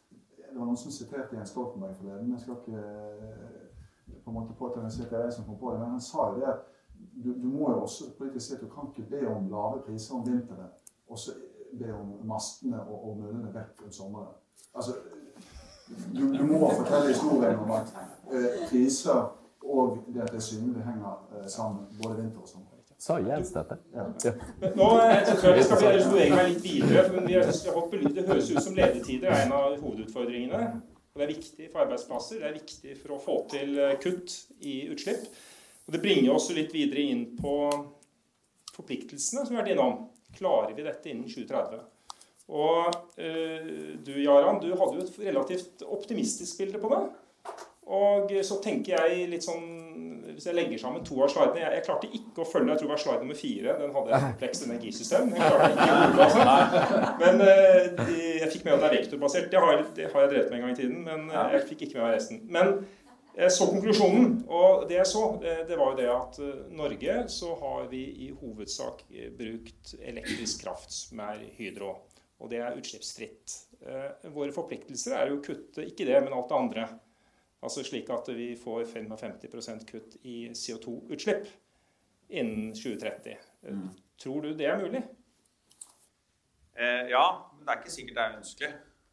det 0.55 0.59
var 0.59 0.69
noen 0.69 0.77
som 0.79 0.91
siterte 0.91 1.35
Jens 1.35 1.49
Stoltenberg 1.51 1.95
forleden. 1.97 2.29
Jeg 2.31 2.39
skal 2.39 2.53
ikke 2.55 2.77
eh, 2.79 4.13
på 4.23 4.31
en 4.31 4.37
måte 4.37 4.53
påta 4.55 4.79
meg 4.79 4.93
at 5.03 5.09
det 5.11 5.17
er 5.19 5.33
som 5.35 5.43
kom 5.43 5.57
på 5.59 5.73
det, 5.73 5.81
men 5.81 5.89
han 5.97 6.01
sa 6.01 6.29
jo 6.29 6.37
det 6.37 6.45
at 6.47 6.61
du, 7.23 7.33
du 7.41 7.47
må 7.51 7.73
jo 7.73 7.81
også 7.81 8.13
politisk 8.17 8.45
si 8.45 8.53
at 8.55 8.61
du 8.63 8.69
kan 8.71 8.87
ikke 8.87 9.09
be 9.09 9.27
om 9.27 9.49
lave 9.51 9.81
priser 9.83 10.15
om 10.15 10.23
vinteren, 10.23 10.71
og 11.11 11.19
så 11.19 11.35
be 11.79 11.91
om 11.91 12.13
mastene 12.23 12.79
og, 12.85 12.95
og 13.09 13.17
møllene 13.19 13.51
vekk 13.51 13.83
om 13.83 13.91
sommeren. 13.91 14.31
Altså, 14.75 14.95
du, 16.15 16.23
du, 16.37 16.43
må 16.47 16.71
fortelle 16.71 17.11
historien 17.11 17.59
om 17.59 17.75
at 17.75 17.91
uh, 18.31 18.47
priser 18.69 19.19
og 19.65 19.97
det 20.07 20.23
at 20.23 20.31
det 20.31 20.39
er 20.39 20.47
synlig, 20.47 20.85
henger 20.87 21.19
uh, 21.35 21.43
sammen 21.51 21.83
både 21.99 22.21
vinter 22.21 22.47
og 22.47 22.47
sommer. 22.47 22.64
Sa 22.97 23.17
Jens 23.19 23.51
dette? 23.53 23.77
Ja. 23.93 24.05
ja. 24.23 24.31
Nå 24.75 24.89
jeg 25.01 25.23
tror 25.27 25.49
jeg 25.49 25.57
vi 25.57 25.63
skal 25.67 25.81
bevege 25.81 26.35
meg 26.35 26.51
litt 26.53 26.63
videre. 26.63 27.03
for 27.09 27.25
vi 27.27 27.35
har 27.35 28.13
Det 28.15 28.27
høres 28.27 28.51
ut 28.51 28.63
som 28.63 28.77
ledetider 28.77 29.31
er 29.31 29.45
en 29.45 29.55
av 29.55 29.75
hovedutfordringene. 29.81 30.61
Og 31.15 31.19
Det 31.19 31.25
er 31.25 31.33
viktig 31.33 31.67
for 31.71 31.83
arbeidsplasser, 31.85 32.39
det 32.39 32.47
er 32.47 32.57
viktig 32.57 32.95
for 32.99 33.15
å 33.15 33.19
få 33.23 33.35
til 33.51 33.77
eh, 33.79 33.97
kutt 34.03 34.33
i 34.67 34.81
utslipp. 34.91 35.27
Og 35.87 35.93
Det 35.95 36.01
bringer 36.03 36.33
oss 36.35 36.49
litt 36.55 36.73
videre 36.75 37.03
inn 37.03 37.25
på 37.39 37.55
forpliktelsene 38.75 39.45
som 39.45 39.53
vi 39.53 39.59
har 39.59 39.63
vært 39.63 39.75
innom. 39.75 39.99
Klarer 40.35 40.73
vi 40.75 40.83
dette 40.83 41.11
innen 41.11 41.27
2030? 41.29 41.83
Og 42.55 42.97
øh, 43.17 43.69
du 44.05 44.11
Jaran, 44.21 44.59
du 44.59 44.73
hadde 44.75 44.97
jo 44.97 45.05
et 45.05 45.21
relativt 45.29 45.85
optimistisk 45.87 46.59
bilde 46.59 46.81
på 46.83 46.91
det. 46.91 47.03
Og 47.95 48.31
så 48.45 48.57
tenker 48.63 48.97
jeg 48.97 49.29
litt 49.29 49.45
sånn 49.45 49.84
Hvis 50.35 50.49
jeg 50.49 50.55
legger 50.57 50.79
sammen 50.81 51.03
to 51.07 51.15
av 51.23 51.29
slidene 51.31 51.61
Jeg, 51.61 51.71
jeg 51.77 51.83
klarte 51.85 52.09
ikke 52.17 52.43
å 52.43 52.47
følge 52.49 52.73
Jeg 52.73 52.81
tror 52.81 52.89
det 52.89 52.93
var 52.93 53.01
slide 53.03 53.21
nummer 53.23 53.37
fire. 53.39 53.75
Den 53.79 53.93
hadde 53.95 54.11
et 54.11 54.25
komplekst 54.25 54.65
energisystem. 54.67 55.31
Jeg 55.31 55.53
klarte 55.53 55.69
ikke 55.71 55.85
å 55.85 56.01
holde 56.01 56.25
altså. 56.25 56.99
Men 57.21 57.43
uh, 57.45 58.11
jeg 58.41 58.51
fikk 58.51 58.65
med 58.65 58.75
at 58.75 58.83
det 58.83 58.89
er 58.89 58.95
vektorbasert. 58.97 59.47
Det 59.53 59.61
har, 59.63 59.85
det 59.95 60.09
har, 60.11 60.25
jeg 60.25 60.31
drevet 60.33 60.51
med 60.51 60.57
en 60.59 60.65
gang 60.65 60.75
i 60.75 60.79
tiden, 60.81 60.99
men 61.07 61.23
uh, 61.31 61.39
jeg 61.55 61.63
fikk 61.69 61.85
ikke 61.87 61.99
med 61.99 62.05
meg 62.05 62.17
resten. 62.17 62.41
Men 62.51 62.73
jeg 63.35 63.51
så 63.51 63.69
konklusjonen, 63.69 64.27
og 64.47 64.85
det 64.89 64.99
jeg 64.99 65.07
så, 65.11 65.23
det, 65.43 65.55
det 65.69 65.79
var 65.79 65.91
jo 65.91 65.99
det 65.99 66.11
at 66.11 66.37
Norge 66.75 67.15
så 67.31 67.55
har 67.59 67.89
vi 67.91 68.03
i 68.27 68.29
hovedsak 68.31 69.01
brukt 69.39 69.95
elektrisk 69.99 70.63
kraft, 70.63 70.91
som 70.95 71.23
er 71.23 71.41
hydro. 71.57 71.97
Og 72.39 72.51
det 72.51 72.61
er 72.63 72.77
utslippsfritt. 72.79 73.57
Våre 74.31 74.55
forpliktelser 74.55 75.17
er 75.19 75.31
jo 75.31 75.41
å 75.41 75.43
kutte 75.43 75.83
ikke 75.83 76.07
det, 76.07 76.15
men 76.23 76.35
alt 76.35 76.47
det 76.51 76.61
andre. 76.61 76.87
Altså 77.65 77.83
slik 77.83 78.09
at 78.13 78.27
vi 78.37 78.51
får 78.61 78.83
55% 78.91 79.85
kutt 79.89 80.17
i 80.21 80.51
CO2-utslipp 80.53 81.47
innen 82.29 82.73
2030. 82.77 83.37
Mm. 83.65 83.87
Tror 84.21 84.41
du 84.41 84.53
det 84.53 84.67
er 84.69 84.81
mulig? 84.81 85.01
Eh, 86.77 87.09
ja, 87.09 87.25
men 87.55 87.65
det 87.65 87.73
er 87.73 87.81
ikke 87.81 87.95
sikkert 87.95 88.17
det 88.17 88.23
er 88.23 88.37
ønskelig. 88.37 88.71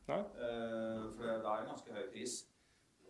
Eh, 0.09 1.03
for 1.16 1.24
det 1.24 1.36
er 1.38 1.62
en 1.62 1.70
ganske 1.72 1.96
høy 1.96 2.07
pris. 2.12 2.36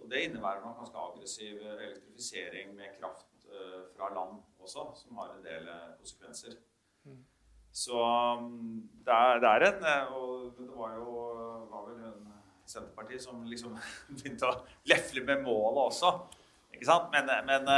Og 0.02 0.10
det 0.10 0.24
innebærer 0.26 0.62
nok 0.62 0.78
ganske 0.80 1.04
aggressiv 1.06 1.60
elektrifisering 1.74 2.74
med 2.78 2.96
kraft 3.00 3.46
eh, 3.50 3.82
fra 3.96 4.14
land 4.14 4.40
også, 4.60 4.86
som 5.02 5.16
har 5.16 5.34
en 5.34 5.44
del 5.44 5.68
eh, 5.68 5.94
konsekvenser. 5.98 6.58
Mm. 7.04 7.24
Så 7.72 7.98
mm, 8.40 8.88
det 9.06 9.14
er, 9.14 9.38
det 9.42 9.48
er, 9.48 9.66
en 9.68 9.84
eh, 9.90 10.12
Og 10.12 10.54
det 10.58 10.70
var 10.76 10.94
jo 10.94 11.10
var 11.72 11.88
vel 11.88 12.04
en 12.10 12.31
Senterpartiet 12.72 13.24
som 13.24 13.42
liksom 13.48 13.76
begynte 14.16 14.48
å 14.48 14.62
lefle 14.90 15.24
med 15.28 15.44
målet 15.44 15.82
også. 15.88 16.14
Ikke 16.72 16.88
sant? 16.88 17.12
Men, 17.12 17.28
men, 17.48 17.68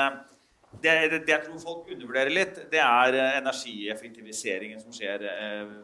det, 0.82 0.92
det, 1.10 1.18
det, 1.24 1.32
jeg 1.32 1.42
tror 1.46 1.58
folk 1.62 1.90
undervurderer 1.90 2.32
litt, 2.34 2.62
det 2.72 2.80
er 2.82 3.18
energieffektiviseringen 3.40 4.80
som 4.82 4.94
skjer 4.94 5.26
eh, 5.30 5.74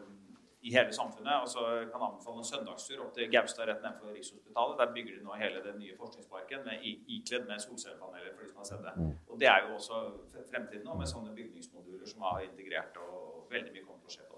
i 0.61 0.73
hele 0.75 0.93
samfunnet. 0.93 1.41
Og 1.43 1.49
så 1.49 1.65
kan 1.91 2.03
anbefale 2.05 2.41
en 2.41 2.47
søndagstur 2.47 3.01
opp 3.03 3.13
til 3.15 3.29
Gaustad 3.33 3.69
rett 3.69 3.81
nedenfor 3.83 4.13
Rikshospitalet. 4.15 4.77
Der 4.81 4.93
bygger 4.95 5.17
de 5.17 5.25
nå 5.25 5.37
hele 5.41 5.63
den 5.65 5.79
nye 5.81 5.97
forskningsparken 5.97 6.65
med, 6.67 6.85
ikledd 7.15 7.47
med 7.49 7.63
solcellepaneler 7.63 8.35
for 8.35 8.45
de 8.45 8.51
som 8.51 8.61
har 8.61 8.69
sett 8.69 8.83
det. 8.85 8.93
Mm. 8.97 9.15
Og 9.27 9.41
det 9.41 9.49
er 9.49 9.65
jo 9.65 9.77
også 9.79 10.03
fremtiden 10.51 10.85
nå, 10.87 10.97
med 10.99 11.09
sånne 11.09 11.33
bygningsmoduler 11.37 12.13
som 12.13 12.27
har 12.27 12.45
integrert, 12.45 13.01
og 13.01 13.47
veldig 13.53 13.73
mye 13.73 13.87
kommer 13.87 14.05
til 14.05 14.13
å 14.13 14.17
skje. 14.17 14.30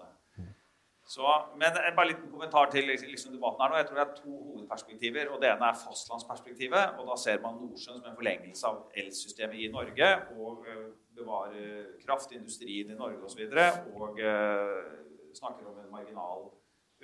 Så, 1.14 1.34
men 1.60 1.76
bare 1.76 2.06
en 2.06 2.10
liten 2.10 2.30
kommentar 2.32 2.70
til 2.72 2.88
liksom, 2.90 3.36
debatten 3.36 3.62
her 3.62 3.70
nå. 3.70 3.78
Jeg 3.80 3.88
tror 3.88 4.00
det 4.00 4.04
er 4.04 4.16
to 4.18 4.38
hovedperspektiver. 4.48 5.30
og 5.30 5.40
Det 5.42 5.50
ene 5.52 5.68
er 5.70 5.78
fastlandsperspektivet. 5.84 6.98
og 6.98 7.06
Da 7.10 7.16
ser 7.24 7.40
man 7.44 7.60
Nordsjøen 7.60 8.00
som 8.00 8.10
en 8.10 8.18
forlengelse 8.18 8.72
av 8.72 8.80
elsystemet 9.04 9.62
i 9.62 9.70
Norge. 9.76 10.10
Og 10.34 10.66
uh, 10.66 10.88
bevare 11.14 11.62
kraftindustrien 12.02 12.90
i 12.90 12.98
Norge 12.98 13.22
osv. 13.28 13.46
Og, 13.46 13.54
så 13.54 14.02
og 14.02 14.18
uh, 14.18 15.38
snakker 15.38 15.70
om 15.70 15.78
en 15.84 15.92
marginal 15.92 16.48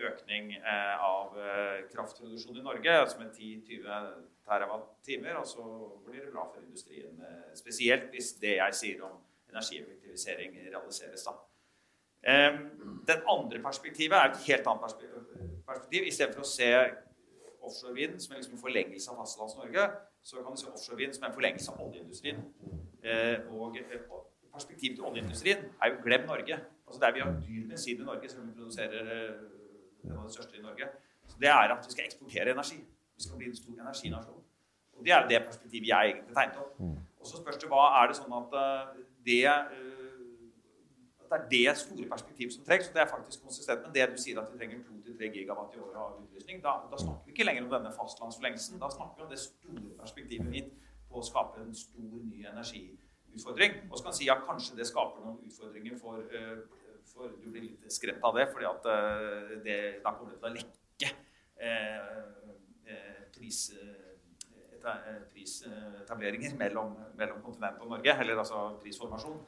økning 0.01 0.53
eh, 0.55 1.03
av 1.05 1.37
eh, 1.39 1.83
kraftproduksjon 1.93 2.61
i 2.61 2.65
Norge, 2.65 2.97
som 3.13 3.25
er 3.25 3.33
10-20 3.35 3.91
TWh. 4.47 5.37
Og 5.41 5.47
så 5.49 5.67
blir 6.07 6.25
det 6.25 6.33
bra 6.33 6.47
for 6.49 6.63
industrien, 6.65 7.21
eh, 7.27 7.53
spesielt 7.59 8.11
hvis 8.15 8.35
det 8.43 8.57
jeg 8.57 8.79
sier 8.81 9.05
om 9.09 9.21
energieffektivisering 9.51 10.59
realiseres. 10.71 11.27
da. 11.27 11.37
Den 12.23 13.23
andre 13.29 13.63
perspektivet 13.65 14.17
er 14.17 14.31
et 14.31 14.43
helt 14.47 14.67
annet 14.69 14.83
perspektiv. 15.69 16.09
Istedenfor 16.11 16.45
å 16.45 16.49
se 16.49 16.69
offshore 17.61 17.95
vind 17.95 18.19
som 18.21 18.35
en 18.35 18.41
liksom 18.41 18.59
forlengelse 18.61 19.13
av 19.13 19.21
Fastlands-Norge, 19.21 19.87
så 20.23 20.43
kan 20.45 20.57
du 20.57 20.61
se 20.61 20.69
offshore 20.69 20.99
vind 21.01 21.17
som 21.17 21.25
en 21.29 21.37
forlengelse 21.37 21.73
av 21.73 21.81
oljeindustrien. 21.87 22.43
Og 23.57 23.79
perspektivet 24.53 24.99
til 24.99 25.09
oljeindustrien 25.09 25.65
er 25.83 25.93
jo 25.93 26.03
glem 26.05 26.27
Norge. 26.29 26.61
Altså 26.87 27.01
Der 27.01 27.13
vi 27.15 27.21
har 27.21 27.33
dyr 27.47 27.69
bensin 27.69 28.01
i 28.01 28.05
Norge, 28.05 28.29
selv 28.29 28.43
om 28.43 28.49
vi 28.49 28.59
produserer 28.59 29.01
en 29.01 30.11
noe 30.11 30.19
av 30.19 30.29
det 30.29 30.35
største 30.35 30.59
i 30.59 30.65
Norge, 30.65 30.89
så 31.29 31.37
det 31.41 31.49
er 31.49 31.75
at 31.75 31.87
vi 31.87 31.93
skal 31.95 32.05
eksportere 32.09 32.55
energi. 32.57 32.79
Vi 33.17 33.23
skal 33.25 33.37
bli 33.37 33.51
en 33.51 33.57
stor 33.57 33.83
energinasjon. 33.85 34.43
Og 34.97 35.05
Det 35.05 35.13
er 35.13 35.29
det 35.29 35.45
perspektivet 35.47 35.89
jeg 35.89 36.11
egentlig 36.11 36.35
tegnet 36.37 36.59
opp. 36.61 36.81
Mm. 36.81 36.97
Og 37.21 37.27
så 37.27 37.41
spørs 37.41 37.59
det 37.61 37.69
hva 37.69 37.85
er 38.01 38.11
det 38.11 38.17
sånn 38.19 38.35
at 38.37 38.57
eh, 38.61 38.99
det, 39.29 39.45
eh, 39.47 40.00
det 41.31 41.39
er 41.39 41.51
det 41.51 41.75
store 41.79 42.07
perspektivet 42.11 42.55
som 42.55 42.65
trengs. 42.67 42.89
og 42.89 42.95
Det 42.95 43.03
er 43.03 43.11
faktisk 43.11 43.43
konsistent 43.43 43.85
med 43.87 43.93
det 43.95 44.09
du 44.11 44.17
sier 44.23 44.41
at 44.41 44.51
vi 44.53 44.59
trenger 44.59 44.81
2-3 44.89 45.31
gigawatt 45.37 45.77
i 45.77 45.83
året 45.85 46.01
av 46.05 46.17
utlysning. 46.23 46.63
Da, 46.65 46.73
da, 46.91 46.99
snakker 46.99 47.27
vi 47.27 47.37
ikke 47.37 47.47
lenger 47.47 47.69
om 47.69 47.71
denne 47.77 47.93
fastlandsforlengelsen. 47.95 48.81
Da 48.83 48.91
snakker 48.91 49.21
vi 49.21 49.29
om 49.29 49.31
det 49.31 49.39
store 49.45 49.95
perspektivet 50.01 50.51
mitt 50.51 50.75
på 51.11 51.23
å 51.23 51.27
skape 51.27 51.63
en 51.63 51.75
stor 51.75 52.19
ny 52.27 52.45
energiutfordring. 52.51 53.79
Og 53.91 53.99
så 53.99 54.09
kan 54.09 54.19
si 54.19 54.31
at 54.35 54.45
kanskje 54.49 54.79
det 54.81 54.91
skaper 54.91 55.27
noen 55.27 55.41
utfordringer 55.47 55.99
for 56.03 56.27
for 57.11 57.33
du 57.41 57.49
blir 57.51 57.67
litt 57.67 57.93
skremt 57.93 58.23
av 58.27 58.37
det, 58.39 58.47
fordi 58.53 58.69
at 58.69 58.89
eh, 58.91 59.57
det, 59.65 59.79
da 60.05 60.15
kommer 60.17 60.37
til 60.37 60.49
å 60.51 60.55
lekke 60.55 61.11
eh, 61.67 62.13
eh 62.91 63.23
pris, 63.35 63.61
eh, 63.77 65.21
prisetableringer 65.33 66.57
mellom, 66.61 66.95
mellom 67.19 67.41
kontinentet 67.45 67.85
og 67.85 67.93
Norge. 67.95 68.17
Eller 68.23 68.41
altså 68.43 68.63
prisformasjon. 68.83 69.39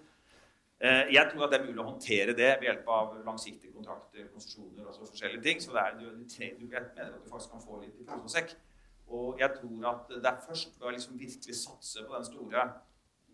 Jeg 0.83 1.29
tror 1.31 1.45
at 1.47 1.53
det 1.53 1.61
er 1.61 1.67
mulig 1.69 1.79
å 1.79 1.91
håndtere 1.93 2.33
det 2.35 2.49
ved 2.59 2.65
hjelp 2.67 2.89
av 2.91 3.13
langsiktige 3.23 3.71
kontrakter, 3.71 4.25
konsesjoner 4.33 4.89
og 4.91 4.97
forskjellige 4.99 5.45
ting. 5.45 5.61
Så 5.63 5.71
det 5.71 5.83
er, 5.83 5.93
en 5.95 6.01
du, 6.03 6.65
med 6.67 6.79
at 6.81 7.21
du 7.23 7.29
faktisk 7.31 7.53
kan 7.55 7.63
få 7.63 7.79
litt 7.85 8.01
i 8.03 8.07
posesekk. 8.09 8.57
og 9.13 9.39
jeg 9.39 9.55
tror 9.61 9.87
at 9.93 10.11
det 10.11 10.31
er 10.31 10.41
først 10.49 10.81
ved 10.81 10.89
å 10.89 10.95
liksom 10.97 11.21
virkelig 11.21 11.59
satse 11.61 12.03
på 12.07 12.17
den 12.17 12.27
store 12.27 12.67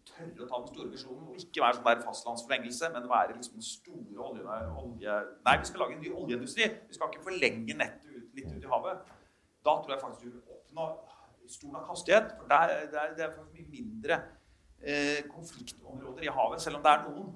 tørre 0.08 0.44
å 0.44 0.48
ta 0.48 0.60
den 0.62 0.70
store 0.72 0.92
visjonen 0.92 1.28
og 1.30 1.42
ikke 1.42 1.62
være 1.62 1.78
sånn 1.78 1.86
der 1.88 2.02
fastlandsforlengelse, 2.06 2.90
men 2.94 3.10
være 3.10 3.36
liksom 3.36 3.58
den 3.58 3.66
store 3.66 4.28
olje. 4.82 5.18
Nei, 5.46 5.54
vi 5.60 5.68
skal 5.70 5.84
lage 5.84 5.96
en 5.96 6.02
ny 6.04 6.12
oljeindustri. 6.22 6.68
Vi 6.88 6.96
skal 6.96 7.12
ikke 7.12 7.26
forlenge 7.28 7.76
nettet 7.78 8.08
ut, 8.14 8.32
litt 8.38 8.50
ut 8.54 8.64
i 8.64 8.72
havet. 8.72 9.14
Da 9.66 9.76
tror 9.76 9.94
jeg 9.94 10.02
faktisk 10.04 10.24
du 10.24 10.30
vil 10.32 10.56
oppnå 10.56 10.88
stor 11.48 11.74
nok 11.76 11.92
hastighet. 11.92 12.34
For 12.38 12.50
det 12.50 12.60
er, 12.60 12.84
det 13.16 13.24
er, 13.26 13.34
faktisk 13.36 13.56
mye 13.56 13.70
mindre 13.72 14.18
eh, 14.18 14.37
konfliktområder 15.28 16.26
i 16.26 16.32
havet, 16.32 16.62
selv 16.62 16.78
om 16.78 16.84
det 16.84 16.90
er 16.92 17.06
noen. 17.08 17.32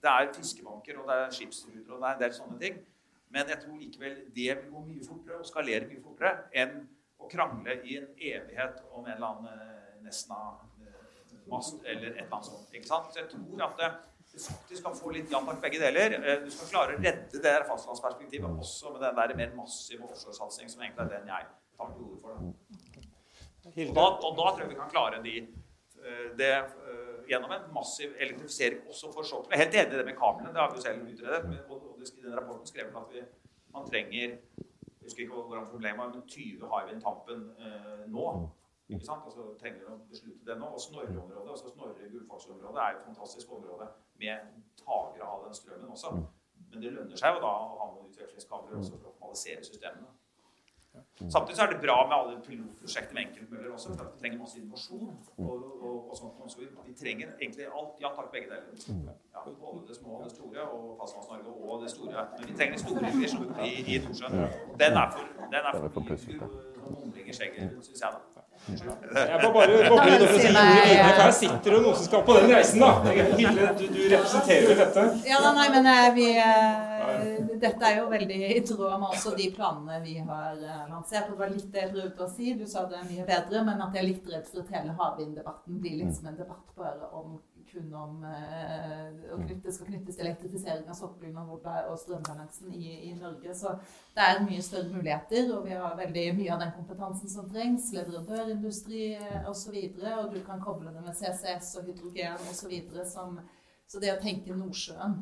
Det 0.00 0.10
er 0.10 0.32
fiskebanker, 0.34 0.98
og 0.98 1.10
det 1.10 1.16
er 1.16 1.34
skipsruter, 1.36 1.92
og 1.94 2.00
det 2.00 2.08
er 2.08 2.16
en 2.16 2.22
del 2.24 2.34
sånne 2.34 2.58
ting. 2.62 2.80
Men 3.30 3.50
jeg 3.52 3.60
tror 3.62 3.76
likevel 3.78 4.16
det 4.34 4.48
vil 4.48 4.70
gå 4.72 4.82
mye 4.88 5.06
fortere 5.06 5.38
og 5.38 5.46
skalere 5.46 5.86
mye 5.86 6.02
fortere 6.02 6.32
enn 6.62 6.80
å 7.20 7.28
krangle 7.30 7.76
i 7.86 7.98
en 8.00 8.08
evighet 8.16 8.80
om 8.90 9.04
en 9.04 9.12
eller 9.14 9.28
annen 9.28 9.52
eh, 9.52 9.76
Nesna 10.00 10.38
mast 11.50 11.82
eller 11.84 12.14
et 12.14 12.24
eller 12.24 12.36
annet 12.36 12.48
sånt. 12.48 12.72
ikke 12.74 12.88
sant? 12.88 13.10
Så 13.12 13.20
jeg 13.20 13.28
tror 13.30 13.64
at 13.66 13.78
det, 13.78 13.90
du 14.30 14.38
faktisk 14.42 14.84
kan 14.86 14.96
få 14.96 15.12
litt 15.14 15.32
jantak 15.32 15.60
begge 15.62 15.80
deler. 15.82 16.16
Eh, 16.18 16.42
du 16.44 16.50
skal 16.54 16.72
klare 16.72 16.96
å 16.96 17.00
redde 17.00 17.30
det 17.36 17.44
der 17.46 17.66
fastlandsperspektivet 17.68 18.60
også 18.64 18.94
med 18.94 19.04
den 19.06 19.18
der 19.20 19.36
mer 19.42 19.56
massive 19.58 20.08
offshoresatsing 20.08 20.70
som 20.72 20.84
egentlig 20.84 21.06
er 21.06 21.14
den 21.16 21.32
jeg 21.34 21.48
tar 21.78 21.94
til 21.94 22.06
orde 22.08 22.20
for. 22.24 22.32
Og 23.70 23.94
da, 23.94 24.06
og 24.26 24.38
da, 24.38 24.46
tror 24.46 24.62
jeg 24.64 24.72
vi 24.72 24.78
kan 24.80 24.94
klare 24.94 25.22
de, 25.22 25.36
eh, 25.44 25.69
det 26.38 26.52
gjennom 27.30 27.52
en 27.54 27.66
massiv 27.74 28.14
elektrifisering 28.18 28.86
også 28.88 29.10
for 29.14 29.26
sokkelen. 29.26 29.52
Jeg 29.52 29.58
er 29.58 29.64
helt 29.64 29.76
enig 29.80 29.94
i 29.94 30.00
det 30.00 30.06
med 30.08 30.16
kablene, 30.18 30.52
det 30.54 30.62
har 30.62 30.70
vi 30.72 30.80
jo 30.80 30.84
selv 30.86 31.04
utredet. 31.06 31.60
Og 31.70 32.00
i 32.00 32.24
den 32.24 32.36
rapporten 32.38 32.70
skrev 32.70 32.88
vi 32.90 33.00
at 33.02 33.12
vi, 33.14 33.24
man 33.74 33.86
trenger 33.90 34.16
jeg 34.20 35.04
husker 35.04 35.22
ikke 35.22 35.34
hvordan 35.34 35.66
problemet 35.70 35.98
var, 35.98 36.08
men 36.14 36.22
20 36.28 36.66
Hywind 36.72 37.02
Tampen 37.02 37.46
eh, 37.64 38.02
nå 38.14 38.24
ikke 38.90 39.06
sant? 39.06 39.24
Altså, 39.26 39.46
trenger 39.60 39.88
å 39.88 39.96
beslutte 40.10 40.46
det 40.46 40.56
nå. 40.58 40.68
Og 40.74 40.82
Snorre-området 40.82 41.54
altså 41.54 41.70
Snorre-Gullfaks-området 41.72 42.82
er 42.82 42.96
et 42.96 43.04
fantastisk 43.06 43.52
område 43.56 43.86
med 44.22 44.50
tagere 44.82 45.28
av 45.28 45.44
den 45.46 45.56
strømmen 45.56 45.94
også. 45.94 46.12
Men 46.70 46.84
det 46.84 46.92
lønner 46.96 47.20
seg 47.22 47.36
jo 47.36 47.42
da 47.44 47.52
å 47.54 47.78
ha 47.80 47.88
noen 47.92 48.10
utvekslingskabler 48.10 48.80
også 48.80 48.98
for 48.98 49.08
å 49.08 49.14
optimalisere 49.14 49.64
systemene. 49.66 50.10
Samtidig 51.34 51.56
så 51.56 51.62
er 51.62 51.70
det 51.72 51.80
bra 51.86 51.96
med 52.08 52.14
alle 52.18 52.34
pilotprosjekter 52.46 53.14
med 53.14 53.22
enkeltmøller 53.26 53.72
også, 53.76 53.88
for 53.98 54.04
vi 54.12 54.20
trenger 54.20 54.38
masse 54.38 54.56
innovasjon. 54.60 55.10
Og, 55.36 55.58
og, 55.86 55.96
og 56.10 56.14
sånt, 56.20 56.52
så 56.52 56.58
vi, 56.60 56.94
trenger 57.02 57.28
egentlig 57.42 57.66
alt. 57.78 57.92
Ja 58.04 58.08
takk, 58.16 58.30
begge 58.34 58.48
deler. 58.52 58.64
Ja, 59.34 59.44
både 59.64 59.84
det 59.88 59.96
små 60.00 60.10
og 60.16 60.24
det 60.24 60.32
store, 60.36 60.60
og 60.74 60.82
Fastlands-Norge 61.00 61.50
og 61.68 61.82
det 61.82 61.90
store. 61.94 62.26
Men 62.38 62.48
vi 62.48 62.58
trenger 62.58 62.82
store 62.84 63.14
visjoner 63.22 63.62
i, 63.68 63.72
i 63.92 64.02
Nordsjøen. 64.04 64.36
Den 64.82 65.00
er 65.02 65.08
for, 65.14 65.24
den 65.54 65.60
er 65.68 65.72
for 65.94 66.00
mye 66.08 66.70
mumling 66.90 67.28
i 67.28 67.34
skjegget, 67.36 67.76
syns 67.86 68.02
jeg, 68.02 68.10
da. 68.16 68.40
Jeg 68.68 69.38
bare 69.42 69.52
bare 69.54 69.76
boble 69.88 70.10
litt 70.12 70.24
ordet 70.24 70.40
videre, 70.44 70.64
her 71.16 71.30
sitter 71.32 71.74
det 71.74 71.78
noen 71.80 71.96
som 71.96 72.06
skal 72.06 72.24
på 72.26 72.36
den 72.36 72.52
reisen, 72.52 72.82
da. 72.82 72.90
Du, 73.78 73.84
du 73.94 74.00
representerer 74.12 74.66
jo 74.68 74.76
dette? 74.82 75.06
Ja, 75.28 75.40
nei, 75.56 75.68
men 75.72 75.88
eh, 75.88 76.08
vi, 76.16 76.26
eh, 76.36 77.39
dette 77.62 77.86
er 77.86 78.00
jo 78.00 78.08
veldig 78.10 78.40
i 78.46 78.62
tråd 78.66 78.96
med 79.00 79.08
også 79.10 79.34
de 79.38 79.50
planene 79.54 80.00
vi 80.04 80.16
har 80.18 80.58
eh, 80.58 80.82
lansert. 80.90 81.30
Det 81.30 81.38
var 81.38 81.52
litt 81.52 81.70
det 81.74 81.84
jeg 81.84 81.92
prøvde 81.94 82.26
å 82.26 82.32
si, 82.32 82.54
du 82.58 82.66
sa 82.68 82.86
det 82.90 83.04
mye 83.10 83.28
bedre, 83.28 83.62
men 83.68 83.84
at 83.84 83.94
jeg 83.96 84.02
er 84.02 84.10
litt 84.10 84.32
redd 84.32 84.50
for 84.50 84.64
at 84.64 84.74
hele 84.76 84.96
havvinddebatten 84.98 85.80
blir 85.84 86.02
liksom 86.02 86.30
en 86.30 86.40
debatt 86.40 86.74
bare 86.78 87.12
om 87.16 87.38
kun 87.70 87.92
om 87.94 88.24
eh, 88.26 89.10
å 89.30 89.38
knytte, 89.40 89.72
skal 89.72 89.90
knyttes 89.90 90.18
til 90.18 90.26
elektrifisering 90.26 90.88
av 90.90 90.96
sokkelen 90.98 91.38
og, 91.38 91.66
og 91.66 91.98
strømbalansen 92.02 92.72
i, 92.74 92.96
i, 93.10 93.12
Norge. 93.18 93.54
Så 93.56 93.76
det 94.16 94.26
er 94.26 94.42
mye 94.46 94.64
større 94.64 94.90
muligheter, 94.90 95.52
og 95.54 95.68
vi 95.68 95.76
har 95.78 95.98
veldig 95.98 96.26
mye 96.38 96.54
av 96.54 96.64
den 96.64 96.74
kompetansen 96.76 97.30
som 97.30 97.48
trengs. 97.52 97.92
Leverandørindustri 97.94 99.04
eh, 99.20 99.48
osv. 99.50 99.76
Og, 99.76 100.02
så 100.02 100.16
og 100.16 100.34
du 100.34 100.40
kan 100.46 100.62
koble 100.64 100.94
det 100.94 101.04
med 101.04 101.16
CCS 101.16 101.76
og 101.80 101.90
hydrogen 101.90 102.50
osv. 102.50 102.76
Så, 103.06 103.28
så 103.90 103.98
det 103.98 104.12
å 104.14 104.20
tenke 104.22 104.54
Nordsjøen 104.54 105.16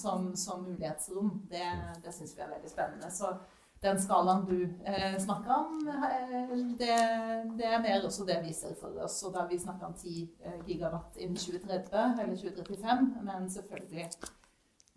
som, 0.00 0.32
som 0.34 0.64
mulighetsrom, 0.66 1.30
det, 1.50 1.68
det 2.02 2.14
syns 2.16 2.34
vi 2.34 2.42
er 2.42 2.50
veldig 2.50 2.70
spennende. 2.72 3.10
Så 3.14 3.30
den 3.82 4.00
skalaen 4.02 4.42
du 4.48 4.64
eh, 4.90 5.14
snakka 5.22 5.58
om, 5.62 5.76
eh, 5.86 6.56
det, 6.80 6.96
det, 7.60 7.68
er 7.68 7.84
mer 7.84 8.02
også 8.08 8.26
det 8.26 8.40
vi 8.42 8.54
ser 8.56 8.74
for 8.80 8.98
oss. 9.04 9.20
Og 9.22 9.36
da 9.36 9.46
vi 9.46 9.60
snakka 9.62 9.92
om 9.92 9.94
10 9.94 10.16
eh, 10.42 10.58
gigawatt 10.66 11.20
innen 11.22 11.38
2030 11.38 11.94
eller 12.24 12.34
2035, 12.42 13.06
men 13.28 13.46
selvfølgelig 13.54 14.08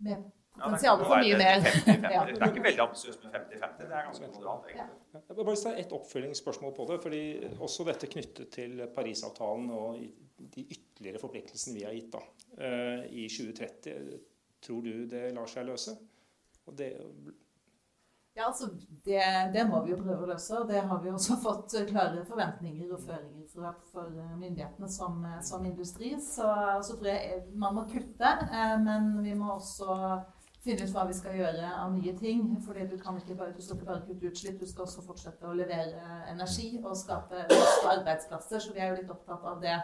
med 0.02 0.26
potensial 0.58 1.00
for 1.02 1.22
mye 1.22 1.38
mer. 1.40 1.62
Det 1.64 2.10
er 2.12 2.32
ikke 2.48 2.64
veldig 2.66 2.82
ambisiøst 2.84 3.24
med 3.24 3.36
50-50, 3.38 3.78
det 3.78 3.96
er 3.96 4.08
ganske 4.08 4.30
moderat, 4.34 4.68
egentlig. 4.70 5.22
Jeg 5.28 5.36
vil 5.36 5.48
bare 5.48 5.60
stille 5.62 5.84
et 5.84 5.94
oppfølgingsspørsmål 5.98 6.74
på 6.76 6.88
det. 6.90 6.98
fordi 7.02 7.22
Også 7.58 7.86
dette 7.88 8.10
knyttet 8.12 8.50
til 8.52 8.82
Parisavtalen 8.94 9.70
og 9.70 10.00
de 10.56 10.64
ytterligere 10.64 11.22
forpliktelsene 11.22 11.78
vi 11.78 11.86
har 11.86 11.96
gitt 11.96 12.12
da, 12.12 12.24
eh, 12.58 13.06
i 13.22 13.28
2030. 13.28 14.18
Tror 14.62 14.82
du 14.82 15.06
det 15.10 15.30
lar 15.34 15.48
seg 15.50 15.66
løse? 15.66 15.96
Og 16.66 16.76
det 16.78 16.92
ja, 18.34 18.46
altså, 18.46 18.66
det, 19.04 19.20
det, 19.52 19.64
må 19.68 19.82
vi 19.84 19.92
jo 19.92 19.98
prøve 20.00 20.24
å 20.24 20.28
løse. 20.30 20.56
og 20.56 20.68
Det 20.70 20.80
har 20.88 21.00
vi 21.02 21.10
også 21.12 21.36
fått 21.46 21.74
klare 21.90 22.22
forventninger 22.28 22.92
og 22.94 23.02
føringer 23.04 23.48
fra 23.52 23.74
for 23.92 24.12
myndighetene 24.40 24.88
som, 24.88 25.18
som 25.44 25.66
industri. 25.68 26.14
Så, 26.16 26.48
så, 26.80 26.96
tror 26.96 27.10
jeg 27.12 27.42
man 27.52 27.76
må 27.76 27.84
kutte, 27.90 28.36
eh, 28.48 28.76
men 28.80 29.12
vi 29.24 29.36
må 29.36 29.52
også 29.58 29.98
finne 30.62 30.86
ut 30.86 30.94
hva 30.94 31.06
vi 31.08 31.16
skal 31.16 31.38
gjøre 31.38 31.70
av 31.74 31.96
nye 31.96 32.12
ting. 32.18 32.44
fordi 32.66 32.86
du 32.90 32.98
kan 32.98 33.18
ikke 33.18 33.38
bare, 33.38 33.54
du 33.56 33.62
skal 33.62 33.76
ikke 33.78 33.88
bare 33.88 34.04
kutte 34.06 34.30
utslipp, 34.30 34.60
du 34.60 34.68
skal 34.70 34.86
også 34.86 35.02
fortsette 35.06 35.48
å 35.48 35.56
levere 35.58 36.22
energi 36.30 36.76
og 36.84 36.94
skape 36.98 37.46
arbeidsplasser. 37.94 38.62
Så 38.62 38.74
vi 38.74 38.82
er 38.82 38.92
jo 38.92 39.00
litt 39.00 39.10
opptatt 39.10 39.44
av 39.44 39.60
det 39.62 39.82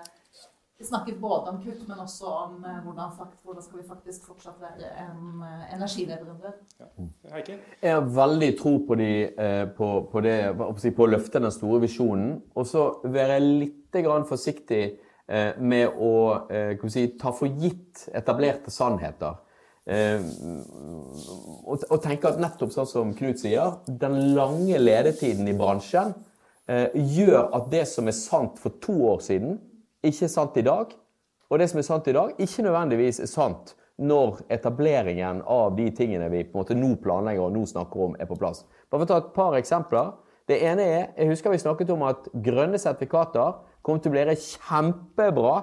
Vi 0.79 0.87
snakker 0.87 1.17
både 1.19 1.51
om 1.51 1.57
kutt, 1.59 1.81
men 1.89 1.99
også 1.99 2.29
om 2.31 2.53
hvordan, 2.63 2.85
hvordan, 2.85 3.31
hvordan 3.43 3.65
skal 3.65 3.81
vi 3.81 3.87
faktisk 3.89 4.29
fortsatt 4.29 4.61
være 4.63 4.93
en 5.03 5.41
eh, 5.43 5.65
energileverandør. 5.75 6.53
Ja. 6.79 7.41
Jeg 7.83 7.95
har 7.97 8.07
veldig 8.07 8.51
tro 8.61 8.77
på, 8.87 8.95
de, 8.95 9.09
eh, 9.27 9.65
på, 9.75 9.89
på, 10.13 10.23
det, 10.23 10.37
på 10.55 11.03
å 11.03 11.11
løfte 11.11 11.43
den 11.43 11.51
store 11.51 11.81
visjonen. 11.83 12.37
Og 12.55 12.71
så 12.71 12.85
være 13.11 13.41
litt 13.43 13.99
forsiktig 14.31 14.85
med 15.59 15.99
å 15.99 16.15
si, 16.87 17.09
ta 17.19 17.35
for 17.35 17.51
gitt 17.59 18.07
etablerte 18.15 18.71
sannheter. 18.71 19.35
Og, 19.89 21.85
og 21.89 21.99
tenke 22.05 22.29
at 22.29 22.41
nettopp 22.43 22.75
sånn 22.75 22.89
som 22.91 23.15
Knut 23.17 23.41
sier, 23.41 23.79
den 23.89 24.35
lange 24.37 24.77
ledetiden 24.81 25.49
i 25.49 25.57
bransjen 25.57 26.13
gjør 26.69 27.49
at 27.57 27.71
det 27.73 27.87
som 27.89 28.11
er 28.11 28.17
sant 28.17 28.59
for 28.61 28.77
to 28.85 28.93
år 29.09 29.23
siden, 29.25 29.57
ikke 30.05 30.27
er 30.27 30.33
sant 30.33 30.59
i 30.61 30.67
dag. 30.67 30.93
Og 31.49 31.61
det 31.61 31.71
som 31.71 31.81
er 31.81 31.87
sant 31.87 32.09
i 32.11 32.13
dag, 32.13 32.35
ikke 32.37 32.67
nødvendigvis 32.67 33.23
er 33.25 33.31
sant 33.31 33.73
når 33.99 34.43
etableringen 34.55 35.41
av 35.51 35.73
de 35.77 35.89
tingene 35.97 36.29
vi 36.31 36.45
på 36.47 36.55
en 36.55 36.61
måte 36.61 36.77
nå 36.79 36.93
planlegger 37.03 37.49
og 37.49 37.55
nå 37.57 37.65
snakker 37.67 38.05
om, 38.05 38.15
er 38.21 38.29
på 38.31 38.37
plass. 38.39 38.63
Bare 38.91 39.01
for 39.01 39.09
å 39.09 39.11
ta 39.11 39.19
et 39.23 39.33
par 39.35 39.57
eksempler. 39.59 40.13
Det 40.49 40.61
ene 40.65 40.85
er, 40.85 41.09
jeg 41.19 41.33
husker 41.33 41.53
vi 41.53 41.61
snakket 41.61 41.91
om 41.93 42.05
at 42.09 42.29
grønne 42.45 42.79
sertifikater 42.81 43.59
kom 43.85 43.99
til 44.01 44.13
å 44.13 44.15
bli 44.15 44.37
kjempebra. 44.45 45.57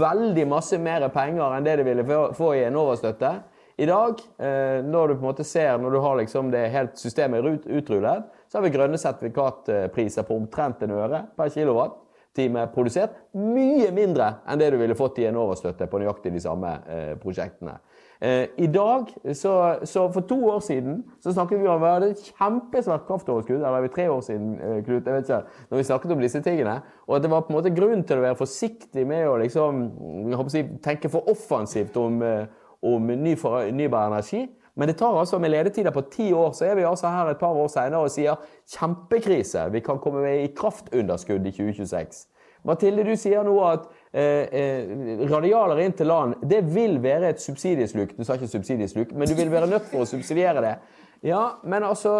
Veldig 0.00 0.48
masse 0.50 0.80
mer 0.80 1.06
penger 1.14 1.54
enn 1.54 1.68
det 1.68 1.78
de 1.78 1.86
ville 1.86 2.18
få 2.36 2.50
i 2.56 2.64
Enova-støtte. 2.66 3.32
I 3.78 3.86
dag, 3.86 4.18
eh, 4.38 4.80
når 4.82 5.08
du 5.08 5.14
på 5.14 5.22
en 5.22 5.28
måte 5.28 5.44
ser, 5.46 5.76
når 5.78 5.94
du 5.94 6.00
har 6.02 6.16
liksom 6.18 6.50
det 6.50 6.64
helt 6.74 6.98
systemet 6.98 7.46
utrullet, 7.70 8.24
så 8.50 8.58
har 8.58 8.64
vi 8.64 8.74
grønne 8.74 8.98
sertifikatpriser 8.98 10.26
på 10.26 10.34
omtrent 10.34 10.82
en 10.82 10.96
øre 10.98 11.22
per 11.38 11.52
kilowatt 11.54 11.94
time 12.38 12.66
produsert. 12.74 13.14
Mye 13.38 13.92
mindre 13.94 14.32
enn 14.48 14.58
det 14.58 14.72
du 14.74 14.80
ville 14.80 14.98
fått 14.98 15.20
i 15.22 15.28
en 15.28 15.38
overstøtte 15.38 15.86
på 15.90 16.02
nøyaktig 16.02 16.34
de 16.34 16.42
samme 16.42 16.74
eh, 16.90 17.14
prosjektene. 17.22 17.78
Eh, 18.18 18.50
I 18.58 18.66
dag, 18.74 19.12
så, 19.30 19.54
så, 19.86 20.08
For 20.10 20.26
to 20.26 20.40
år 20.50 20.60
siden 20.66 21.04
så 21.22 21.36
snakket 21.36 21.62
vi 21.62 21.70
om 21.70 21.82
vi 21.82 21.94
hadde 21.94 22.12
et 22.16 22.28
kjempesvært 22.32 23.06
kraftoverskudd. 23.06 23.62
Eller 23.62 23.86
var 23.86 23.94
tre 23.94 24.08
år 24.10 24.22
siden, 24.26 24.56
Knut, 24.86 25.06
jeg 25.06 25.20
vet 25.20 25.28
ikke, 25.30 25.58
når 25.70 25.84
vi 25.84 25.90
snakket 25.90 26.14
om 26.16 26.24
disse 26.26 26.42
tingene. 26.42 26.80
Og 27.06 27.18
at 27.18 27.26
det 27.26 27.30
var 27.30 27.46
på 27.46 27.54
en 27.54 27.60
måte 27.60 27.74
grunn 27.78 28.02
til 28.02 28.18
å 28.18 28.26
være 28.26 28.42
forsiktig 28.42 29.06
med 29.06 29.28
å 29.30 29.38
liksom, 29.38 29.84
si, 30.50 30.66
tenke 30.82 31.10
for 31.12 31.30
offensivt 31.30 31.98
om, 32.02 32.18
om 32.82 33.06
ny 33.06 33.34
fornybar 33.36 34.12
energi. 34.12 34.46
Men 34.78 34.88
det 34.88 34.98
tar 35.00 35.16
altså 35.18 35.40
med 35.42 35.50
ledetider 35.50 35.90
på 35.90 36.04
ti 36.12 36.32
år, 36.32 36.52
så 36.54 36.68
er 36.68 36.76
vi 36.78 36.86
altså 36.86 37.10
her 37.10 37.32
et 37.32 37.40
par 37.40 37.56
år 37.58 37.70
senere 37.72 38.06
og 38.06 38.12
sier 38.14 38.38
kjempekrise. 38.76 39.64
Vi 39.74 39.82
kan 39.82 39.98
komme 39.98 40.22
med 40.22 40.44
i 40.44 40.52
kraftunderskudd 40.54 41.46
i 41.46 41.54
2026. 41.56 42.26
Mathilde, 42.66 43.02
du 43.06 43.14
sier 43.18 43.42
nå 43.46 43.54
at 43.66 43.88
eh, 44.12 44.46
eh, 44.60 45.26
radialer 45.30 45.82
inn 45.82 45.94
til 45.98 46.10
land 46.10 46.38
det 46.46 46.60
vil 46.70 46.98
være 47.02 47.32
et 47.32 47.42
subsidiesluk. 47.42 48.14
Du 48.18 48.22
sa 48.26 48.38
ikke 48.38 48.50
subsidiesluk, 48.50 49.14
men 49.14 49.30
du 49.30 49.34
vil 49.38 49.50
være 49.50 49.70
nødt 49.70 49.90
for 49.90 50.04
å 50.04 50.08
subsidiere 50.10 50.62
det. 50.62 50.74
Ja, 51.26 51.58
men 51.66 51.82
altså 51.82 52.12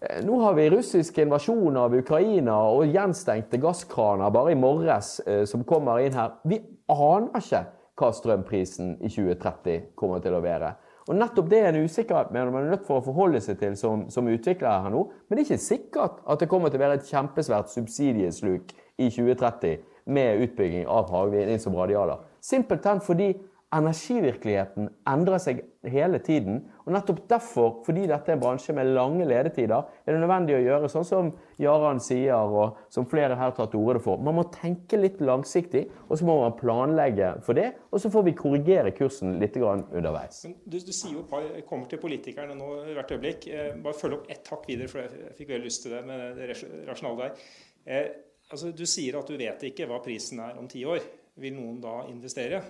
eh, 0.00 0.20
Nå 0.24 0.40
har 0.42 0.56
vi 0.58 0.68
russisk 0.72 1.18
invasjon 1.22 1.76
av 1.80 1.96
Ukraina 1.96 2.58
og 2.72 2.92
gjenstengte 2.92 3.60
gasskraner 3.62 4.32
bare 4.32 4.52
i 4.52 4.60
morges 4.60 5.18
eh, 5.24 5.44
som 5.48 5.64
kommer 5.64 6.04
inn 6.04 6.16
her. 6.16 6.36
Vi 6.44 6.60
aner 6.92 7.40
ikke 7.40 7.64
hva 7.96 8.10
strømprisen 8.12 8.96
i 9.00 9.08
2030 9.08 9.94
kommer 9.96 10.20
til 10.24 10.36
å 10.36 10.42
være. 10.44 10.74
Og 11.06 11.14
nettopp 11.14 11.50
det 11.50 11.58
er 11.62 11.68
en 11.70 11.86
usikkerhet 11.86 12.32
man 12.34 12.56
er 12.58 12.72
nødt 12.72 12.86
for 12.86 12.98
å 12.98 13.04
forholde 13.06 13.40
seg 13.42 13.60
til 13.60 13.76
som, 13.78 14.08
som 14.10 14.26
utvikler 14.28 14.82
her 14.84 14.92
nå. 14.92 15.04
Men 15.28 15.38
det 15.38 15.44
er 15.44 15.50
ikke 15.50 15.62
sikkert 15.62 16.18
at 16.26 16.42
det 16.42 16.48
kommer 16.50 16.72
til 16.72 16.80
å 16.80 16.84
være 16.84 16.98
et 16.98 17.10
kjempesvært 17.10 17.70
subsidiesluk 17.70 18.74
i 18.98 19.10
2030 19.12 19.76
med 20.16 20.42
utbygging 20.46 20.86
av 20.90 21.10
havvind 21.14 21.62
som 21.62 21.76
radialer. 21.78 22.24
Simpelthen 22.42 23.02
fordi 23.02 23.32
energivirkeligheten 23.74 24.86
endrer 25.10 25.40
seg 25.42 25.60
hele 25.90 26.20
tiden. 26.22 26.60
Og 26.86 26.92
nettopp 26.94 27.24
derfor, 27.30 27.72
fordi 27.86 28.04
dette 28.06 28.30
er 28.30 28.36
en 28.36 28.42
bransje 28.42 28.74
med 28.76 28.92
lange 28.94 29.26
ledetider, 29.26 29.88
er 30.06 30.14
det 30.14 30.20
nødvendig 30.22 30.54
å 30.54 30.62
gjøre 30.62 30.90
sånn 30.92 31.06
som 31.08 31.32
Jaran 31.60 31.98
sier, 32.02 32.46
og 32.46 32.78
som 32.92 33.08
flere 33.10 33.38
her 33.38 33.54
tatt 33.56 33.72
til 33.74 33.82
orde 33.82 34.02
for. 34.04 34.22
Man 34.22 34.38
må 34.38 34.46
tenke 34.54 35.00
litt 35.00 35.18
langsiktig, 35.24 35.86
og 36.06 36.14
så 36.20 36.28
må 36.28 36.38
man 36.44 36.54
planlegge 36.58 37.32
for 37.46 37.58
det. 37.58 37.72
Og 37.90 38.02
så 38.02 38.12
får 38.14 38.28
vi 38.28 38.36
korrigere 38.38 38.94
kursen 38.96 39.36
litt 39.42 39.58
underveis. 39.58 40.44
Du, 40.62 40.78
du, 40.78 40.94
sier 40.94 41.18
jo 41.18 41.26
par, 41.28 41.50
kommer 41.68 41.90
til 41.90 42.02
politikerne 42.02 42.54
nå 42.58 42.70
hvert 42.92 43.12
øyeblikk. 43.18 43.50
Eh, 43.50 43.74
bare 43.82 43.98
følg 43.98 44.20
opp 44.20 44.30
ett 44.30 44.54
hakk 44.54 44.70
videre, 44.70 44.90
for 44.92 45.02
jeg 45.02 45.34
fikk 45.40 45.54
veldig 45.56 45.66
lyst 45.66 45.86
til 45.86 45.96
det 45.96 46.06
med 46.06 46.38
det 46.38 46.50
rasjonale 46.86 47.26
der. 47.26 47.46
Eh, 47.86 48.08
altså, 48.52 48.70
du 48.70 48.86
sier 48.86 49.18
at 49.18 49.26
du 49.26 49.38
vet 49.40 49.70
ikke 49.72 49.90
hva 49.90 49.98
prisen 50.04 50.44
er 50.46 50.58
om 50.60 50.70
ti 50.70 50.86
år. 50.86 51.02
Vil 51.36 51.52
noen 51.58 51.80
da 51.82 51.98
investere? 52.08 52.62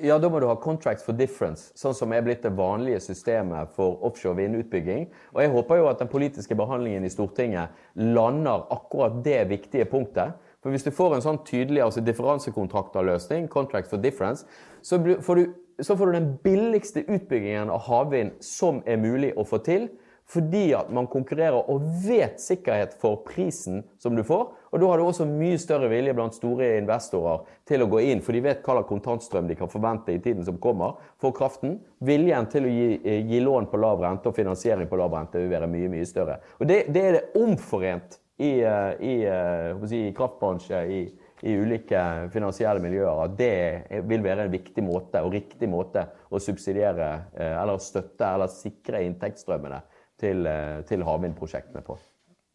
Ja, 0.00 0.16
da 0.16 0.28
må 0.32 0.38
du 0.40 0.46
ha 0.48 0.54
contracts 0.56 1.04
for 1.04 1.12
difference, 1.12 1.68
sånn 1.76 1.92
som 1.92 2.14
er 2.16 2.22
blitt 2.24 2.46
det 2.46 2.54
vanlige 2.56 3.02
systemet 3.04 3.74
for 3.76 4.00
offshore 4.08 4.38
vindutbygging. 4.38 5.04
Og 5.34 5.42
jeg 5.44 5.52
håper 5.52 5.82
jo 5.82 5.88
at 5.90 6.00
den 6.00 6.08
politiske 6.08 6.56
behandlingen 6.56 7.04
i 7.04 7.10
Stortinget 7.12 7.74
lander 8.00 8.64
akkurat 8.72 9.18
det 9.26 9.42
viktige 9.50 9.84
punktet. 9.90 10.38
For 10.64 10.72
hvis 10.72 10.86
du 10.86 10.94
får 10.96 11.18
en 11.18 11.24
sånn 11.26 11.42
tydelig 11.44 11.82
altså 11.84 12.00
differansekontrakterløsning, 12.06 13.50
contracts 13.52 13.92
for 13.92 14.00
difference, 14.00 14.46
så 14.80 14.96
får, 14.96 15.42
du, 15.42 15.52
så 15.84 15.98
får 15.98 16.08
du 16.08 16.16
den 16.16 16.30
billigste 16.46 17.04
utbyggingen 17.04 17.72
av 17.74 17.84
havvind 17.90 18.38
som 18.40 18.80
er 18.88 19.02
mulig 19.02 19.34
å 19.36 19.44
få 19.44 19.60
til 19.66 19.90
fordi 20.32 20.70
at 20.72 20.88
man 20.94 21.08
konkurrerer 21.10 21.66
og 21.68 21.82
vet 22.06 22.40
sikkerhet 22.40 22.94
for 23.02 23.20
prisen 23.26 23.82
som 24.00 24.14
du 24.16 24.22
får. 24.24 24.46
Og 24.72 24.80
da 24.80 24.88
har 24.88 25.00
du 25.00 25.04
også 25.04 25.26
mye 25.28 25.58
større 25.60 25.90
vilje 25.92 26.14
blant 26.16 26.36
store 26.36 26.70
investorer 26.78 27.42
til 27.68 27.84
å 27.84 27.88
gå 27.92 28.00
inn, 28.08 28.22
for 28.24 28.32
de 28.32 28.40
vet 28.44 28.62
hva 28.64 28.78
slags 28.78 28.88
kontantstrøm 28.88 29.50
de 29.50 29.56
kan 29.58 29.70
forvente 29.72 30.14
i 30.14 30.20
tiden 30.24 30.46
som 30.46 30.60
kommer 30.62 30.96
for 31.20 31.36
kraften. 31.36 31.76
Viljen 32.00 32.48
til 32.52 32.68
å 32.68 32.72
gi, 32.72 33.00
eh, 33.04 33.20
gi 33.28 33.40
lån 33.44 33.68
på 33.68 33.80
lav 33.80 34.00
rente 34.00 34.30
og 34.30 34.36
finansiering 34.36 34.88
på 34.88 34.96
lav 34.96 35.12
rente 35.12 35.38
vil 35.40 35.52
være 35.52 35.68
mye, 35.68 35.92
mye 35.92 36.08
større. 36.08 36.38
Og 36.58 36.66
det, 36.66 36.86
det 36.88 37.02
er 37.04 37.18
det 37.18 37.42
omforent 37.42 38.18
i, 38.38 38.62
i, 38.64 38.64
i, 39.12 39.16
eh, 39.28 39.84
si, 39.84 40.06
i 40.08 40.16
kraftbransje, 40.16 40.82
i, 40.88 41.02
i 41.42 41.56
ulike 41.58 42.30
finansielle 42.32 42.80
miljøer 42.80 43.24
at 43.24 43.36
det 43.36 44.02
vil 44.08 44.22
være 44.22 44.46
en 44.46 44.52
viktig 44.52 44.84
måte 44.86 45.20
og 45.26 45.34
riktig 45.34 45.68
måte 45.68 46.06
å 46.30 46.38
subsidiere 46.38 47.08
eller 47.34 47.82
støtte 47.82 48.28
eller 48.36 48.46
sikre 48.46 49.00
inntektsstrømmene 49.02 49.80
til, 50.22 50.46
eh, 50.46 50.80
til 50.88 51.04
havvindprosjektene 51.06 51.82
på. 51.84 51.98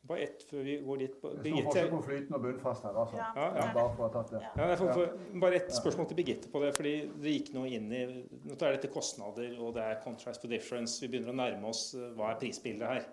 Bare 0.08 0.24
ett 0.24 0.44
før 0.48 0.64
vi 0.64 0.78
går 0.86 1.02
dit. 1.02 1.16
Birgitte. 1.22 1.72
Det 1.74 1.74
står 1.74 1.90
på 1.92 2.02
flytende 2.06 2.38
og 2.38 2.44
bunnfast 2.46 2.86
her, 2.88 3.00
altså. 3.02 3.18
Ja, 3.20 3.48
ja. 3.58 3.66
Bare 3.76 3.90
for 3.96 4.06
å 4.06 4.08
ha 4.08 4.12
tatt 4.14 4.34
det. 4.34 4.42
Ja, 4.46 4.68
for, 4.80 4.94
for, 4.96 5.40
bare 5.44 5.60
ett 5.60 5.74
spørsmål 5.76 6.08
til 6.08 6.20
Birgitte 6.22 6.52
på 6.54 6.62
det. 6.64 6.72
fordi 6.78 6.94
det 7.24 7.34
gikk 7.36 7.52
noe 7.58 7.72
inn 7.76 7.90
i 7.92 8.04
Nå 8.48 8.56
er 8.56 8.78
dette 8.78 8.92
kostnader, 8.94 9.58
og 9.60 9.76
det 9.76 9.84
er 9.84 10.00
contrast 10.06 10.44
for 10.44 10.54
difference. 10.54 11.02
Vi 11.04 11.12
begynner 11.12 11.34
å 11.34 11.40
nærme 11.42 11.74
oss 11.74 11.90
eh, 11.98 12.08
hva 12.16 12.32
er 12.32 12.42
prisbildet 12.42 12.88
her. 12.88 13.10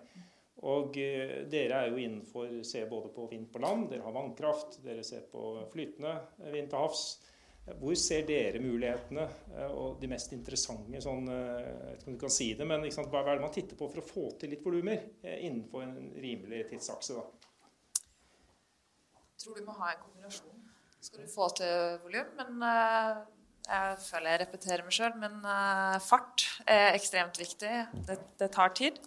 Og 0.65 0.95
eh, 1.01 1.41
dere 1.51 1.83
er 1.83 1.91
jo 1.91 1.99
innenfor 1.99 2.61
ser 2.67 2.87
både 2.91 3.11
på 3.15 3.27
vind 3.31 3.49
på 3.51 3.61
land, 3.63 3.89
dere 3.91 4.05
har 4.05 4.15
vannkraft, 4.15 4.79
dere 4.85 5.03
ser 5.03 5.27
på 5.31 5.55
flytende 5.73 6.15
vind 6.53 6.71
til 6.71 6.79
havs. 6.79 7.07
Hvor 7.65 7.95
ser 7.97 8.27
dere 8.27 8.59
mulighetene 8.61 9.23
eh, 9.55 9.71
og 9.73 9.97
de 10.01 10.09
mest 10.11 10.33
interessante 10.35 10.99
sånn, 11.01 11.25
eh, 11.33 11.63
Jeg 11.65 11.87
vet 11.87 12.03
ikke 12.03 12.11
om 12.11 12.17
du 12.17 12.21
kan 12.21 12.33
si 12.35 12.49
det, 12.59 12.67
men 12.69 12.85
sant, 12.93 13.09
hva 13.09 13.23
er 13.23 13.39
det 13.39 13.45
man 13.47 13.55
titter 13.55 13.79
på 13.79 13.87
for 13.89 14.03
å 14.03 14.05
få 14.05 14.25
til 14.41 14.53
litt 14.53 14.65
volumer 14.65 15.01
eh, 15.25 15.39
innenfor 15.47 15.87
en 15.87 16.11
rimelig 16.21 16.67
tidsakse? 16.69 17.17
da? 17.17 18.03
Jeg 19.33 19.41
tror 19.41 19.57
du 19.57 19.65
må 19.65 19.77
ha 19.79 19.95
en 19.95 20.03
kombinasjon. 20.03 20.61
Skal 21.07 21.25
du 21.25 21.29
få 21.29 21.49
til 21.57 21.97
volum, 22.01 22.29
men 22.37 22.61
jeg 23.65 23.97
føler 24.01 24.31
jeg 24.31 24.41
repeterer 24.41 24.85
meg 24.85 24.95
sjøl, 24.95 25.17
men 25.21 25.35
fart 26.01 26.47
er 26.65 26.95
ekstremt 26.95 27.37
viktig. 27.37 27.73
Det, 28.07 28.15
det 28.41 28.47
tar 28.55 28.73
tid. 28.77 28.97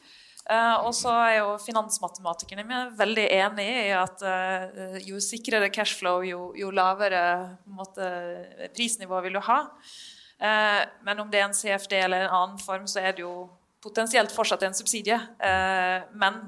Uh, 0.49 0.87
og 0.89 0.95
så 0.97 1.11
er 1.13 1.35
jo 1.43 1.49
finansmatematikerne 1.61 2.63
mine 2.65 2.87
veldig 2.97 3.25
enig 3.37 3.67
i 3.69 3.89
at 3.93 4.23
uh, 4.25 4.95
jo 5.05 5.19
sikrere 5.21 5.69
cashflow, 5.69 6.23
jo, 6.25 6.47
jo 6.57 6.71
lavere 6.73 7.21
måte, 7.69 8.07
prisnivå 8.73 9.21
vil 9.27 9.37
du 9.37 9.43
ha. 9.45 9.59
Uh, 10.41 10.81
men 11.05 11.21
om 11.21 11.29
det 11.29 11.43
er 11.43 11.51
en 11.51 11.57
CFD 11.59 11.99
eller 11.99 12.25
en 12.25 12.37
annen 12.39 12.63
form, 12.63 12.87
så 12.89 13.03
er 13.03 13.19
det 13.19 13.27
jo 13.27 13.35
potensielt 13.85 14.33
fortsatt 14.33 14.65
en 14.67 14.75
subsidie. 14.75 15.19
men 16.19 16.41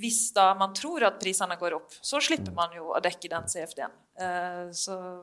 hvis 0.00 0.32
da 0.34 0.48
man 0.58 0.72
tror 0.74 1.04
at 1.06 1.20
prisene 1.20 1.54
går 1.60 1.76
opp, 1.76 1.94
så 2.02 2.18
slipper 2.18 2.50
man 2.56 2.74
jo 2.74 2.88
å 2.90 2.98
dekke 3.04 3.30
den 3.30 3.46
CFD-en. 3.46 3.94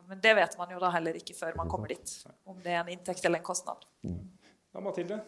men 0.08 0.22
det 0.24 0.34
vet 0.38 0.56
man 0.58 0.72
jo 0.72 0.80
da 0.80 0.94
heller 0.95 1.20
ikke 1.20 1.36
før 1.36 1.58
man 1.60 1.68
kommer 1.68 1.91
dit, 1.91 2.14
om 2.48 2.56
det 2.64 2.72
er 2.72 2.80
en 2.86 2.94
inntekt 2.95 3.28
eller 3.28 3.41
en 3.41 3.49
kostnad. 3.49 3.84
Ja, 4.72 4.80
Mathilde? 4.80 5.20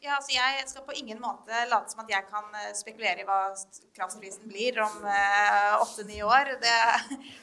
Ja, 0.00 0.14
altså 0.16 0.32
Jeg 0.32 0.64
skal 0.68 0.84
på 0.86 0.94
ingen 0.96 1.18
måte 1.20 1.52
late 1.68 1.92
som 1.92 2.00
at 2.00 2.08
jeg 2.08 2.24
kan 2.30 2.46
eh, 2.56 2.72
spekulere 2.76 3.20
i 3.20 3.26
hva 3.28 3.52
kraftprisen 3.96 4.48
blir 4.48 4.78
om 4.80 5.02
eh, 5.04 5.74
åtte-ni 5.76 6.22
år. 6.24 6.54
Det 6.62 6.76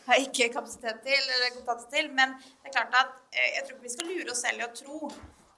har 0.07 0.17
jeg 0.17 0.25
ikke 0.25 0.55
kapasitet 0.55 1.03
til 1.05 1.19
eller 1.19 1.53
kompetanse 1.53 1.85
til. 1.91 2.09
Men 2.17 2.33
det 2.41 2.71
er 2.71 2.75
klart 2.79 2.97
at 2.97 3.11
uh, 3.13 3.43
jeg 3.43 3.61
tror 3.61 3.75
ikke 3.75 3.85
vi 3.85 3.93
skal 3.93 4.09
lure 4.09 4.33
oss 4.33 4.41
selv 4.41 4.63
i 4.63 4.65
å 4.65 4.71
tro 4.73 5.11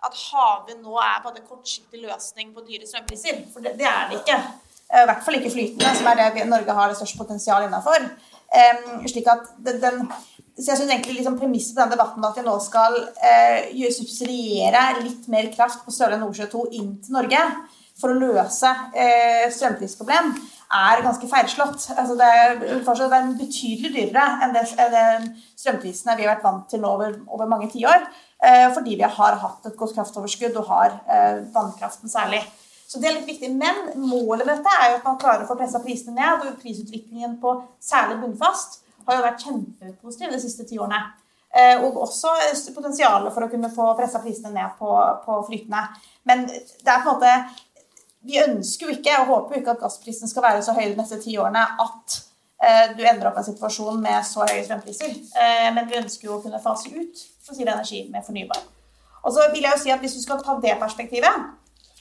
at 0.10 0.20
havvind 0.26 0.84
nå 0.84 1.00
er 1.04 1.30
en 1.32 1.48
kortsiktig 1.48 2.04
løsning 2.04 2.52
på 2.56 2.66
dyre 2.68 2.88
strømpriser. 2.88 3.46
For 3.54 3.64
det, 3.64 3.78
det 3.80 3.88
er 3.88 4.12
det 4.12 4.20
ikke. 4.20 4.38
I 4.90 5.08
hvert 5.08 5.24
fall 5.24 5.40
ikke 5.40 5.56
flytende, 5.56 5.96
som 5.96 6.12
er 6.12 6.20
det 6.20 6.46
Norge 6.52 6.76
har 6.82 6.92
det 6.92 7.00
største 7.00 7.20
potensial 7.20 7.68
innafor. 7.68 8.10
Um, 8.50 9.08
slik 9.08 9.28
at 9.32 9.52
den 9.64 9.80
så 10.58 10.72
jeg 10.72 10.80
synes 10.80 10.92
egentlig 10.92 11.20
liksom 11.20 11.38
Premisset 11.40 11.76
på 11.76 11.84
den 11.84 11.94
debatten 11.94 12.26
at 12.28 12.38
vi 12.40 12.46
nå 12.46 12.56
skal 12.64 12.96
eh, 13.24 13.92
subsidiere 13.96 15.02
litt 15.04 15.28
mer 15.32 15.52
kraft 15.54 15.86
på 15.86 15.94
Sørlige 15.96 16.24
Nordsjø 16.24 16.50
2 16.52 16.64
inn 16.80 16.96
til 17.04 17.16
Norge 17.16 17.44
for 18.00 18.14
å 18.14 18.20
løse 18.20 18.70
eh, 18.96 19.46
strømprisproblem, 19.52 20.32
er 20.80 21.02
ganske 21.04 21.28
feilslått. 21.28 21.90
Altså 21.98 22.16
det, 22.20 22.28
er, 22.30 22.56
det 22.62 23.18
er 23.18 23.30
betydelig 23.40 23.92
dyrere 23.96 24.26
enn 24.46 24.56
det, 24.56 24.64
den 24.94 25.30
strømprisene 25.58 26.16
vi 26.16 26.28
har 26.28 26.36
vært 26.36 26.46
vant 26.46 26.68
til 26.72 26.84
nå 26.84 26.94
over, 26.96 27.18
over 27.28 27.50
mange 27.52 27.70
tiår. 27.74 28.06
Eh, 28.40 28.68
fordi 28.72 28.96
vi 28.96 29.04
har 29.04 29.40
hatt 29.42 29.68
et 29.68 29.76
godt 29.80 29.98
kraftoverskudd 29.98 30.56
og 30.62 30.70
har 30.72 31.00
eh, 31.12 31.42
vannkraften 31.56 32.12
særlig. 32.12 32.44
Så 32.90 33.02
det 33.02 33.10
er 33.10 33.18
litt 33.18 33.28
viktig. 33.30 33.52
Men 33.58 33.92
målet 34.00 34.48
med 34.48 34.56
dette 34.56 34.76
er 34.80 34.94
jo 34.94 35.00
at 35.02 35.10
man 35.10 35.20
klarer 35.22 35.44
å 35.44 35.50
få 35.50 35.58
pressa 35.60 35.82
prisene 35.84 36.16
ned. 36.16 36.46
Og 36.46 36.62
prisutviklingen 36.62 37.36
på 37.42 37.58
særlig 37.84 38.22
bunnfast 38.24 38.80
har 39.10 39.20
jo 39.20 39.26
vært 39.26 39.44
kjempepositiv 39.48 40.34
de 40.34 40.42
siste 40.42 40.68
ti 40.70 40.80
årene. 40.80 41.02
Eh, 41.50 41.82
og 41.82 41.98
også 42.04 42.30
potensialet 42.76 43.34
for 43.34 43.46
å 43.46 43.50
kunne 43.50 43.72
få 43.74 43.88
pressa 43.98 44.22
prisene 44.22 44.54
ned 44.54 44.76
på, 44.78 44.90
på 45.26 45.40
flytende. 45.48 45.82
Men 46.30 46.46
det 46.50 46.94
er 46.94 47.02
på 47.02 47.10
en 47.10 47.18
måte 47.18 47.34
vi 48.28 48.40
ønsker 48.42 48.86
jo 48.90 48.96
ikke 48.98 49.16
og 49.22 49.30
håper 49.30 49.56
jo 49.56 49.62
ikke 49.62 49.76
at 49.78 49.86
gassprisen 49.86 50.30
skal 50.30 50.44
være 50.44 50.64
så 50.66 50.76
høy 50.76 50.90
de 50.90 50.98
neste 50.98 51.22
ti 51.24 51.38
årene 51.40 51.62
at 51.86 52.18
eh, 52.60 52.92
du 52.98 53.04
endrer 53.08 53.30
opp 53.30 53.40
en 53.40 53.48
situasjon 53.48 54.02
med 54.04 54.28
så 54.28 54.44
høye 54.44 54.66
strømpriser. 54.66 55.16
Eh, 55.16 55.70
men 55.76 55.88
vi 55.88 56.00
ønsker 56.02 56.28
jo 56.28 56.36
å 56.38 56.44
kunne 56.44 56.62
fase 56.64 56.92
ut 56.92 57.24
fossil 57.46 57.68
energi 57.68 58.04
med 58.12 58.26
fornybar. 58.28 58.62
Og 59.24 59.36
så 59.36 59.48
vil 59.54 59.66
jeg 59.66 59.76
jo 59.76 59.82
si 59.82 59.92
at 59.92 60.04
Hvis 60.04 60.16
du 60.16 60.22
skal 60.24 60.44
ta 60.44 60.56
det 60.64 60.78
perspektivet, 60.80 61.48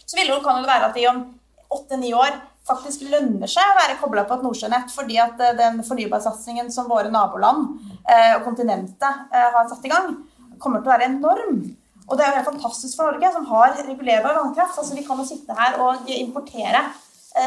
så 0.04 0.16
vil 0.18 0.30
det, 0.30 0.42
kan 0.44 0.60
det 0.62 0.70
være 0.70 0.90
at 0.90 0.98
i 0.98 1.06
om 1.10 1.24
åtte-ni 1.70 2.12
år 2.16 2.36
faktisk 2.68 3.06
lønner 3.08 3.50
seg 3.50 3.64
å 3.64 3.76
være 3.78 3.98
kobla 4.00 4.24
på 4.28 4.38
et 4.38 4.44
nordsjønett, 4.46 4.92
fordi 4.94 5.18
at 5.22 5.40
eh, 5.42 5.56
den 5.58 5.80
fornybarsatsingen 5.86 6.70
som 6.74 6.90
våre 6.90 7.10
naboland 7.12 7.78
eh, 8.04 8.36
og 8.36 8.44
kontinentet 8.46 9.08
eh, 9.32 9.48
har 9.54 9.68
satt 9.70 9.86
i 9.86 9.92
gang, 9.92 10.14
kommer 10.62 10.82
til 10.82 10.90
å 10.90 10.94
være 10.94 11.08
enorm. 11.10 11.62
Og 12.08 12.16
det 12.16 12.24
er 12.24 12.32
jo 12.32 12.38
helt 12.40 12.50
fantastisk 12.50 12.98
for 12.98 13.10
Norge, 13.10 13.32
som 13.34 13.48
har 13.50 13.76
regulerbar 13.78 14.38
vannkraft. 14.40 14.78
Altså, 14.80 14.96
vi 14.96 15.04
kan 15.06 15.20
jo 15.20 15.26
sitte 15.28 15.56
her 15.58 15.76
og 15.84 16.08
importere 16.08 16.80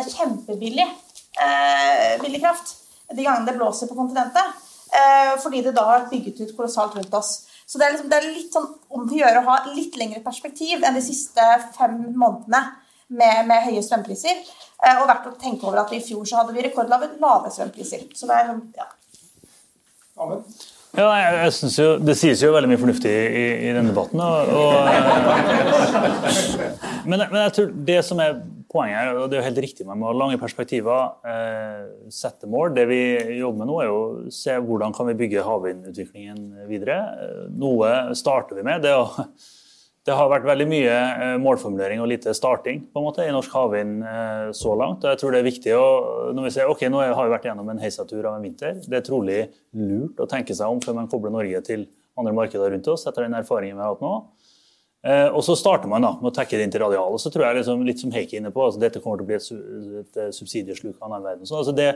kjempebillig 0.06 0.86
billig 2.22 2.42
kraft 2.44 2.76
de 3.10 3.26
gangene 3.26 3.50
det 3.50 3.56
blåser 3.58 3.90
på 3.90 3.98
kontinentet. 3.98 4.54
Fordi 5.42 5.64
det 5.66 5.74
da 5.74 5.88
har 5.88 6.06
bygget 6.12 6.44
ut 6.44 6.54
kolossalt 6.54 6.94
rundt 7.00 7.18
oss. 7.18 7.32
Så 7.66 7.82
det 7.82 7.88
er, 7.88 7.96
liksom, 7.96 8.12
det 8.14 8.20
er 8.20 8.30
litt 8.30 8.54
sånn 8.54 8.70
om 8.94 9.10
å 9.10 9.18
gjøre 9.18 9.42
å 9.42 9.48
ha 9.50 9.58
litt 9.74 9.98
lengre 9.98 10.22
perspektiv 10.24 10.86
enn 10.86 11.00
de 11.00 11.04
siste 11.10 11.48
fem 11.74 11.98
månedene 12.14 12.62
med, 13.12 13.46
med 13.50 13.68
høye 13.68 13.84
strømpriser. 13.86 14.42
Eh, 14.82 14.98
og 14.98 15.08
verdt 15.10 15.30
å 15.30 15.38
tenke 15.42 15.68
over 15.70 15.84
at 15.84 15.94
i 15.94 16.02
fjor 16.04 16.26
så 16.28 16.42
hadde 16.42 16.56
vi 16.56 16.66
rekordlave 16.66 17.14
lave 17.22 17.52
strømpriser. 17.54 18.08
Så 18.18 18.30
det 18.30 18.38
er 18.38 18.52
sånn, 18.52 18.64
ja. 18.78 18.88
Amen. 20.22 20.46
Ja, 20.92 21.06
jeg, 21.16 21.36
jeg 21.40 21.52
synes 21.56 21.76
jo, 21.80 21.92
Det 22.04 22.14
sies 22.20 22.42
jo 22.44 22.50
veldig 22.52 22.68
mye 22.68 22.80
fornuftig 22.82 23.12
i, 23.12 23.44
i 23.70 23.76
denne 23.76 23.94
debatten. 23.94 24.20
Og, 24.20 24.50
og, 24.60 24.74
men, 27.08 27.22
men, 27.22 27.38
jeg 27.46 27.54
tror 27.56 27.70
det 27.92 28.02
som 28.04 28.20
er 28.24 28.42
poenget, 28.72 29.14
og 29.16 29.30
det 29.30 29.38
er 29.38 29.42
jo 29.42 29.48
helt 29.50 29.64
riktig 29.64 29.86
med 29.88 30.00
å 30.00 30.10
ha 30.10 30.18
lange 30.18 30.40
perspektiver, 30.40 31.16
eh, 31.28 31.88
sette 32.12 32.50
mål. 32.52 32.74
Det 32.76 32.86
vi 32.92 33.02
jobber 33.38 33.62
med 33.62 33.72
nå, 33.72 33.80
er 33.80 33.90
jo 33.90 34.02
å 34.02 34.36
se 34.36 34.58
hvordan 34.60 34.96
kan 34.96 35.08
vi 35.12 35.18
bygge 35.24 35.48
havvindutviklingen 35.48 36.68
videre. 36.72 37.00
Noe 37.56 38.16
starter 38.18 38.60
vi 38.60 38.68
med. 38.68 38.84
det 38.84 38.96
å 38.98 39.08
det 40.08 40.16
har 40.18 40.32
vært 40.32 40.48
veldig 40.50 40.66
mye 40.66 40.94
eh, 40.94 41.36
målformulering 41.42 42.02
og 42.02 42.10
lite 42.10 42.34
starting 42.34 42.80
på 42.90 43.02
en 43.02 43.06
måte, 43.06 43.26
i 43.26 43.34
norsk 43.34 43.54
havvind 43.54 44.02
eh, 44.02 44.48
så 44.58 44.74
langt. 44.78 45.06
Jeg 45.06 45.20
tror 45.22 45.36
det 45.36 45.42
er 45.42 45.46
viktig 45.46 45.76
å, 45.78 45.88
når 46.34 46.48
vi 46.48 46.54
ser, 46.56 46.70
ok, 46.72 46.88
Nå 46.90 47.04
har 47.04 47.20
vi 47.28 47.34
vært 47.36 47.46
gjennom 47.52 47.70
en 47.70 47.82
heisatur 47.82 48.26
av 48.26 48.40
en 48.40 48.46
vinter. 48.48 48.80
Det 48.82 48.98
er 48.98 49.06
trolig 49.06 49.42
lurt 49.78 50.24
å 50.24 50.30
tenke 50.30 50.58
seg 50.58 50.74
om 50.74 50.82
før 50.82 50.98
man 50.98 51.10
kobler 51.12 51.34
Norge 51.36 51.62
til 51.68 51.86
andre 52.18 52.34
markeder 52.34 52.74
rundt 52.74 52.90
oss, 52.90 53.06
etter 53.08 53.28
den 53.28 53.38
erfaringen 53.38 53.78
vi 53.78 53.86
har 53.86 53.94
hatt 53.94 54.02
nå. 54.02 54.16
Eh, 55.06 55.28
og 55.30 55.46
Så 55.46 55.54
starter 55.60 55.90
man 55.90 56.02
da 56.06 56.16
med 56.18 56.32
å 56.32 56.34
tekke 56.34 56.58
det 56.58 56.66
inn 56.66 56.74
til 56.74 56.82
radial. 56.82 57.14
og 57.14 57.22
så 57.22 57.30
tror 57.34 57.46
jeg 57.48 57.62
liksom, 57.62 57.86
Litt 57.86 58.02
som 58.02 58.18
Heikki 58.18 58.42
inne 58.42 58.54
på, 58.54 58.66
altså 58.66 58.82
dette 58.82 59.04
kommer 59.06 59.22
til 59.22 59.28
å 59.28 59.30
bli 59.30 59.38
et, 59.38 60.18
et 60.26 60.34
subsidiesluk 60.34 60.98
av 60.98 61.12
annen 61.12 61.30
verden. 61.30 61.46
Så, 61.46 61.62
altså 61.62 61.78
det, 61.78 61.92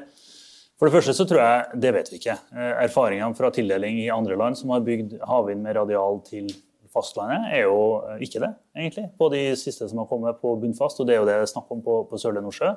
for 0.77 0.85
det 0.85 0.93
første 0.99 1.17
så 1.17 1.25
tror 1.25 1.41
jeg, 1.41 1.81
det 1.81 1.95
vet 1.97 2.13
vi 2.13 2.21
ikke. 2.21 2.37
Erfaringene 2.85 3.33
fra 3.33 3.49
tildeling 3.53 3.97
i 4.03 4.11
andre 4.13 4.37
land 4.37 4.61
som 4.61 4.77
har 4.77 4.85
bygd 4.85 5.17
havvind 5.25 5.65
med 5.65 5.77
radial 5.81 6.21
til 6.29 6.53
fastlandet 6.95 7.51
er 7.53 7.65
jo 7.65 7.79
eh, 8.07 8.23
ikke 8.25 8.41
det, 8.43 8.51
egentlig. 8.77 9.05
På 9.19 9.29
de 9.33 9.43
siste 9.59 9.89
som 9.91 10.01
har 10.01 10.09
kommet 10.09 10.39
på 10.41 10.55
bunnfast, 10.61 10.99
og 11.03 11.09
det 11.09 11.17
er 11.17 11.21
jo 11.21 11.27
det 11.29 11.35
det 11.35 11.45
er 11.45 11.51
snakk 11.51 11.71
om 11.75 11.83
på, 11.85 11.99
på 12.09 12.19
Sørlige 12.21 12.45
Nordsjø. 12.45 12.71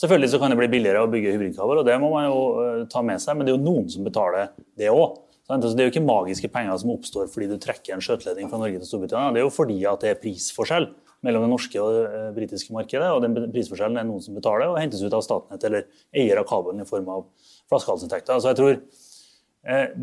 Selvfølgelig 0.00 0.32
så 0.32 0.40
kan 0.42 0.52
det 0.52 0.58
bli 0.60 0.70
billigere 0.72 1.04
å 1.04 1.10
bygge 1.12 1.34
hybridkabler, 1.36 1.82
og 1.82 1.88
det 1.88 1.96
må 2.00 2.12
man 2.14 2.28
jo 2.28 2.38
uh, 2.56 2.84
ta 2.90 3.04
med 3.04 3.20
seg, 3.22 3.36
men 3.36 3.46
det 3.46 3.52
er 3.52 3.58
jo 3.58 3.66
noen 3.66 3.90
som 3.92 4.06
betaler 4.06 4.54
det 4.78 4.88
òg. 4.92 5.18
Altså, 5.48 5.72
det 5.72 5.84
er 5.84 5.88
jo 5.88 5.94
ikke 5.94 6.04
magiske 6.04 6.50
penger 6.52 6.76
som 6.80 6.92
oppstår 6.92 7.28
fordi 7.32 7.46
du 7.48 7.60
trekker 7.60 7.94
en 7.94 8.02
skjøteledning 8.04 8.50
fra 8.50 8.60
Norge 8.60 8.82
til 8.82 8.90
Storbritannia. 8.90 9.32
Det 9.32 9.40
er 9.40 9.46
jo 9.46 9.52
fordi 9.54 9.78
at 9.88 10.02
det 10.04 10.10
er 10.12 10.18
prisforskjell 10.20 10.90
mellom 11.24 11.44
det 11.46 11.50
norske 11.50 11.80
og 11.82 11.94
det 11.94 12.02
eh, 12.18 12.26
britiske 12.36 12.74
markedet. 12.74 13.08
og 13.08 13.22
Den 13.24 13.36
prisforskjellen 13.54 13.96
er 13.96 14.06
noen 14.06 14.22
som 14.22 14.36
betaler 14.36 14.68
og 14.68 14.76
hentes 14.78 15.00
ut 15.02 15.14
av 15.16 15.24
Statnett 15.24 15.64
eller 15.64 15.86
eier 16.12 16.40
av 16.40 16.46
kabelen 16.50 16.84
i 16.84 16.88
form 16.88 17.08
av 17.14 17.24
flaskehalsinntekter. 17.72 18.42
Så 18.42 18.52
jeg 18.52 18.60
tror 18.60 18.74
eh, 18.76 19.96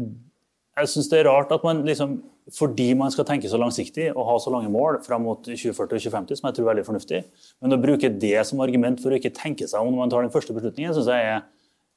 jeg 0.82 0.92
syns 0.92 1.12
det 1.14 1.22
er 1.22 1.30
rart 1.30 1.54
at 1.56 1.64
man 1.68 1.86
liksom 1.88 2.18
fordi 2.54 2.92
man 2.98 3.10
skal 3.14 3.26
tenke 3.26 3.50
så 3.50 3.58
langsiktig 3.58 4.12
og 4.12 4.28
ha 4.28 4.36
så 4.42 4.52
lange 4.54 4.70
mål 4.70 5.00
fram 5.06 5.24
mot 5.26 5.42
2040 5.48 5.82
og 5.82 6.04
2050, 6.04 6.38
som 6.38 6.50
jeg 6.50 6.58
tror 6.58 6.66
er 6.66 6.72
veldig 6.74 6.86
fornuftig. 6.86 7.22
Men 7.64 7.74
å 7.74 7.82
bruke 7.82 8.12
det 8.22 8.38
som 8.46 8.62
argument 8.62 9.02
for 9.02 9.14
å 9.14 9.18
ikke 9.18 9.34
tenke 9.34 9.66
seg 9.70 9.82
om 9.82 9.90
når 9.90 10.04
man 10.04 10.14
tar 10.14 10.26
den 10.26 10.34
første 10.34 10.54
beslutningen, 10.54 10.94
syns 10.94 11.10
jeg 11.10 11.32
er 11.32 11.42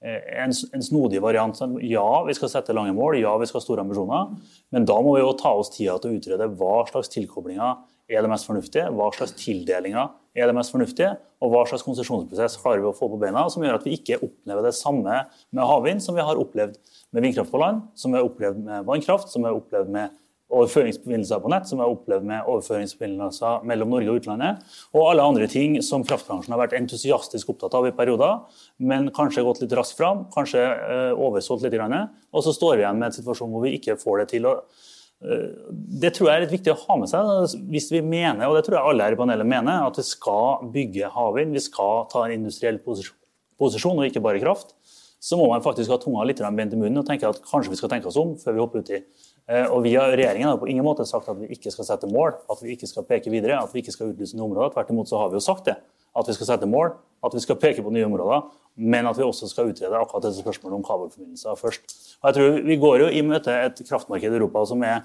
en, 0.00 0.54
en, 0.54 0.84
snodig 0.84 1.20
variant. 1.20 1.60
Ja, 1.84 2.06
vi 2.24 2.36
skal 2.38 2.52
sette 2.52 2.76
lange 2.76 2.94
mål, 2.96 3.18
ja, 3.20 3.34
vi 3.40 3.48
skal 3.50 3.60
ha 3.60 3.64
store 3.64 3.84
ambisjoner, 3.84 4.34
men 4.74 4.88
da 4.88 4.98
må 5.02 5.16
vi 5.16 5.24
jo 5.24 5.36
ta 5.36 5.52
oss 5.58 5.72
tida 5.74 5.98
til 5.98 6.12
å 6.14 6.20
utrede 6.20 6.50
hva 6.58 6.82
slags 6.88 7.10
tilkoblinger 7.12 7.80
er 8.08 8.24
det 8.24 8.30
mest 8.32 8.48
fornuftige, 8.48 8.86
hva 8.94 9.10
slags 9.12 9.34
tildelinger 9.36 10.14
er 10.38 10.48
det 10.48 10.54
mest 10.56 10.72
fornuftige, 10.72 11.10
og 11.42 11.52
hva 11.52 11.64
slags 11.68 11.84
konsesjonsprosess 11.84 12.56
klarer 12.62 12.80
vi 12.80 12.88
å 12.88 12.94
få 12.96 13.10
på 13.12 13.18
beina 13.20 13.44
som 13.52 13.64
gjør 13.64 13.76
at 13.76 13.84
vi 13.84 13.98
ikke 13.98 14.20
opplever 14.22 14.64
det 14.64 14.72
samme 14.78 15.18
med 15.26 15.68
havvind 15.68 16.00
som 16.02 16.16
vi 16.16 16.24
har 16.24 16.40
opplevd 16.40 16.78
med 17.12 17.26
vindkraft 17.26 17.52
på 17.52 17.60
land, 17.60 17.84
som 17.98 18.14
vi 18.14 18.20
har 18.20 18.26
opplevd 18.26 18.62
med 18.64 18.88
vannkraft, 18.88 19.28
som 19.32 19.44
vi 19.44 19.50
har 19.50 19.58
opplevd 19.58 19.92
med 19.92 20.16
overføringsforbindelser 20.48 21.40
på 21.44 21.50
nett, 21.52 21.68
som 21.68 21.78
vi 21.78 21.84
har 21.84 21.92
opplevd 21.92 22.26
med 22.28 22.46
overføringsforbindelser 22.48 23.64
mellom 23.68 23.90
Norge 23.92 24.12
og 24.12 24.20
utlandet, 24.22 24.62
og 24.96 25.10
alle 25.10 25.26
andre 25.28 25.48
ting 25.50 25.76
som 25.84 26.04
kraftbransjen 26.08 26.54
har 26.54 26.62
vært 26.62 26.76
entusiastisk 26.78 27.52
opptatt 27.52 27.76
av 27.76 27.88
i 27.88 27.94
perioder, 27.96 28.38
men 28.80 29.10
kanskje 29.14 29.44
gått 29.44 29.60
litt 29.64 29.76
raskt 29.76 29.98
fram, 30.00 30.24
kanskje 30.32 30.62
uh, 30.64 31.12
oversolgt 31.12 31.66
litt, 31.66 31.76
og 31.78 32.46
så 32.46 32.54
står 32.56 32.78
vi 32.78 32.86
igjen 32.86 33.00
med 33.00 33.10
en 33.10 33.18
situasjon 33.18 33.52
hvor 33.52 33.66
vi 33.66 33.74
ikke 33.76 33.98
får 34.00 34.22
det 34.22 34.28
til. 34.32 34.48
Uh, 34.48 35.68
det 36.00 36.14
tror 36.16 36.30
jeg 36.30 36.38
er 36.38 36.46
litt 36.46 36.56
viktig 36.56 36.72
å 36.72 36.80
ha 36.86 36.98
med 37.02 37.12
seg. 37.12 37.58
Hvis 37.68 37.92
vi 37.92 38.00
mener, 38.00 38.48
og 38.48 38.56
det 38.56 38.64
tror 38.64 38.78
jeg 38.78 38.92
alle 38.94 39.04
her 39.04 39.18
i 39.18 39.20
panelet 39.20 39.52
mener, 39.52 39.84
at 39.84 40.00
vi 40.00 40.08
skal 40.08 40.64
bygge 40.72 41.12
havvind, 41.12 41.52
vi 41.52 41.66
skal 41.68 42.06
ta 42.12 42.24
en 42.24 42.38
industriell 42.40 42.80
posisjon, 42.80 43.98
og 43.98 44.08
ikke 44.08 44.24
bare 44.24 44.40
kraft, 44.40 44.72
så 45.20 45.36
må 45.36 45.48
man 45.50 45.60
faktisk 45.60 45.90
ha 45.92 45.98
tunga 46.00 46.24
litt 46.24 46.40
bent 46.40 46.72
i 46.72 46.78
munnen 46.78 47.02
og 47.02 47.08
tenke 47.08 47.26
at 47.26 47.42
kanskje 47.50 47.72
vi 47.72 47.76
skal 47.80 47.90
tenke 47.90 48.06
oss 48.08 48.16
om 48.16 48.36
før 48.38 48.54
vi 48.54 48.62
hopper 48.62 48.84
uti 48.86 49.00
Eh, 49.02 49.27
og 49.48 49.80
vi 49.84 49.94
har, 49.96 50.12
Regjeringen 50.12 50.50
har 50.50 50.58
på 50.60 50.68
ingen 50.68 50.84
måte 50.84 51.06
sagt 51.08 51.28
at 51.32 51.38
vi 51.40 51.48
ikke 51.54 51.72
skal 51.72 51.86
sette 51.88 52.08
mål, 52.10 52.34
at 52.52 52.60
vi 52.60 52.74
ikke 52.74 52.88
skal 52.90 53.06
peke 53.08 53.32
videre, 53.32 53.62
at 53.62 53.72
vi 53.72 53.80
ikke 53.80 53.94
skal 53.94 54.12
utlyse 54.12 54.36
nye 54.36 54.44
områder. 54.44 54.74
Tvert 54.74 54.92
imot 54.92 55.08
så 55.08 55.22
har 55.22 55.30
vi 55.32 55.38
jo 55.40 55.44
sagt 55.44 55.70
det. 55.70 55.78
At 56.18 56.28
vi 56.28 56.34
skal 56.36 56.50
sette 56.50 56.68
mål, 56.68 56.92
at 57.24 57.34
vi 57.34 57.40
skal 57.40 57.56
peke 57.60 57.84
på 57.84 57.92
nye 57.94 58.04
områder, 58.08 58.50
men 58.78 59.08
at 59.08 59.16
vi 59.18 59.24
også 59.24 59.48
skal 59.50 59.70
utrede 59.72 59.96
akkurat 59.96 60.26
dette 60.26 60.42
spørsmålet 60.42 60.76
om 60.78 60.84
kabelforbindelser 60.86 61.56
først. 61.58 61.94
Og 62.20 62.28
jeg 62.28 62.36
tror 62.36 62.60
Vi 62.68 62.76
går 62.76 62.98
jo 63.04 63.08
i 63.08 63.22
møte 63.22 63.54
et 63.64 63.80
kraftmarked 63.88 64.28
i 64.28 64.36
Europa 64.36 64.64
som 64.68 64.82
er 64.82 65.00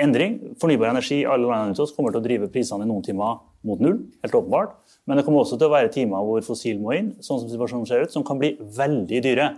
endring. 0.00 0.38
Fornybar 0.60 0.90
energi 0.90 1.20
i 1.22 1.26
alle 1.26 1.48
landene 1.48 1.72
rundt 1.72 1.82
oss 1.84 1.94
kommer 1.96 2.14
til 2.14 2.22
å 2.22 2.24
drive 2.24 2.50
prisene 2.52 2.86
i 2.86 2.88
noen 2.88 3.04
timer 3.04 3.42
mot 3.64 3.80
null, 3.80 4.00
helt 4.22 4.34
åpenbart. 4.34 4.74
Men 5.06 5.18
det 5.18 5.26
kommer 5.26 5.42
også 5.42 5.58
til 5.58 5.68
å 5.68 5.74
være 5.74 5.92
timer 5.92 6.24
hvor 6.24 6.46
fossil 6.46 6.80
må 6.82 6.94
inn, 6.96 7.14
sånn 7.24 7.42
som 7.42 7.50
situasjonen 7.50 7.88
ser 7.88 8.06
ut, 8.06 8.12
som 8.12 8.24
kan 8.26 8.40
bli 8.40 8.54
veldig 8.58 9.22
dyre. 9.24 9.50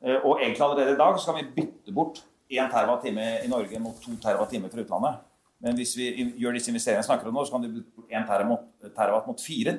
Og 0.00 0.40
egentlig 0.40 0.64
allerede 0.64 0.94
i 0.94 0.98
dag 0.98 1.18
så 1.20 1.30
kan 1.30 1.38
vi 1.38 1.50
bytte 1.58 1.92
bort 1.92 2.22
1 2.50 2.70
terwatt-time 2.72 3.26
i 3.44 3.50
Norge 3.52 3.80
mot 3.82 3.98
2 4.02 4.16
terwatt-timer 4.22 4.72
fra 4.72 4.82
utlandet. 4.82 5.20
Men 5.60 5.76
hvis 5.76 5.92
vi 5.98 6.08
gjør 6.40 6.56
disse 6.56 6.72
investeringene 6.72 7.04
snakker 7.04 7.28
om 7.28 7.36
nå, 7.36 7.44
så 7.44 7.54
kan 7.54 7.66
vi 7.66 7.74
bytte 7.74 7.96
bort 7.96 8.14
1 8.88 8.94
terwatt 8.96 9.28
mot 9.28 9.42
4 9.44 9.76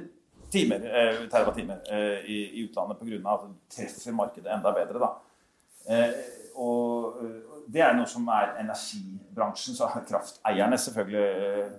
timer, 0.51 0.85
eh, 0.85 1.29
terawatt-timer 1.31 1.81
eh, 1.89 2.25
i, 2.29 2.37
i 2.59 2.65
utlandet 2.67 2.99
pga. 2.99 3.33
at 3.33 3.47
det 3.47 3.75
treffer 3.75 4.15
markedet 4.15 4.51
enda 4.53 4.73
bedre. 4.75 4.99
da. 4.99 5.11
Eh, 5.87 6.13
og 6.59 7.21
det 7.71 7.81
er 7.81 7.95
noe 7.95 8.09
som 8.09 8.27
er 8.33 8.57
energibransjen, 8.61 9.77
så 9.77 9.87
krafteierne 10.07 10.77
selvfølgelig 10.77 11.23
eh, 11.23 11.71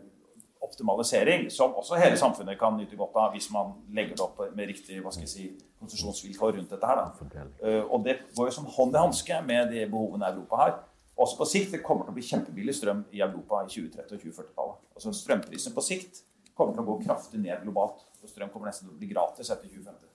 optimalisering, 0.63 1.49
som 1.51 1.75
også 1.75 1.99
hele 2.01 2.17
samfunnet 2.21 2.59
kan 2.61 2.77
nyte 2.79 2.97
godt 2.97 3.17
av 3.19 3.35
hvis 3.35 3.51
man 3.55 3.75
legger 3.95 4.17
det 4.17 4.25
opp 4.25 4.41
med 4.55 4.71
riktig 4.71 5.01
hva 5.03 5.13
skal 5.15 5.27
jeg 5.27 5.33
si, 5.33 5.49
konsesjonsvilkår 5.83 6.57
rundt 6.59 6.71
dette. 6.71 6.87
her. 6.87 7.03
Da. 7.03 7.75
Og 7.91 8.05
det 8.07 8.19
går 8.37 8.51
jo 8.51 8.55
som 8.55 8.69
hånd 8.77 8.95
i 8.95 9.03
hanske 9.03 9.41
med 9.47 9.73
de 9.75 9.87
behovene 9.91 10.31
Europa 10.31 10.61
har. 10.63 10.77
Også 11.19 11.37
på 11.37 11.49
sikt 11.51 11.75
det 11.75 11.83
kommer 11.85 12.07
til 12.07 12.15
å 12.15 12.17
bli 12.17 12.25
kjempebillig 12.25 12.75
strøm 12.79 13.03
i 13.13 13.21
Europa 13.21 13.65
i 13.67 13.69
2030- 13.75 14.17
og 14.17 14.23
2040-tallet. 14.23 14.79
Altså 14.97 15.13
Strømprisene 15.19 15.75
på 15.77 15.85
sikt 15.85 16.23
kommer 16.57 16.77
til 16.77 16.85
å 16.85 16.89
gå 16.89 16.99
kraftig 17.05 17.43
ned 17.43 17.67
globalt. 17.67 18.07
Og 18.23 18.31
strøm 18.31 18.53
kommer 18.55 18.71
nesten 18.71 18.89
til 18.89 18.95
å 18.95 19.01
bli 19.01 19.11
gratis 19.11 19.51
etter 19.51 19.69
2050. 19.69 20.12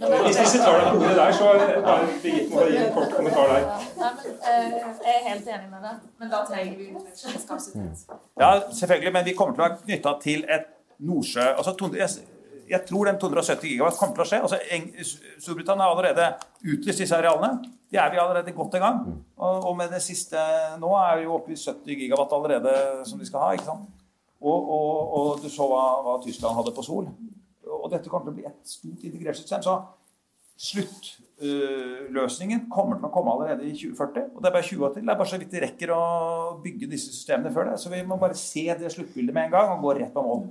Hvis 0.00 0.54
vi 0.54 0.58
tar 0.64 0.78
deg 0.80 0.86
på 0.90 1.00
ordet 1.00 1.16
der, 1.16 1.32
så 1.36 1.48
bare 1.84 2.08
Birgit 2.22 2.50
må 2.52 2.64
gi 2.70 2.78
en 2.80 2.92
kort 2.94 3.12
kommentar 3.12 3.50
der. 3.52 3.66
Nei, 4.00 4.10
men, 4.16 4.36
eh, 4.48 4.76
jeg 5.04 5.14
er 5.14 5.26
helt 5.28 5.48
enig 5.56 5.68
med 5.68 5.82
deg, 5.84 5.98
men 6.22 6.30
da 6.32 6.40
trenger 6.48 6.76
vi 6.78 6.88
utvekslingskapasitet. 6.94 8.04
Ja, 8.40 8.50
selvfølgelig, 8.80 9.12
men 9.12 9.26
vi 9.28 9.34
kommer 9.36 9.56
til 9.56 9.64
å 9.64 9.66
være 9.66 9.80
knytta 9.84 10.14
til 10.22 10.44
et 10.48 10.68
Nordsjø 11.00 11.46
altså, 11.56 11.72
jeg, 11.96 12.08
jeg 12.68 12.80
tror 12.88 13.08
den 13.08 13.18
270 13.20 13.68
gigawatt 13.72 13.96
kommer 13.98 14.16
til 14.18 14.24
å 14.24 14.28
skje. 14.30 14.40
Altså, 14.44 15.20
Storbritannia 15.40 15.86
har 15.86 15.94
allerede 15.96 16.26
utlyst 16.64 17.04
disse 17.04 17.16
arealene. 17.16 17.70
De 17.90 17.98
er 17.98 18.12
vi 18.12 18.20
allerede 18.20 18.52
godt 18.56 18.76
i 18.76 18.82
gang. 18.82 19.00
Og, 19.36 19.64
og, 19.64 19.72
med 19.76 19.90
det 19.92 20.02
siste 20.04 20.44
nå 20.80 20.92
er 21.00 21.18
vi 21.18 21.26
jo 21.26 21.36
oppe 21.38 21.56
i 21.56 21.58
70 21.58 22.04
gigawatt 22.04 22.36
allerede 22.36 22.74
som 23.08 23.20
de 23.20 23.28
skal 23.28 23.44
ha. 23.44 23.52
ikke 23.56 23.68
sant? 23.68 23.88
Og, 24.40 24.70
og, 24.76 25.16
og 25.18 25.42
du 25.42 25.48
så 25.52 25.66
hva, 25.68 25.84
hva 26.04 26.20
Tyskland 26.24 26.56
hadde 26.56 26.76
på 26.76 26.84
sol 26.84 27.10
og 27.78 27.88
dette 27.92 28.10
kommer 28.10 28.28
til 28.28 28.34
å 28.34 28.38
bli 28.40 28.50
et 28.50 28.60
stort 28.68 29.06
integrert 29.06 29.38
system. 29.38 29.62
Så 29.64 29.76
sluttløsningen 30.60 32.66
uh, 32.66 32.70
kommer 32.72 33.00
til 33.00 33.08
å 33.08 33.14
komme 33.14 33.34
allerede 33.34 33.64
i 33.64 33.72
2040. 33.72 34.34
Og 34.34 34.42
det 34.42 34.50
er 34.50 34.56
bare 34.58 34.68
20 34.68 34.86
år 34.86 34.94
til. 34.94 35.06
Det 35.06 35.14
er 35.14 35.20
bare 35.22 35.32
så 35.32 35.40
vidt 35.40 35.54
de 35.54 35.64
rekker 35.64 35.88
å 35.96 36.04
bygge 36.64 36.90
disse 36.90 37.14
systemene 37.14 37.54
før 37.54 37.70
det. 37.70 37.80
Så 37.80 37.92
vi 37.92 38.06
må 38.06 38.20
bare 38.20 38.38
se 38.38 38.64
det 38.80 38.94
sluttbildet 38.94 39.36
med 39.36 39.48
en 39.48 39.56
gang 39.56 39.74
og 39.74 39.84
gå 39.86 39.90
rett 40.00 40.14
på 40.14 40.26
mål. 40.26 40.42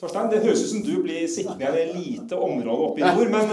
Torstein, 0.00 0.30
det 0.32 0.38
høres 0.40 0.62
ut 0.64 0.70
som 0.70 0.80
du 0.84 1.02
blir 1.04 1.26
sittende 1.28 1.70
i 1.76 1.80
et 1.82 1.90
lite 1.92 2.36
område 2.40 2.84
oppe 2.86 3.02
i 3.02 3.04
nord, 3.04 3.28
men 3.34 3.44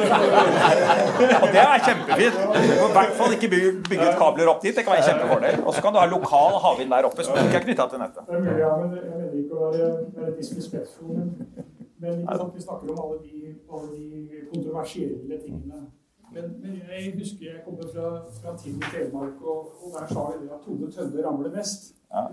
Og 1.43 1.47
det 1.51 1.63
er 1.63 1.81
kjempefint. 1.83 2.37
Du 2.37 2.43
må 2.79 2.85
i 2.87 2.95
hvert 2.95 3.15
fall 3.17 3.31
ikke 3.35 3.49
bygge 3.51 4.05
ut 4.05 4.15
kabler 4.21 4.47
opp 4.53 4.61
dit. 4.63 4.75
Det 4.77 4.83
kan 4.85 4.91
være 4.95 5.03
en 5.03 5.09
kjempefordel. 5.09 5.55
Og 5.65 5.71
så 5.75 5.79
kan 5.83 5.91
du 5.91 5.97
ha 5.99 6.05
lokal 6.07 6.55
havvind 6.63 6.91
der 6.95 7.03
oppe 7.09 7.21
som 7.27 7.33
ikke 7.41 7.57
er 7.59 7.63
knytta 7.65 7.85
til 7.91 7.99
nettet. 8.05 8.23
Det 8.29 8.35
er 8.37 8.41
mulig, 8.45 8.61
ja, 8.61 8.69
men 8.79 8.87
jeg 8.95 9.03
mener 9.09 9.27
ikke 9.41 9.53
å 9.57 9.59
være, 9.65 9.89
være 10.21 10.31
disrespektfull, 10.37 11.19
men 11.97 12.25
sant, 12.27 12.55
vi 12.55 12.61
snakker 12.61 12.91
om 12.93 12.99
alle 13.03 13.19
de, 13.23 13.55
alle 13.73 13.87
de 13.93 14.41
kontroversielle 14.53 15.39
tingene. 15.41 15.85
Men, 16.33 16.43
men, 16.61 16.81
jeg 16.89 17.13
husker 17.19 17.45
jeg 17.45 17.61
kommer 17.65 17.87
fra, 17.93 18.07
fra 18.39 18.57
Tinn 18.57 18.81
i 18.81 18.89
Telemark, 18.91 19.41
og, 19.41 19.71
og, 19.81 19.93
der 19.95 20.07
sa 20.11 20.25
vi 20.31 20.43
det 20.43 20.51
at 20.53 20.65
Tone 20.65 20.91
Tønne 20.91 21.23
ramler 21.25 21.55
mest. 21.55 21.95
Ja. 22.11 22.25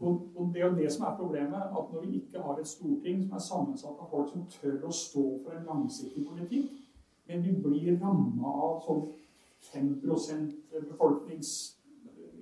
Og, 0.00 0.28
og, 0.36 0.50
det 0.54 0.62
er 0.62 0.66
jo 0.66 0.76
det 0.76 0.92
som 0.92 1.04
er 1.06 1.16
problemet, 1.18 1.66
at 1.78 1.90
når 1.92 2.06
vi 2.06 2.14
ikke 2.20 2.44
har 2.46 2.58
et 2.58 2.68
storting 2.68 3.24
som 3.24 3.34
er 3.36 3.44
sammensatt 3.48 3.98
av 4.00 4.08
folk 4.10 4.30
som 4.30 4.46
tør 4.54 4.86
å 4.86 4.94
stå 4.94 5.26
for 5.42 5.58
en 5.58 5.68
langsiktig 5.68 6.24
politikk, 6.28 6.70
men 7.28 7.44
vi 7.44 7.52
blir 7.66 7.98
ramma 8.02 8.54
av 8.68 8.80
sånn 8.86 9.04
5% 9.72 10.80
befolknings 10.88 11.52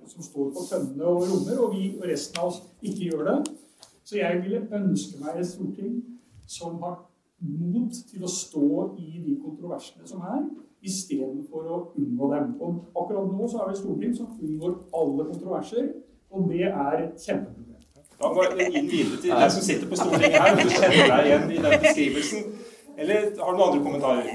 som 0.07 0.23
står 0.25 0.49
på 0.55 0.63
tønnene 0.69 1.05
og 1.05 1.27
rommer, 1.29 1.59
og 1.65 1.75
vi 1.75 1.91
og 1.99 2.07
resten 2.09 2.41
av 2.41 2.49
oss 2.49 2.63
ikke 2.81 3.11
gjør 3.11 3.27
det. 3.29 3.37
Så 4.03 4.17
jeg 4.17 4.41
ville 4.43 4.63
ønske 4.75 5.21
meg 5.21 5.37
et 5.39 5.47
storting 5.47 5.99
som 6.51 6.77
har 6.83 6.99
mot 7.41 8.03
til 8.11 8.25
å 8.25 8.29
stå 8.29 8.67
i 9.01 9.23
de 9.23 9.37
kontroversene 9.41 10.07
som 10.09 10.21
er, 10.27 10.45
istedenfor 10.85 11.67
å 11.69 11.79
unngå 11.97 12.29
dem. 12.33 12.53
Og 12.61 13.01
akkurat 13.03 13.33
nå 13.33 13.49
så 13.49 13.61
er 13.61 13.71
vi 13.71 13.75
et 13.75 13.81
storting 13.81 14.15
som 14.17 14.37
unngår 14.37 14.77
alle 15.01 15.27
kontroverser, 15.31 15.91
og 16.31 16.47
det 16.51 16.67
er 16.69 16.97
et 17.01 17.25
kjempeproblem. 17.25 17.67
Da 18.21 18.29
går 18.35 18.51
jeg 18.59 18.73
inn 18.77 18.89
videre 18.89 19.17
til 19.21 19.33
deg 19.33 19.51
som 19.55 19.63
sitter 19.65 19.89
på 19.89 19.97
Stortinget 19.97 20.43
her, 20.43 20.53
og 20.53 20.59
du 20.61 20.73
kjenner 20.75 21.07
deg 21.11 21.29
igjen 21.29 21.45
i 21.49 21.61
den 21.63 21.83
beskrivelsen. 21.85 22.43
Eller 23.01 23.23
har 23.23 23.33
du 23.33 23.57
noen 23.57 23.63
andre 23.65 23.85
kommentarer? 23.85 24.27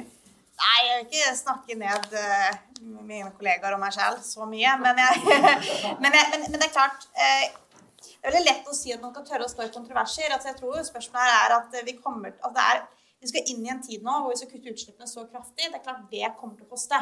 Nei, 0.56 0.78
jeg 0.88 0.96
vil 0.96 1.06
ikke 1.06 1.36
snakke 1.38 1.76
ned 1.78 2.16
uh, 2.16 2.56
mine 3.04 3.30
kollegaer 3.36 3.76
og 3.76 3.82
meg 3.82 3.94
selv 3.94 4.24
så 4.26 4.48
mye. 4.48 4.72
Men, 4.82 4.98
jeg, 5.04 5.22
men, 6.02 6.18
jeg, 6.18 6.32
men, 6.32 6.46
men 6.48 6.56
det 6.56 6.66
er 6.66 6.74
klart 6.74 7.06
uh, 7.14 7.44
det 8.26 8.32
er 8.32 8.40
veldig 8.40 8.50
lett 8.50 8.70
å 8.70 8.74
si 8.74 8.90
at 8.90 9.02
man 9.04 9.12
kan 9.14 9.22
tørre 9.26 9.44
å 9.46 9.50
stå 9.50 9.62
i 9.62 9.70
kontroverser. 9.70 10.32
Altså, 10.34 10.48
jeg 10.50 10.58
tror 10.58 10.80
spørsmålet 10.82 11.34
er 11.44 11.52
at 11.60 11.76
vi, 11.86 11.92
kommer, 12.02 12.32
at 12.48 12.56
er, 12.58 12.80
vi 13.22 13.30
skal 13.30 13.52
inn 13.52 13.60
i 13.62 13.70
en 13.70 13.82
tid 13.84 14.02
nå 14.02 14.16
hvor 14.18 14.32
vi 14.32 14.40
skal 14.40 14.50
kutte 14.50 14.72
utslippene 14.72 15.06
så 15.06 15.22
kraftig. 15.30 15.68
Det 15.68 15.78
er 15.78 15.84
klart 15.84 16.08
det 16.10 16.32
kommer 16.40 16.58
til 16.58 16.66
å 16.66 16.72
koste. 16.72 16.98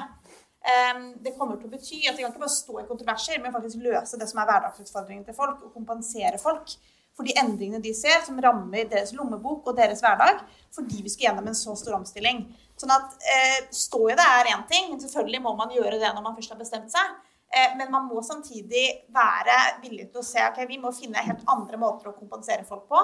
Um, 0.64 1.06
det 1.24 1.32
kommer 1.38 1.56
til 1.56 1.70
å 1.70 1.72
bety 1.72 2.02
at 2.10 2.18
vi 2.18 2.26
kan 2.26 2.34
ikke 2.34 2.44
bare 2.44 2.52
stå 2.52 2.76
i 2.82 2.86
kontroverser, 2.90 3.40
men 3.40 3.56
faktisk 3.56 3.80
løse 3.86 4.20
det 4.20 4.28
som 4.28 4.42
er 4.42 4.50
hverdagsutfordringen 4.52 5.24
til 5.24 5.36
folk, 5.40 5.64
og 5.64 5.72
kompensere 5.72 6.40
folk 6.40 6.76
for 7.16 7.24
de 7.24 7.34
endringene 7.40 7.80
de 7.80 7.96
ser, 7.96 8.20
som 8.26 8.40
rammer 8.44 8.88
deres 8.90 9.14
lommebok 9.16 9.68
og 9.70 9.76
deres 9.78 10.04
hverdag, 10.04 10.44
fordi 10.76 11.00
vi 11.04 11.12
skal 11.12 11.30
gjennom 11.30 11.48
en 11.48 11.56
så 11.56 11.72
stor 11.78 11.96
omstilling. 12.02 12.44
Sånn 12.80 12.92
at 12.92 13.16
eh, 13.32 13.60
Stå 13.72 14.00
i 14.10 14.16
det 14.18 14.24
er 14.24 14.50
én 14.52 14.64
ting, 14.68 14.90
men 14.90 15.00
selvfølgelig 15.00 15.40
må 15.44 15.54
man 15.56 15.72
gjøre 15.72 16.00
det 16.02 16.10
når 16.10 16.24
man 16.24 16.36
først 16.36 16.52
har 16.52 16.60
bestemt 16.60 16.92
seg. 16.92 17.16
Eh, 17.54 17.76
men 17.78 17.90
man 17.92 18.08
må 18.10 18.22
samtidig 18.22 18.84
være 19.14 19.58
villig 19.82 20.08
til 20.10 20.22
å 20.22 20.26
se 20.26 20.42
ok, 20.48 20.64
vi 20.68 20.80
må 20.82 20.90
finne 20.94 21.22
helt 21.22 21.44
andre 21.50 21.78
måter 21.78 22.10
å 22.10 22.16
kompensere 22.16 22.66
folk 22.66 22.88
på 22.90 23.02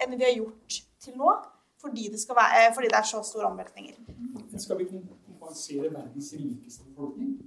enn 0.00 0.16
vi 0.16 0.24
har 0.24 0.36
gjort 0.38 0.78
til 1.04 1.18
nå. 1.20 1.34
Fordi 1.80 2.10
det, 2.12 2.18
være, 2.36 2.74
fordi 2.76 2.88
det 2.92 2.96
er 2.98 3.06
så 3.08 3.22
store 3.24 3.48
omveltninger. 3.48 3.94
Skal 4.60 4.76
vi 4.82 4.86
kompensere 4.90 5.88
verdens 5.88 6.26
rikeste 6.36 6.84
befolkning? 6.90 7.38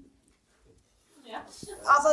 Altså, 1.94 2.10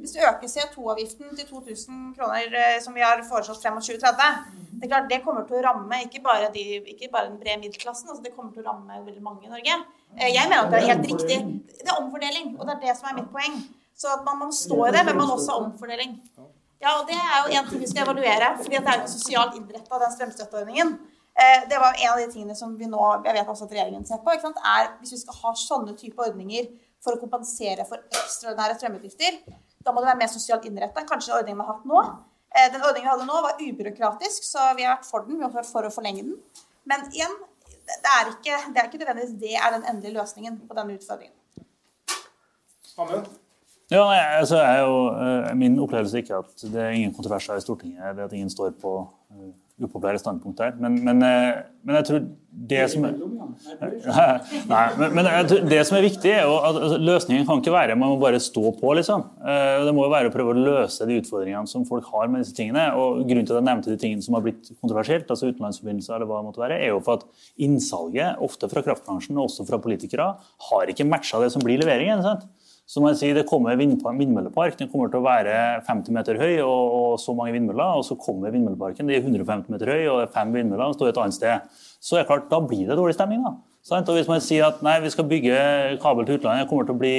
hvis 0.00 0.14
du 0.14 0.18
øker 0.28 0.50
CO2-avgiften 0.54 1.36
til 1.36 1.46
2000 1.48 2.14
kroner, 2.16 2.56
eh, 2.62 2.78
som 2.84 2.94
vi 2.94 3.04
har 3.04 3.22
foreslått 3.28 3.62
frem 3.62 3.76
mot 3.78 3.86
2030 3.86 4.62
det, 4.82 4.86
er 4.86 4.92
klart, 4.92 5.10
det 5.10 5.20
kommer 5.24 5.44
til 5.46 5.60
å 5.60 5.64
ramme 5.66 5.98
ikke 6.06 6.22
bare, 6.24 6.48
de, 6.54 6.62
ikke 6.94 7.10
bare 7.12 7.28
den 7.30 7.38
brede 7.42 7.60
middelklassen, 7.62 8.08
altså 8.10 8.24
det 8.24 8.32
kommer 8.34 8.50
til 8.54 8.64
å 8.64 8.72
ramme 8.72 8.96
veldig 9.04 9.22
mange 9.22 9.46
i 9.46 9.52
Norge. 9.52 9.76
Eh, 10.18 10.32
jeg 10.34 10.48
mener 10.50 10.64
at 10.64 10.72
det 10.72 10.80
er 10.80 10.90
helt 10.90 11.06
riktig. 11.12 11.38
Det 11.78 11.86
er 11.86 12.00
omfordeling, 12.00 12.56
og 12.58 12.66
det 12.66 12.74
er 12.74 12.82
det 12.88 12.96
som 12.98 13.10
er 13.12 13.20
mitt 13.20 13.30
poeng. 13.34 13.62
Så 14.02 14.10
at 14.16 14.24
man 14.26 14.40
må 14.40 14.50
stå 14.56 14.78
i 14.88 14.92
det, 14.96 15.04
men 15.06 15.20
man 15.20 15.30
også 15.36 15.54
har 15.54 15.68
omfordeling. 15.68 16.18
Ja, 16.82 16.96
og 16.98 17.06
Det 17.06 17.14
er 17.14 17.36
jo 17.44 17.58
en 17.58 17.68
ting 17.70 17.80
vi 17.80 17.86
skal 17.86 18.08
evaluere, 18.08 18.48
fordi 18.58 18.78
det 18.78 18.90
er 18.90 19.02
jo 19.02 19.10
sosialt 19.12 19.58
innretta, 19.58 20.00
den 20.02 20.14
strømstøtteordningen. 20.16 20.94
Eh, 21.42 21.60
det 21.70 21.78
var 21.78 21.94
en 21.94 22.10
av 22.12 22.18
de 22.18 22.32
tingene 22.32 22.56
som 22.58 22.74
vi 22.78 22.88
nå, 22.90 23.04
jeg 23.24 23.36
vet 23.36 23.52
også 23.52 23.68
at 23.68 23.76
regjeringen 23.76 24.06
ser 24.08 24.18
på. 24.24 24.34
er 24.34 24.88
Hvis 24.98 25.12
vi 25.14 25.20
skal 25.22 25.38
ha 25.44 25.54
sånne 25.54 25.94
type 25.96 26.18
ordninger 26.18 26.66
for 27.02 27.16
å 27.16 27.20
kompensere 27.20 27.86
for 27.88 28.02
ekstraordinære 28.22 28.78
strømutgifter, 28.78 29.40
da 29.82 29.92
må 29.92 30.02
det 30.02 30.12
være 30.12 30.22
mer 30.22 30.30
sosialt 30.30 30.66
innretta 30.68 31.02
enn 31.02 31.08
kanskje 31.08 31.34
ordningen 31.34 31.60
vi 31.60 31.66
har 31.66 31.74
hatt 31.74 31.88
nå. 31.90 32.02
Eh, 32.52 32.68
den 32.72 32.84
ordningen 32.84 33.08
vi 33.08 33.12
hadde 33.12 33.28
nå, 33.28 33.40
var 33.46 33.62
ubyråkratisk, 33.62 34.46
så 34.46 34.70
vi 34.78 34.86
har 34.86 34.96
vært 34.96 35.08
for 35.08 35.26
den. 35.26 35.40
Vi 35.40 35.46
har 35.46 35.54
vært 35.54 35.70
for 35.70 35.88
å 35.88 35.92
forlenge 35.94 36.26
den. 36.26 36.36
Men 36.88 37.06
igjen, 37.10 37.34
det 37.88 38.12
er 38.16 38.32
ikke, 38.32 38.58
det 38.72 38.82
er 38.82 38.90
ikke 38.90 39.00
nødvendigvis 39.02 39.38
det 39.42 39.54
er 39.58 39.74
den 39.74 39.86
endelige 39.90 40.18
løsningen 40.20 40.60
på 40.68 40.76
denne 40.78 40.98
utfordringen. 40.98 41.38
Amen. 43.02 43.24
Ja, 43.92 44.04
altså, 44.38 44.56
jo, 44.56 44.92
eh, 45.20 45.54
Min 45.58 45.78
opplevelse 45.82 46.16
er 46.16 46.24
ikke 46.24 46.38
at 46.44 46.64
det 46.72 46.80
er 46.80 46.94
ingen 46.96 47.14
kontroverser 47.14 47.58
i 47.58 47.64
Stortinget. 47.64 48.04
eller 48.10 48.24
at 48.24 48.32
ingen 48.32 48.50
står 48.50 48.70
på 48.80 48.92
uh, 49.30 49.50
upopulære 49.80 50.20
standpunkt 50.20 50.58
der. 50.60 50.76
Men, 50.80 50.98
men, 51.06 51.22
men, 51.22 51.96
jeg 51.96 52.06
tror 52.08 52.24
det 52.70 52.82
som 52.92 53.06
er, 53.08 53.14
Nei, 54.68 54.82
men, 55.00 55.14
men 55.16 55.28
det 55.68 55.80
som 55.88 55.96
er 55.96 56.04
viktig, 56.04 56.30
er 56.30 56.44
jo 56.44 56.58
at 56.60 56.78
altså, 56.78 56.98
løsningen 57.00 57.46
kan 57.48 57.62
ikke 57.62 57.74
være 57.74 57.96
man 57.98 58.12
må 58.12 58.18
bare 58.20 58.40
stå 58.42 58.74
på. 58.78 58.92
liksom. 58.98 59.24
Uh, 59.40 59.82
det 59.86 59.94
må 59.96 60.06
jo 60.06 60.12
være 60.12 60.30
å 60.30 60.34
prøve 60.34 60.54
å 60.54 60.64
løse 60.68 61.08
de 61.08 61.18
utfordringene 61.22 61.70
som 61.70 61.86
folk 61.88 62.08
har 62.12 62.30
med 62.32 62.44
disse 62.44 62.56
tingene. 62.56 62.88
og 62.98 63.24
Grunnen 63.28 63.48
til 63.48 63.56
at 63.56 63.62
jeg 63.62 63.68
nevnte 63.70 63.92
de 63.92 64.00
tingene 64.04 64.24
som 64.24 64.36
har 64.38 64.44
blitt 64.46 64.72
kontroversielt, 64.74 65.30
altså 65.32 65.50
utenlandsforbindelser, 65.50 66.16
eller 66.18 66.30
hva 66.30 66.42
det 66.42 66.50
måtte 66.50 66.64
være, 66.64 66.80
er 66.80 66.92
jo 66.92 67.02
for 67.04 67.20
at 67.20 67.46
innsalget, 67.64 68.40
ofte 68.44 68.70
fra 68.72 68.84
kraftbransjen 68.84 69.38
og 69.38 69.48
også 69.48 69.68
fra 69.68 69.80
politikere, 69.82 70.32
har 70.70 70.92
ikke 70.92 71.08
matcha 71.08 71.40
det 71.42 71.52
som 71.54 71.64
blir 71.64 71.80
leveringen. 71.82 72.24
sant? 72.24 72.48
Så 72.86 73.00
man 73.00 73.14
sier 73.16 73.34
Det 73.34 73.46
kommer 73.48 73.78
vindmøllepark, 73.78 74.76
den 74.76 74.90
kommer 74.90 75.08
til 75.08 75.22
å 75.22 75.24
være 75.24 75.54
50 75.86 76.12
meter 76.12 76.38
høy 76.40 76.60
og, 76.64 76.96
og 76.98 77.20
så 77.22 77.34
mange 77.36 77.54
vindmøller. 77.54 78.00
Og 78.00 78.04
så 78.04 78.18
kommer 78.20 78.52
vindmølleparken, 78.52 79.08
de 79.08 79.16
er 79.16 79.22
150 79.22 79.72
meter 79.72 79.92
høy 79.94 80.00
og 80.08 80.18
det 80.20 80.26
er 80.26 80.34
fem 80.34 80.52
vindmøller 80.52 80.90
og 80.90 80.98
står 80.98 81.12
et 81.12 81.22
annet 81.22 81.38
sted. 81.38 81.78
Så 82.02 82.18
er 82.18 82.28
klart, 82.28 82.50
da 82.50 82.60
blir 82.60 82.84
det 82.88 82.98
dårlig 82.98 83.16
stemning. 83.16 83.46
da. 83.46 83.56
Og 83.90 84.12
Hvis 84.16 84.30
man 84.30 84.42
sier 84.44 84.68
at 84.68 84.82
nei, 84.82 84.98
vi 85.02 85.10
skal 85.14 85.26
bygge 85.30 85.56
kabel 86.02 86.26
til 86.26 86.38
utlandet, 86.38 86.66
det 86.66 86.70
kommer 86.70 86.86
til 86.86 86.98
å 86.98 87.02
bli 87.02 87.16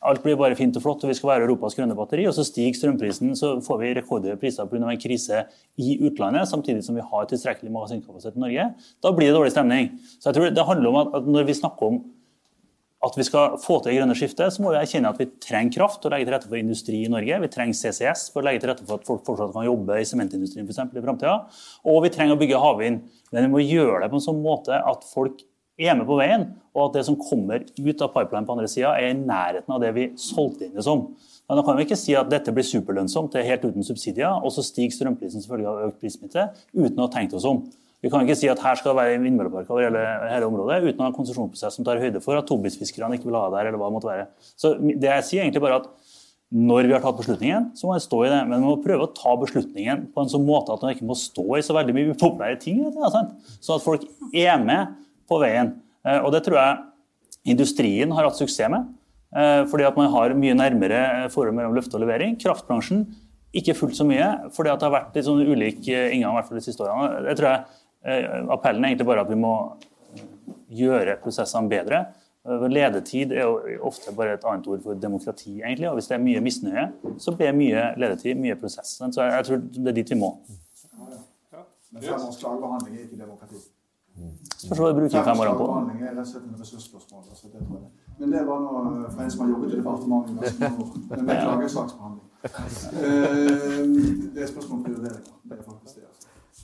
alt 0.00 0.22
blir 0.24 0.36
bare 0.40 0.56
fint 0.56 0.76
og 0.78 0.84
flott, 0.84 1.02
og 1.04 1.10
vi 1.10 1.16
skal 1.16 1.28
være 1.34 1.44
Europas 1.44 1.74
grønne 1.76 1.96
batteri, 1.96 2.24
og 2.28 2.32
så 2.32 2.44
stiger 2.46 2.76
strømprisen, 2.76 3.34
så 3.36 3.52
får 3.64 3.80
vi 3.82 3.90
rekordhøye 3.98 4.38
priser 4.40 4.68
pga. 4.68 4.80
en 4.88 5.00
krise 5.00 5.42
i 5.76 5.98
utlandet, 6.00 6.48
samtidig 6.48 6.84
som 6.84 6.94
vi 6.96 7.04
har 7.04 7.26
tilstrekkelig 7.28 7.72
magasinkapasitet 7.72 8.36
i 8.36 8.40
Norge. 8.40 8.64
Da 9.02 9.12
blir 9.12 9.28
det 9.28 9.36
dårlig 9.36 9.52
stemning. 9.52 9.90
Så 10.18 10.30
jeg 10.30 10.34
tror 10.34 10.50
det 10.50 10.66
handler 10.66 10.88
om 10.88 10.96
at, 10.96 11.26
når 11.26 11.44
vi 11.44 11.52
snakker 11.52 11.86
om 11.86 12.00
at 13.00 13.16
vi 13.16 13.24
skal 13.24 13.54
få 13.60 13.78
til 13.80 13.94
det 13.94 13.96
grønne 13.96 14.14
skiftet, 14.18 14.52
så 14.52 14.60
må 14.60 14.74
vi 14.74 14.80
erkjenne 14.82 15.08
at 15.08 15.20
vi 15.20 15.28
trenger 15.40 15.78
kraft 15.78 16.04
og 16.04 16.12
legge 16.12 16.26
til 16.28 16.34
rette 16.34 16.50
for 16.50 16.58
industri 16.60 16.98
i 17.06 17.12
Norge. 17.12 17.38
Vi 17.40 17.48
trenger 17.52 17.78
CCS 17.78 18.26
for 18.34 18.42
å 18.42 18.48
legge 18.48 18.60
til 18.60 18.72
rette 18.72 18.84
for 18.84 19.00
at 19.00 19.06
folk 19.08 19.22
fortsatt 19.24 19.54
kan 19.54 19.64
jobbe 19.64 19.96
i 19.96 20.08
sementindustrien 20.08 20.66
for 20.66 20.74
eksempel, 20.74 21.00
i 21.00 21.06
framtida. 21.06 21.38
Og 21.88 22.02
vi 22.04 22.12
trenger 22.12 22.36
å 22.36 22.40
bygge 22.42 22.60
havvind. 22.60 23.06
Men 23.32 23.46
vi 23.46 23.52
må 23.54 23.62
gjøre 23.64 24.02
det 24.02 24.10
på 24.12 24.20
en 24.20 24.26
sånn 24.26 24.44
måte 24.44 24.76
at 24.76 25.06
folk 25.08 25.40
er 25.80 25.96
med 25.96 26.04
på 26.10 26.18
veien, 26.20 26.44
og 26.76 26.90
at 26.90 26.98
det 26.98 27.06
som 27.08 27.16
kommer 27.16 27.64
ut 27.64 28.02
av 28.04 28.12
pipeline 28.12 28.44
på 28.44 28.52
andre 28.52 28.68
sida, 28.68 28.92
er 29.00 29.14
i 29.14 29.18
nærheten 29.18 29.72
av 29.72 29.80
det 29.80 29.94
vi 29.96 30.10
solgte 30.20 30.66
inn 30.66 30.76
det 30.76 30.84
som. 30.84 31.06
Men 31.48 31.58
da 31.58 31.64
kan 31.66 31.78
vi 31.78 31.86
ikke 31.86 31.98
si 31.98 32.12
at 32.18 32.28
dette 32.30 32.52
blir 32.54 32.66
superlønnsomt, 32.68 33.32
det 33.32 33.40
er 33.40 33.54
helt 33.54 33.64
uten 33.64 33.86
subsidier, 33.86 34.36
og 34.44 34.52
så 34.54 34.62
stiger 34.66 34.92
strømprisen 34.98 35.40
som 35.40 35.54
følge 35.54 35.70
av 35.72 35.86
økt 35.88 36.02
prissmitte, 36.04 36.50
uten 36.76 37.00
å 37.00 37.08
ha 37.08 37.14
tenkt 37.14 37.32
oss 37.38 37.48
om. 37.48 37.64
Vi 38.00 38.08
kan 38.08 38.24
ikke 38.24 38.38
si 38.38 38.48
at 38.48 38.60
her 38.64 38.78
skal 38.80 38.94
det 38.94 38.96
være 38.96 39.16
vindmøllepark 39.20 39.68
over 39.68 39.84
hele, 39.84 40.02
hele, 40.30 40.46
området 40.48 40.78
uten 40.86 41.02
å 41.02 41.04
ha 41.04 41.10
en 41.10 41.16
konsesjonsprosess 41.16 41.74
som 41.76 41.84
tar 41.84 42.00
høyde 42.00 42.22
for 42.24 42.38
at 42.38 42.46
tobisfiskerne 42.48 43.18
ikke 43.18 43.28
vil 43.28 43.36
ha 43.36 43.48
det 43.50 43.58
der, 43.58 43.68
eller 43.68 43.80
hva 43.80 43.90
det 43.90 43.96
måtte 43.98 44.08
være. 44.08 44.28
Så 44.56 44.72
det 44.80 45.10
jeg 45.10 45.26
sier 45.28 45.44
egentlig 45.44 45.60
bare 45.66 45.82
at 45.82 45.90
når 46.50 46.88
vi 46.88 46.94
har 46.96 47.02
tatt 47.04 47.18
beslutningen, 47.18 47.68
så 47.78 47.86
må 47.86 47.94
jeg 47.94 48.06
stå 48.06 48.22
i 48.24 48.30
det. 48.32 48.38
Men 48.48 48.56
vi 48.56 48.66
må 48.70 48.78
prøve 48.82 49.04
å 49.06 49.12
ta 49.14 49.34
beslutningen 49.38 50.08
på 50.14 50.24
en 50.24 50.32
sånn 50.32 50.46
måte 50.48 50.72
at 50.74 50.82
man 50.82 50.96
ikke 50.96 51.06
må 51.06 51.14
stå 51.18 51.44
i 51.58 51.62
så 51.62 51.76
veldig 51.76 51.94
mye 51.94 52.14
upopulære 52.14 52.56
ting. 52.64 52.80
Sånn 52.96 53.76
at 53.76 53.84
folk 53.84 54.06
er 54.32 54.56
med 54.64 54.96
på 55.30 55.38
veien. 55.42 55.76
Eh, 56.08 56.18
og 56.18 56.32
det 56.34 56.40
tror 56.46 56.58
jeg 56.58 57.52
industrien 57.52 58.16
har 58.16 58.26
hatt 58.26 58.40
suksess 58.40 58.72
med. 58.72 58.88
Eh, 59.36 59.62
fordi 59.70 59.86
at 59.86 60.00
man 60.00 60.10
har 60.10 60.34
mye 60.34 60.56
nærmere 60.56 61.02
forhold 61.30 61.54
mellom 61.54 61.76
løfte 61.76 62.00
og 62.00 62.02
levering. 62.02 62.34
Kraftbransjen 62.40 63.04
ikke 63.54 63.76
fullt 63.76 63.98
så 63.98 64.06
mye, 64.06 64.26
fordi 64.54 64.72
at 64.72 64.80
det 64.80 64.88
har 64.88 64.96
vært 64.96 65.14
litt 65.18 65.26
sånn 65.26 65.44
ulik 65.44 65.86
inngang 65.86 66.34
hvert 66.34 66.50
fall 66.50 66.58
de 66.58 66.66
siste 66.66 66.82
årene. 66.86 67.22
Det 67.28 67.38
tror 67.38 67.48
jeg 67.50 67.62
Eh, 67.70 67.89
appellen 68.02 68.84
er 68.84 68.94
egentlig 68.94 69.06
bare 69.06 69.24
at 69.26 69.30
vi 69.30 69.38
må 69.38 69.54
gjøre 70.70 71.18
prosessene 71.22 71.68
bedre. 71.68 72.04
Eh, 72.48 72.68
ledetid 72.68 73.32
er 73.32 73.42
jo 73.44 73.80
ofte 73.84 74.14
bare 74.16 74.38
et 74.38 74.44
annet 74.48 74.66
ord 74.66 74.82
for 74.82 74.94
demokrati. 74.94 75.60
egentlig, 75.60 75.88
og 75.88 75.94
Hvis 75.94 76.06
det 76.06 76.14
er 76.14 76.22
mye 76.24 76.40
misnøye, 76.40 76.86
så 77.18 77.36
blir 77.36 77.46
det 77.46 77.56
mye 77.56 77.82
ledetid, 77.96 78.34
mye 78.36 78.56
prosess. 78.56 78.96
Så 79.12 79.22
jeg 79.22 79.44
tror 79.44 79.56
det 79.56 79.88
er 79.88 79.92
dit 79.92 80.10
vi 80.10 80.16
må. 80.16 80.38
Men 81.92 82.02
fem 82.02 82.14
års 82.14 82.38
klagebehandling 82.38 82.96
er 82.96 83.02
ikke 83.02 83.18
demokrati. 83.18 83.60
Spørs 84.60 84.78
hva 84.78 84.88
du 84.88 85.00
bruker 85.00 85.24
fem 85.24 85.40
årene 85.42 85.56
på. 85.58 85.66
Klagebehandling 85.66 86.02
er 86.02 86.12
rett 86.14 86.22
og 86.22 86.30
slett 86.32 86.46
en 86.46 86.60
ressursspørsmål. 86.60 87.24
Altså, 87.30 87.48
det 87.52 87.66
tror 87.66 87.78
jeg. 87.80 87.90
Men 88.20 88.32
det 88.32 88.46
var 88.46 88.60
noe 88.60 89.10
for 89.10 89.22
en 89.24 89.30
som 89.32 89.40
har 89.44 89.52
jobbet 89.52 89.74
i 89.74 89.80
departementet 89.80 90.36
ganske 90.40 90.60
mange 90.60 90.84
år. 90.84 90.98
Men 91.10 91.24
med 91.24 91.42
klagesaksbehandling. 91.44 92.26
Eh, 92.40 93.84
det 94.34 94.42
er 94.42 94.46
spørsmål 94.48 94.78
om 94.78 94.84
prioriteringer. 94.84 95.34
Det 95.44 95.58
er 95.58 95.62
faktisk 95.62 95.96
det. 95.96 96.09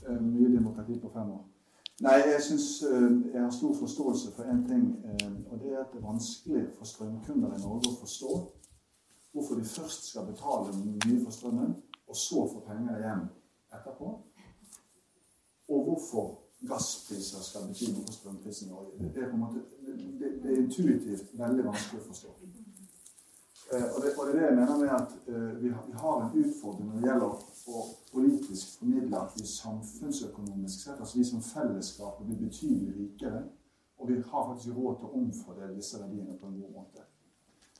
Eh, 0.07 0.21
mye 0.21 0.57
demokrati 0.57 0.99
på 0.99 1.09
fem 1.13 1.31
år. 1.31 1.43
Nei, 1.99 2.13
jeg 2.31 2.41
syns 2.41 2.67
eh, 2.83 3.07
jeg 3.33 3.41
har 3.43 3.51
stor 3.51 3.73
forståelse 3.75 4.31
for 4.35 4.43
én 4.43 4.61
ting. 4.67 4.83
Eh, 5.05 5.31
og 5.51 5.59
det 5.59 5.73
er 5.73 5.79
at 5.81 5.91
det 5.93 5.99
er 5.99 6.07
vanskelig 6.07 6.67
for 6.77 6.85
strømkunder 6.85 7.55
i 7.57 7.61
Norge 7.61 7.91
å 7.91 7.99
forstå 8.03 8.31
hvorfor 9.33 9.59
de 9.59 9.65
først 9.69 10.07
skal 10.09 10.25
betale 10.25 10.71
mye 10.79 11.19
for 11.23 11.31
strømmen, 11.35 11.75
og 12.07 12.15
så 12.15 12.45
få 12.53 12.63
penger 12.69 13.01
igjen 13.01 13.25
etterpå. 13.75 14.13
Og 15.67 15.83
hvorfor 15.89 16.31
gasspriser 16.69 17.43
skal 17.43 17.67
bety 17.67 17.91
noe 17.91 18.07
for 18.07 18.15
strømprisen 18.15 18.69
i 18.69 18.71
Norge. 18.71 19.11
Det 19.13 19.23
er, 19.23 19.29
på 19.29 19.35
en 19.35 19.43
måte, 19.43 19.65
det, 20.21 20.31
det 20.43 20.53
er 20.53 20.63
intuitivt 20.63 21.35
veldig 21.37 21.67
vanskelig 21.67 22.01
å 22.01 22.07
forstå. 22.07 22.33
Og 23.67 23.99
det, 24.03 24.13
og 24.15 24.27
det 24.27 24.31
er 24.31 24.37
det 24.37 24.45
jeg 24.45 24.55
mener 24.55 24.77
med 24.79 24.91
at 24.95 25.15
vi 25.61 25.69
har, 25.69 25.81
vi 25.87 25.95
har 25.99 26.21
en 26.23 26.35
utfordring 26.39 26.85
når 26.87 27.01
det 27.01 27.09
gjelder 27.09 27.33
å 27.67 27.81
politisk 28.13 28.77
formidle 28.79 29.19
at 29.19 29.33
vi 29.35 29.47
samfunnsøkonomisk 29.51 30.85
sett, 30.85 31.01
altså 31.01 31.19
vi 31.19 31.25
som 31.27 31.43
fellesskap, 31.43 32.21
blir 32.23 32.39
betydelig 32.45 32.93
rikere. 32.95 33.43
Og 33.97 34.07
vi 34.09 34.21
har 34.21 34.47
faktisk 34.47 34.77
råd 34.77 34.99
til 34.99 35.09
å 35.09 35.19
omfordele 35.19 35.75
disse 35.75 35.99
verdiene 35.99 36.37
på 36.39 36.47
en 36.47 36.59
god 36.61 36.73
måte. 36.79 37.03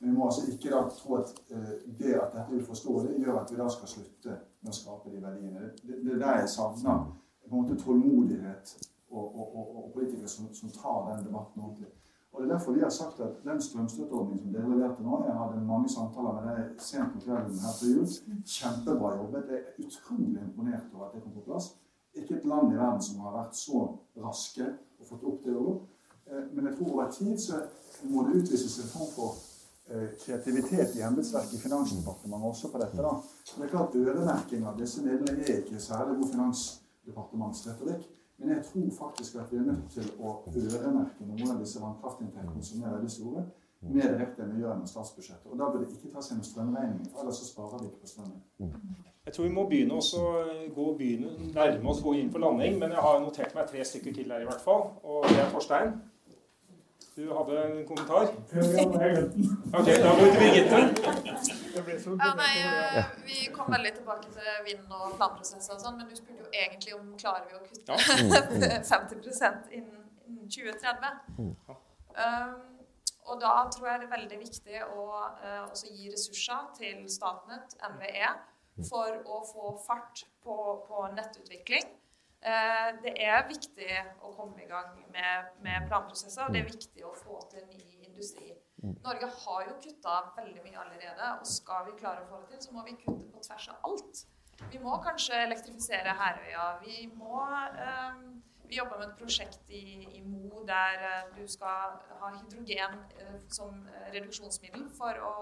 Men 0.00 0.10
vi 0.10 0.16
må 0.16 0.26
altså 0.26 0.44
ikke 0.52 0.70
da 0.70 0.82
tro 0.94 1.16
at 1.18 1.32
uh, 1.50 1.72
det 1.98 2.14
at 2.14 2.34
dette 2.34 2.44
er 2.44 2.60
uforståelig, 2.62 3.16
gjør 3.22 3.40
at 3.40 3.52
vi 3.52 3.58
da 3.58 3.68
skal 3.74 3.92
slutte 3.92 4.36
med 4.60 4.72
å 4.72 4.76
skape 4.80 5.14
de 5.14 5.22
verdiene. 5.22 5.70
Det, 5.82 6.02
det 6.04 6.14
er 6.14 6.22
der 6.22 6.40
jeg 6.42 6.52
savner 6.54 7.06
på 7.42 7.48
en 7.48 7.62
måte 7.62 7.78
tålmodighet 7.80 8.74
og, 9.10 9.24
og, 9.24 9.46
og, 9.46 9.72
og 9.84 9.92
politikere 9.94 10.28
som, 10.30 10.50
som, 10.54 10.70
tar 10.74 11.08
den 11.12 11.24
debatten 11.26 11.64
ordentlig. 11.64 11.90
Og 12.32 12.42
Det 12.42 12.50
er 12.50 12.52
derfor 12.54 12.72
vi 12.72 12.80
har 12.80 12.90
sagt 12.90 13.20
at 13.20 13.38
den 13.44 13.62
strømstøtteordningen 13.62 14.42
som 14.44 14.52
dere 14.52 14.70
leverte 14.70 15.02
nå 15.02 15.24
Jeg 15.26 15.34
hadde 15.40 15.64
mange 15.72 15.88
samtaler 15.88 16.32
med 16.36 16.48
deg 16.50 16.82
sent 16.88 17.12
på 17.14 17.22
kvelden 17.24 17.60
her 17.64 17.76
før 17.80 17.92
jul. 17.94 18.08
Kjempebra 18.56 19.12
jobbet. 19.16 19.52
Jeg 19.52 19.58
er 19.58 19.86
utrolig 19.86 20.40
imponert 20.42 20.94
over 20.94 21.06
at 21.06 21.14
det 21.14 21.22
kom 21.24 21.32
på 21.38 21.46
plass. 21.48 21.70
Ikke 22.14 22.36
et 22.36 22.48
land 22.52 22.72
i 22.72 22.78
verden 22.78 23.02
som 23.02 23.24
har 23.24 23.36
vært 23.40 23.56
så 23.56 23.80
raske 24.24 24.66
og 25.00 25.10
fått 25.10 25.24
opp 25.30 25.44
det 25.46 25.56
òg. 25.56 25.80
Eh, 26.28 26.44
men 26.52 26.66
jeg 26.68 26.76
tror 26.76 26.92
over 26.92 27.10
tid 27.18 27.38
så 27.46 27.62
må 28.12 28.26
det 28.26 28.42
utvises 28.42 28.76
en 28.82 28.92
form 28.92 29.10
for 29.16 29.30
eh, 29.90 30.08
kreativitet 30.22 30.96
i 30.98 31.04
embetsverket 31.08 31.56
i 31.58 31.64
Finansdepartementet 31.64 32.52
også 32.52 32.72
på 32.72 32.82
dette. 32.84 33.02
da. 33.08 33.14
Men 33.56 33.64
det 33.64 33.68
er 33.68 33.74
klart 33.76 33.98
Øremerking 34.04 34.68
av 34.68 34.78
disse 34.78 35.02
midlene 35.02 35.42
er 35.42 35.64
ikke 35.64 35.80
særlig 35.80 36.20
god 36.20 36.32
finansdepartementsretorikk. 36.36 38.06
Men 38.38 38.50
jeg 38.54 38.64
tror 38.64 38.90
faktisk 38.98 39.34
at 39.42 39.52
vi 39.52 39.56
er 39.58 39.66
nødt 39.66 39.88
til 39.90 40.10
å 40.22 40.34
øremerke 40.46 41.26
noen 41.26 41.50
av 41.50 41.62
disse 41.62 41.80
vannkraftinntektene 41.82 42.62
som 42.62 42.84
er 42.84 42.94
veldig 42.94 43.10
store, 43.10 43.42
mer 43.80 44.12
direkte 44.12 44.46
gjør 44.58 44.78
med 44.78 44.90
statsbudsjettet. 44.90 45.46
Og 45.50 45.58
da 45.58 45.70
bør 45.70 45.82
det 45.82 45.90
ikke 45.94 46.12
tas 46.14 46.30
inn 46.34 46.42
strømregningen, 46.46 47.10
for 47.12 47.22
ellers 47.22 47.40
så 47.42 47.48
sparer 47.50 47.82
vi 47.82 47.90
ikke 47.90 48.04
på 48.04 48.12
strømmen. 48.12 48.38
Jeg 49.26 49.34
tror 49.34 49.44
vi 49.44 49.54
må 49.54 49.66
begynne 49.70 49.98
å 49.98 50.22
gå 50.74 50.86
begynne, 50.98 51.50
nærme 51.54 51.90
oss 51.92 52.02
gå 52.02 52.14
inn 52.18 52.30
for 52.32 52.42
landing, 52.46 52.78
men 52.80 52.94
jeg 52.94 53.04
har 53.06 53.20
notert 53.22 53.58
meg 53.58 53.70
tre 53.70 53.84
stykker 53.90 54.14
til 54.16 54.32
her 54.32 54.46
i 54.46 54.48
hvert 54.48 54.64
fall. 54.64 54.88
Og 55.02 55.28
det 55.28 55.42
er 55.42 55.52
Torstein. 55.52 55.94
Du 57.18 57.24
hadde 57.34 57.62
en 57.66 57.86
kommentar? 57.86 58.30
Ok, 59.74 59.88
da 60.06 60.12
går 60.14 60.22
vi 60.22 60.30
til 60.30 60.42
Birgitte. 60.44 61.57
Ja, 62.18 62.32
nei, 62.38 62.54
eh, 62.62 63.12
vi 63.26 63.38
kom 63.54 63.70
veldig 63.72 63.92
tilbake 63.98 64.32
til 64.34 64.64
vind- 64.66 64.92
og 64.94 65.16
planprosesser 65.18 65.76
og 65.76 65.82
sånn, 65.82 65.98
men 66.00 66.08
du 66.08 66.16
spurte 66.18 66.46
jo 66.46 66.50
egentlig 66.52 66.96
om 66.96 67.12
klarer 67.20 67.46
vi 67.48 67.58
å 67.58 67.62
kutte 67.64 67.98
ja. 67.98 68.80
50% 68.92 69.70
innen 69.78 70.08
2030. 70.48 71.20
Um, 72.18 72.56
og 73.28 73.40
da 73.42 73.52
tror 73.72 73.90
jeg 73.90 74.00
det 74.00 74.08
er 74.08 74.14
veldig 74.14 74.38
viktig 74.40 74.84
å 74.88 75.04
uh, 75.12 75.64
også 75.66 75.92
gi 75.92 76.10
ressurser 76.12 76.70
til 76.78 77.02
Statnett, 77.12 77.76
NVE, 77.94 78.30
for 78.88 79.18
å 79.26 79.40
få 79.46 79.72
fart 79.84 80.24
på, 80.44 80.56
på 80.88 81.08
nettutvikling. 81.16 81.90
Uh, 82.38 82.94
det 83.02 83.16
er 83.18 83.42
viktig 83.48 83.90
å 84.22 84.32
komme 84.36 84.62
i 84.62 84.70
gang 84.70 84.94
med, 85.12 85.52
med 85.64 85.88
planprosesser, 85.90 86.46
og 86.46 86.54
det 86.54 86.62
er 86.62 86.70
viktig 86.70 87.04
å 87.06 87.12
få 87.16 87.42
til 87.52 87.66
ny 87.68 88.08
industri. 88.08 88.54
Norge 88.82 89.26
har 89.44 89.62
jo 89.66 89.76
kutta 89.82 90.16
veldig 90.36 90.60
mye 90.62 90.78
allerede, 90.78 91.30
og 91.40 91.46
skal 91.50 91.86
vi 91.88 91.96
klare 91.98 92.22
å 92.22 92.28
få 92.30 92.42
det 92.42 92.52
til, 92.52 92.66
så 92.68 92.74
må 92.76 92.84
vi 92.86 92.94
kutte 93.00 93.26
på 93.32 93.42
tvers 93.42 93.70
av 93.72 93.88
alt. 93.88 94.20
Vi 94.72 94.78
må 94.82 94.98
kanskje 95.02 95.38
elektrifisere 95.46 96.14
Herøya. 96.18 96.66
Vi 96.82 97.06
må 97.14 97.40
um, 97.42 98.42
Vi 98.68 98.76
jobber 98.76 98.98
med 99.00 99.06
et 99.08 99.16
prosjekt 99.16 99.70
i, 99.72 100.04
i 100.18 100.20
Mo 100.20 100.60
der 100.68 100.98
uh, 101.00 101.30
du 101.36 101.46
skal 101.48 101.94
ha 102.20 102.32
hydrogen 102.34 102.98
uh, 103.16 103.38
som 103.48 103.78
reduksjonsmiddel 104.12 104.84
for 104.98 105.22
å, 105.24 105.32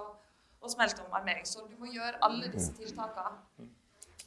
å 0.63 0.71
smelte 0.71 1.03
om 1.03 1.17
armeringsstål. 1.19 1.67
Du 1.73 1.81
må 1.81 1.91
gjøre 1.91 2.21
alle 2.23 2.53
disse 2.53 2.77
tiltakene. 2.79 3.67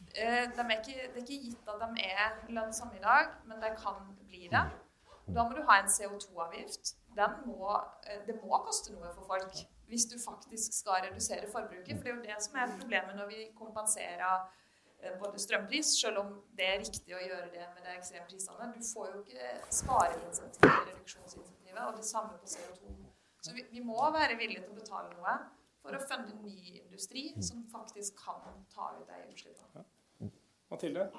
Uh, 0.09 0.43
de 0.51 0.65
er 0.65 0.75
ikke, 0.75 0.97
det 1.13 1.15
er 1.15 1.23
ikke 1.23 1.39
gitt 1.45 1.71
at 1.71 1.85
de 1.85 2.09
er 2.09 2.35
lønnsomme 2.51 2.99
i 2.99 3.05
dag, 3.05 3.31
men 3.47 3.63
det 3.63 3.71
kan 3.79 4.03
bli 4.27 4.49
det. 4.51 4.65
Da 5.35 5.43
må 5.45 5.55
du 5.55 5.61
ha 5.67 5.79
en 5.81 5.91
CO2-avgift 5.91 6.95
eh, 7.19 8.21
det 8.27 8.37
må 8.41 8.61
koste 8.65 8.93
noe 8.95 9.11
for 9.15 9.27
folk 9.33 9.59
hvis 9.89 10.05
du 10.05 10.15
faktisk 10.21 10.73
skal 10.73 11.03
redusere 11.07 11.49
forbruket. 11.51 11.97
For 11.97 12.05
det 12.05 12.11
er 12.11 12.15
jo 12.15 12.25
det 12.27 12.37
som 12.45 12.57
er 12.61 12.73
problemet 12.79 13.17
når 13.17 13.29
vi 13.31 13.39
kompenserer 13.57 14.25
eh, 15.01 15.15
både 15.21 15.41
strømpris, 15.41 15.93
selv 16.01 16.21
om 16.23 16.33
det 16.57 16.67
er 16.69 16.81
riktig 16.83 17.15
å 17.17 17.21
gjøre 17.23 17.49
det 17.53 17.65
med 17.75 17.85
de 17.85 17.95
ekstreme 17.97 18.27
prisene. 18.29 18.69
Du 18.75 18.81
får 18.93 19.13
jo 19.13 19.23
ikke 19.23 19.51
spareinsentivet, 19.81 20.91
reduksjonsinsentivet, 20.91 21.81
og 21.87 21.97
det 21.97 22.05
samme 22.05 22.37
på 22.37 22.51
CO2. 22.53 22.93
Så 23.41 23.55
vi, 23.55 23.65
vi, 23.71 23.81
må 23.85 23.97
være 24.13 24.37
villige 24.37 24.65
til 24.65 24.75
å 24.75 24.79
betale 24.81 25.13
noe 25.15 25.35
for 25.79 25.95
å 25.95 26.01
funde 26.03 26.35
ny 26.43 26.81
industri 26.83 27.29
som 27.41 27.63
faktisk 27.71 28.19
kan 28.19 28.61
ta 28.73 28.91
ut 28.97 29.07
de 29.07 29.21
utslippene. 29.31 29.85
Mathilde? 30.69 31.09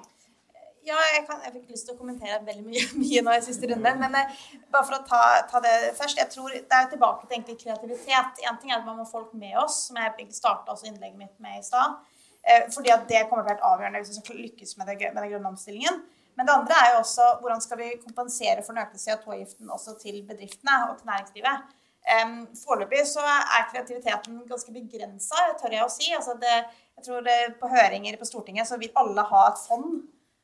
Ja, 0.81 0.97
jeg, 1.13 1.25
kan, 1.27 1.41
jeg, 1.45 1.53
fikk 1.53 1.73
lyst 1.75 1.85
til 1.85 1.93
å 1.93 1.99
kommentere 1.99 2.39
veldig 2.45 2.63
mye, 2.65 2.85
mye 3.03 3.21
nå 3.25 3.35
i 3.37 3.43
siste 3.45 3.69
runde. 3.69 3.91
Men 4.01 4.15
eh, 4.17 4.39
bare 4.73 4.87
for 4.87 4.97
å 4.97 5.03
ta, 5.07 5.21
ta, 5.51 5.61
det 5.63 5.91
først. 5.97 6.17
jeg 6.17 6.31
tror 6.33 6.55
Det 6.55 6.77
er 6.77 6.89
tilbake 6.89 7.27
til 7.27 7.37
egentlig 7.37 7.59
kreativitet. 7.61 8.41
En 8.49 8.57
ting 8.61 8.73
er 8.73 8.79
at 8.79 8.87
man 8.87 8.97
må 8.97 9.05
ha 9.05 9.11
folk 9.11 9.35
med 9.37 9.59
oss, 9.61 9.85
som 9.89 9.99
jeg 10.01 10.31
starta 10.33 10.77
innlegget 10.87 11.19
mitt 11.19 11.35
med 11.43 11.59
i 11.59 11.65
stad. 11.65 11.99
Eh, 12.41 12.65
fordi 12.73 12.93
at 12.93 13.05
det 13.09 13.27
kommer 13.29 13.45
til 13.45 13.51
å 13.51 13.53
være 13.53 13.69
avgjørende 13.73 14.01
hvis 14.01 14.15
vi 14.15 14.23
skal 14.23 14.41
lykkes 14.47 14.73
med, 14.79 14.89
det, 14.89 15.11
med 15.11 15.21
den 15.21 15.33
grønne 15.35 15.53
omstillingen. 15.53 16.01
Men 16.39 16.47
det 16.47 16.55
andre 16.55 16.79
er 16.79 16.93
jo 16.93 17.01
også 17.03 17.27
hvordan 17.41 17.61
skal 17.61 17.77
vi 17.81 17.91
kompensere 18.01 18.63
for 18.65 18.73
den 18.73 18.85
økte 18.85 19.01
CO2-avgiften 19.01 19.69
også 19.75 19.97
til 20.01 20.21
bedriftene 20.25 20.77
og 20.87 20.95
til 20.97 21.11
næringslivet. 21.11 21.77
Um, 22.01 22.47
Foreløpig 22.57 23.03
så 23.05 23.21
er 23.21 23.67
kreativiteten 23.69 24.39
ganske 24.49 24.73
begrensa, 24.73 25.43
tør 25.59 25.75
jeg 25.75 25.85
å 25.85 25.91
si. 25.91 26.07
Altså 26.17 26.33
det, 26.41 26.55
jeg 26.97 27.05
tror 27.05 27.27
det, 27.27 27.37
På 27.61 27.69
høringer 27.69 28.17
på 28.17 28.25
Stortinget 28.25 28.69
så 28.69 28.79
vil 28.81 28.95
alle 28.97 29.27
ha 29.29 29.43
et 29.51 29.61
fond. 29.67 29.99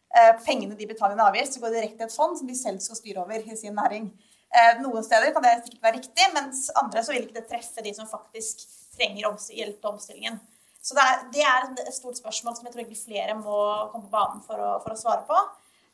Uh, 0.08 0.34
pengene 0.46 0.78
de 0.80 0.88
betaler 0.88 1.16
i 1.16 1.20
en 1.20 1.26
avgift, 1.28 1.54
så 1.54 1.62
går 1.62 1.74
det 1.74 1.82
direkte 1.82 2.00
til 2.02 2.08
et 2.08 2.16
fond 2.16 2.38
som 2.40 2.48
de 2.48 2.56
selv 2.58 2.80
skal 2.84 3.00
styre 3.00 3.24
over 3.26 3.44
i 3.44 3.58
sin 3.60 3.76
næring. 3.76 4.10
Uh, 4.48 4.74
noen 4.84 5.04
steder 5.04 5.34
kan 5.36 5.44
det 5.44 5.58
sikkert 5.66 5.88
være 5.90 6.00
riktig, 6.00 6.28
mens 6.36 6.68
andre 6.80 7.04
så 7.04 7.14
vil 7.14 7.26
ikke 7.26 7.40
det 7.42 7.50
treffe 7.52 7.84
de 7.84 7.94
som 7.96 8.10
faktisk 8.10 8.64
trenger 8.96 9.28
hjelp 9.54 9.82
til 9.82 9.92
omstillingen. 9.92 10.40
Så 10.88 10.96
det 11.34 11.44
er, 11.44 11.66
et 11.84 11.96
stort 11.96 12.18
spørsmål 12.18 12.56
som 12.56 12.66
jeg 12.66 12.74
tror 12.74 12.82
egentlig 12.82 13.02
flere 13.02 13.34
må 13.36 13.58
komme 13.92 14.08
på 14.08 14.14
banen 14.14 14.44
for 14.48 14.62
å, 14.62 14.70
for 14.86 14.96
å 14.96 15.00
svare 15.00 15.26
på. 15.28 15.40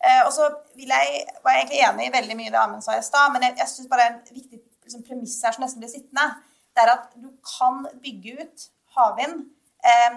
Eh, 0.03 0.21
og 0.27 0.31
så 0.35 0.49
var 0.51 0.99
jeg 0.99 1.63
egentlig 1.63 1.81
enig 1.87 2.07
i 2.07 2.13
veldig 2.13 2.37
mye 2.37 2.51
det 2.53 2.59
Amund 2.59 2.83
sa 2.85 2.97
i 2.99 3.05
stad, 3.05 3.31
men 3.33 3.45
jeg, 3.47 3.55
jeg 3.61 3.71
syns 3.71 3.89
bare 3.91 4.09
en 4.11 4.19
viktig 4.27 4.59
liksom, 4.59 5.05
premiss 5.07 5.39
her 5.45 5.55
som 5.55 5.63
nesten 5.63 5.81
blir 5.81 5.91
sittende, 5.93 6.27
det 6.75 6.83
er 6.83 6.91
at 6.93 7.09
du 7.15 7.29
kan 7.47 7.85
bygge 8.03 8.35
ut 8.41 8.65
havvind 8.97 9.39
eh, 9.39 9.62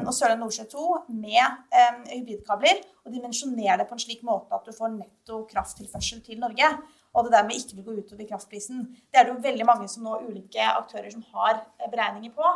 og 0.07 0.15
Sørlige 0.15 0.39
Nordsjø 0.39 0.65
2 0.71 0.83
med 1.11 1.41
eh, 1.75 1.97
hybridkabler 2.13 2.85
og 3.03 3.11
dimensjonere 3.11 3.81
det 3.81 3.89
på 3.89 3.97
en 3.97 4.03
slik 4.03 4.23
måte 4.27 4.55
at 4.55 4.67
du 4.67 4.75
får 4.75 4.93
netto 4.95 5.41
krafttilførsel 5.51 6.21
til 6.23 6.39
Norge. 6.39 6.69
Og 7.17 7.25
det 7.27 7.33
dermed 7.33 7.59
ikke 7.59 7.79
vil 7.79 7.87
gå 7.87 7.97
utover 7.99 8.29
kraftprisen. 8.29 8.85
Det 9.11 9.19
er 9.19 9.27
det 9.27 9.33
jo 9.35 9.43
veldig 9.43 9.67
mange 9.67 9.89
som 9.91 10.05
nå 10.07 10.21
ulike 10.29 10.63
aktører 10.63 11.11
som 11.11 11.25
har 11.35 11.65
eh, 11.81 11.89
beregninger 11.91 12.35
på. 12.37 12.53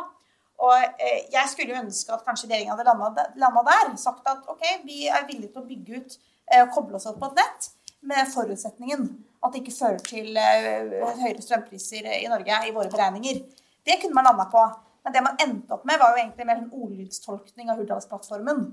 Og 0.61 0.77
eh, 0.77 1.25
jeg 1.33 1.51
skulle 1.51 1.73
jo 1.75 1.81
ønske 1.81 2.13
at 2.15 2.23
kanskje 2.27 2.47
regjeringen 2.47 2.77
hadde 2.77 2.85
landa 3.41 3.63
der. 3.67 3.91
Sagt 3.99 4.29
at 4.31 4.47
ok, 4.53 4.63
vi 4.85 5.09
er 5.11 5.27
villige 5.27 5.51
til 5.51 5.63
å 5.63 5.67
bygge 5.67 5.99
ut 5.99 6.19
og 6.51 6.71
koble 6.75 6.97
oss 6.97 7.07
opp 7.07 7.19
på 7.19 7.29
et 7.31 7.37
nett 7.39 7.67
med 8.07 8.27
forutsetningen 8.27 9.03
at 9.39 9.53
det 9.53 9.61
ikke 9.61 9.75
fører 9.75 10.01
til 10.03 10.35
høyere 10.35 11.43
strømpriser 11.43 12.09
i 12.17 12.27
Norge 12.27 12.57
i 12.67 12.73
våre 12.75 12.91
beregninger. 12.91 13.39
Det 13.87 14.01
kunne 14.01 14.17
man 14.17 14.27
landa 14.27 14.49
på. 14.51 14.65
Men 15.03 15.15
det 15.15 15.23
man 15.25 15.39
endte 15.41 15.75
opp 15.75 15.85
med, 15.87 15.99
var 16.01 16.13
jo 16.13 16.21
egentlig 16.21 16.47
mer 16.47 16.59
en 16.61 16.73
ordlydstolkning 16.83 17.71
av 17.73 17.79
Hurdalsplattformen, 17.81 18.65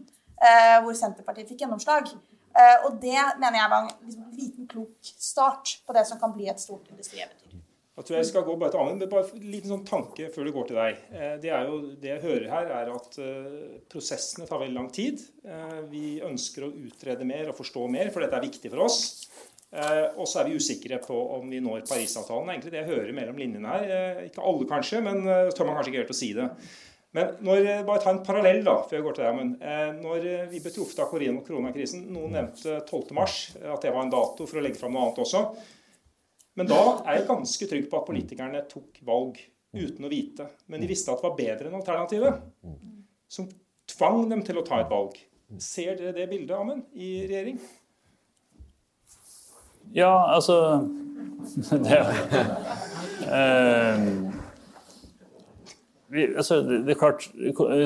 eh, 0.43 0.77
hvor 0.85 0.97
Senterpartiet 0.97 1.49
fikk 1.49 1.65
gjennomslag. 1.65 2.11
Eh, 2.59 2.85
og 2.85 2.99
det 3.01 3.17
mener 3.39 3.61
jeg 3.63 3.73
var 3.73 3.87
en 3.87 3.95
liksom, 4.05 4.27
liten, 4.37 4.69
klok 4.69 5.13
start 5.15 5.79
på 5.87 5.97
det 5.97 6.05
som 6.09 6.21
kan 6.21 6.35
bli 6.35 6.51
et 6.51 6.61
stort 6.61 6.91
industrieventyr. 6.93 7.57
Jeg 7.99 8.07
tror 8.07 8.15
jeg 8.15 8.27
skal 8.29 8.45
gå 8.47 8.55
bare 8.61 8.71
til 8.71 8.79
Amund, 8.79 9.01
men 9.03 9.11
bare 9.11 9.27
en 9.35 9.47
liten 9.51 9.73
sånn 9.73 9.87
tanke 9.89 10.29
før 10.31 10.47
det 10.47 10.53
går 10.55 10.67
til 10.69 10.77
deg. 10.79 11.01
Det, 11.43 11.49
er 11.51 11.65
jo, 11.67 11.79
det 11.99 12.13
jeg 12.13 12.23
hører 12.23 12.45
her, 12.53 12.69
er 12.77 12.91
at 12.95 13.17
prosessene 13.91 14.47
tar 14.47 14.61
veldig 14.63 14.77
lang 14.77 14.87
tid. 14.95 15.25
Vi 15.91 16.21
ønsker 16.23 16.69
å 16.69 16.71
utrede 16.71 17.27
mer 17.27 17.51
og 17.51 17.59
forstå 17.59 17.89
mer, 17.91 18.13
for 18.15 18.23
dette 18.23 18.39
er 18.39 18.47
viktig 18.47 18.71
for 18.71 18.85
oss. 18.85 19.01
Eh, 19.69 20.05
og 20.17 20.25
så 20.25 20.41
er 20.41 20.49
vi 20.49 20.57
usikre 20.57 20.97
på 21.03 21.17
om 21.37 21.49
vi 21.51 21.61
når 21.61 21.83
Parisavtalen. 21.89 22.51
egentlig 22.55 22.73
det 22.73 22.83
jeg 22.83 22.91
hører 22.91 23.17
mellom 23.17 23.41
linjene 23.41 23.73
her. 23.73 23.89
Eh, 23.97 24.21
ikke 24.31 24.45
alle, 24.45 24.69
kanskje, 24.69 25.03
men 25.05 25.25
uh, 25.29 25.51
tør 25.53 25.69
man 25.69 25.77
kanskje 25.77 25.93
ikke 25.93 26.03
helt 26.05 26.15
å 26.15 26.17
si 26.17 26.31
det. 26.37 26.47
Men 27.17 27.35
når, 27.45 27.67
bare 27.89 28.03
ta 28.05 28.13
en 28.13 28.23
parallell 28.25 28.63
da, 28.65 28.79
før 28.89 28.99
jeg 28.99 29.05
går 29.05 29.17
til 29.17 29.25
deg, 29.25 29.33
Amund. 29.33 30.01
når 30.05 30.25
vi 30.51 30.59
ble 30.61 30.73
truffet 30.75 30.99
av 31.01 31.09
koronakrisen 31.11 32.03
Noen 32.13 32.35
nevnte 32.37 32.83
12.3, 32.85 33.63
at 33.73 33.87
det 33.87 33.93
var 33.95 34.05
en 34.05 34.13
dato 34.13 34.45
for 34.45 34.61
å 34.61 34.65
legge 34.65 34.77
fram 34.77 34.93
noe 34.93 35.07
annet 35.07 35.23
også. 35.25 35.41
Men 36.61 36.69
da 36.69 36.83
er 37.07 37.17
jeg 37.17 37.31
ganske 37.31 37.69
trygg 37.71 37.89
på 37.89 37.97
at 37.97 38.07
politikerne 38.11 38.61
tok 38.69 39.01
valg 39.09 39.41
uten 39.73 40.05
å 40.05 40.13
vite. 40.13 40.51
Men 40.69 40.85
de 40.85 40.91
visste 40.91 41.15
at 41.15 41.23
det 41.23 41.31
var 41.31 41.41
bedre 41.41 41.71
enn 41.71 41.81
alternativet. 41.81 42.45
Som 43.33 43.49
tvang 43.89 44.27
dem 44.29 44.45
til 44.45 44.61
å 44.61 44.67
ta 44.69 44.83
et 44.83 44.93
valg. 44.93 45.17
Ser 45.65 45.97
dere 45.97 46.13
det 46.13 46.29
bildet, 46.29 46.57
Amund, 46.59 46.85
i 46.93 47.23
regjering? 47.25 47.57
Ja, 49.97 50.13
altså 50.35 50.59
det, 51.87 52.01
uh, 53.29 54.39
vi, 56.09 56.25
altså, 56.41 56.63
det 56.65 56.95
er 56.95 56.97
klart, 56.97 57.27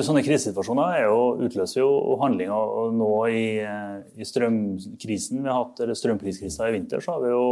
Sånne 0.05 0.21
krisesituasjoner 0.23 0.95
er 0.95 1.01
jo, 1.09 1.23
utløser 1.43 1.81
jo 1.81 2.15
handlinger. 2.21 2.55
og 2.55 2.93
Nå 2.95 3.09
i, 3.27 3.43
eh, 3.59 3.97
i 4.15 4.27
strømkrisen 4.27 5.41
vi 5.41 5.51
har 5.51 5.59
hatt, 5.59 5.81
eller 5.83 5.97
strømpriskrisa 5.99 6.69
i 6.69 6.77
vinter, 6.77 7.03
så 7.03 7.17
har 7.17 7.25
vi 7.25 7.33
jo 7.33 7.43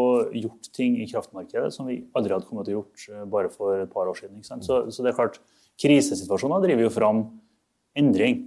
gjort 0.45 0.71
ting 0.75 0.95
i 1.01 1.09
kraftmarkedet 1.11 1.73
som 1.75 1.91
vi 1.91 1.99
aldri 2.15 2.37
hadde 2.37 2.47
kommet 2.47 2.69
til 2.69 2.77
å 2.77 2.79
gjort 2.79 3.07
eh, 3.09 3.25
bare 3.33 3.51
for 3.51 3.83
et 3.83 3.91
par 3.91 4.07
år 4.07 4.21
siden. 4.21 4.45
Så, 4.47 4.79
så, 4.87 5.03
det 5.03 5.11
er 5.11 5.19
klart, 5.19 5.41
Krisesituasjoner 5.81 6.63
driver 6.63 6.87
jo 6.87 6.95
fram 6.95 7.21
endring. 7.99 8.45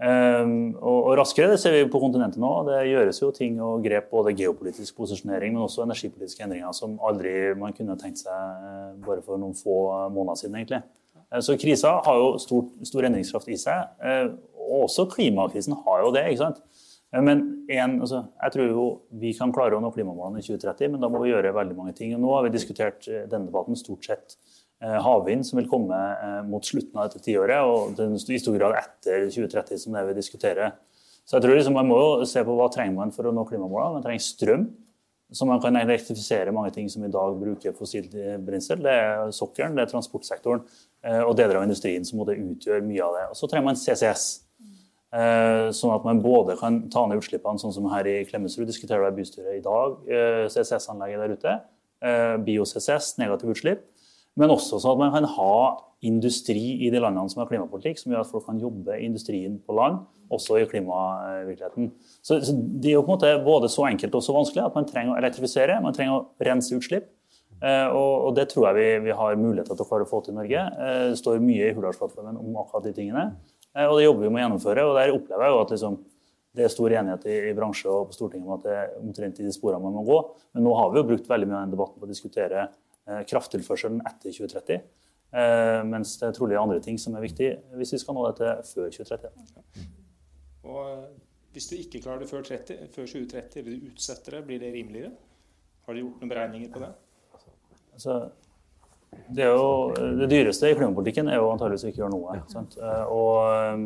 Um, 0.00 0.78
og, 0.80 1.10
raskere, 1.18 1.50
det 1.52 1.58
ser 1.60 1.74
vi 1.74 1.88
på 1.92 2.00
kontinentet 2.00 2.40
nå. 2.40 2.50
Det 2.70 2.78
gjøres 2.88 3.18
jo 3.20 3.28
ting 3.36 3.58
og 3.60 3.82
grep, 3.84 4.06
både 4.08 4.32
geopolitisk 4.32 4.96
posisjonering, 4.96 5.52
men 5.52 5.66
også 5.66 5.84
energipolitiske 5.84 6.46
endringer 6.46 6.72
som 6.76 6.94
aldri 7.04 7.34
man 7.60 7.76
kunne 7.76 7.98
tenkt 8.00 8.22
seg 8.22 8.32
uh, 8.32 8.94
bare 9.04 9.20
for 9.26 9.40
noen 9.40 9.52
få 9.58 9.76
måneder 10.14 10.40
siden. 10.40 10.56
egentlig. 10.56 10.80
Uh, 11.28 11.42
så 11.44 11.58
krisa 11.60 11.98
har 12.06 12.20
jo 12.22 12.30
stor, 12.40 12.64
stor 12.88 13.10
endringskraft 13.10 13.52
i 13.52 13.58
seg. 13.60 13.92
Uh, 14.00 14.38
og 14.70 14.86
også 14.86 15.04
klimakrisen 15.12 15.76
har 15.84 16.06
jo 16.06 16.14
det. 16.16 16.24
ikke 16.30 16.46
sant? 16.46 16.64
Men 17.10 17.42
en, 17.68 17.98
altså, 18.00 18.22
jeg 18.38 18.54
tror 18.54 18.68
jo 18.70 18.86
vi 19.20 19.34
kan 19.36 19.52
klare 19.52 19.76
å 19.76 19.82
nå 19.82 19.90
klimamålene 19.92 20.40
i 20.40 20.46
2030, 20.46 20.94
men 20.94 21.02
da 21.02 21.10
må 21.10 21.20
vi 21.20 21.32
gjøre 21.34 21.52
veldig 21.56 21.76
mange 21.76 21.92
ting. 21.98 22.14
Og 22.16 22.22
nå 22.22 22.32
har 22.36 22.46
vi 22.46 22.54
diskutert 22.54 23.02
denne 23.04 23.50
debatten 23.50 23.76
stort 23.76 24.06
sett 24.06 24.38
Eh, 24.38 24.59
havvind 24.80 25.44
som 25.44 25.58
vil 25.60 25.68
komme 25.68 25.96
eh, 25.96 26.38
mot 26.48 26.64
slutten 26.64 26.96
av 26.96 27.08
dette 27.08 27.20
tiåret, 27.24 27.60
og 27.60 27.98
i 28.00 28.40
stor 28.40 28.56
grad 28.56 28.78
etter 28.78 29.26
2030, 29.28 29.80
som 29.82 29.96
det 29.96 30.06
vi 30.08 30.16
diskuterer. 30.16 30.72
Så 31.28 31.36
jeg 31.36 31.44
tror 31.44 31.58
liksom 31.58 31.76
Man 31.76 31.90
må 31.90 31.98
jo 32.00 32.26
se 32.26 32.42
på 32.42 32.54
hva 32.56 32.70
trenger 32.72 32.96
man 32.96 33.12
for 33.14 33.28
å 33.28 33.34
nå 33.34 33.44
klimamålene. 33.46 33.98
Man 33.98 34.06
trenger 34.06 34.24
strøm, 34.24 34.64
så 35.30 35.46
man 35.46 35.60
kan 35.62 35.76
elektrifisere 35.78 36.54
mange 36.54 36.72
ting 36.74 36.88
som 36.90 37.04
i 37.06 37.12
dag 37.12 37.36
bruker 37.38 37.76
fossilt 37.76 38.16
brensel. 38.42 38.80
Det 38.82 38.94
er 39.02 39.34
sokkelen, 39.36 39.76
det 39.76 39.84
er 39.84 39.92
transportsektoren 39.92 40.64
eh, 41.04 41.20
og 41.20 41.36
deler 41.38 41.60
av 41.60 41.68
industrien 41.68 42.06
som 42.08 42.24
utgjør 42.24 42.80
mye 42.88 43.04
av 43.04 43.18
det. 43.18 43.26
Og 43.34 43.38
så 43.38 43.50
trenger 43.52 43.68
man 43.68 43.78
CCS. 43.78 44.30
Sånn 45.10 45.90
at 45.90 46.04
man 46.06 46.20
både 46.22 46.54
kan 46.54 46.84
ta 46.86 47.02
ned 47.10 47.18
utslippene, 47.18 47.58
sånn 47.58 47.72
som 47.74 47.88
her 47.90 48.06
i 48.06 48.20
Klemetsrud 48.28 48.68
diskuterer 48.70 49.08
det 49.08 49.16
bystyret 49.16 49.56
i 49.56 49.62
dag, 49.64 49.96
CCS-anlegget 50.54 51.24
der 51.24 51.32
ute. 51.34 51.54
Bio-CCS, 52.46 53.16
negative 53.18 53.56
utslipp. 53.56 53.82
Men 54.38 54.52
også 54.54 54.78
sånn 54.78 54.94
at 54.94 55.00
man 55.00 55.14
kan 55.14 55.28
ha 55.36 55.54
industri 56.06 56.78
i 56.86 56.90
de 56.92 57.00
landene 57.02 57.28
som 57.28 57.42
har 57.42 57.50
klimapolitikk, 57.50 57.98
som 58.00 58.12
gjør 58.12 58.24
at 58.24 58.30
folk 58.30 58.46
kan 58.46 58.60
jobbe 58.60 58.96
i 58.96 59.06
industrien 59.08 59.58
på 59.66 59.76
land, 59.76 60.00
også 60.32 60.60
i 60.60 60.66
klimavirkeligheten. 60.70 61.90
Så, 62.22 62.38
så 62.46 62.54
Det 62.54 62.92
er 62.92 62.98
jo 62.98 63.04
på 63.04 63.10
en 63.10 63.18
måte 63.18 63.32
både 63.44 63.70
så 63.72 63.88
enkelt 63.90 64.14
og 64.16 64.24
så 64.24 64.36
vanskelig 64.36 64.62
at 64.64 64.76
man 64.78 64.86
trenger 64.88 65.14
å 65.14 65.18
elektrifisere, 65.20 65.80
man 65.82 65.96
trenger 65.96 66.20
å 66.20 66.46
rense 66.46 66.76
utslipp. 66.76 67.10
Eh, 67.60 67.88
og, 67.92 68.12
og, 68.28 68.30
Det 68.38 68.46
tror 68.52 68.70
jeg 68.70 68.78
vi, 68.78 69.10
vi, 69.10 69.16
har 69.16 69.36
muligheter 69.36 69.74
til 69.76 69.84
å 69.84 69.88
klare 69.88 70.06
å 70.06 70.10
få 70.10 70.22
til 70.24 70.32
i 70.32 70.38
Norge. 70.38 70.62
Eh, 70.80 71.02
det 71.12 71.18
står 71.20 71.42
mye 71.44 71.66
i 71.66 71.74
Hurdalsplattformen 71.76 72.38
om 72.40 72.56
akkurat 72.62 72.86
de 72.88 72.94
tingene. 72.96 73.26
Eh, 73.74 73.84
og 73.84 73.98
Det 73.98 74.06
jobber 74.06 74.24
vi 74.24 74.30
med 74.30 74.40
å 74.40 74.44
gjennomføre. 74.46 74.86
og 74.86 74.96
Der 74.96 75.12
opplever 75.16 75.44
jeg 75.44 75.54
jo 75.54 75.64
at 75.64 75.74
liksom, 75.74 75.98
det 76.56 76.64
er 76.66 76.72
stor 76.72 76.94
enighet 77.02 77.26
i, 77.28 77.40
i 77.50 77.56
bransje 77.58 77.90
og 77.90 78.08
på 78.08 78.16
Stortinget 78.16 78.48
om 78.48 78.56
at 78.56 78.64
det 78.64 78.78
er 78.78 78.94
omtrent 79.02 79.42
i 79.42 79.46
de 79.46 79.52
sporene 79.54 79.82
man 79.84 79.98
må 79.98 80.06
gå. 80.08 80.20
Men 80.54 80.66
nå 80.66 80.78
har 80.78 80.94
vi 80.94 81.02
jo 81.02 81.08
brukt 81.12 81.28
veldig 81.28 81.50
mye 81.50 81.58
av 81.58 81.66
den 81.66 81.76
debatten 81.76 82.00
på 82.00 82.08
å 82.08 82.14
diskutere 82.14 82.70
krafttilførselen 83.30 84.02
etter 84.06 84.34
2030. 84.34 84.82
Eh, 85.30 85.80
mens 85.86 86.16
det 86.18 86.26
er 86.26 86.34
trolig 86.34 86.56
andre 86.58 86.80
ting 86.82 86.96
som 86.98 87.14
er 87.14 87.22
viktig 87.22 87.50
hvis 87.78 87.92
vi 87.94 87.98
skal 88.02 88.16
nå 88.16 88.24
dette 88.32 88.54
før 88.66 88.88
2030. 88.90 89.84
Og 90.66 90.80
eh, 90.88 91.04
Hvis 91.54 91.68
du 91.70 91.76
ikke 91.76 92.00
klarer 92.02 92.22
det 92.22 92.30
før, 92.30 92.42
30, 92.46 92.88
før 92.94 93.06
2030, 93.06 93.60
eller 93.60 93.70
du 93.70 93.86
utsetter 93.90 94.36
det, 94.36 94.44
blir 94.46 94.60
det 94.62 94.72
rimeligere? 94.74 95.10
Har 95.86 95.94
du 95.94 96.02
gjort 96.02 96.20
noen 96.20 96.30
beregninger 96.30 96.70
på 96.70 96.82
det? 96.82 96.90
Altså, 97.94 98.18
det, 99.34 99.46
jo, 99.48 99.64
det, 99.96 100.28
dyreste 100.30 100.70
i 100.70 100.76
klimapolitikken 100.78 101.30
er 101.30 101.40
jo 101.40 101.48
antageligvis 101.50 101.86
å 101.88 101.90
ikke 101.90 102.02
gjøre 102.04 102.12
noe. 102.14 102.36
Sant? 102.52 102.76
Og 103.10 103.80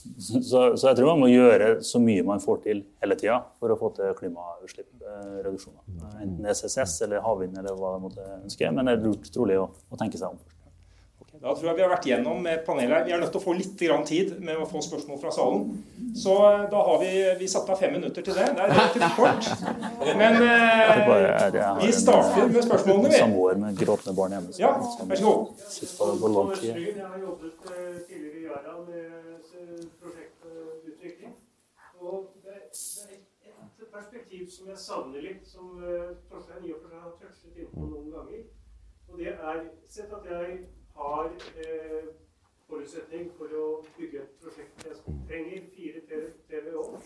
så, 0.00 0.76
så, 0.76 0.86
jeg 0.88 0.96
tror 0.98 1.10
man 1.12 1.24
må 1.24 1.30
gjøre 1.30 1.72
så 1.84 2.00
mye 2.02 2.24
man 2.26 2.40
får 2.42 2.62
til 2.66 2.84
hele 3.02 3.16
tida 3.20 3.40
for 3.60 3.72
å 3.72 3.78
få 3.80 3.90
til 3.98 4.14
klimautslippsreduksjoner. 4.20 5.82
Enten 6.22 6.46
det 6.46 6.54
er 6.54 6.94
eller 7.06 7.26
havvind 7.26 7.60
eller 7.60 7.76
hva 7.76 7.96
man 7.96 8.08
måtte 8.08 8.24
ønske. 8.40 8.72
Men 8.72 8.88
det 8.88 8.96
er 8.96 9.04
lurt 9.04 9.28
trolig 9.34 9.60
å, 9.60 9.68
å 9.68 10.00
tenke 10.00 10.20
seg 10.20 10.32
om 10.32 10.40
først. 10.40 10.56
Da 11.40 11.54
tror 11.56 11.70
jeg 11.70 11.76
vi 11.78 11.82
har 11.86 11.88
vært 11.88 12.04
gjennom 12.04 12.46
panelet. 12.66 13.06
Vi 13.06 13.12
er 13.16 13.20
nødt 13.22 13.30
til 13.32 13.40
å 13.40 13.44
få 13.44 13.54
litt 13.56 13.78
tid 13.80 14.32
med 14.44 14.58
å 14.60 14.66
få 14.68 14.82
spørsmål 14.84 15.20
fra 15.22 15.30
salen. 15.32 15.62
Så 16.12 16.34
eh, 16.36 16.66
da 16.68 16.82
har 16.84 16.98
vi, 17.00 17.12
vi 17.40 17.48
satt 17.48 17.70
av 17.72 17.80
fem 17.80 17.94
minutter 17.96 18.26
til 18.26 18.36
det. 18.36 18.44
Det 18.58 18.66
er 18.66 18.74
relativt 18.74 19.16
kort. 19.16 19.48
Men 20.20 20.36
eh, 20.44 21.80
vi 21.80 21.94
starter 21.96 22.44
med 22.44 22.66
spørsmålene, 22.66 23.08
vi. 23.08 23.22
Samboer 23.22 23.56
med 23.62 23.80
gråtende 23.80 24.14
barn 24.18 24.36
hjemme. 24.36 24.52
Ja, 24.60 24.74
vær 25.00 25.22
så 25.22 25.30
god. 25.30 25.64
Sitter 25.64 25.94
på, 25.96 26.10
på 26.20 26.32
lang 26.34 26.52
tid. 26.58 26.76
Jeg 26.76 27.06
har 27.06 27.16
jobbet 27.24 27.72
eh, 27.72 27.96
tidligere 28.10 28.36
i 28.36 28.44
Yara 28.50 28.76
med 28.84 29.48
prosjektutvikling. 30.02 31.38
Og 32.04 32.28
det 32.44 32.52
er 32.58 32.62
et 32.68 32.84
som 34.50 34.68
jeg 34.68 34.78
savner 34.78 35.22
litt, 35.24 35.46
som 35.46 35.78
Torstein 36.30 36.66
i 36.66 36.72
og 36.74 36.82
for 36.82 36.90
seg 36.92 37.04
har 37.04 37.14
touchet 37.20 37.60
inn 37.62 37.70
på 37.74 37.86
noen 37.92 38.10
ganger. 38.14 38.48
Og 39.10 39.18
det 39.18 39.32
er 39.34 39.62
sett 39.90 40.12
at 40.14 40.26
jeg 40.30 40.58
har 40.96 41.30
eh, 41.64 42.10
forutsetning 42.70 43.30
for 43.38 43.54
å 43.58 43.64
bygge 43.96 44.22
et 44.22 44.34
prosjekt. 44.42 44.84
Jeg 44.86 45.16
trenger 45.28 45.68
fire 45.74 46.02
TWh 46.06 46.98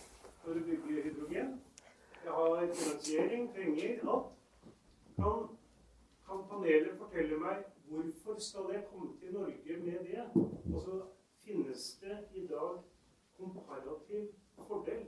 for 0.42 0.52
å 0.52 0.64
bygge 0.68 1.04
hydrogen. 1.06 1.54
Jeg 2.24 2.32
har 2.38 2.66
finansiering, 2.80 3.50
trenger 3.56 4.04
alt. 4.14 4.30
Kan, 5.16 5.48
kan 6.26 6.46
panelet 6.50 6.96
fortelle 6.98 7.38
meg 7.40 7.64
hvorfor 7.88 8.40
skal 8.42 8.72
jeg 8.74 8.86
komme 8.90 9.12
til 9.20 9.36
Norge 9.36 9.76
med 9.84 10.08
det? 10.08 10.24
Altså, 10.34 11.00
finnes 11.44 11.84
det 12.02 12.18
i 12.34 12.46
dag 12.50 12.80
komparativ 13.38 14.32
fordel 14.66 15.04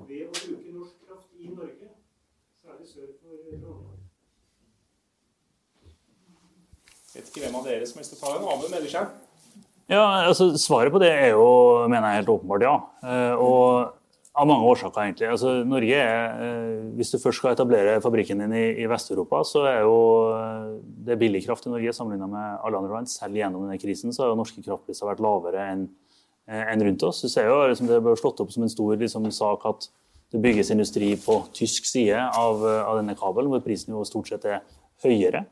ved 0.00 0.28
å 0.28 0.32
bruke 0.36 0.76
norsk 0.76 1.06
kraft 1.06 1.28
i 1.40 1.50
Norge, 1.50 1.90
særlig 2.62 2.88
sør 2.90 3.10
for 3.20 3.36
Trondheim? 3.50 4.02
Vet 7.12 7.28
ikke 7.28 7.44
hvem 7.44 7.58
av 7.58 7.66
dere 7.68 7.88
som 7.88 8.00
å 8.00 8.20
ta 8.20 8.36
en 8.38 8.46
Amund 8.54 8.72
melder 8.72 8.92
seg. 8.92 9.16
Ja, 9.92 10.04
altså 10.28 10.52
Svaret 10.56 10.94
på 10.94 11.00
det 11.02 11.10
er 11.12 11.34
jo, 11.34 11.48
mener 11.90 12.08
jeg 12.08 12.22
helt 12.22 12.32
åpenbart, 12.38 12.64
ja. 12.64 12.76
Eh, 13.04 13.34
og 13.36 13.98
av 14.32 14.48
mange 14.48 14.64
årsaker, 14.64 15.02
egentlig. 15.04 15.28
Altså, 15.28 15.58
Norge 15.68 15.98
er, 15.98 16.38
eh, 16.40 16.78
Hvis 16.96 17.10
du 17.12 17.18
først 17.18 17.38
skal 17.38 17.52
etablere 17.52 18.00
fabrikken 18.00 18.38
din 18.40 18.52
i, 18.52 18.82
i 18.82 18.86
Vest-Europa, 18.88 19.42
så 19.44 19.66
er 19.68 19.80
jo 19.84 19.96
eh, 20.32 20.80
det 21.04 21.18
billig 21.20 21.44
kraft 21.44 21.66
i 21.66 21.72
Norge 21.72 21.92
sammenlignet 21.92 22.32
med 22.32 22.64
alle 22.64 22.80
andre 22.80 22.94
land. 22.96 23.10
Selv 23.12 23.36
gjennom 23.36 23.66
denne 23.66 23.80
krisen 23.80 24.12
så 24.12 24.24
har 24.24 24.32
jo 24.32 24.38
norske 24.40 24.64
kraftpriser 24.64 25.08
vært 25.08 25.20
lavere 25.20 25.66
enn 25.72 25.88
enn 26.50 26.82
rundt 26.82 27.02
oss. 27.06 27.22
Du 27.22 27.30
ser 27.30 27.46
jo 27.46 27.60
liksom, 27.70 27.86
Det 27.90 28.00
ble 28.02 28.16
slått 28.18 28.40
opp 28.42 28.52
som 28.52 28.64
en 28.66 28.72
stor 28.72 28.96
liksom, 28.98 29.28
sak 29.32 29.66
at 29.68 29.88
det 30.32 30.40
bygges 30.42 30.72
industri 30.72 31.12
på 31.20 31.42
tysk 31.54 31.86
side 31.86 32.16
av, 32.16 32.64
av 32.64 32.98
denne 32.98 33.14
kabelen, 33.18 33.52
hvor 33.52 33.62
jo 33.62 34.04
stort 34.08 34.30
sett 34.32 34.46
er 34.48 34.62
høyere. 35.04 35.44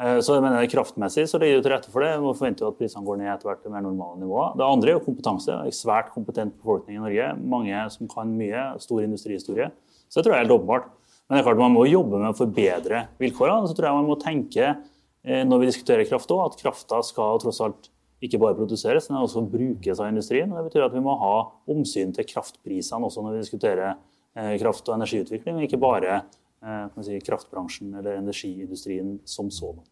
Eh, 0.00 0.18
så 0.24 0.36
jeg 0.36 0.44
mener 0.44 0.68
Kraftmessig 0.70 1.26
så 1.28 1.40
ligger 1.40 1.58
det 1.58 1.66
til 1.66 1.74
rette 1.74 1.92
for 1.92 2.04
det. 2.04 2.14
Vi 2.22 2.32
forventer 2.38 2.64
jo 2.64 2.70
at 2.72 2.78
prisene 2.78 3.04
går 3.04 3.20
ned 3.20 3.32
etter 3.34 3.50
hvert 3.50 3.60
til 3.64 3.74
mer 3.74 3.84
normale 3.84 4.20
nivåer. 4.22 4.54
Det 4.56 4.64
andre 4.64 4.92
er 4.92 4.96
jo 4.96 5.04
kompetanse. 5.04 5.52
En 5.52 5.76
svært 5.76 6.12
kompetent 6.14 6.56
befolkning 6.56 6.96
i 6.96 7.02
Norge. 7.02 7.28
Mange 7.56 7.82
som 7.92 8.08
kan 8.10 8.32
mye. 8.38 8.64
Stor 8.80 9.04
industrihistorie. 9.04 9.68
Så 10.08 10.20
det 10.20 10.26
tror 10.26 10.36
jeg 10.36 10.40
er 10.40 10.46
helt 10.46 10.56
åpenbart. 10.56 10.88
Men 11.28 11.36
det 11.36 11.42
er 11.42 11.48
klart 11.50 11.60
man 11.60 11.76
må 11.76 11.84
jobbe 11.86 12.18
med 12.18 12.32
å 12.32 12.38
forbedre 12.38 13.04
vilkårene. 13.20 13.68
Så 13.68 13.76
tror 13.76 13.90
jeg 13.90 13.98
man 14.00 14.08
må 14.08 14.16
tenke 14.22 14.64
eh, 14.70 15.42
når 15.44 15.62
vi 15.62 15.70
diskuterer 15.70 16.08
kraft 16.08 16.32
òg, 16.32 16.46
at 16.48 16.62
krafta 16.62 17.02
skal 17.06 17.42
tross 17.42 17.60
alt 17.66 17.90
ikke 18.20 18.40
bare 18.42 18.58
produseres, 18.58 19.08
men 19.10 19.22
også 19.22 19.46
brukes 19.48 20.00
av 20.00 20.10
industrien. 20.10 20.52
Det 20.52 20.66
betyr 20.66 20.86
at 20.86 20.96
vi 20.96 21.04
må 21.04 21.14
ha 21.20 21.34
omsyn 21.72 22.12
til 22.16 22.28
kraftprisene 22.28 23.08
også 23.08 23.24
når 23.24 23.38
vi 23.38 23.44
diskuterer 23.44 23.92
eh, 23.92 24.56
kraft- 24.60 24.88
og 24.88 24.98
energiutvikling, 24.98 25.62
ikke 25.64 25.80
bare 25.80 26.20
Eh, 26.62 27.02
si, 27.02 27.20
kraftbransjen 27.20 27.94
eller 27.94 28.12
energiindustrien 28.12 29.20
som 29.24 29.50
sådan. 29.50 29.84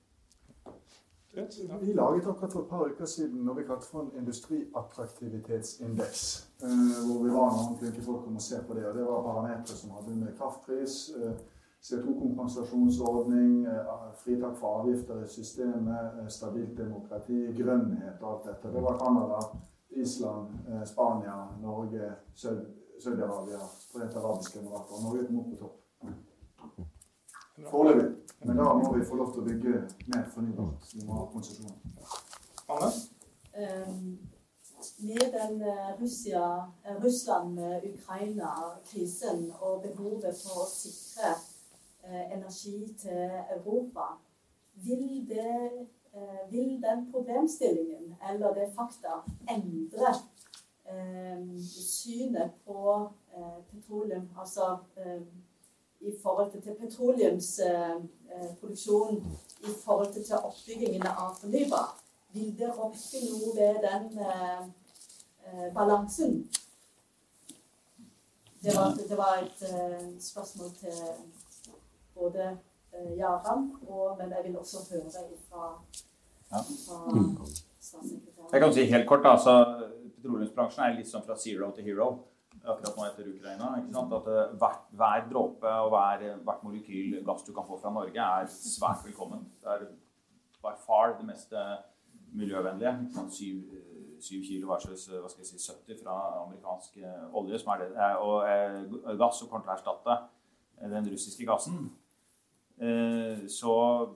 Vi 1.81 1.93
laget 1.93 2.27
akkurat 2.27 2.53
for 2.53 2.61
et 2.61 2.69
par 2.69 2.89
uker 2.91 3.07
siden 3.07 3.45
noe 3.47 3.57
vi 3.57 3.65
kalte 3.69 3.87
for 3.87 4.01
en 4.03 4.13
industriattraktivitetsindeks. 4.21 6.47
Eh, 6.63 6.69
hvor 7.07 7.25
vi 7.25 7.31
var 7.31 7.51
noen 7.55 7.79
flinke 7.79 8.03
folk 8.03 8.27
om 8.27 8.37
å 8.37 8.41
se 8.43 8.59
på 8.69 8.75
det. 8.75 8.87
og 8.89 8.95
Det 8.97 9.05
var 9.07 9.29
parametere 9.29 9.77
som 9.77 9.91
hadde 9.97 10.17
med 10.17 10.37
kraftpris, 10.41 10.95
eh, 11.17 11.33
CO2-kompensasjonsordning, 11.83 13.67
fritak 14.19 14.57
for 14.59 14.69
avgifter 14.81 15.25
i 15.25 15.29
systemet, 15.29 16.33
stabilt 16.33 16.79
demokrati, 16.79 17.53
grønnhet 17.57 18.23
og 18.23 18.33
alt 18.33 18.45
dette. 18.51 18.73
Det 18.75 18.83
var 18.83 18.99
Canada, 18.99 19.39
Island, 19.91 20.47
Spania, 20.87 21.49
Norge, 21.63 22.13
Saudi-Arabia, 22.35 23.59
Forente 23.93 24.19
arabiske 24.19 24.59
emirater. 24.59 25.03
Norge 25.05 25.27
kom 25.27 25.39
opp 25.39 25.51
på 25.51 25.57
topp. 25.63 25.77
Foreløpig. 27.71 28.09
Men 28.45 28.57
da 28.57 28.75
må 28.75 28.95
vi 28.95 29.05
få 29.05 29.15
lov 29.19 29.33
til 29.35 29.43
å 29.43 29.49
bygge 29.49 29.73
mer 30.13 30.25
fornybart. 30.35 30.81
Vi 30.95 31.01
må 31.07 31.13
ha 31.19 31.25
konsesjoner. 31.33 31.77
Med 34.99 35.27
den 35.35 35.55
Russland-Ukraina-krisen 37.03 39.39
og 39.61 39.75
behovet 39.83 40.37
for 40.43 40.55
å 40.63 40.67
sikre 40.71 41.29
energi 42.09 42.94
til 42.98 43.30
Europa, 43.56 44.01
vil, 44.74 45.28
det, 45.28 45.86
uh, 46.14 46.52
vil 46.52 46.82
den 46.82 47.12
problemstillingen 47.12 48.16
eller 48.30 48.55
det 48.55 48.72
fakta 48.76 49.22
endre 49.51 50.14
synet 51.60 52.51
på 52.64 53.10
petroleum? 53.70 54.30
Altså 54.40 54.78
i 56.01 56.12
forhold 56.22 56.52
til 56.52 56.74
petroleumsproduksjon 56.74 59.16
eh, 59.16 59.22
i 59.70 59.72
forhold 59.85 60.14
til 60.14 60.35
oppbyggingen 60.35 61.06
av 61.06 61.36
fornybar. 61.40 62.01
Vil 62.32 62.59
det 62.59 62.76
rokke 62.76 63.18
noe 63.24 63.56
ved 63.56 63.74
den 63.82 64.18
eh, 64.18 64.62
eh, 65.47 65.74
balansen? 65.74 66.51
Det 68.62 68.76
var, 68.76 68.94
det 69.09 69.18
var 69.18 69.36
et 69.39 69.62
spørsmål 70.22 70.70
til 70.80 70.93
både 72.19 72.51
Jaran, 73.19 73.69
og, 73.86 74.16
men 74.19 74.32
jeg 74.35 74.45
vil 74.47 74.59
også 74.59 74.82
høre 74.90 75.11
fra, 75.49 75.66
fra 76.51 76.65
statssekretæren. 77.81 78.49
Jeg 78.53 78.61
kan 78.61 78.73
si 78.74 78.86
helt 78.93 79.09
kort, 79.09 79.27
altså, 79.27 79.55
Petroleumsbransjen 80.16 80.85
er 80.85 80.97
litt 80.99 81.11
sånn 81.11 81.24
fra 81.27 81.36
zero 81.39 81.70
to 81.77 81.85
hero 81.85 82.09
akkurat 82.69 82.97
nå 82.97 83.05
etter 83.09 83.28
Ukraina. 83.31 83.70
At 83.78 84.28
eh, 84.32 84.57
hver, 84.61 84.78
hver 85.01 85.27
dråpe 85.31 85.74
og 85.85 85.93
hver, 85.95 86.24
hvert 86.47 86.65
molekyl 86.66 87.19
gass 87.27 87.47
du 87.47 87.53
kan 87.57 87.66
få 87.69 87.78
fra 87.81 87.93
Norge, 87.95 88.24
er 88.40 88.51
svært 88.53 89.05
velkommen. 89.07 89.47
Det 89.62 89.74
er 89.74 89.86
by 90.65 90.74
far 90.86 91.16
det 91.19 91.28
mest 91.28 91.55
eh, 91.57 91.77
miljøvennlige. 92.39 92.95
Syv, 93.35 93.62
eh, 93.78 94.19
syv 94.24 94.43
kilo 94.47 94.73
versus 94.73 95.07
hva 95.12 95.31
skal 95.31 95.45
jeg 95.45 95.53
si, 95.53 95.70
70 95.70 96.03
fra 96.03 96.19
amerikansk 96.43 96.99
olje, 97.39 97.61
som 97.62 97.73
er 97.74 97.85
det, 97.85 98.11
og 98.19 99.19
gass 99.20 99.39
som 99.39 99.51
kommer 99.51 99.69
til 99.69 99.74
å 99.74 99.78
erstatte 99.78 100.19
den 100.90 101.11
russiske 101.12 101.47
gassen. 101.47 101.86
Så 103.51 103.73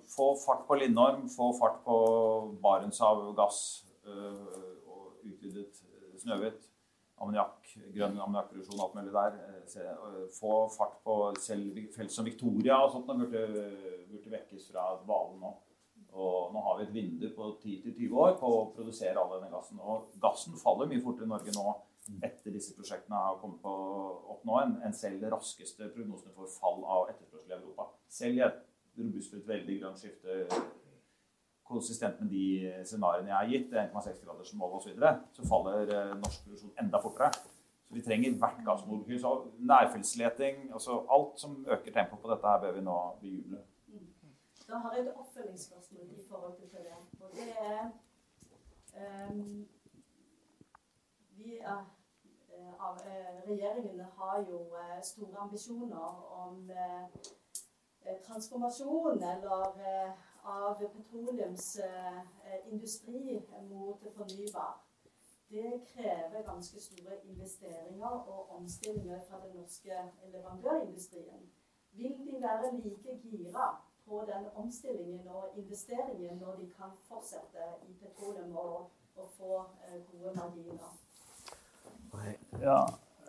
få 0.07 0.27
fart 0.39 0.61
på 0.69 0.77
Lindorm, 0.79 1.25
få 1.31 1.49
fart 1.59 1.81
på 1.83 1.97
Barentshav 2.63 3.25
gass 3.35 3.59
og 4.07 5.17
utvidet 5.27 5.81
Snøhvit 6.23 6.69
ammoniakk, 7.23 7.75
grønn 7.95 8.19
ammoniakkproduksjon 8.19 8.83
alt 8.83 8.97
mulig 8.99 9.13
der. 9.15 9.37
Eh, 9.63 10.25
få 10.35 10.55
fart 10.75 10.99
på 11.07 11.19
selv 11.41 11.79
felt 11.95 12.15
som 12.15 12.27
Victoria 12.27 12.81
og 12.83 12.91
sånt 12.95 13.11
burde, 13.13 13.45
burde 14.11 14.35
vekkes 14.35 14.71
fra 14.73 14.89
dvalen 15.05 15.39
nå. 15.43 15.53
Og 16.13 16.53
nå 16.53 16.63
har 16.67 16.77
vi 16.79 16.85
et 16.85 16.95
vindu 16.95 17.29
på 17.33 17.55
10-20 17.63 18.19
år 18.25 18.35
på 18.41 18.49
å 18.53 18.67
produsere 18.75 19.17
all 19.17 19.31
denne 19.37 19.53
gassen. 19.53 19.81
Og 19.81 20.11
gassen 20.21 20.59
faller 20.61 20.91
mye 20.91 21.05
fortere 21.05 21.29
i 21.29 21.33
Norge 21.33 21.55
nå 21.57 21.77
etter 22.23 22.55
disse 22.55 22.75
prosjektene 22.77 23.19
har 23.19 23.39
kommet 23.41 23.63
på, 23.63 23.73
opp 24.35 24.45
nå, 24.49 24.59
enn 24.83 24.97
selv 24.97 25.23
de 25.23 25.31
raskeste 25.33 25.91
prognosene 25.95 26.35
for 26.35 26.51
fall 26.51 26.83
av 26.83 27.11
etterspørsel 27.13 27.55
i 27.55 27.59
Europa. 27.61 27.89
Selv 28.11 28.39
i 28.39 28.45
et 28.47 28.63
robustfullt, 28.99 29.47
veldig 29.49 29.79
grønt 29.81 30.03
skifte 30.03 30.47
konsistent 31.73 32.21
med 32.21 32.33
de 32.35 32.47
scenarioene 32.85 33.31
jeg 33.31 33.39
har 33.39 33.51
gitt, 33.53 33.75
1,6-gradersmålet 33.87 34.79
osv., 34.79 34.89
så, 34.89 34.95
videre, 34.95 35.13
så 35.33 35.49
faller 35.49 35.93
eh, 35.95 36.15
norsk 36.21 36.47
produksjon 36.47 36.75
enda 36.83 37.01
fortere. 37.01 37.31
Så 37.87 37.97
vi 37.97 38.05
trenger 38.05 38.39
hvert 38.41 38.63
gassmolekyl. 38.67 39.21
Så 39.21 39.33
nærfeltsleting, 39.73 40.67
altså 40.73 40.99
alt 41.17 41.41
som 41.41 41.59
øker 41.69 41.95
tempoet 41.95 42.23
på 42.23 42.33
dette, 42.33 42.49
her 42.49 42.65
bør 42.65 42.77
vi 42.79 42.85
nå 42.89 42.97
bejuble. 43.21 43.63
Da 44.69 44.81
har 44.83 44.97
jeg 44.97 45.07
et 45.07 45.15
oppfølgingsspørsmål 45.23 46.11
i 46.17 46.23
forhold 46.29 46.55
til 46.59 46.69
det. 46.73 46.99
Og 47.21 47.31
det 47.37 47.49
er 47.69 47.81
um, 49.31 49.67
er, 51.47 51.85
eh, 52.59 52.75
av, 52.87 52.95
regjeringene 53.47 54.07
har 54.19 54.37
jo 54.51 54.59
uh, 54.73 55.03
store 55.03 55.39
ambisjoner 55.47 56.09
om 56.45 56.55
transformasjon 58.27 59.23
eller 59.23 59.63
av 60.43 60.79
petroleumsindustri 60.79 63.47
mot 63.69 64.01
fornybar. 64.17 64.73
Det 65.53 65.83
krever 65.87 66.43
ganske 66.43 66.81
store 66.81 67.25
investeringer 67.25 68.09
og 68.09 68.57
omstillinger 68.57 69.21
fra 69.29 69.41
den 69.47 69.57
norske 69.57 70.11
leverandørindustrien. 70.33 71.53
Vil 71.93 72.19
de 72.19 72.43
være 72.43 72.77
like 72.77 73.21
gira 73.23 73.77
på 74.07 74.25
den 74.27 74.47
omstillingen 74.55 75.29
og 75.29 75.51
investeringen 75.57 76.39
når 76.39 76.57
de 76.57 76.71
kan 76.71 76.91
fortsette 77.09 77.59
i 77.89 77.93
petroleum 77.93 78.57
og, 78.57 78.91
og 79.17 79.31
få 79.31 79.59
eh, 79.59 80.01
gode 80.13 80.35
marginer? 80.35 81.02
Ja, 82.63 82.83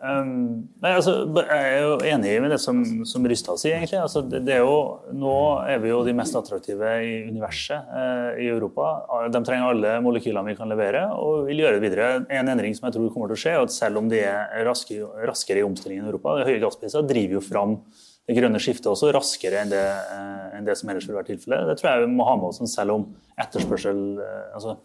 Um, 0.04 0.66
nei, 0.82 0.90
altså, 0.90 1.12
jeg 1.38 1.68
er 1.70 1.78
jo 1.80 1.92
enig 2.10 2.32
med 2.42 2.50
det 2.52 2.58
som, 2.60 2.80
som 3.08 3.24
Rystad 3.30 3.60
sier. 3.60 3.78
egentlig. 3.78 3.96
Altså, 4.02 4.20
det, 4.26 4.42
det, 4.44 4.58
er 4.58 4.64
jo, 4.66 5.00
nå 5.16 5.34
er 5.70 5.78
vi 5.80 5.92
jo 5.92 6.02
de 6.04 6.12
mest 6.16 6.36
attraktive 6.36 6.90
i 7.06 7.12
universet 7.30 7.94
eh, 8.00 8.42
i 8.44 8.48
Europa. 8.52 8.90
De 9.32 9.40
trenger 9.46 9.70
alle 9.70 9.94
molekylene 10.04 10.50
vi 10.50 10.56
kan 10.58 10.68
levere, 10.68 11.06
og 11.16 11.46
vil 11.48 11.62
gjøre 11.62 11.78
det 11.78 11.84
videre. 11.86 12.10
En 12.26 12.52
endring 12.52 12.76
som 12.76 12.90
jeg 12.90 12.98
tror 12.98 13.12
kommer 13.14 13.32
til 13.32 13.38
å 13.38 13.42
skje, 13.44 13.54
er 13.54 13.64
at 13.64 13.76
selv 13.76 14.02
om 14.02 14.10
de 14.12 14.20
er 14.26 14.66
raske, 14.68 14.98
raskere 15.30 15.62
i 15.62 15.68
omstillingen 15.68 16.04
i 16.04 16.12
Europa, 16.12 16.36
de 16.40 16.48
høye 16.50 16.60
gasspriser 16.66 17.06
driver 17.08 17.38
jo 17.38 17.44
fram 17.46 17.78
det 18.24 18.36
grønne 18.38 18.60
skiftet 18.60 18.88
også 18.88 19.10
raskere 19.12 19.62
enn 19.62 19.72
det, 19.72 19.84
eh, 19.84 20.58
enn 20.58 20.68
det 20.68 20.76
som 20.80 20.90
ellers 20.90 21.06
ville 21.08 21.20
vært 21.20 21.32
tilfellet. 21.32 21.70
Det 21.70 21.78
tror 21.80 21.90
jeg 21.92 22.04
vi 22.04 22.12
må 22.18 22.28
ha 22.28 22.36
med 22.40 22.50
oss, 22.50 22.60
selv 22.72 22.98
om 22.98 23.08
etterspørsel 23.40 24.04
eh, 24.20 24.52
altså, 24.56 24.76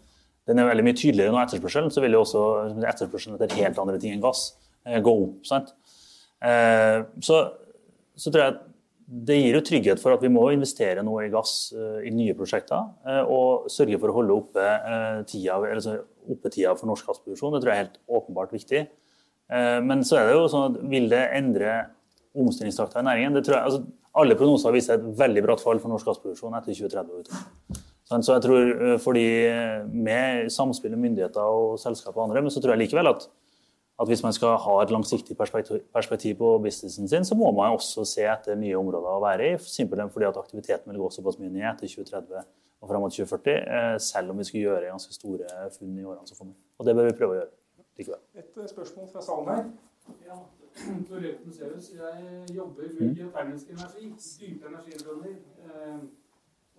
den 0.49 0.59
er 0.59 0.71
veldig 0.71 0.87
mye 0.87 0.97
tydeligere 0.97 1.33
nå, 1.35 1.43
etterspørselen, 1.43 1.93
så 1.93 2.01
vil 2.01 2.17
jo 2.17 2.23
også 2.25 2.41
etterspørselen 2.81 3.37
etter 3.37 3.61
helt 3.61 3.79
andre 3.81 4.01
ting 4.01 4.15
enn 4.15 4.23
gass 4.23 4.49
Eh, 4.89 5.01
gå 5.03 5.13
opp. 5.23 5.45
sant? 5.47 5.73
Eh, 6.41 7.03
så, 7.25 7.39
så, 8.15 8.31
tror 8.31 8.43
jeg 8.43 8.53
at 8.53 8.65
det 9.09 9.39
gir 9.39 9.57
jo 9.57 9.65
trygghet 9.65 10.01
for 10.01 10.13
at 10.13 10.23
vi 10.23 10.31
må 10.31 10.43
investere 10.53 11.03
noe 11.05 11.25
i 11.25 11.31
gass 11.33 11.71
i 12.05 12.11
nye 12.13 12.35
prosjekter. 12.37 12.91
Og 13.25 13.65
sørge 13.73 13.97
for 13.97 14.11
å 14.11 14.17
holde 14.19 14.35
oppe 14.35 14.65
tida, 15.31 15.55
altså 15.65 15.95
oppe 16.29 16.51
tida 16.53 16.75
for 16.77 16.91
norsk 16.91 17.09
gassproduksjon. 17.09 17.55
Det 17.55 17.63
tror 17.63 17.73
jeg 17.73 17.79
er 17.79 17.87
helt 17.87 17.97
åpenbart 18.19 18.53
viktig. 18.53 18.83
Men 19.89 20.05
så 20.05 20.19
er 20.19 20.29
det 20.29 20.37
jo 20.37 20.45
sånn 20.53 20.67
at 20.67 20.85
vil 20.93 21.09
det 21.09 21.23
endre 21.39 21.79
omstillingstakta 22.37 23.01
i 23.01 23.09
næringen? 23.09 23.41
Jeg, 23.41 23.57
altså, 23.57 23.81
alle 24.21 24.37
prognoser 24.37 24.77
viser 24.77 24.99
et 24.99 25.11
veldig 25.25 25.47
bratt 25.47 25.65
fall 25.65 25.81
for 25.81 25.89
norsk 25.89 26.13
gassproduksjon 26.13 26.61
etter 26.61 26.77
2030. 26.77 27.81
Så 28.09 28.33
jeg 28.33 28.41
tror 28.41 28.97
fordi 28.97 29.25
Med 29.93 30.49
samspill 30.49 30.95
med 30.95 31.03
myndigheter 31.03 31.45
og 31.45 31.77
selskap 31.79 32.17
og 32.17 32.23
andre, 32.23 32.41
men 32.41 32.51
så 32.51 32.61
tror 32.61 32.73
jeg 32.73 32.87
likevel 32.87 33.11
at 33.11 33.27
at 33.99 34.07
hvis 34.07 34.23
man 34.23 34.33
skal 34.33 34.55
ha 34.63 34.73
et 34.81 34.91
langsiktig 34.95 35.35
perspektiv 35.37 36.35
på 36.39 36.57
businessen 36.63 37.07
sin, 37.07 37.25
så 37.25 37.35
må 37.35 37.51
man 37.51 37.75
også 37.75 38.05
se 38.07 38.23
etter 38.31 38.55
nye 38.55 38.77
områder 38.79 39.11
å 39.11 39.23
være 39.23 39.49
i. 39.49 39.57
Simpelthen 39.59 40.11
fordi 40.13 40.27
at 40.29 40.39
aktiviteten 40.39 40.93
vil 40.93 41.01
gå 41.01 41.09
såpass 41.11 41.39
mye 41.41 41.51
ned 41.51 41.65
etter 41.67 41.91
2030 41.91 42.45
og 42.79 42.87
fram 42.87 43.03
mot 43.03 43.11
2040, 43.11 43.57
eh, 43.59 43.97
selv 43.99 44.31
om 44.31 44.39
vi 44.39 44.45
skulle 44.47 44.63
gjøre 44.69 44.93
ganske 44.93 45.13
store 45.13 45.49
funn 45.75 45.97
i 45.99 46.05
årene 46.07 46.27
som 46.29 46.39
kommer. 46.39 46.55
Og 46.79 46.87
det 46.87 46.95
bør 46.95 47.09
vi 47.09 47.17
prøve 47.19 47.35
å 47.35 47.39
gjøre 47.41 47.51
likevel. 47.99 48.21
Et 48.39 48.61
eh, 48.63 48.69
spørsmål 48.71 49.11
fra 49.11 49.25
salen 49.25 49.51
her. 49.51 49.67
Ja, 50.29 50.39
Jeg 50.79 52.55
jobber 52.55 52.93
med 53.01 53.15
geotermisk 53.19 53.75
energi, 53.75 54.13
dype 54.39 54.71
energiområder. 54.71 55.35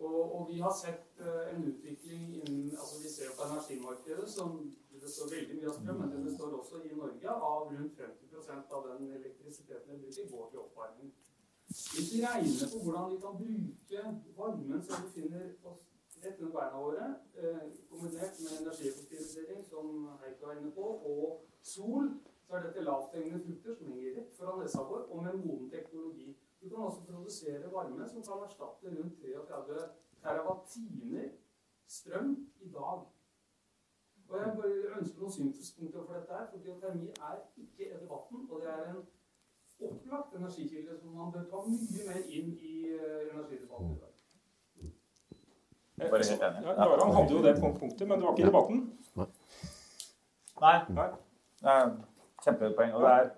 Eh, 0.01 0.07
og, 0.07 0.35
og, 0.35 0.49
vi 0.49 0.59
har 0.65 0.75
sett 0.83 1.21
en 1.53 1.65
utvikling 1.71 2.23
innen 2.41 2.71
altså 2.71 3.03
Vi 3.03 3.11
ser 3.13 3.35
på 3.37 3.49
energimarkedet 3.49 4.29
som 4.31 4.61
det 4.93 5.01
består 5.03 5.31
veldig 5.35 5.57
mye 5.59 5.69
av 5.71 5.77
strøm, 5.79 6.01
men 6.01 6.11
det 6.15 6.23
består 6.25 6.57
også 6.61 6.81
i 6.85 6.97
Norge 6.97 7.29
av 7.51 7.69
rundt 7.73 8.01
50% 8.01 8.75
av 8.77 8.89
den 8.89 9.13
elektrisiteten 9.19 9.93
vi 9.93 10.01
bruker, 10.03 10.31
går 10.33 10.51
til 10.51 10.65
oppvarming. 10.65 11.13
Hvis 11.71 12.11
vi 12.13 12.25
regner 12.27 12.73
på 12.73 12.83
hvordan 12.85 13.13
vi 13.13 13.21
kan 13.25 13.39
bruke 13.43 14.01
varmen 14.37 14.83
som 14.85 15.05
vi 15.05 15.21
finner 15.21 15.47
oss 15.71 15.87
rett 16.25 16.41
under 16.41 16.55
beina 16.57 16.81
våre, 16.81 17.07
eh, 17.43 17.63
kombinert 17.91 18.41
med 18.41 18.61
energieffektivisering, 18.61 19.65
som 19.65 20.09
Heikki 20.23 20.45
var 20.45 20.53
inne 20.59 20.71
på, 20.71 20.87
og 21.13 21.45
sol, 21.63 22.11
så 22.47 22.57
er 22.57 22.63
dette 22.67 22.85
lavthengende 22.85 23.45
frukter 23.45 23.75
som 23.79 23.93
henger 23.93 24.17
rett 24.19 24.37
foran 24.37 24.61
nesa 24.63 24.83
vår, 24.91 25.07
og 25.11 25.23
med 25.25 25.35
moden 25.45 25.71
teknologi. 25.71 26.37
Du 26.61 26.69
kan 26.69 26.85
også 26.85 27.01
produsere 27.09 27.73
varme 27.73 28.09
som 28.09 28.23
kan 28.23 28.45
erstatte 28.47 28.87
rundt 28.97 29.23
33 29.23 29.81
terawatt-timer 30.23 31.29
strøm 31.89 32.37
i 32.61 32.69
dag. 32.69 32.99
Og 34.29 34.39
Jeg 34.39 34.53
bare 34.57 34.99
ønsker 34.99 35.21
noen 35.21 35.33
synspunkter 35.33 36.05
for 36.07 36.13
dette. 36.15 36.33
her, 36.39 36.47
for 36.51 36.59
Geotermi 36.65 37.09
er 37.09 37.37
ikke 37.57 37.87
i 37.95 37.99
debatten, 38.03 38.47
og 38.51 38.61
det 38.61 38.69
er 38.75 38.91
en 38.91 39.01
opplagt 39.89 40.35
energikilde 40.37 40.99
som 41.01 41.11
man 41.11 41.33
bør 41.33 41.45
ta 41.51 41.63
mye 41.67 42.05
mer 42.09 42.21
inn 42.39 42.53
i 42.73 42.75
uh, 42.95 43.33
energidebatten 43.33 43.97
i 43.97 44.01
dag. 44.03 44.15
Bare 46.01 46.23
helt 46.31 46.45
enig. 46.49 46.63
Ja, 46.69 46.87
Garan 46.91 47.15
hadde 47.17 47.33
jo 47.35 47.43
det 47.43 47.57
punktet, 47.61 48.09
men 48.09 48.17
det 48.19 48.27
var 48.27 48.33
ikke 48.33 48.43
i 48.43 48.51
debatten. 48.51 48.79
Nei. 50.61 50.79
Nei. 50.99 51.11
Kjempepoeng. 52.45 52.95
Og 52.95 53.03
det 53.03 53.11
er 53.11 53.31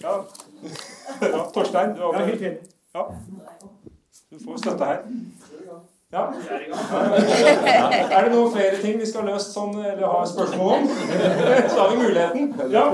ja. 0.00 0.24
ja. 1.20 1.50
Torstein, 1.54 1.94
du 1.94 2.00
var 2.00 2.24
helt 2.24 2.42
enig. 2.42 2.58
Ja. 2.94 3.14
Du 4.30 4.38
får 4.44 4.56
støtte 4.56 4.84
her. 4.84 5.02
Ja. 6.12 6.24
Er 8.10 8.24
det 8.24 8.32
noen 8.34 8.52
flere 8.52 8.76
ting 8.82 9.00
vi 9.00 9.06
skal 9.06 9.24
ha 9.24 9.32
løst 9.32 9.54
sånn, 9.56 9.72
eller 9.80 10.06
ha 10.06 10.26
spørsmål 10.28 10.74
om? 10.76 10.84
Så 11.70 11.78
har 11.80 11.88
vi 11.90 11.96
muligheten. 12.02 12.42
Ja. 12.70 12.84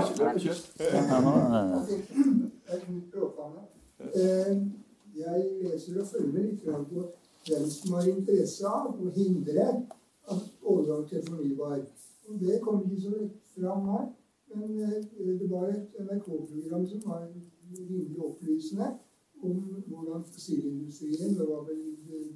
Jeg 5.22 5.42
leser 5.62 6.00
og 6.00 6.06
følger 6.08 6.38
litt 6.38 6.62
på 6.64 6.70
hvem 7.42 7.66
som 7.70 7.98
har 7.98 8.06
interesse 8.06 8.70
av 8.70 8.94
å 8.94 9.10
hindre 9.16 9.66
overgang 10.62 11.04
til 11.10 11.26
fornybar. 11.26 11.82
Og 12.28 12.40
Det 12.40 12.60
kommer 12.62 12.84
ikke 12.84 13.02
så 13.02 13.14
lett 13.16 13.38
fram 13.54 13.88
her. 13.92 14.04
Men 14.54 14.80
eh, 14.84 15.38
det 15.40 15.48
var 15.50 15.70
et 15.72 15.96
NRK-program 16.06 16.86
som 16.86 17.06
var 17.06 17.26
rimelig 17.78 18.20
opplysende 18.24 18.88
om 19.42 19.82
hvordan 19.86 20.24
fossilindustrien 20.32 21.38
Det 21.38 21.46
var 21.48 21.64
vel 21.68 21.80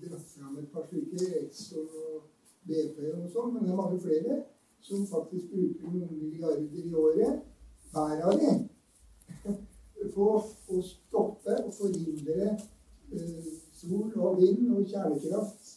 dratt 0.03 0.29
fram 0.35 0.59
et 0.59 0.71
par 0.73 0.87
stykker, 0.87 1.27
Exxon 1.43 1.87
og 2.05 2.23
BP 2.67 2.99
og 3.13 3.29
sånn, 3.31 3.53
men 3.55 3.65
det 3.65 3.73
er 3.73 3.79
mange 3.79 4.01
flere 4.03 4.39
som 4.87 5.07
faktisk 5.07 5.53
bruker 5.53 5.93
noen 5.93 6.19
milliarder 6.19 6.83
i 6.83 6.95
året, 6.95 7.45
hver 7.93 8.25
av 8.29 8.41
dem, 8.43 8.65
på 10.17 10.27
å 10.37 10.83
stoppe 10.91 11.57
og 11.63 11.73
forhindre 11.75 12.53
uh, 12.57 13.49
sol 13.75 14.13
og 14.15 14.41
vind 14.43 14.71
og 14.75 14.87
kjernekraft. 14.91 15.73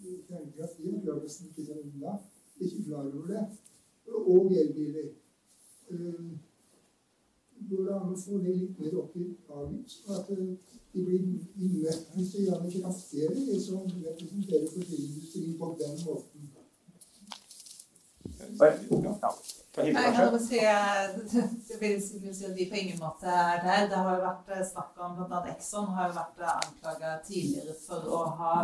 Kjernekraft 0.00 0.82
de 0.82 0.96
klarer 1.02 1.26
å 1.26 1.34
snike 1.34 1.66
seg 1.66 1.82
unna, 1.84 2.16
ikke 2.60 2.84
klar 2.86 3.08
over 3.08 3.26
det. 3.32 3.42
Og 4.10 4.52
elbiler. 4.52 5.10
Uh, 5.90 6.38
går 7.70 7.84
det 7.86 7.96
an 7.96 8.12
å 8.12 8.18
få 8.18 8.38
det 8.44 8.54
litt 8.56 8.78
mer 8.80 8.94
opp 9.02 9.16
i 9.20 9.26
dagen, 9.48 9.82
sånn 9.90 10.16
at 10.16 10.30
eh, 10.34 10.78
de 10.94 11.02
blir 11.06 11.26
møtt 11.84 12.08
kraftigere, 12.74 13.34
de 13.36 13.58
som 13.62 13.84
representerer 13.84 14.72
fossilindustrien 14.72 15.58
på 15.60 15.74
den 15.80 16.00
måten. 16.06 16.48
Jeg 18.50 19.94
kan 19.94 20.32
bare 20.32 20.40
si, 20.48 20.58
det 21.68 21.78
vil 21.80 22.00
si 22.02 22.46
at 22.48 22.56
vi 22.56 22.66
på 22.70 22.80
ingen 22.80 22.98
måte 22.98 23.30
er 23.30 23.60
der. 23.62 23.86
Det 23.90 24.00
har 24.02 24.16
jo 24.16 24.24
vært 24.24 24.54
eh, 24.56 24.66
snakk 24.66 24.98
om 25.06 25.18
bl.a. 25.20 25.42
Exxon 25.52 25.92
har 25.94 26.10
jo 26.10 26.18
vært 26.18 26.42
eh, 26.42 26.56
anklaga 26.56 27.12
tidligere 27.26 27.76
for 27.78 28.08
å 28.10 28.24
ha 28.40 28.54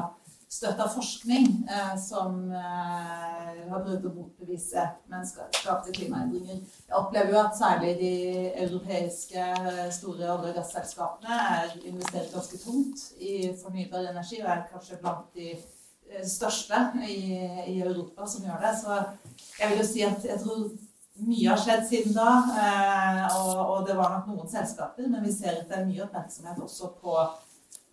støtta 0.48 0.86
forskning 0.88 1.46
eh, 1.70 1.94
som 1.98 2.50
eh, 2.54 3.62
har 3.70 3.82
prøvd 3.82 4.06
å 4.06 4.12
motbevise 4.14 4.84
menneskeskapte 5.10 5.94
klimaendringer. 5.96 6.60
Jeg 6.86 6.98
opplever 6.98 7.34
jo 7.34 7.40
at 7.40 7.58
særlig 7.58 7.94
de 7.98 8.12
europeiske 8.64 9.42
eh, 9.42 9.86
store 9.94 10.30
olje- 10.36 10.52
og 10.52 10.60
gasselskapene 10.60 11.40
er 11.58 11.74
investert 11.82 12.34
ganske 12.34 12.60
tungt 12.62 13.08
i 13.18 13.50
fornybar 13.58 14.12
energi, 14.12 14.40
og 14.42 14.52
er 14.54 14.68
kanskje 14.70 15.00
blant 15.02 15.34
de 15.34 15.52
eh, 15.56 16.26
største 16.30 16.82
i, 17.02 17.20
i, 17.66 17.80
Europa 17.80 18.28
som 18.30 18.46
gjør 18.46 18.62
det. 18.62 18.74
Så 18.84 19.00
jeg 19.58 19.72
vil 19.72 19.82
jo 19.82 19.88
si 19.90 20.06
at 20.06 20.28
jeg 20.30 20.44
tror 20.44 20.68
mye 21.26 21.48
har 21.48 21.58
skjedd 21.58 21.86
siden 21.88 22.14
da, 22.14 22.30
eh, 22.62 23.24
og, 23.40 23.58
og 23.64 23.90
det 23.90 23.98
var 23.98 24.14
nok 24.14 24.30
noen 24.30 24.52
selskaper, 24.52 25.10
men 25.10 25.26
vi 25.26 25.34
ser 25.34 25.58
at 25.58 25.66
det 25.66 25.80
er 25.80 25.90
mye 25.90 26.06
oppmerksomhet 26.06 26.62
også 26.62 26.94
på 27.02 27.18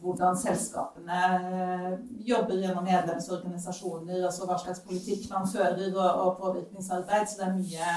hvordan 0.04 0.36
selskapene 0.38 1.20
eh, 1.50 1.94
jobber 2.28 2.60
gjennom 2.60 2.84
medlemsorganisasjoner, 2.88 4.26
altså 4.28 4.50
hva 4.50 4.58
slags 4.60 4.84
politikk 4.84 5.30
man 5.32 5.48
fører, 5.48 5.88
og, 5.96 6.10
og 6.26 6.36
påvirkningsarbeid. 6.42 7.30
Så 7.30 7.40
det 7.40 7.48
er 7.48 7.58
mye 7.62 7.96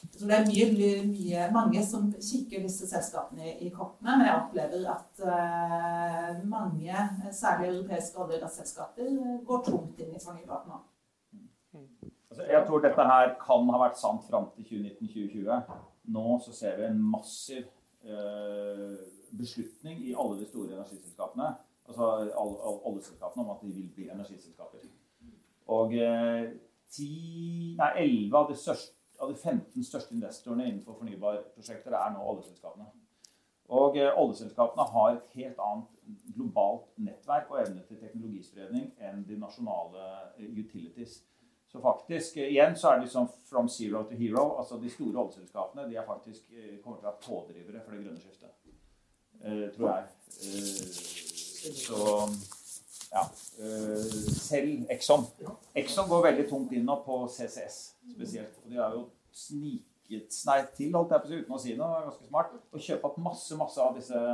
så 0.00 0.26
det 0.26 0.36
er 0.36 0.46
mye, 0.48 0.92
mye, 1.10 1.48
mange 1.52 1.82
som 1.84 2.06
kikker 2.12 2.62
disse 2.64 2.86
selskapene 2.88 3.50
i, 3.60 3.68
kortene, 3.68 4.14
men 4.16 4.26
jeg 4.26 4.36
opplever 4.38 4.86
at 4.88 5.22
uh, 5.24 6.38
mange, 6.48 7.02
særlig 7.36 7.68
europeiske 7.68 8.22
olje- 8.22 8.38
og 8.38 8.46
gasselskaper, 8.46 9.10
går 9.46 9.62
tungt 9.66 10.00
inn 10.00 10.14
i 10.16 10.22
fornybart 10.22 10.70
nå. 10.70 10.80
Altså, 12.30 12.46
jeg 12.48 12.64
tror 12.66 12.84
dette 12.84 13.08
her 13.12 13.34
kan 13.42 13.68
ha 13.74 13.82
vært 13.84 14.00
sant 14.00 14.24
fram 14.30 14.48
til 14.54 14.68
2019-2020. 14.70 15.78
Nå 16.16 16.38
så 16.46 16.56
ser 16.56 16.80
vi 16.80 16.88
en 16.88 17.04
massiv 17.12 17.66
uh, 18.08 18.96
beslutning 19.38 20.00
i 20.06 20.14
alle 20.14 20.40
de 20.40 20.48
store 20.48 20.72
energiselskapene, 20.74 21.50
altså 21.88 22.08
alle 22.10 22.72
oljeselskapene, 22.90 23.44
om 23.44 23.50
at 23.50 23.62
de 23.62 23.72
vil 23.74 23.90
bli 23.94 24.08
energiselskaper. 24.10 24.88
Og 25.70 25.94
eh, 25.94 26.50
10, 26.90 27.76
nei, 27.78 27.90
11 28.04 28.38
av 28.38 28.48
de, 28.50 28.56
største, 28.58 28.96
av 29.22 29.30
de 29.30 29.38
15 29.38 29.86
største 29.86 30.16
investorene 30.16 30.66
innenfor 30.66 30.98
fornybarprosjekter 30.98 31.94
er 31.94 32.14
nå 32.14 32.26
oljeselskapene. 32.32 32.88
Og 33.70 33.98
eh, 34.00 34.10
oljeselskapene 34.18 34.86
har 34.90 35.14
et 35.14 35.34
helt 35.38 35.62
annet 35.62 36.22
globalt 36.34 36.88
nettverk 36.98 37.52
og 37.52 37.60
evne 37.62 37.84
til 37.86 38.00
teknologispredning 38.02 38.88
enn 39.06 39.22
de 39.28 39.38
nasjonale 39.38 40.06
eh, 40.40 40.48
utilities. 40.58 41.20
Så 41.70 41.78
faktisk, 41.78 42.40
igjen 42.42 42.74
så 42.74 42.88
er 42.90 42.98
det 42.98 43.06
liksom 43.06 43.28
from 43.46 43.68
zero 43.70 44.02
to 44.02 44.16
hero. 44.18 44.56
altså 44.58 44.80
De 44.82 44.90
store 44.90 45.22
oljeselskapene 45.22 45.86
de 45.86 46.00
er 46.00 46.06
faktisk, 46.06 46.48
kommer 46.82 46.98
til 46.98 47.06
å 47.06 47.12
være 47.12 47.22
pådrivere 47.28 47.84
for 47.84 47.94
det 47.94 48.00
grønne 48.02 48.18
skiftet. 48.18 48.56
Eh, 49.44 49.70
tror 49.76 49.88
jeg. 49.88 50.04
Eh, 50.42 51.72
så 51.74 52.28
ja. 53.12 53.22
Eh, 53.58 54.04
selv 54.36 54.90
Exxon. 54.92 55.24
Exxon 55.74 56.08
går 56.08 56.26
veldig 56.28 56.46
tungt 56.50 56.74
inn 56.76 56.84
nå 56.88 56.98
på 57.06 57.22
CCS 57.32 57.80
spesielt. 58.12 58.60
Og 58.64 58.70
de 58.70 58.80
har 58.80 58.94
jo 58.96 59.06
sniket 59.32 60.34
seg 60.34 60.70
til, 60.76 60.92
holdt 60.94 61.14
jeg 61.14 61.24
på 61.24 61.28
å 61.28 61.32
si, 61.32 61.40
uten 61.40 61.56
å 61.56 61.60
si 61.64 61.76
noe, 61.78 62.04
ganske 62.06 62.28
smart, 62.28 62.56
å 62.70 62.82
kjøpe 62.86 63.08
opp 63.08 63.20
masse 63.24 63.58
masse 63.58 63.80
av 63.82 63.96
disse 63.96 64.24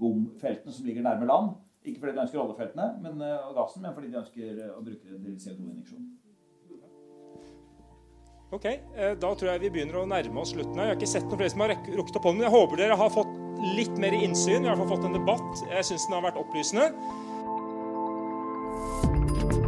GOM-feltene 0.00 0.74
som 0.74 0.86
ligger 0.88 1.06
nærme 1.06 1.28
land. 1.30 1.52
Ikke 1.80 2.02
fordi 2.02 2.16
de 2.16 2.24
ønsker 2.24 2.42
oljefeltene 2.42 2.88
men, 3.00 3.22
og 3.22 3.54
gassen, 3.56 3.84
men 3.84 3.94
fordi 3.96 4.10
de 4.10 4.18
ønsker 4.20 4.64
å 4.74 4.82
bruke 4.84 5.06
det 5.06 5.20
til 5.24 5.38
CO2-injeksjon. 5.46 6.08
Ok, 8.50 8.66
Da 9.22 9.28
tror 9.38 9.52
jeg 9.52 9.62
vi 9.62 9.70
begynner 9.70 10.00
å 10.00 10.08
nærme 10.10 10.42
oss 10.42 10.50
slutten. 10.50 10.74
Jeg 10.74 10.90
har 10.90 10.98
ikke 10.98 11.08
sett 11.08 11.28
noen 11.28 11.38
flere 11.38 11.52
som 11.54 11.62
har 11.62 11.76
rukket 11.78 12.18
opp 12.18 12.26
hånden, 12.26 12.44
jeg 12.48 12.52
håper 12.56 12.82
dere 12.82 12.98
har 12.98 13.12
fått 13.14 13.39
litt 13.60 13.98
mer 14.00 14.14
innsyn. 14.16 14.62
Vi 14.62 14.68
har 14.68 14.76
i 14.76 14.80
hvert 14.80 14.88
fall 14.88 14.96
fått 14.96 15.08
en 15.10 15.18
debatt. 15.18 15.64
Jeg 15.70 15.88
syns 15.90 16.06
den 16.08 16.16
har 16.18 16.26
vært 16.28 16.40
opplysende. 16.40 16.90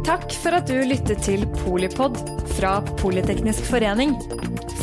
Takk 0.03 0.33
for 0.35 0.57
at 0.57 0.67
du 0.67 0.81
lyttet 0.83 1.23
til 1.23 1.45
Polipod 1.61 2.17
fra 2.57 2.75
Politeknisk 2.99 3.63
forening. 3.69 4.17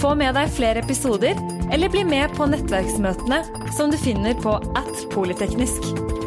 Få 0.01 0.15
med 0.17 0.33
deg 0.39 0.53
flere 0.55 0.81
episoder, 0.81 1.37
eller 1.71 1.93
bli 1.93 2.07
med 2.09 2.33
på 2.39 2.49
nettverksmøtene 2.49 3.43
som 3.77 3.93
du 3.93 4.01
finner 4.01 4.39
på 4.41 4.57
at 4.81 5.05
polyteknisk. 5.13 6.20